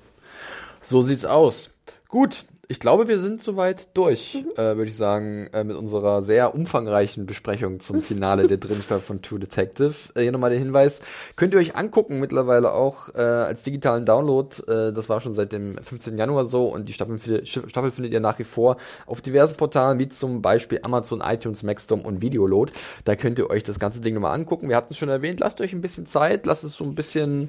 So 0.82 1.00
sieht's 1.00 1.24
aus. 1.24 1.70
Gut, 2.08 2.44
ich 2.70 2.80
glaube, 2.80 3.08
wir 3.08 3.18
sind 3.18 3.42
soweit 3.42 3.88
durch, 3.94 4.34
mhm. 4.34 4.50
äh, 4.52 4.76
würde 4.76 4.90
ich 4.90 4.96
sagen, 4.96 5.48
äh, 5.54 5.64
mit 5.64 5.74
unserer 5.74 6.20
sehr 6.20 6.54
umfangreichen 6.54 7.24
Besprechung 7.24 7.80
zum 7.80 8.02
Finale 8.02 8.46
der 8.46 8.58
dritten 8.58 8.82
Staffel 8.82 9.00
von 9.00 9.22
True 9.22 9.38
Detective. 9.38 9.94
Äh, 10.14 10.22
hier 10.22 10.32
nochmal 10.32 10.50
der 10.50 10.58
Hinweis, 10.58 11.00
könnt 11.34 11.54
ihr 11.54 11.60
euch 11.60 11.76
angucken 11.76 12.20
mittlerweile 12.20 12.72
auch 12.72 13.14
äh, 13.14 13.22
als 13.22 13.62
digitalen 13.62 14.04
Download. 14.04 14.54
Äh, 14.70 14.92
das 14.92 15.08
war 15.08 15.20
schon 15.20 15.32
seit 15.32 15.52
dem 15.52 15.78
15. 15.78 16.18
Januar 16.18 16.44
so 16.44 16.66
und 16.66 16.90
die 16.90 16.92
Staffel, 16.92 17.46
Staffel 17.46 17.90
findet 17.90 18.12
ihr 18.12 18.20
nach 18.20 18.38
wie 18.38 18.44
vor 18.44 18.76
auf 19.06 19.22
diversen 19.22 19.56
Portalen, 19.56 19.98
wie 19.98 20.08
zum 20.08 20.42
Beispiel 20.42 20.80
Amazon, 20.82 21.22
iTunes, 21.22 21.62
Maxdom 21.62 22.02
und 22.02 22.20
Videoload. 22.20 22.70
Da 23.04 23.16
könnt 23.16 23.38
ihr 23.38 23.48
euch 23.48 23.62
das 23.62 23.78
ganze 23.78 24.02
Ding 24.02 24.12
nochmal 24.12 24.34
angucken. 24.34 24.68
Wir 24.68 24.76
hatten 24.76 24.92
es 24.92 24.98
schon 24.98 25.08
erwähnt, 25.08 25.40
lasst 25.40 25.62
euch 25.62 25.72
ein 25.72 25.80
bisschen 25.80 26.04
Zeit, 26.04 26.44
lasst 26.44 26.64
es 26.64 26.74
so 26.74 26.84
ein 26.84 26.94
bisschen, 26.94 27.48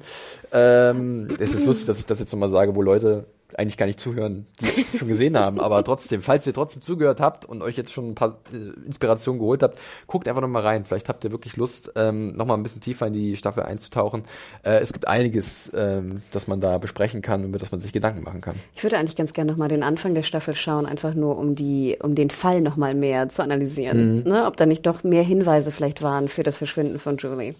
ähm, 0.50 1.28
ist 1.38 1.52
jetzt 1.52 1.66
lustig, 1.66 1.86
dass 1.86 1.98
ich 1.98 2.06
das 2.06 2.20
jetzt 2.20 2.32
nochmal 2.32 2.48
sage, 2.48 2.74
wo 2.74 2.80
Leute 2.80 3.26
eigentlich 3.58 3.76
gar 3.76 3.86
nicht 3.86 4.00
zuhören, 4.00 4.46
die 4.60 4.80
es 4.80 4.98
schon 4.98 5.08
gesehen 5.08 5.38
haben. 5.38 5.60
Aber 5.60 5.82
trotzdem, 5.84 6.22
falls 6.22 6.46
ihr 6.46 6.54
trotzdem 6.54 6.82
zugehört 6.82 7.20
habt 7.20 7.44
und 7.44 7.62
euch 7.62 7.76
jetzt 7.76 7.92
schon 7.92 8.10
ein 8.10 8.14
paar 8.14 8.38
äh, 8.52 8.86
Inspirationen 8.86 9.38
geholt 9.38 9.62
habt, 9.62 9.78
guckt 10.06 10.28
einfach 10.28 10.42
nochmal 10.42 10.62
rein. 10.62 10.84
Vielleicht 10.84 11.08
habt 11.08 11.24
ihr 11.24 11.30
wirklich 11.30 11.56
Lust, 11.56 11.92
ähm, 11.96 12.32
nochmal 12.32 12.56
ein 12.56 12.62
bisschen 12.62 12.80
tiefer 12.80 13.06
in 13.06 13.12
die 13.12 13.36
Staffel 13.36 13.62
einzutauchen. 13.62 14.24
Äh, 14.62 14.80
es 14.80 14.92
gibt 14.92 15.08
einiges, 15.08 15.70
ähm, 15.74 16.22
das 16.30 16.46
man 16.46 16.60
da 16.60 16.78
besprechen 16.78 17.22
kann 17.22 17.42
und 17.42 17.50
über 17.50 17.58
das 17.58 17.72
man 17.72 17.80
sich 17.80 17.92
Gedanken 17.92 18.22
machen 18.22 18.40
kann. 18.40 18.56
Ich 18.74 18.82
würde 18.82 18.98
eigentlich 18.98 19.16
ganz 19.16 19.32
gerne 19.32 19.50
nochmal 19.50 19.68
den 19.68 19.82
Anfang 19.82 20.14
der 20.14 20.22
Staffel 20.22 20.54
schauen, 20.54 20.86
einfach 20.86 21.14
nur 21.14 21.38
um 21.38 21.54
die, 21.54 21.98
um 22.02 22.14
den 22.14 22.30
Fall 22.30 22.60
nochmal 22.60 22.94
mehr 22.94 23.28
zu 23.28 23.42
analysieren. 23.42 24.18
Mhm. 24.18 24.22
Ne? 24.24 24.46
Ob 24.46 24.56
da 24.56 24.66
nicht 24.66 24.86
doch 24.86 25.02
mehr 25.04 25.22
Hinweise 25.22 25.70
vielleicht 25.70 26.02
waren 26.02 26.28
für 26.28 26.42
das 26.42 26.56
Verschwinden 26.56 26.98
von 26.98 27.16
Julie. 27.16 27.54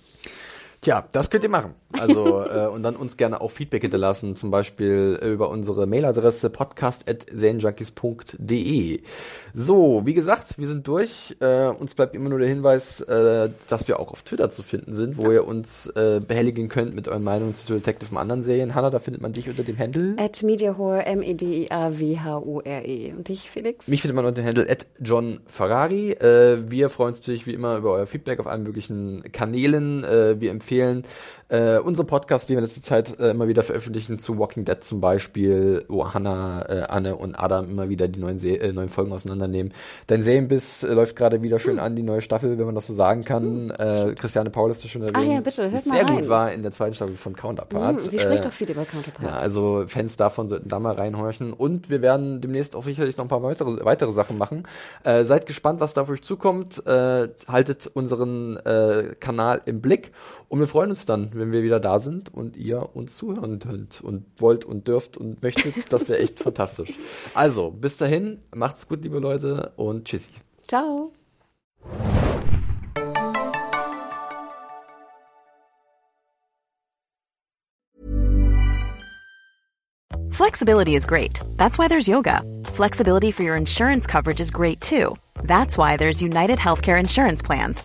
Tja, 0.83 1.07
das 1.13 1.29
könnt 1.29 1.45
ihr 1.45 1.51
machen. 1.51 1.75
Also 1.99 2.43
äh, 2.43 2.69
und 2.69 2.83
dann 2.83 2.97
uns 2.97 3.19
gerne 3.19 3.43
auch 3.43 3.51
Feedback 3.51 3.83
hinterlassen, 3.83 4.35
zum 4.37 4.51
Beispiel 4.51 5.21
über 5.23 5.51
unsere 5.51 5.87
Mailadresse 5.87 6.49
podcast@serienjunkies.de. 6.49 9.03
So, 9.53 10.01
wie 10.07 10.15
gesagt, 10.15 10.57
wir 10.57 10.67
sind 10.67 10.89
durch. 10.89 11.37
Äh, 11.41 11.67
uns 11.67 11.95
bleibt 11.95 12.15
immer 12.15 12.31
nur 12.31 12.39
der 12.39 12.49
Hinweis, 12.49 13.03
äh, 13.03 13.51
dass 13.69 13.89
wir 13.89 14.01
auch 14.01 14.11
auf 14.11 14.23
Twitter 14.23 14.51
zu 14.51 14.63
finden 14.63 14.95
sind, 14.95 15.19
wo 15.19 15.31
ihr 15.31 15.47
uns 15.47 15.87
äh, 15.89 16.23
behelligen 16.27 16.71
könnt 16.71 16.95
mit 16.95 17.09
euren 17.09 17.25
Meinungen 17.25 17.55
zu 17.55 17.75
Detective 17.75 18.13
und 18.13 18.19
anderen 18.19 18.43
Serien. 18.43 18.75
Hanna, 18.75 18.89
da 18.89 19.01
findet 19.01 19.21
man 19.21 19.35
dich 19.35 19.51
unter 19.51 19.65
dem 19.65 19.79
Handle 19.79 20.15
at 20.17 20.43
mediahore 20.43 21.05
m 21.05 21.23
e 21.23 21.35
d 21.35 21.65
i 21.65 21.71
a 21.71 21.99
w 21.99 22.17
h 22.17 22.39
u 22.39 22.61
r 22.61 22.87
e 22.87 23.13
und 23.13 23.29
dich 23.29 23.51
Felix. 23.51 23.87
Mich 23.87 24.01
findet 24.01 24.17
man 24.17 24.25
unter 24.25 24.41
dem 24.41 24.47
Handle 24.47 24.67
at 24.71 24.87
John 24.99 25.41
Ferrari. 25.47 26.13
Äh, 26.13 26.71
wir 26.71 26.89
freuen 26.89 27.09
uns 27.09 27.19
natürlich 27.19 27.47
wie 27.47 27.53
immer 27.53 27.77
über 27.77 27.93
euer 27.93 28.07
Feedback 28.07 28.41
auf 28.41 28.47
allen 28.47 28.63
möglichen 28.63 29.23
Kanälen. 29.33 30.05
Äh, 30.05 30.41
wir 30.41 30.51
empfehlen 30.51 30.70
empfehlen. 30.71 31.03
Äh, 31.49 31.79
unsere 31.79 32.07
Podcasts, 32.07 32.47
die 32.47 32.53
wir 32.53 32.59
in 32.59 32.65
letzter 32.65 32.83
Zeit 32.83 33.19
äh, 33.19 33.31
immer 33.31 33.49
wieder 33.49 33.65
veröffentlichen, 33.65 34.21
zu 34.21 34.39
Walking 34.39 34.65
Dead 34.65 34.85
zum 34.85 35.01
Beispiel, 35.01 35.85
wo 35.89 36.15
Hannah, 36.15 36.65
äh, 36.69 36.83
Anne 36.83 37.17
und 37.17 37.35
Adam 37.35 37.69
immer 37.69 37.89
wieder 37.89 38.07
die 38.07 38.21
neuen, 38.21 38.39
Se 38.39 38.51
äh, 38.51 38.73
neuen 38.73 38.89
Folgen 38.89 39.11
auseinandernehmen. 39.13 39.73
Dein 40.07 40.23
Serienbiss 40.23 40.85
äh, 40.85 40.93
läuft 40.93 41.17
gerade 41.17 41.43
wieder 41.43 41.59
schön 41.59 41.81
an, 41.81 41.97
die 41.97 42.05
neue 42.05 42.21
Staffel, 42.21 42.57
wenn 42.57 42.67
man 42.67 42.77
das 42.77 42.87
so 42.87 42.95
sagen 42.95 43.25
kann. 43.25 43.71
Äh, 43.71 44.15
Christiane 44.17 44.51
Paul 44.51 44.71
ist 44.71 44.85
das 44.85 44.93
schon 44.93 45.03
erwähnt. 45.03 45.17
Ah 45.17 45.35
ja, 45.35 45.41
bitte, 45.41 45.69
hört 45.69 45.87
mal 45.87 45.97
Sehr 45.97 46.07
rein. 46.07 46.21
gut 46.21 46.29
war 46.29 46.53
in 46.53 46.63
der 46.63 46.71
zweiten 46.71 46.95
Staffel 46.95 47.17
von 47.17 47.35
Counterpart. 47.35 47.97
Mm, 47.97 48.01
sie 48.01 48.21
spricht 48.21 48.45
doch 48.45 48.53
viel 48.53 48.71
über 48.71 48.85
Counterpart. 48.85 49.29
Ja, 49.29 49.39
also 49.41 49.83
Fans 49.89 50.17
davon 50.17 50.47
sollten 50.47 50.69
da 50.69 50.79
mal 50.79 50.95
reinhorchen. 50.95 51.53
Und 51.53 51.91
wir 51.91 52.01
werden 52.01 52.41
demnächst 52.41 52.77
auch 52.77 52.85
sicherlich 52.85 53.17
noch 53.17 53.25
ein 53.25 53.29
paar 53.29 53.43
weitere, 53.43 53.85
weitere 53.85 54.13
Sachen 54.13 54.39
machen. 54.39 54.69
Äh, 55.03 55.25
seid 55.25 55.47
gespannt, 55.47 55.81
was 55.81 55.95
da 55.95 56.03
auf 56.03 56.11
euch 56.11 56.23
zukommt. 56.23 56.87
Äh, 56.87 57.29
haltet 57.49 57.91
unseren 57.93 58.57
äh, 58.59 59.17
Kanal 59.19 59.63
im 59.65 59.81
Blick 59.81 60.13
und 60.51 60.59
wir 60.59 60.67
freuen 60.67 60.91
uns 60.91 61.07
dann, 61.07 61.31
wenn 61.33 61.53
wir 61.53 61.63
wieder 61.63 61.79
da 61.79 62.01
sind 62.01 62.35
und 62.35 62.57
ihr 62.57 62.97
uns 62.97 63.17
zuhören 63.17 63.61
könnt 63.61 64.01
und 64.01 64.25
wollt 64.39 64.65
und 64.65 64.89
dürft 64.89 65.17
und 65.17 65.41
möchtet. 65.45 65.93
Das 65.93 66.09
wäre 66.09 66.19
echt 66.19 66.41
fantastisch. 66.43 66.93
Also, 67.35 67.71
bis 67.71 67.97
dahin, 67.99 68.41
macht's 68.53 68.89
gut, 68.89 69.05
liebe 69.05 69.21
Leute, 69.21 69.73
und 69.77 70.07
tschüssi. 70.07 70.31
Ciao. 70.67 71.13
Flexibility 80.33 80.97
is 80.97 81.07
great. 81.07 81.39
That's 81.59 81.79
why 81.79 81.87
there's 81.87 82.09
yoga. 82.09 82.43
Flexibility 82.73 83.31
for 83.31 83.45
your 83.45 83.57
insurance 83.57 84.09
coverage 84.09 84.41
is 84.41 84.51
great 84.51 84.81
too. 84.81 85.15
That's 85.45 85.79
why 85.79 85.97
there's 85.97 86.21
United 86.21 86.59
Healthcare 86.59 86.99
Insurance 86.99 87.41
Plans. 87.41 87.85